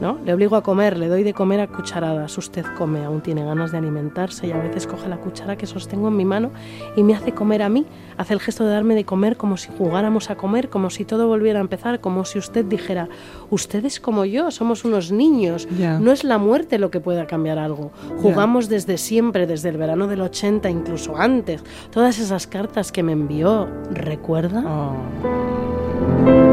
¿No? 0.00 0.18
Le 0.24 0.32
obligo 0.34 0.56
a 0.56 0.62
comer, 0.62 0.96
le 0.98 1.08
doy 1.08 1.22
de 1.22 1.34
comer 1.34 1.60
a 1.60 1.66
cucharadas. 1.66 2.36
Usted 2.38 2.64
come, 2.76 3.04
aún 3.04 3.20
tiene 3.20 3.44
ganas 3.44 3.72
de 3.72 3.78
alimentarse 3.78 4.46
y 4.46 4.52
a 4.52 4.58
veces 4.58 4.86
coge 4.86 5.08
la 5.08 5.18
cuchara 5.18 5.56
que 5.56 5.66
sostengo 5.66 6.08
en 6.08 6.16
mi 6.16 6.24
mano 6.24 6.50
y 6.96 7.02
me 7.02 7.14
hace 7.14 7.32
comer 7.32 7.62
a 7.62 7.68
mí. 7.68 7.86
Hace 8.16 8.34
el 8.34 8.40
gesto 8.40 8.64
de 8.64 8.70
darme 8.70 8.94
de 8.94 9.04
comer 9.04 9.36
como 9.36 9.56
si 9.56 9.70
jugáramos 9.76 10.30
a 10.30 10.36
comer, 10.36 10.68
como 10.68 10.90
si 10.90 11.04
todo 11.04 11.26
volviera 11.26 11.58
a 11.58 11.62
empezar, 11.62 12.00
como 12.00 12.24
si 12.24 12.38
usted 12.38 12.64
dijera, 12.64 13.08
usted 13.50 13.84
es 13.84 14.00
como 14.00 14.24
yo, 14.24 14.50
somos 14.50 14.84
unos 14.84 15.12
niños. 15.12 15.68
No 16.00 16.12
es 16.12 16.24
la 16.24 16.38
muerte 16.38 16.78
lo 16.78 16.90
que 16.90 17.00
pueda 17.00 17.26
cambiar 17.26 17.58
algo. 17.58 17.90
Jugamos 18.20 18.68
desde 18.68 18.98
siempre, 18.98 19.46
desde 19.46 19.68
el 19.68 19.76
verano 19.76 20.06
del 20.06 20.20
80, 20.20 20.68
incluso 20.70 21.16
antes. 21.16 21.62
Todas 21.90 22.18
esas 22.18 22.46
cartas 22.46 22.92
que 22.92 23.02
me 23.02 23.12
envió, 23.12 23.68
¿recuerda? 23.90 24.64
Oh, 24.66 26.49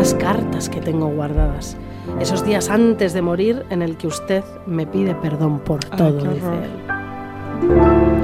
esas 0.00 0.14
cartas 0.14 0.70
que 0.70 0.80
tengo 0.80 1.08
guardadas, 1.08 1.76
esos 2.20 2.42
días 2.42 2.70
antes 2.70 3.12
de 3.12 3.20
morir 3.20 3.66
en 3.68 3.82
el 3.82 3.98
que 3.98 4.06
usted 4.06 4.42
me 4.66 4.86
pide 4.86 5.14
perdón 5.14 5.58
por 5.60 5.80
Ay, 5.90 5.98
todo, 5.98 6.22
qué 6.22 6.28
dice 6.30 6.46
horror. 6.46 6.62
él. 6.64 6.70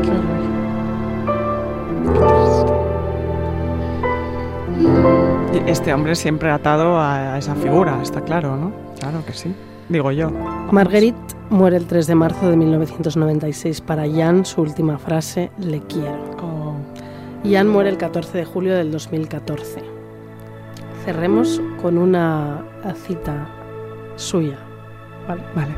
qué 0.03 0.11
horror. 0.11 0.37
Este 5.67 5.93
hombre 5.93 6.15
siempre 6.15 6.51
atado 6.51 6.99
a 6.99 7.37
esa 7.37 7.55
figura, 7.55 8.01
está 8.03 8.23
claro, 8.23 8.57
¿no? 8.57 8.73
Claro 8.99 9.23
que 9.27 9.33
sí. 9.35 9.55
Digo 9.91 10.11
yo. 10.13 10.31
Marguerite 10.71 11.19
muere 11.51 11.77
el 11.77 11.87
3 11.87 12.07
de 12.07 12.15
marzo 12.15 12.49
de 12.49 12.57
1996. 12.57 13.83
Para 13.83 14.05
Jan, 14.11 14.47
su 14.47 14.63
última 14.63 14.99
frase, 14.99 15.51
le 15.59 15.81
quiero. 15.83 16.31
Oh, 16.43 16.75
Jan 17.49 17.69
muere 17.69 17.91
el 17.91 17.99
14 17.99 18.39
de 18.39 18.45
julio 18.47 18.75
del 18.75 18.91
2014. 18.91 19.96
Cerremos 21.07 21.63
con 21.81 21.99
una 21.99 22.65
cita 23.07 23.49
suya. 24.17 24.59
¿vale? 25.29 25.43
vale. 25.55 25.73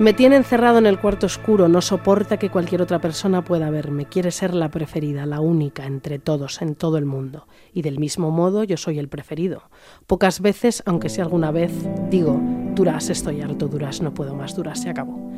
Me 0.00 0.14
tiene 0.14 0.34
encerrado 0.34 0.78
en 0.78 0.86
el 0.86 0.98
cuarto 0.98 1.26
oscuro, 1.26 1.68
no 1.68 1.80
soporta 1.80 2.36
que 2.36 2.50
cualquier 2.50 2.82
otra 2.82 2.98
persona 2.98 3.44
pueda 3.44 3.70
verme, 3.70 4.06
quiere 4.06 4.32
ser 4.32 4.52
la 4.52 4.68
preferida, 4.68 5.26
la 5.26 5.38
única 5.38 5.86
entre 5.86 6.18
todos, 6.18 6.60
en 6.60 6.74
todo 6.74 6.98
el 6.98 7.04
mundo. 7.04 7.46
Y 7.72 7.82
del 7.82 8.00
mismo 8.00 8.32
modo 8.32 8.64
yo 8.64 8.76
soy 8.76 8.98
el 8.98 9.08
preferido. 9.08 9.62
Pocas 10.08 10.40
veces, 10.40 10.82
aunque 10.86 11.08
sea 11.08 11.22
alguna 11.22 11.52
vez, 11.52 11.70
digo, 12.10 12.40
Duras, 12.74 13.08
estoy 13.10 13.42
harto, 13.42 13.68
Duras, 13.68 14.02
no 14.02 14.12
puedo 14.12 14.34
más, 14.34 14.56
Duras, 14.56 14.82
se 14.82 14.90
acabó. 14.90 15.32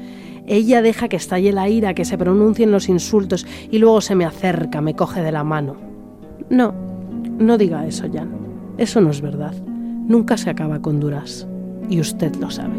Ella 0.47 0.81
deja 0.81 1.09
que 1.09 1.16
estalle 1.16 1.52
la 1.52 1.69
ira, 1.69 1.93
que 1.93 2.06
se 2.06 2.16
pronuncien 2.16 2.73
los 2.73 2.89
insultos 2.89 3.47
y 3.70 3.81
luego 3.81 4.01
se 4.01 4.15
me 4.15 4.24
acerca, 4.24 4.81
me 4.81 4.97
coge 4.97 5.20
de 5.20 5.31
la 5.31 5.44
mano. 5.44 5.77
No, 6.48 6.73
no 7.39 7.59
diga 7.59 7.86
eso, 7.86 8.06
Jan. 8.10 8.48
Eso 8.78 9.00
no 9.00 9.10
es 9.10 9.20
verdad. 9.20 9.52
Nunca 10.06 10.36
se 10.36 10.50
acaba 10.50 10.80
con 10.80 11.00
Duras. 11.00 11.46
Y 11.90 12.00
usted 12.00 12.34
lo 12.36 12.48
sabe. 12.48 12.74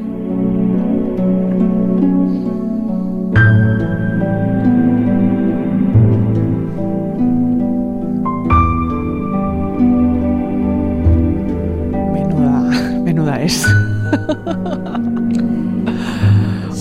Menuda, 12.13 13.01
menuda 13.03 13.41
es. 13.41 13.65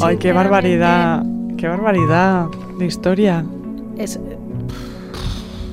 Ay, 0.00 0.16
qué 0.18 0.32
barbaridad. 0.32 1.24
Qué 1.56 1.66
barbaridad 1.66 2.46
de 2.78 2.86
historia. 2.86 3.44
Es. 3.96 4.20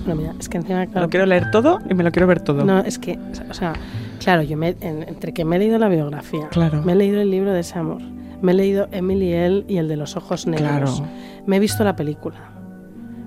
No, 0.06 0.16
mira, 0.16 0.34
es 0.40 0.50
que 0.50 0.58
encima, 0.58 0.86
claro. 0.86 1.02
Lo 1.08 1.10
quiero 1.10 1.26
leer 1.26 1.50
todo 1.52 1.80
y 1.90 1.94
me 1.94 2.04
lo 2.04 2.12
quiero 2.12 2.28
ver 2.28 2.40
todo. 2.42 2.64
No, 2.64 2.80
es 2.80 3.00
que, 3.00 3.18
o 3.50 3.54
sea, 3.54 3.74
Claro, 4.20 4.42
yo 4.44 4.56
me, 4.58 4.70
en- 4.82 5.04
entre 5.08 5.34
que 5.34 5.44
me 5.46 5.58
he 5.58 5.60
leído 5.60 5.78
la 5.78 5.90
biografía, 5.90 6.48
Claro. 6.50 6.82
me 6.84 6.94
he 6.94 6.96
leído 6.96 7.20
el 7.22 7.30
libro 7.30 7.52
de 7.52 7.60
ese 7.60 7.78
amor, 7.78 8.02
me 8.42 8.54
he 8.54 8.56
leído 8.56 8.88
Emily 8.92 9.34
él 9.34 9.66
y 9.68 9.78
el 9.78 9.88
de 9.88 9.98
los 9.98 10.16
ojos 10.16 10.48
negros, 10.48 10.98
Claro. 11.00 11.12
me 11.46 11.58
he 11.58 11.60
visto 11.60 11.84
la 11.84 11.96
película. 11.96 12.52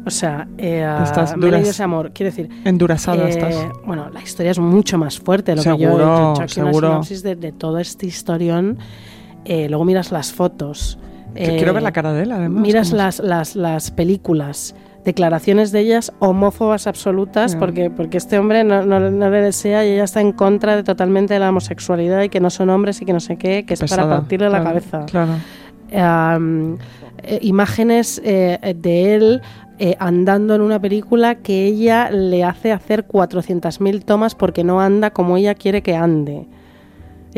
O 0.06 0.10
sea, 0.10 0.48
eh, 0.56 0.88
Estás 1.04 1.36
me 1.36 1.46
he 1.46 1.50
leído 1.50 1.58
duras- 1.58 1.68
ese 1.74 1.82
amor. 1.82 2.12
Quiero 2.14 2.30
decir, 2.30 2.48
Endurasada 2.64 3.26
eh, 3.26 3.30
estás. 3.30 3.54
bueno, 3.84 4.08
la 4.10 4.22
historia 4.22 4.50
es 4.52 4.58
mucho 4.58 4.96
más 4.96 5.18
fuerte 5.18 5.52
de 5.52 5.56
lo 5.56 5.62
que 5.62 5.68
yo 5.68 5.76
Seguro, 5.76 6.04
he 6.04 6.30
hecho 6.32 6.40
una 6.40 6.48
seguro. 6.48 6.88
sinopsis 6.88 7.22
de, 7.22 7.36
de 7.36 7.52
todo 7.52 7.78
este 7.78 8.06
historión. 8.06 8.78
Eh, 9.44 9.68
luego 9.68 9.84
miras 9.84 10.10
las 10.10 10.32
fotos. 10.32 10.98
Eh, 11.34 11.56
Quiero 11.58 11.74
ver 11.74 11.82
la 11.82 11.92
cara 11.92 12.12
de 12.14 12.22
él, 12.22 12.32
además. 12.32 12.62
miras 12.62 12.92
las, 12.92 13.18
las, 13.20 13.54
las 13.54 13.90
películas, 13.90 14.74
declaraciones 15.08 15.72
de 15.72 15.80
ellas 15.80 16.12
homófobas 16.18 16.86
absolutas, 16.86 17.56
porque, 17.56 17.88
porque 17.90 18.18
este 18.18 18.38
hombre 18.38 18.62
no, 18.62 18.84
no- 18.84 19.10
no 19.10 19.30
le 19.30 19.40
desea 19.40 19.84
y 19.86 19.90
ella 19.92 20.04
está 20.04 20.20
en 20.20 20.32
contra 20.32 20.76
de 20.76 20.82
totalmente 20.82 21.32
de 21.34 21.40
la 21.40 21.48
homosexualidad 21.48 22.22
y 22.22 22.28
que 22.28 22.40
no 22.40 22.50
son 22.50 22.68
hombres 22.68 23.00
y 23.00 23.04
que 23.06 23.12
no 23.14 23.20
sé 23.20 23.36
qué, 23.36 23.64
que 23.64 23.74
es 23.74 23.80
para 23.80 24.02
partirle 24.08 24.50
la 24.50 24.62
cabeza. 24.62 25.06
Claro. 25.06 25.32
Eh, 27.22 27.38
imágenes 27.42 28.20
eh, 28.24 28.74
de 28.76 29.14
él 29.14 29.42
eh, 29.80 29.96
andando 29.98 30.54
en 30.54 30.60
una 30.60 30.78
película 30.80 31.36
que 31.36 31.64
ella 31.66 32.10
le 32.10 32.44
hace 32.44 32.70
hacer 32.72 33.06
400.000 33.06 34.04
tomas 34.04 34.34
porque 34.34 34.62
no 34.64 34.80
anda 34.80 35.10
como 35.10 35.36
ella 35.36 35.54
quiere 35.54 35.82
que 35.82 35.96
ande. 35.96 36.46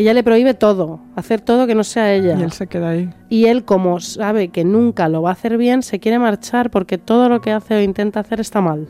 Ella 0.00 0.14
le 0.14 0.22
prohíbe 0.22 0.54
todo, 0.54 0.98
hacer 1.14 1.42
todo 1.42 1.66
que 1.66 1.74
no 1.74 1.84
sea 1.84 2.14
ella. 2.14 2.34
Y 2.38 2.42
él 2.42 2.52
se 2.52 2.66
queda 2.68 2.88
ahí. 2.88 3.10
Y 3.28 3.44
él, 3.48 3.66
como 3.66 4.00
sabe 4.00 4.48
que 4.48 4.64
nunca 4.64 5.10
lo 5.10 5.20
va 5.20 5.28
a 5.28 5.32
hacer 5.34 5.58
bien, 5.58 5.82
se 5.82 6.00
quiere 6.00 6.18
marchar 6.18 6.70
porque 6.70 6.96
todo 6.96 7.28
lo 7.28 7.42
que 7.42 7.52
hace 7.52 7.74
o 7.74 7.82
intenta 7.82 8.20
hacer 8.20 8.40
está 8.40 8.62
mal. 8.62 8.88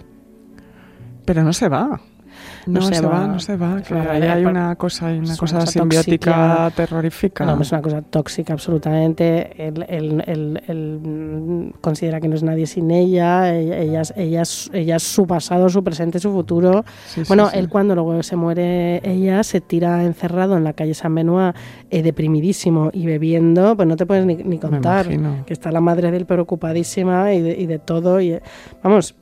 Pero 1.24 1.42
no 1.42 1.52
se 1.52 1.68
va. 1.68 2.00
No, 2.66 2.82
se, 2.82 3.00
va, 3.00 3.26
no 3.26 3.38
se 3.40 3.56
va. 3.56 3.80
Que 3.82 3.94
ahí 3.94 4.22
hay 4.22 4.44
una 4.44 4.74
cosa, 4.76 5.06
hay 5.08 5.18
una 5.18 5.36
cosa 5.36 5.58
cosa 5.58 5.66
simbiótica 5.66 6.30
tóxica. 6.32 6.72
terrorífica. 6.76 7.44
No, 7.46 7.60
es 7.60 7.72
una 7.72 7.82
cosa 7.82 8.02
tóxica 8.02 8.52
absolutamente. 8.52 9.66
Él, 9.68 9.84
él- 9.88 10.24
él- 10.26 10.62
él, 10.66 11.74
considera 11.80 12.20
que 12.20 12.28
no 12.28 12.34
es 12.34 12.42
nadie 12.42 12.66
sin 12.66 12.90
ella. 12.90 13.54
Ella, 13.54 14.02
ella 14.16 14.42
ella 14.72 14.96
es- 14.96 15.02
su 15.02 15.26
pasado, 15.26 15.68
su 15.68 15.82
presente, 15.82 16.18
su 16.18 16.30
futuro. 16.32 16.84
Sí, 17.06 17.22
bueno, 17.28 17.48
sí. 17.50 17.58
él 17.58 17.68
cuando 17.68 17.94
luego 17.94 18.22
se 18.22 18.36
muere 18.36 19.00
ella, 19.08 19.42
se 19.42 19.60
tira 19.60 20.04
encerrado 20.04 20.56
en 20.56 20.64
la 20.64 20.72
calle 20.72 20.94
San 20.94 21.14
Benoit, 21.14 21.54
eh, 21.90 22.02
deprimidísimo 22.02 22.90
y 22.92 23.06
bebiendo, 23.06 23.76
pues 23.76 23.88
no 23.88 23.96
te 23.96 24.06
puedes 24.06 24.26
ni, 24.26 24.36
ni 24.36 24.58
contar. 24.58 25.06
Que 25.46 25.52
está 25.52 25.70
la 25.72 25.80
madre 25.80 26.10
de 26.10 26.16
él 26.18 26.26
preocupadísima 26.26 27.32
y 27.32 27.40
de, 27.42 27.52
y 27.60 27.66
de 27.66 27.78
todo. 27.78 28.20
Y, 28.20 28.38
vamos, 28.82 29.14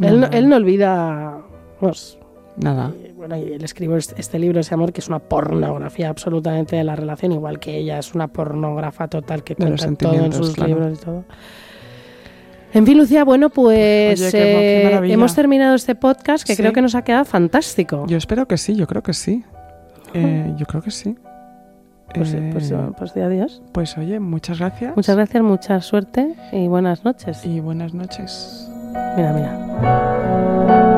él, 0.00 0.20
no- 0.20 0.26
él 0.28 0.48
no 0.48 0.56
olvida... 0.56 1.37
vamos, 1.80 2.18
Nada. 2.56 2.92
y, 3.08 3.12
bueno, 3.12 3.36
y 3.36 3.52
él 3.52 3.62
escribió 3.64 3.96
este, 3.96 4.38
libro, 4.38 4.60
ese 4.60 4.74
amor, 4.74 4.92
que 4.92 5.00
es 5.00 5.08
una 5.08 5.18
pornografía 5.18 6.08
absolutamente 6.08 6.76
de 6.76 6.84
la 6.84 6.96
relación, 6.96 7.32
igual 7.32 7.58
que 7.60 7.76
ella 7.76 7.98
es 7.98 8.14
una 8.14 8.28
pornógrafa 8.28 9.08
total 9.08 9.42
que 9.44 9.54
cuenta 9.56 9.92
todo 9.94 10.14
en 10.14 10.32
sus 10.32 10.54
claro. 10.54 10.68
libros 10.68 10.98
y 11.00 11.04
todo. 11.04 11.24
En 12.74 12.84
fin, 12.84 12.98
Lucía, 12.98 13.24
bueno, 13.24 13.48
pues 13.48 14.20
Oye, 14.20 14.30
qué- 14.30 14.38
qué 15.00 15.06
eh, 15.08 15.12
hemos 15.12 15.34
terminado 15.34 15.74
este 15.74 15.94
podcast 15.94 16.46
que 16.46 16.54
Sí. 16.54 16.62
creo 16.62 16.72
que 16.74 16.82
nos 16.82 16.94
ha 16.94 17.02
quedado 17.02 17.24
fantástico. 17.24 18.04
Yo 18.06 18.18
espero 18.18 18.46
que 18.46 18.58
sí, 18.58 18.74
yo 18.76 18.86
creo 18.86 19.02
que 19.02 19.14
sí. 19.14 19.42
Eh, 20.14 20.52
yo 20.56 20.66
creo 20.66 20.82
que 20.82 20.90
sí. 20.90 21.16
pues, 22.14 22.32
Eh, 22.34 22.50
pues, 22.52 22.72
pues 22.96 23.14
di 23.14 23.20
adiós. 23.22 23.62
pues 23.72 23.96
oye, 23.98 24.18
muchas 24.20 24.58
gracias. 24.58 24.94
Muchas 24.96 25.16
gracias, 25.16 25.42
mucha 25.42 25.80
suerte 25.80 26.34
y 26.52 26.66
buenas 26.68 27.04
noches. 27.04 27.44
Y 27.46 27.60
buenas 27.60 27.94
noches. 27.94 28.68
Mira, 29.16 29.32
mira. 29.32 30.97